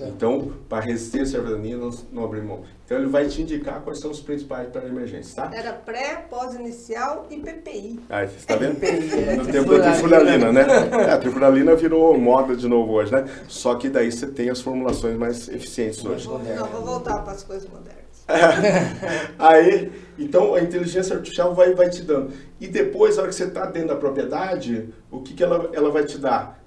então, 0.07 0.53
para 0.69 0.85
resistência 0.85 1.39
à 1.39 1.43
verdaninha, 1.43 1.79
nós 1.79 2.05
não 2.13 2.25
abrimos 2.25 2.49
mão. 2.49 2.65
Então, 2.85 2.99
ele 2.99 3.07
vai 3.07 3.27
te 3.27 3.41
indicar 3.41 3.81
quais 3.81 4.01
são 4.01 4.11
os 4.11 4.21
principais 4.21 4.69
pré-emergentes, 4.69 5.33
tá? 5.33 5.51
Era 5.55 5.73
pré, 5.73 6.27
pós-inicial 6.29 7.27
e 7.31 7.39
PPI. 7.39 8.01
Ah, 8.11 8.27
você 8.27 8.37
está 8.37 8.57
vendo? 8.57 8.77
PPI, 8.81 9.37
no 9.37 9.47
tempo 9.47 9.79
da 9.79 9.93
trifuralina, 9.93 10.53
né? 10.53 10.67
É, 11.07 11.11
a 11.13 11.19
trifuralina 11.19 11.75
virou 11.75 12.19
moda 12.19 12.55
de 12.55 12.67
novo 12.69 12.93
hoje, 12.93 13.13
né? 13.13 13.25
Só 13.49 13.77
que 13.77 13.89
daí 13.89 14.11
você 14.11 14.27
tem 14.27 14.51
as 14.51 14.61
formulações 14.61 15.17
mais 15.17 15.49
eficientes 15.49 16.05
hoje. 16.05 16.29
Não, 16.29 16.67
vou 16.67 16.85
voltar 16.85 17.21
para 17.23 17.33
as 17.33 17.45
coisas 17.45 17.69
modernas. 17.71 18.00
Aí, 19.39 19.93
então 20.19 20.55
a 20.55 20.61
inteligência 20.61 21.17
artificial 21.17 21.55
vai, 21.55 21.75
vai 21.75 21.89
te 21.89 22.03
dando. 22.03 22.33
E 22.61 22.69
depois, 22.69 23.19
a 23.19 23.23
hora 23.23 23.31
que 23.31 23.37
você 23.37 23.45
está 23.45 23.67
dentro 23.67 23.89
da 23.89 23.97
propriedade, 23.97 24.89
o 25.11 25.21
que, 25.21 25.35
que 25.35 25.43
ela, 25.43 25.71
ela 25.73 25.91
vai 25.91 26.05
te 26.05 26.19
dar? 26.19 26.63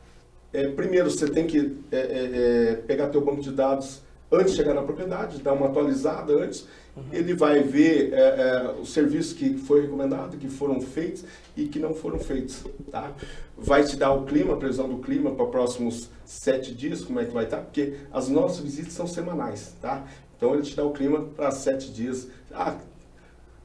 É, 0.52 0.68
primeiro, 0.68 1.10
você 1.10 1.28
tem 1.28 1.48
que 1.48 1.78
é, 1.92 1.98
é, 1.98 2.72
é 2.72 2.76
pegar 2.76 3.10
teu 3.10 3.22
banco 3.22 3.42
de 3.42 3.52
dados 3.52 4.02
antes 4.34 4.52
de 4.52 4.58
chegar 4.58 4.74
na 4.74 4.82
propriedade, 4.82 5.42
dar 5.42 5.54
uma 5.54 5.68
atualizada 5.68 6.34
antes. 6.34 6.68
Uhum. 6.96 7.04
Ele 7.12 7.34
vai 7.34 7.62
ver 7.62 8.14
é, 8.14 8.18
é, 8.18 8.76
os 8.82 8.94
serviços 8.94 9.34
que 9.34 9.58
foi 9.58 9.82
recomendado, 9.82 10.38
que 10.38 10.48
foram 10.48 10.82
feitos 10.82 11.24
e 11.56 11.66
que 11.68 11.80
não 11.80 11.94
foram 11.94 12.20
feitos. 12.20 12.64
Tá? 12.92 13.12
Vai 13.58 13.84
te 13.84 13.96
dar 13.96 14.14
o 14.14 14.26
clima, 14.26 14.54
a 14.54 14.58
previsão 14.58 14.88
do 14.88 14.98
clima 14.98 15.32
para 15.32 15.46
próximos 15.46 16.10
sete 16.26 16.74
dias, 16.74 17.02
como 17.02 17.20
é 17.20 17.26
que 17.26 17.34
vai 17.34 17.46
estar, 17.46 17.58
tá? 17.58 17.64
porque 17.64 17.96
as 18.12 18.30
nossas 18.30 18.60
visitas 18.60 18.94
são 18.94 19.08
semanais. 19.08 19.76
Tá? 19.82 20.06
Então 20.44 20.56
ele 20.56 20.64
te 20.64 20.76
dá 20.76 20.84
o 20.84 20.92
clima 20.92 21.22
para 21.38 21.52
sete 21.52 21.90
dias. 21.90 22.28
Ah, 22.54 22.76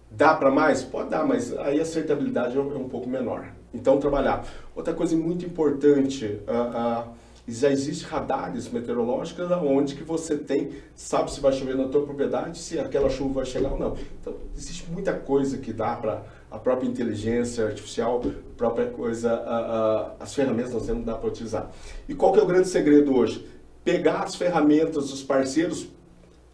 dá 0.08 0.32
para 0.34 0.48
mais? 0.48 0.84
Pode 0.84 1.10
dar, 1.10 1.26
mas 1.26 1.52
aí 1.58 1.80
a 1.80 1.82
acertabilidade 1.82 2.56
é 2.56 2.60
um 2.60 2.88
pouco 2.88 3.08
menor. 3.08 3.48
Então 3.74 3.98
trabalhar. 3.98 4.46
Outra 4.76 4.94
coisa 4.94 5.16
muito 5.16 5.44
importante, 5.44 6.40
uh, 6.46 7.08
uh, 7.08 7.14
já 7.48 7.68
existe 7.68 8.04
radares 8.04 8.70
meteorológicos 8.70 9.50
onde 9.50 9.96
que 9.96 10.04
você 10.04 10.36
tem, 10.36 10.70
sabe 10.94 11.32
se 11.32 11.40
vai 11.40 11.52
chover 11.52 11.76
na 11.76 11.88
tua 11.88 12.04
propriedade, 12.04 12.58
se 12.58 12.78
aquela 12.78 13.10
chuva 13.10 13.34
vai 13.34 13.44
chegar 13.44 13.72
ou 13.72 13.78
não. 13.78 13.96
Então 14.20 14.34
existe 14.56 14.88
muita 14.88 15.12
coisa 15.12 15.58
que 15.58 15.72
dá 15.72 15.96
para 15.96 16.22
a 16.48 16.60
própria 16.60 16.86
inteligência 16.86 17.66
artificial, 17.66 18.22
a 18.24 18.56
própria 18.56 18.86
coisa, 18.86 19.34
uh, 19.34 20.22
as 20.22 20.32
ferramentas 20.32 20.72
nós 20.72 20.86
temos 20.86 21.04
dá 21.04 21.16
para 21.16 21.28
utilizar. 21.28 21.72
E 22.08 22.14
qual 22.14 22.32
que 22.32 22.38
é 22.38 22.42
o 22.42 22.46
grande 22.46 22.68
segredo 22.68 23.16
hoje? 23.16 23.44
Pegar 23.82 24.22
as 24.22 24.36
ferramentas 24.36 25.10
dos 25.10 25.24
parceiros 25.24 25.88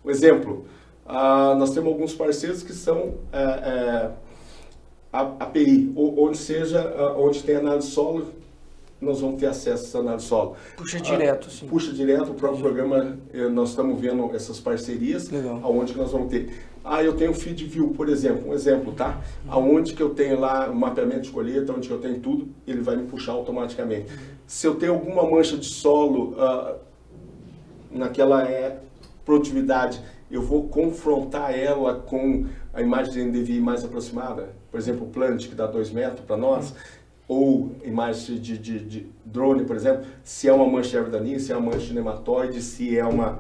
um 0.05 0.11
exemplo, 0.11 0.65
uh, 1.07 1.55
nós 1.57 1.71
temos 1.71 1.93
alguns 1.93 2.15
parceiros 2.15 2.63
que 2.63 2.73
são 2.73 3.15
é, 3.33 3.39
é, 3.39 4.11
API, 5.13 5.93
onde 5.97 6.37
seja, 6.37 6.85
uh, 6.87 7.21
onde 7.21 7.43
tem 7.43 7.57
análise 7.57 7.89
solo, 7.89 8.27
nós 9.01 9.21
vamos 9.21 9.39
ter 9.39 9.47
acesso 9.47 9.85
a 9.85 9.89
essa 9.89 9.99
análise 9.99 10.27
solo. 10.27 10.57
Puxa 10.77 11.01
direto, 11.01 11.51
sim. 11.51 11.67
Puxa 11.67 11.93
direto, 11.93 12.33
o 12.33 12.35
próprio 12.35 12.63
programa, 12.63 13.19
eh, 13.33 13.49
nós 13.49 13.71
estamos 13.71 14.01
vendo 14.01 14.35
essas 14.35 14.59
parcerias, 14.59 15.29
Legal. 15.29 15.61
aonde 15.63 15.97
nós 15.97 16.11
vamos 16.11 16.29
ter. 16.31 16.51
Ah, 16.83 17.03
eu 17.03 17.15
tenho 17.15 17.33
feed 17.33 17.65
view, 17.65 17.89
por 17.89 18.09
exemplo, 18.09 18.51
um 18.51 18.55
exemplo, 18.55 18.93
tá? 18.93 19.21
Uhum. 19.45 19.53
Aonde 19.53 19.95
que 19.95 20.03
eu 20.03 20.11
tenho 20.11 20.39
lá 20.39 20.69
o 20.69 20.75
mapeamento 20.75 21.23
de 21.23 21.31
colheita, 21.31 21.73
onde 21.73 21.89
que 21.89 21.95
eu 21.95 21.99
tenho 21.99 22.19
tudo, 22.21 22.49
ele 22.67 22.81
vai 22.81 22.97
me 22.97 23.05
puxar 23.05 23.33
automaticamente. 23.33 24.13
Uhum. 24.13 24.19
Se 24.47 24.67
eu 24.67 24.75
tenho 24.75 24.93
alguma 24.93 25.29
mancha 25.29 25.57
de 25.57 25.67
solo 25.67 26.35
uh, 26.35 26.77
naquela 27.91 28.43
é, 28.45 28.81
produtividade, 29.25 30.01
eu 30.31 30.43
vou 30.43 30.69
confrontar 30.69 31.57
ela 31.57 31.95
com 31.95 32.47
a 32.73 32.83
imagem 32.83 33.13
de 33.13 33.25
NDVI 33.25 33.61
mais 33.61 33.85
aproximada, 33.85 34.51
por 34.71 34.79
exemplo, 34.79 35.07
o 35.07 35.11
Plant, 35.11 35.49
que 35.49 35.55
dá 35.55 35.67
2 35.67 35.91
metros 35.91 36.21
para 36.21 36.37
nós, 36.37 36.75
ou 37.27 37.75
imagem 37.85 38.39
de, 38.39 38.59
de, 38.59 38.79
de, 38.79 39.07
drone, 39.25 39.65
por 39.65 39.77
exemplo, 39.77 40.05
se 40.23 40.49
é 40.49 40.53
uma 40.53 40.67
mancha 40.67 41.03
daninha, 41.05 41.39
se 41.39 41.53
é 41.53 41.57
uma 41.57 41.73
mancha 41.73 41.87
de 41.87 41.95
nematóide, 41.95 42.61
se 42.61 42.97
é 42.97 43.05
uma 43.05 43.39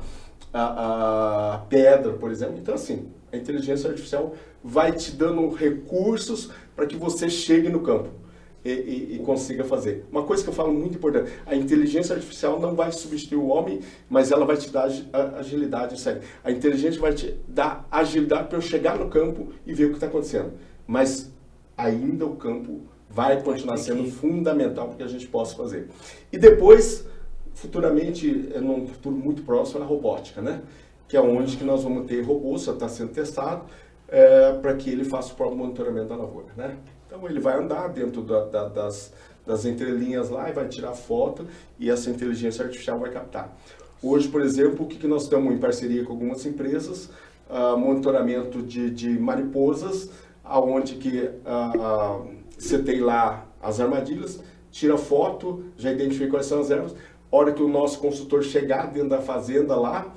a, 0.52 1.54
a 1.54 1.58
pedra, 1.68 2.12
por 2.12 2.30
exemplo. 2.30 2.56
Então, 2.58 2.74
assim, 2.74 3.08
a 3.32 3.36
inteligência 3.36 3.90
artificial 3.90 4.34
vai 4.62 4.92
te 4.92 5.12
dando 5.12 5.48
recursos 5.50 6.50
para 6.74 6.86
que 6.86 6.96
você 6.96 7.28
chegue 7.28 7.68
no 7.68 7.80
campo 7.80 8.23
e, 8.64 8.70
e, 8.70 9.16
e, 9.16 9.18
consiga 9.18 9.62
fazer. 9.62 10.06
Uma 10.10 10.22
coisa 10.22 10.42
que 10.42 10.48
eu 10.48 10.54
falo 10.54 10.72
muito 10.72 10.96
importante, 10.96 11.30
a 11.44 11.54
inteligência 11.54 12.14
artificial 12.14 12.58
não 12.58 12.74
vai 12.74 12.90
substituir 12.92 13.36
o 13.36 13.48
homem, 13.48 13.80
mas 14.08 14.30
ela 14.30 14.46
vai 14.46 14.56
te 14.56 14.70
dar 14.70 14.88
agilidade. 15.36 16.08
Aí. 16.08 16.20
A 16.42 16.50
inteligência 16.50 17.00
vai 17.00 17.12
te 17.12 17.38
dar 17.46 17.86
agilidade 17.90 18.48
para 18.48 18.56
eu 18.56 18.62
chegar 18.62 18.98
no 18.98 19.10
campo 19.10 19.48
e 19.66 19.74
ver 19.74 19.86
o 19.86 19.88
que 19.88 19.96
está 19.96 20.06
acontecendo. 20.06 20.52
Mas 20.86 21.30
ainda 21.76 22.24
o 22.24 22.36
campo 22.36 22.82
vai 23.10 23.42
continuar 23.42 23.76
sendo 23.76 24.10
fundamental 24.10 24.88
para 24.88 24.96
que 24.96 25.02
a 25.02 25.08
gente 25.08 25.26
possa 25.28 25.54
fazer. 25.54 25.88
E 26.32 26.38
depois, 26.38 27.06
futuramente, 27.52 28.48
é 28.54 28.60
num 28.60 28.86
futuro 28.86 29.14
muito 29.14 29.42
próximo, 29.42 29.82
a 29.82 29.86
robótica, 29.86 30.40
né? 30.40 30.62
Que 31.06 31.16
é 31.16 31.20
onde 31.20 31.56
que 31.56 31.64
nós 31.64 31.84
vamos 31.84 32.06
ter 32.06 32.22
robôs, 32.22 32.64
já 32.64 32.72
está 32.72 32.88
sendo 32.88 33.10
testado, 33.10 33.66
é, 34.08 34.52
para 34.54 34.74
que 34.74 34.90
ele 34.90 35.04
faça 35.04 35.32
o 35.32 35.36
próprio 35.36 35.58
monitoramento 35.58 36.08
da 36.08 36.16
lavoura, 36.16 36.48
né? 36.56 36.76
Então 37.14 37.30
ele 37.30 37.38
vai 37.38 37.56
andar 37.56 37.86
dentro 37.90 38.22
da, 38.22 38.44
da, 38.44 38.68
das, 38.68 39.12
das 39.46 39.64
entrelinhas 39.64 40.30
lá 40.30 40.50
e 40.50 40.52
vai 40.52 40.66
tirar 40.66 40.94
foto 40.94 41.46
e 41.78 41.88
essa 41.88 42.10
inteligência 42.10 42.64
artificial 42.64 42.98
vai 42.98 43.08
captar. 43.08 43.56
Hoje, 44.02 44.26
por 44.26 44.42
exemplo, 44.42 44.84
o 44.84 44.88
que, 44.88 44.96
que 44.96 45.06
nós 45.06 45.22
estamos 45.22 45.54
em 45.54 45.58
parceria 45.58 46.04
com 46.04 46.12
algumas 46.12 46.44
empresas, 46.44 47.08
uh, 47.48 47.78
monitoramento 47.78 48.60
de, 48.60 48.90
de 48.90 49.10
mariposas, 49.10 50.10
aonde 50.42 50.96
que 50.96 51.20
uh, 51.20 52.26
você 52.58 52.80
tem 52.80 53.00
lá 53.00 53.46
as 53.62 53.78
armadilhas, 53.78 54.40
tira 54.72 54.98
foto, 54.98 55.66
já 55.76 55.92
identifica 55.92 56.30
quais 56.30 56.46
são 56.46 56.60
as 56.60 56.70
ervas, 56.72 56.96
hora 57.30 57.52
que 57.52 57.62
o 57.62 57.68
nosso 57.68 58.00
consultor 58.00 58.42
chegar 58.42 58.90
dentro 58.90 59.10
da 59.10 59.20
fazenda 59.20 59.76
lá, 59.76 60.12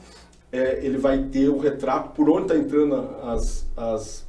é, 0.52 0.84
ele 0.84 0.98
vai 0.98 1.26
ter 1.26 1.48
o 1.48 1.60
retrato 1.60 2.16
por 2.16 2.28
onde 2.28 2.54
está 2.54 2.58
entrando 2.58 2.96
as, 3.22 3.68
as 3.78 4.26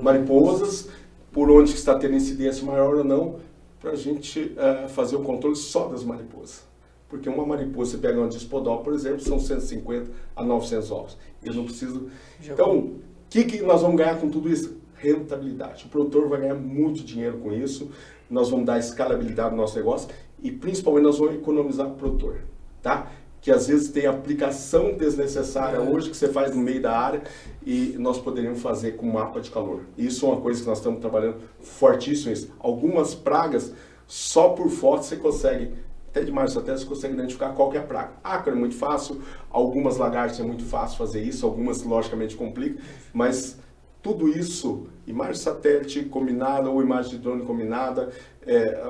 mariposas, 0.00 0.88
por 1.36 1.50
onde 1.50 1.74
está 1.74 1.94
tendo 1.98 2.14
incidência 2.14 2.64
maior 2.64 2.94
ou 2.94 3.04
não, 3.04 3.40
para 3.78 3.90
a 3.90 3.94
gente 3.94 4.56
uh, 4.56 4.88
fazer 4.88 5.16
o 5.16 5.22
controle 5.22 5.54
só 5.54 5.86
das 5.86 6.02
mariposas. 6.02 6.64
Porque 7.10 7.28
uma 7.28 7.44
mariposa, 7.44 7.90
você 7.90 7.98
pega 7.98 8.18
uma 8.18 8.26
dispodol, 8.26 8.78
por 8.78 8.94
exemplo, 8.94 9.20
são 9.20 9.38
150 9.38 10.10
a 10.34 10.42
900 10.42 10.90
ovos. 10.90 11.18
Eu 11.44 11.52
não 11.52 11.64
preciso... 11.64 12.08
Então, 12.42 12.78
o 12.78 13.00
que, 13.28 13.44
que 13.44 13.60
nós 13.60 13.82
vamos 13.82 13.98
ganhar 13.98 14.18
com 14.18 14.30
tudo 14.30 14.50
isso? 14.50 14.78
Rentabilidade. 14.94 15.84
O 15.84 15.88
produtor 15.90 16.26
vai 16.26 16.40
ganhar 16.40 16.54
muito 16.54 17.04
dinheiro 17.04 17.36
com 17.36 17.52
isso, 17.52 17.90
nós 18.30 18.48
vamos 18.48 18.64
dar 18.64 18.78
escalabilidade 18.78 19.50
no 19.50 19.58
nosso 19.58 19.76
negócio 19.76 20.08
e 20.42 20.50
principalmente 20.50 21.04
nós 21.04 21.18
vamos 21.18 21.34
economizar 21.34 21.86
o 21.86 21.96
produtor. 21.96 22.38
Tá? 22.80 23.12
Que 23.46 23.52
às 23.52 23.68
vezes 23.68 23.90
tem 23.90 24.06
aplicação 24.06 24.96
desnecessária 24.96 25.76
é. 25.76 25.80
hoje 25.80 26.10
que 26.10 26.16
você 26.16 26.26
faz 26.26 26.52
no 26.52 26.60
meio 26.60 26.82
da 26.82 26.98
área 26.98 27.22
e 27.64 27.94
nós 27.96 28.18
poderíamos 28.18 28.60
fazer 28.60 28.96
com 28.96 29.06
mapa 29.06 29.40
de 29.40 29.52
calor. 29.52 29.82
Isso 29.96 30.26
é 30.26 30.30
uma 30.30 30.40
coisa 30.40 30.60
que 30.60 30.66
nós 30.66 30.78
estamos 30.78 30.98
trabalhando 30.98 31.36
fortíssimo. 31.60 32.32
Isso. 32.32 32.52
Algumas 32.58 33.14
pragas, 33.14 33.72
só 34.04 34.48
por 34.48 34.68
foto 34.68 35.04
você 35.04 35.14
consegue, 35.14 35.74
até 36.08 36.24
de 36.24 36.32
março 36.32 36.58
até 36.58 36.76
você 36.76 36.84
consegue 36.84 37.14
identificar 37.14 37.50
qual 37.50 37.72
é 37.72 37.78
a 37.78 37.82
praga. 37.82 38.14
Ácaro 38.24 38.56
é 38.56 38.58
muito 38.58 38.74
fácil, 38.74 39.22
algumas 39.48 39.96
lagartas 39.96 40.40
é 40.40 40.42
muito 40.42 40.64
fácil 40.64 40.98
fazer 40.98 41.22
isso, 41.22 41.46
algumas 41.46 41.84
logicamente 41.84 42.34
complicam, 42.34 42.82
mas 43.14 43.60
tudo 44.02 44.28
isso, 44.28 44.88
imagem 45.06 45.36
satélite 45.36 46.02
combinada 46.06 46.68
ou 46.68 46.82
imagem 46.82 47.12
de 47.12 47.18
drone 47.18 47.44
combinada, 47.44 48.10
é, 48.44 48.82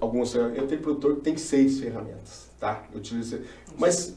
algumas, 0.00 0.32
eu 0.32 0.64
tenho 0.68 0.80
produtor 0.80 1.16
que 1.16 1.22
tem 1.22 1.36
seis 1.36 1.80
ferramentas, 1.80 2.45
tá? 2.58 2.84
Eu 2.92 2.98
utilizo 2.98 3.40
mas 3.78 4.16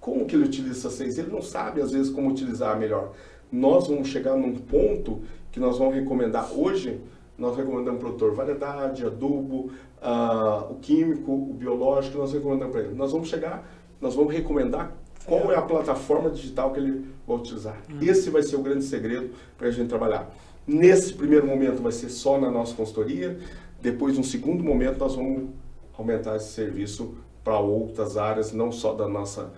como 0.00 0.24
que 0.26 0.34
ele 0.34 0.44
utiliza 0.44 0.78
essa 0.78 0.90
ciência? 0.90 1.22
Ele 1.22 1.30
não 1.30 1.42
sabe, 1.42 1.80
às 1.80 1.90
vezes, 1.90 2.10
como 2.10 2.30
utilizar 2.30 2.78
melhor. 2.78 3.12
Nós 3.50 3.88
vamos 3.88 4.08
chegar 4.08 4.36
num 4.36 4.54
ponto 4.54 5.22
que 5.50 5.58
nós 5.58 5.78
vamos 5.78 5.94
recomendar. 5.94 6.52
Hoje, 6.52 7.00
nós 7.36 7.56
recomendamos 7.56 8.00
para 8.00 8.08
o 8.08 8.12
produtor 8.14 8.34
variedade, 8.34 9.04
adubo, 9.04 9.70
uh, 10.02 10.72
o 10.72 10.76
químico, 10.80 11.32
o 11.32 11.54
biológico, 11.54 12.18
nós 12.18 12.32
recomendamos 12.32 12.72
para 12.72 12.84
ele. 12.84 12.94
Nós 12.94 13.12
vamos 13.12 13.28
chegar, 13.28 13.68
nós 14.00 14.14
vamos 14.14 14.32
recomendar 14.32 14.92
qual 15.24 15.52
é 15.52 15.56
a 15.56 15.62
plataforma 15.62 16.30
digital 16.30 16.72
que 16.72 16.80
ele 16.80 17.04
vai 17.26 17.36
utilizar. 17.36 17.76
Uhum. 17.90 17.98
Esse 18.02 18.30
vai 18.30 18.42
ser 18.42 18.56
o 18.56 18.62
grande 18.62 18.84
segredo 18.84 19.30
para 19.56 19.68
a 19.68 19.70
gente 19.70 19.88
trabalhar. 19.88 20.30
Nesse 20.66 21.14
primeiro 21.14 21.46
momento 21.46 21.82
vai 21.82 21.92
ser 21.92 22.08
só 22.08 22.38
na 22.40 22.50
nossa 22.50 22.74
consultoria, 22.74 23.38
depois, 23.80 24.16
no 24.18 24.24
segundo 24.24 24.64
momento, 24.64 24.98
nós 24.98 25.14
vamos 25.14 25.50
aumentar 25.96 26.36
esse 26.36 26.52
serviço 26.52 27.14
para 27.44 27.58
outras 27.58 28.16
áreas, 28.16 28.52
não 28.52 28.70
só 28.70 28.94
da 28.94 29.08
nossa, 29.08 29.52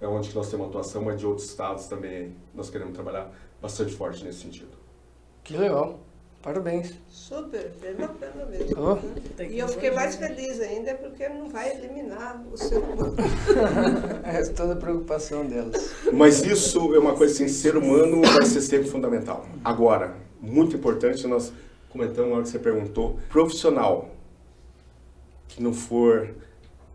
é 0.00 0.06
onde 0.06 0.34
nós 0.34 0.50
temos 0.50 0.68
atuação, 0.68 1.02
mas 1.02 1.18
de 1.18 1.26
outros 1.26 1.48
estados 1.48 1.86
também. 1.86 2.34
Nós 2.54 2.70
queremos 2.70 2.94
trabalhar 2.94 3.30
bastante 3.60 3.94
forte 3.94 4.24
nesse 4.24 4.40
sentido. 4.40 4.76
Que 5.42 5.56
legal. 5.56 6.00
Parabéns. 6.42 6.94
Super, 7.10 7.72
bem 7.80 7.94
bacana 7.94 8.46
mesmo. 8.46 8.76
Oh. 8.78 9.42
E 9.42 9.58
eu 9.58 9.66
fiquei 9.66 9.90
mais 9.90 10.14
feliz 10.14 10.60
ainda 10.60 10.94
porque 10.94 11.28
não 11.28 11.48
vai 11.48 11.76
eliminar 11.76 12.40
o 12.52 12.56
ser 12.56 12.78
humano. 12.78 13.16
é 14.22 14.44
toda 14.50 14.74
a 14.74 14.76
preocupação 14.76 15.44
delas. 15.44 15.90
Mas 16.12 16.44
isso 16.44 16.94
é 16.94 17.00
uma 17.00 17.16
coisa 17.16 17.34
assim, 17.34 17.48
ser 17.48 17.76
humano 17.76 18.22
vai 18.22 18.44
ser 18.44 18.60
sempre 18.60 18.88
fundamental. 18.88 19.44
Agora, 19.64 20.14
muito 20.40 20.76
importante, 20.76 21.26
nós 21.26 21.52
comentamos 21.90 22.30
na 22.30 22.36
hora 22.36 22.44
que 22.44 22.50
você 22.50 22.60
perguntou, 22.60 23.18
profissional 23.28 24.10
que 25.48 25.60
não 25.60 25.72
for 25.72 26.32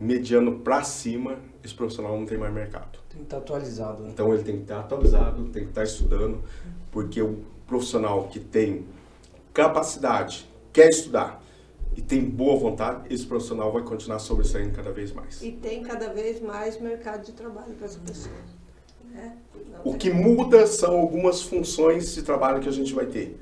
mediano 0.02 0.58
para 0.60 0.82
cima, 0.82 1.38
esse 1.62 1.74
profissional 1.74 2.18
não 2.18 2.26
tem 2.26 2.36
mais 2.36 2.52
mercado. 2.52 2.98
Tem 3.08 3.18
que 3.18 3.24
estar 3.24 3.38
atualizado. 3.38 4.02
Né? 4.02 4.10
Então 4.10 4.34
ele 4.34 4.42
tem 4.42 4.56
que 4.56 4.62
estar 4.62 4.80
atualizado, 4.80 5.44
tem 5.44 5.62
que 5.62 5.68
estar 5.68 5.84
estudando, 5.84 6.42
porque 6.90 7.22
o 7.22 7.44
profissional 7.66 8.28
que 8.28 8.40
tem 8.40 8.84
capacidade, 9.54 10.48
quer 10.72 10.88
estudar 10.88 11.42
e 11.96 12.02
tem 12.02 12.24
boa 12.24 12.58
vontade, 12.58 13.14
esse 13.14 13.24
profissional 13.24 13.72
vai 13.72 13.82
continuar 13.82 14.18
sobressaindo 14.18 14.74
cada 14.74 14.90
vez 14.90 15.12
mais. 15.12 15.40
E 15.42 15.52
tem 15.52 15.82
cada 15.82 16.12
vez 16.12 16.40
mais 16.40 16.80
mercado 16.80 17.24
de 17.24 17.32
trabalho 17.32 17.74
para 17.74 17.86
as 17.86 17.96
pessoas. 17.96 18.32
Né? 19.10 19.36
O 19.84 19.94
que 19.94 20.10
muda 20.10 20.66
são 20.66 20.98
algumas 20.98 21.42
funções 21.42 22.14
de 22.14 22.22
trabalho 22.22 22.60
que 22.60 22.68
a 22.68 22.72
gente 22.72 22.92
vai 22.92 23.06
ter, 23.06 23.38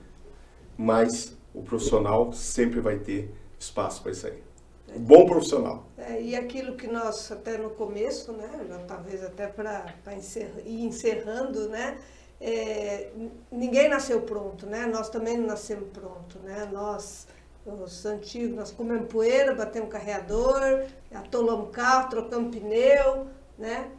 mas 0.76 1.36
o 1.54 1.62
profissional 1.62 2.32
sempre 2.32 2.80
vai 2.80 2.98
ter 2.98 3.32
espaço 3.58 4.02
para 4.02 4.12
isso 4.12 4.26
aí. 4.26 4.49
Bom 4.96 5.26
profissional. 5.26 5.86
É, 5.96 6.20
e 6.20 6.34
aquilo 6.34 6.76
que 6.76 6.86
nós, 6.86 7.30
até 7.30 7.56
no 7.56 7.70
começo, 7.70 8.32
né, 8.32 8.48
já, 8.68 8.78
talvez 8.80 9.22
até 9.22 9.46
para 9.46 9.94
encerr, 10.16 10.50
ir 10.64 10.84
encerrando, 10.84 11.68
né, 11.68 11.98
é, 12.40 13.10
ninguém 13.52 13.88
nasceu 13.88 14.22
pronto, 14.22 14.64
né? 14.66 14.86
Nós 14.86 15.10
também 15.10 15.36
não 15.36 15.46
nascemos 15.46 15.90
pronto, 15.92 16.38
né? 16.38 16.66
Nós, 16.72 17.26
os 17.66 18.06
antigos, 18.06 18.56
nós 18.56 18.70
comemos 18.70 19.08
poeira, 19.08 19.54
batemos 19.54 19.90
carreador, 19.90 20.86
atolamos 21.12 21.68
carro, 21.70 22.08
trocamos 22.08 22.56
pneu, 22.56 23.26
né? 23.58 23.90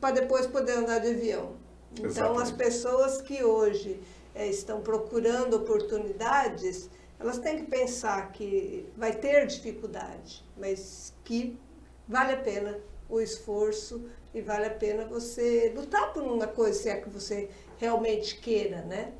Para 0.00 0.12
depois 0.12 0.46
poder 0.46 0.74
andar 0.78 1.00
de 1.00 1.08
avião. 1.08 1.56
Então, 1.92 2.06
Exatamente. 2.06 2.42
as 2.42 2.50
pessoas 2.52 3.20
que 3.20 3.42
hoje 3.42 4.00
é, 4.34 4.46
estão 4.46 4.80
procurando 4.80 5.54
oportunidades, 5.54 6.88
elas 7.18 7.38
têm 7.38 7.64
que 7.64 7.70
pensar 7.70 8.32
que 8.32 8.86
vai 8.96 9.12
ter 9.12 9.46
dificuldade, 9.46 10.44
mas 10.56 11.14
que 11.24 11.58
vale 12.08 12.32
a 12.32 12.36
pena 12.36 12.78
o 13.08 13.20
esforço 13.20 14.06
e 14.34 14.40
vale 14.40 14.66
a 14.66 14.70
pena 14.70 15.04
você 15.04 15.72
lutar 15.74 16.12
por 16.12 16.22
uma 16.22 16.46
coisa 16.46 16.78
se 16.78 16.88
é 16.88 16.96
que 16.96 17.08
você 17.08 17.48
realmente 17.78 18.38
queira, 18.40 18.82
né? 18.82 19.12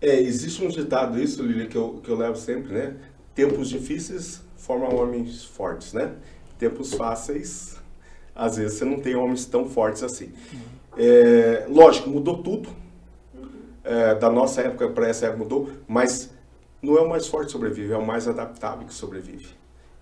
É, 0.00 0.18
existe 0.20 0.64
um 0.64 0.68
ditado 0.68 1.20
isso, 1.20 1.42
Lili, 1.42 1.68
que 1.68 1.76
eu, 1.76 2.00
que 2.02 2.08
eu 2.08 2.16
levo 2.16 2.36
sempre, 2.36 2.72
né? 2.72 2.96
Tempos 3.34 3.68
difíceis 3.68 4.42
formam 4.56 4.94
homens 4.94 5.44
fortes, 5.44 5.92
né? 5.92 6.14
Tempos 6.58 6.94
fáceis, 6.94 7.80
às 8.34 8.56
vezes 8.56 8.78
você 8.78 8.84
não 8.84 9.00
tem 9.00 9.14
homens 9.14 9.44
tão 9.46 9.68
fortes 9.68 10.02
assim. 10.02 10.32
É, 10.96 11.66
lógico, 11.68 12.08
mudou 12.10 12.42
tudo. 12.42 12.68
É, 13.84 14.14
da 14.14 14.30
nossa 14.30 14.60
época 14.60 14.88
para 14.90 15.08
essa 15.08 15.26
época 15.26 15.42
mudou, 15.42 15.70
mas 15.88 16.30
não 16.82 16.98
é 16.98 17.00
o 17.00 17.08
mais 17.08 17.28
forte 17.28 17.46
que 17.46 17.52
sobrevive, 17.52 17.92
é 17.92 17.96
o 17.96 18.04
mais 18.04 18.26
adaptável 18.26 18.86
que 18.86 18.92
sobrevive. 18.92 19.48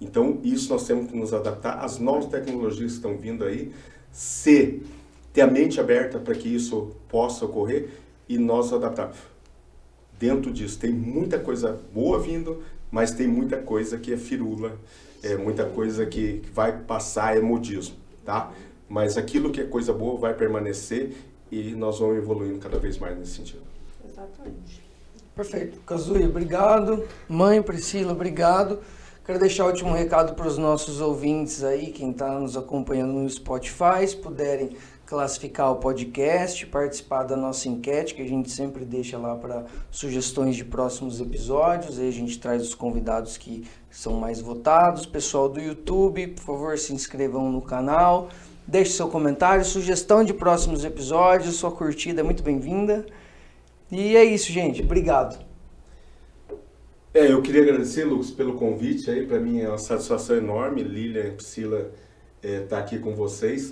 Então, 0.01 0.41
isso 0.43 0.73
nós 0.73 0.87
temos 0.87 1.11
que 1.11 1.17
nos 1.17 1.35
adaptar 1.35 1.85
às 1.85 1.99
novas 1.99 2.27
tecnologias 2.27 2.93
que 2.93 2.97
estão 2.97 3.19
vindo 3.19 3.45
aí, 3.45 3.71
se 4.11 4.83
ter 5.33 5.43
a 5.43 5.47
mente 5.47 5.79
aberta 5.79 6.19
para 6.19 6.35
que 6.35 6.49
isso 6.49 6.97
possa 7.09 7.45
ocorrer 7.45 7.91
e 8.29 8.39
nós 8.39 8.73
adaptar. 8.73 9.13
Dentro 10.19 10.51
disso 10.51 10.79
tem 10.79 10.91
muita 10.91 11.39
coisa 11.39 11.79
boa 11.93 12.19
vindo, 12.19 12.63
mas 12.91 13.13
tem 13.13 13.29
muita 13.29 13.59
coisa 13.59 13.99
que 13.99 14.13
é 14.13 14.17
firula, 14.17 14.79
é 15.23 15.37
muita 15.37 15.67
coisa 15.67 16.07
que 16.07 16.43
vai 16.53 16.79
passar 16.79 17.37
é 17.37 17.41
modismo, 17.41 17.97
tá? 18.25 18.53
Mas 18.89 19.17
aquilo 19.17 19.51
que 19.51 19.61
é 19.61 19.65
coisa 19.65 19.93
boa 19.93 20.19
vai 20.19 20.35
permanecer 20.35 21.13
e 21.51 21.75
nós 21.75 21.99
vamos 21.99 22.17
evoluindo 22.17 22.59
cada 22.59 22.79
vez 22.79 22.99
mais 22.99 23.19
nesse 23.19 23.33
sentido. 23.33 23.63
Exatamente. 24.05 24.90
Perfeito. 25.41 25.81
Kazuya, 25.87 26.29
obrigado. 26.29 27.03
Mãe 27.27 27.63
Priscila, 27.63 28.13
obrigado. 28.13 28.81
Quero 29.25 29.39
deixar 29.39 29.65
o 29.65 29.69
último 29.69 29.95
recado 29.95 30.35
para 30.35 30.47
os 30.47 30.59
nossos 30.59 31.01
ouvintes 31.01 31.65
aí, 31.65 31.93
quem 31.93 32.11
está 32.11 32.39
nos 32.39 32.59
acompanhando 32.59 33.15
no 33.15 33.31
Spotify, 33.31 34.07
se 34.07 34.17
puderem 34.17 34.77
classificar 35.07 35.73
o 35.73 35.77
podcast, 35.77 36.67
participar 36.67 37.23
da 37.23 37.39
nossa 37.39 37.71
enquete, 37.71 38.15
que 38.15 38.21
a 38.21 38.29
gente 38.29 38.51
sempre 38.51 38.85
deixa 38.85 39.17
lá 39.17 39.35
para 39.35 39.65
sugestões 39.91 40.57
de 40.57 40.65
próximos 40.65 41.23
episódios. 41.23 41.99
Aí 41.99 42.09
a 42.09 42.13
gente 42.13 42.39
traz 42.39 42.61
os 42.61 42.75
convidados 42.75 43.39
que 43.39 43.67
são 43.91 44.13
mais 44.13 44.43
votados. 44.43 45.07
Pessoal 45.07 45.49
do 45.49 45.59
YouTube, 45.59 46.27
por 46.29 46.43
favor, 46.43 46.79
se 46.79 46.93
inscrevam 46.93 47.51
no 47.51 47.63
canal. 47.63 48.29
Deixe 48.67 48.93
seu 48.93 49.09
comentário, 49.09 49.65
sugestão 49.65 50.23
de 50.23 50.35
próximos 50.35 50.85
episódios, 50.85 51.57
sua 51.57 51.73
curtida 51.73 52.21
é 52.21 52.23
muito 52.23 52.43
bem-vinda. 52.43 53.07
E 53.91 54.17
é 54.17 54.25
isso, 54.25 54.53
gente. 54.53 54.83
Obrigado. 54.83 55.45
É, 57.13 57.33
eu 57.33 57.43
queria 57.43 57.63
agradecer, 57.63 58.05
Lucas, 58.05 58.31
pelo 58.31 58.55
convite 58.55 59.11
aí. 59.11 59.27
Para 59.27 59.41
mim 59.41 59.61
é 59.61 59.69
uma 59.69 59.79
satisfação 59.79 60.37
enorme. 60.37 60.83
Lilian 60.83 61.27
e 61.27 61.31
Priscila 61.33 61.91
estar 62.41 62.49
é, 62.49 62.61
tá 62.61 62.79
aqui 62.79 62.99
com 63.01 63.15
vocês. 63.17 63.71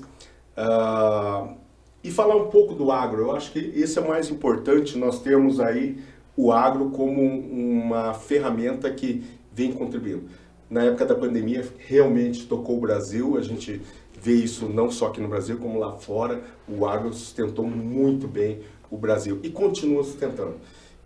Uh, 0.56 1.54
e 2.02 2.10
falar 2.10 2.36
um 2.36 2.48
pouco 2.48 2.74
do 2.74 2.90
agro. 2.90 3.22
Eu 3.22 3.36
acho 3.36 3.52
que 3.52 3.58
esse 3.76 3.96
é 3.96 4.02
o 4.02 4.08
mais 4.08 4.28
importante. 4.28 4.98
Nós 4.98 5.22
temos 5.22 5.60
aí 5.60 5.98
o 6.36 6.50
agro 6.50 6.90
como 6.90 7.22
uma 7.22 8.12
ferramenta 8.12 8.90
que 8.90 9.24
vem 9.52 9.72
contribuindo. 9.72 10.24
Na 10.68 10.82
época 10.82 11.06
da 11.06 11.14
pandemia, 11.14 11.64
realmente 11.78 12.46
tocou 12.46 12.76
o 12.76 12.80
Brasil. 12.80 13.36
A 13.38 13.40
gente 13.40 13.80
vê 14.20 14.32
isso 14.32 14.68
não 14.68 14.90
só 14.90 15.06
aqui 15.06 15.20
no 15.20 15.28
Brasil, 15.28 15.58
como 15.58 15.78
lá 15.78 15.92
fora. 15.92 16.42
O 16.68 16.86
agro 16.86 17.12
sustentou 17.12 17.64
muito 17.64 18.26
bem 18.26 18.60
o 18.90 18.96
Brasil 18.96 19.40
e 19.42 19.50
continua 19.50 20.02
sustentando. 20.02 20.56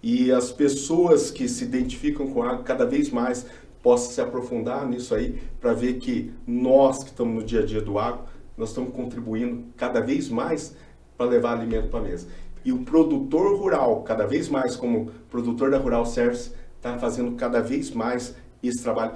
E 0.03 0.33
as 0.33 0.51
pessoas 0.51 1.31
que 1.31 1.49
se 1.49 1.65
identificam 1.65 2.27
com 2.27 2.41
o 2.41 2.43
agro 2.43 2.65
cada 2.65 2.85
vez 2.85 3.11
mais 3.11 3.47
possam 3.83 4.13
se 4.13 4.21
aprofundar 4.21 4.89
nisso 4.89 5.15
aí 5.15 5.41
para 5.61 5.73
ver 5.73 5.95
que 5.95 6.33
nós 6.47 7.03
que 7.03 7.11
estamos 7.11 7.35
no 7.35 7.43
dia 7.43 7.61
a 7.61 7.67
dia 7.67 7.81
do 7.81 7.99
agro 7.99 8.25
nós 8.57 8.71
estamos 8.71 8.95
contribuindo 8.95 9.65
cada 9.77 10.01
vez 10.01 10.29
mais 10.29 10.77
para 11.17 11.27
levar 11.27 11.59
alimento 11.59 11.89
para 11.89 12.01
a 12.01 12.03
mesa. 12.03 12.29
E 12.65 12.73
o 12.73 12.85
produtor 12.85 13.59
rural, 13.59 14.03
cada 14.03 14.27
vez 14.27 14.49
mais 14.49 14.77
como 14.77 15.11
produtor 15.31 15.71
da 15.71 15.79
Rural 15.79 16.07
Service, 16.07 16.53
está 16.77 16.99
fazendo 16.99 17.33
cada 17.33 17.61
vez 17.61 17.91
mais 17.91 18.37
esse 18.63 18.83
trabalho 18.83 19.15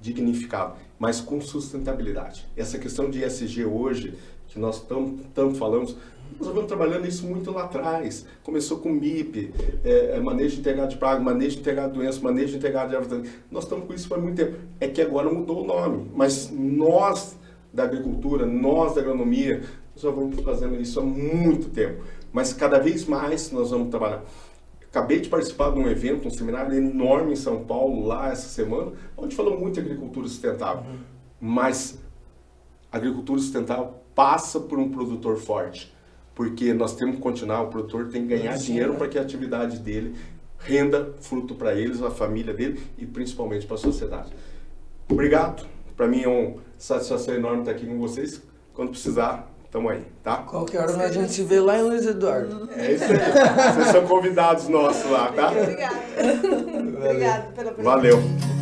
dignificado, 0.00 0.74
mas 0.98 1.20
com 1.20 1.40
sustentabilidade. 1.40 2.46
Essa 2.56 2.78
questão 2.78 3.10
de 3.10 3.22
ESG 3.22 3.64
hoje, 3.64 4.14
que 4.48 4.58
nós 4.58 4.84
tanto 5.34 5.54
falamos, 5.54 5.96
nós 6.38 6.48
vamos 6.48 6.66
trabalhando 6.66 7.06
isso 7.06 7.26
muito 7.26 7.50
lá 7.50 7.64
atrás. 7.64 8.26
Começou 8.42 8.78
com 8.78 8.90
MIP, 8.90 9.52
é, 9.84 10.16
é, 10.16 10.20
manejo 10.20 10.60
integrado 10.60 10.90
de 10.90 10.96
praga, 10.96 11.20
manejo 11.20 11.58
integrado 11.58 11.92
de 11.92 11.98
doenças, 11.98 12.20
manejo 12.20 12.56
integrado 12.56 12.90
de 12.90 12.96
árvores. 12.96 13.30
Nós 13.50 13.64
estamos 13.64 13.86
com 13.86 13.94
isso 13.94 14.12
há 14.14 14.18
muito 14.18 14.36
tempo. 14.36 14.56
É 14.80 14.86
que 14.88 15.02
agora 15.02 15.30
mudou 15.30 15.62
o 15.62 15.66
nome, 15.66 16.10
mas 16.14 16.50
nós 16.50 17.36
da 17.72 17.84
agricultura, 17.84 18.46
nós 18.46 18.94
da 18.94 19.00
agronomia, 19.00 19.62
nós 19.94 20.02
já 20.02 20.10
vamos 20.10 20.40
fazendo 20.40 20.80
isso 20.80 21.00
há 21.00 21.02
muito 21.02 21.70
tempo. 21.70 22.04
Mas 22.32 22.52
cada 22.52 22.78
vez 22.78 23.04
mais 23.04 23.50
nós 23.50 23.70
vamos 23.70 23.88
trabalhar. 23.88 24.22
Acabei 24.90 25.20
de 25.20 25.28
participar 25.28 25.70
de 25.70 25.78
um 25.78 25.88
evento, 25.88 26.28
um 26.28 26.30
seminário 26.30 26.74
enorme 26.74 27.32
em 27.32 27.36
São 27.36 27.64
Paulo, 27.64 28.06
lá 28.06 28.30
essa 28.30 28.48
semana, 28.48 28.92
onde 29.16 29.36
falou 29.36 29.58
muito 29.58 29.74
de 29.74 29.80
agricultura 29.80 30.26
sustentável. 30.26 30.82
Uhum. 30.82 30.98
Mas 31.40 31.98
a 32.90 32.96
agricultura 32.96 33.38
sustentável 33.38 33.94
passa 34.14 34.58
por 34.58 34.78
um 34.78 34.88
produtor 34.90 35.36
forte. 35.36 35.94
Porque 36.38 36.72
nós 36.72 36.94
temos 36.94 37.16
que 37.16 37.20
continuar, 37.20 37.62
o 37.62 37.66
produtor 37.66 38.10
tem 38.12 38.22
que 38.22 38.28
ganhar 38.28 38.56
Sim, 38.56 38.66
dinheiro 38.66 38.92
né? 38.92 38.98
para 38.98 39.08
que 39.08 39.18
a 39.18 39.22
atividade 39.22 39.80
dele 39.80 40.14
renda 40.60 41.12
fruto 41.20 41.56
para 41.56 41.74
eles, 41.74 42.00
a 42.00 42.12
família 42.12 42.54
dele 42.54 42.80
e 42.96 43.04
principalmente 43.04 43.66
para 43.66 43.74
a 43.74 43.78
sociedade. 43.78 44.32
Obrigado. 45.10 45.66
Para 45.96 46.06
mim 46.06 46.22
é 46.22 46.28
uma 46.28 46.54
satisfação 46.78 47.34
enorme 47.34 47.62
estar 47.62 47.72
aqui 47.72 47.84
com 47.86 47.98
vocês. 47.98 48.40
Quando 48.72 48.90
precisar, 48.90 49.52
tamo 49.68 49.88
aí, 49.88 50.04
tá? 50.22 50.36
Qualquer 50.36 50.78
hora 50.82 51.06
a 51.06 51.10
gente 51.10 51.32
se 51.32 51.42
vê 51.42 51.58
lá 51.58 51.76
em 51.76 51.82
Luiz 51.82 52.06
Eduardo. 52.06 52.70
É 52.72 52.92
isso 52.92 53.02
aí. 53.02 53.74
Vocês 53.74 53.88
são 53.88 54.06
convidados 54.06 54.68
nossos 54.68 55.10
lá, 55.10 55.32
tá? 55.32 55.50
Obrigada. 55.50 55.96
Obrigada 56.98 57.52
pela 57.52 57.72
presença. 57.72 57.82
Valeu. 57.82 58.57